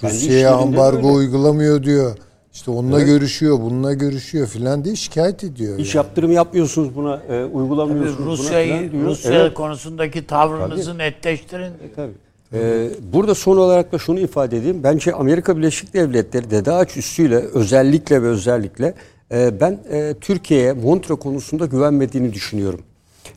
kendi 0.00 0.14
Rusya'ya 0.14 0.54
ambargo 0.54 1.02
böyle. 1.02 1.16
uygulamıyor 1.16 1.82
diyor. 1.82 2.16
İşte 2.52 2.70
onunla 2.70 3.02
görüşüyor, 3.02 3.60
bununla 3.60 3.92
görüşüyor 3.94 4.46
filan 4.46 4.84
diye 4.84 4.96
şikayet 4.96 5.44
ediyor. 5.44 5.78
Hiç 5.78 5.94
yani. 5.94 6.04
yaptırım 6.04 6.32
yapmıyorsunuz 6.32 6.96
buna, 6.96 7.22
e, 7.28 7.44
uygulamıyorsunuz 7.44 8.18
buna 8.18 8.32
Rusya'yı 8.32 8.72
falan 8.72 8.92
diyor. 8.92 9.04
Rusya 9.04 9.32
Evet, 9.32 9.54
konusundaki 9.54 10.26
tavrınızı 10.26 10.98
netleştirin. 10.98 11.72
tabii. 11.96 12.12
Ee, 12.54 12.88
burada 13.12 13.34
son 13.34 13.56
olarak 13.56 13.92
da 13.92 13.98
şunu 13.98 14.20
ifade 14.20 14.56
edeyim. 14.56 14.80
Bence 14.82 15.12
Amerika 15.12 15.56
Birleşik 15.56 15.94
Devletleri 15.94 16.50
DEDAŞ 16.50 16.96
üssüyle 16.96 17.36
özellikle 17.36 18.22
ve 18.22 18.26
özellikle 18.26 18.94
e, 19.32 19.60
ben 19.60 19.78
e, 19.90 20.14
Türkiye'ye 20.20 20.72
Montre 20.72 21.14
konusunda 21.14 21.66
güvenmediğini 21.66 22.32
düşünüyorum. 22.32 22.80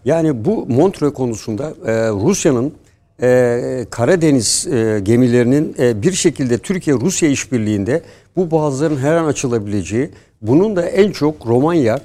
Yani 0.05 0.45
bu 0.45 0.65
Montre 0.65 1.09
konusunda 1.09 1.73
e, 1.85 1.93
Rusya'nın 2.09 2.73
e, 3.21 3.85
Karadeniz 3.89 4.67
e, 4.67 4.99
gemilerinin 5.03 5.75
e, 5.79 6.01
bir 6.01 6.11
şekilde 6.11 6.57
Türkiye-Rusya 6.57 7.29
işbirliğinde 7.29 8.01
bu 8.35 8.51
boğazların 8.51 8.97
her 8.97 9.15
an 9.15 9.25
açılabileceği, 9.25 10.09
bunun 10.41 10.75
da 10.75 10.85
en 10.85 11.11
çok 11.11 11.47
Romanya, 11.47 11.99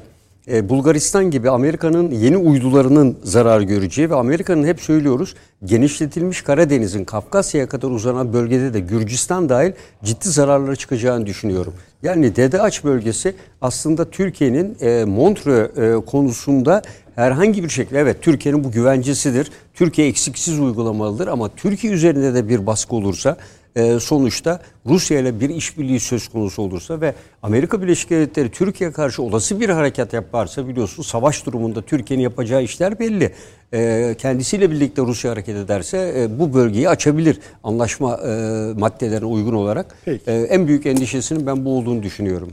e, 0.48 0.68
Bulgaristan 0.68 1.31
gibi 1.31 1.51
Amerika'nın 1.51 2.10
yeni 2.10 2.36
uydularının 2.36 3.18
zarar 3.22 3.60
göreceği 3.60 4.10
ve 4.10 4.14
Amerika'nın 4.14 4.66
hep 4.66 4.81
söylüyoruz 4.81 5.35
genişletilmiş 5.64 6.43
Karadeniz'in 6.43 7.05
Kafkasya'ya 7.05 7.68
kadar 7.68 7.89
uzanan 7.89 8.32
bölgede 8.32 8.74
de 8.74 8.81
Gürcistan 8.81 9.48
dahil 9.48 9.72
ciddi 10.05 10.28
zararları 10.28 10.77
çıkacağını 10.77 11.27
düşünüyorum. 11.27 11.74
Yani 12.02 12.36
Dede 12.36 12.62
Aç 12.62 12.85
bölgesi 12.85 13.35
aslında 13.60 14.10
Türkiye'nin 14.10 14.77
e, 14.81 15.05
Montreux 15.05 15.78
e, 15.78 16.06
konusunda 16.06 16.82
herhangi 17.20 17.64
bir 17.64 17.68
şekilde 17.68 17.98
evet 17.98 18.22
Türkiye'nin 18.22 18.64
bu 18.64 18.70
güvencesidir. 18.70 19.51
Türkiye 19.74 20.09
eksiksiz 20.09 20.60
uygulamalıdır 20.60 21.26
ama 21.26 21.48
Türkiye 21.48 21.92
üzerinde 21.92 22.34
de 22.34 22.48
bir 22.48 22.66
baskı 22.66 22.97
olursa 22.97 23.36
e, 23.76 24.01
sonuçta 24.01 24.60
Rusya 24.86 25.20
ile 25.20 25.40
bir 25.40 25.51
işbirliği 25.51 26.01
söz 26.01 26.28
konusu 26.28 26.62
olursa 26.62 27.01
ve 27.01 27.14
Amerika 27.42 27.82
Birleşik 27.82 28.10
Devletleri 28.10 28.51
Türkiye'ye 28.51 28.92
karşı 28.92 29.22
olası 29.22 29.60
bir 29.60 29.68
harekat 29.68 30.12
yaparsa 30.12 30.68
biliyorsun 30.68 31.02
savaş 31.02 31.47
durumunda 31.47 31.82
Türkiye'nin 31.82 32.22
yapacağı 32.22 32.62
işler 32.62 32.98
belli. 32.98 33.32
E, 33.72 34.14
kendisiyle 34.18 34.70
birlikte 34.70 35.02
Rusya 35.02 35.30
hareket 35.30 35.56
ederse 35.56 36.14
e, 36.16 36.38
bu 36.38 36.55
bölgeyi 36.55 36.88
açabilir 36.88 37.38
anlaşma 37.64 38.16
maddelerine 38.78 39.26
uygun 39.26 39.55
olarak. 39.55 39.97
Peki. 40.05 40.30
En 40.30 40.68
büyük 40.68 40.86
endişesinin 40.86 41.47
ben 41.47 41.64
bu 41.64 41.78
olduğunu 41.78 42.02
düşünüyorum. 42.02 42.52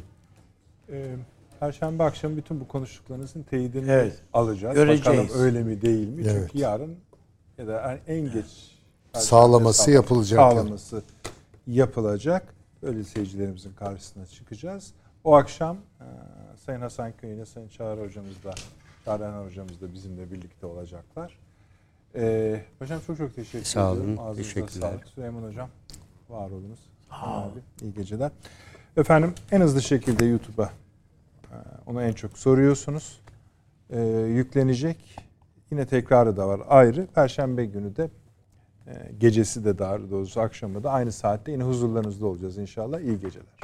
Perşembe 1.59 2.03
akşamı 2.03 2.37
bütün 2.37 2.59
bu 2.59 2.67
konuştuklarınızın 2.67 3.43
teyidini 3.43 3.91
Evet. 3.91 4.21
alacağız. 4.33 4.75
Göreceğiz. 4.75 5.29
Bakalım 5.29 5.41
öyle 5.45 5.63
mi 5.63 5.81
değil 5.81 6.07
mi? 6.07 6.23
Evet. 6.27 6.47
Çünkü 6.51 6.57
yarın 6.57 6.95
ya 7.57 7.67
da 7.67 7.99
en 8.07 8.31
geç 8.31 8.77
Sağlaması 9.13 9.91
yapılacak. 9.91 10.39
Sağlaması 10.39 11.01
yapılacak. 11.67 12.53
Böyle 12.83 13.03
seyircilerimizin 13.03 13.73
karşısına 13.73 14.25
çıkacağız. 14.25 14.93
O 15.23 15.35
akşam 15.35 15.77
e, 15.77 16.05
Sayın 16.65 16.81
Hasan 16.81 17.11
Köyü'ne 17.17 17.45
Sayın 17.45 17.67
Çağrı 17.69 18.01
Hocamız 18.01 18.43
da 18.43 18.53
Çağrı 19.05 19.45
Hocamız 19.45 19.81
da 19.81 19.93
bizimle 19.93 20.31
birlikte 20.31 20.65
olacaklar. 20.67 21.37
Ee, 22.15 22.61
hocam 22.79 22.99
çok 23.07 23.17
çok 23.17 23.35
teşekkür 23.35 23.65
Sağ 23.65 23.91
olun, 23.91 23.99
ederim. 24.03 24.19
Ağzınıza 24.19 24.41
teşekkürler. 24.41 24.89
sağlık. 24.91 25.07
Süleyman 25.07 25.43
Hocam 25.43 25.69
var 26.29 26.49
olunuz. 26.51 26.79
Abi, 27.11 27.59
iyi 27.81 27.93
geceler. 27.93 28.31
Efendim 28.97 29.33
en 29.51 29.61
hızlı 29.61 29.81
şekilde 29.81 30.25
YouTube'a 30.25 30.69
e, 31.57 31.89
ona 31.89 32.03
en 32.03 32.13
çok 32.13 32.37
soruyorsunuz. 32.37 33.21
E, 33.89 34.01
yüklenecek. 34.09 35.15
Yine 35.71 35.85
tekrarı 35.85 36.37
da 36.37 36.47
var 36.47 36.61
ayrı. 36.67 37.07
Perşembe 37.07 37.65
günü 37.65 37.95
de 37.95 38.09
e, 38.87 39.11
gecesi 39.17 39.65
de 39.65 39.77
daha 39.77 40.09
doğrusu 40.09 40.41
akşamı 40.41 40.83
da 40.83 40.91
aynı 40.91 41.11
saatte 41.11 41.51
yine 41.51 41.63
huzurlarınızda 41.63 42.25
olacağız 42.27 42.57
inşallah. 42.57 42.99
İyi 42.99 43.19
geceler. 43.19 43.57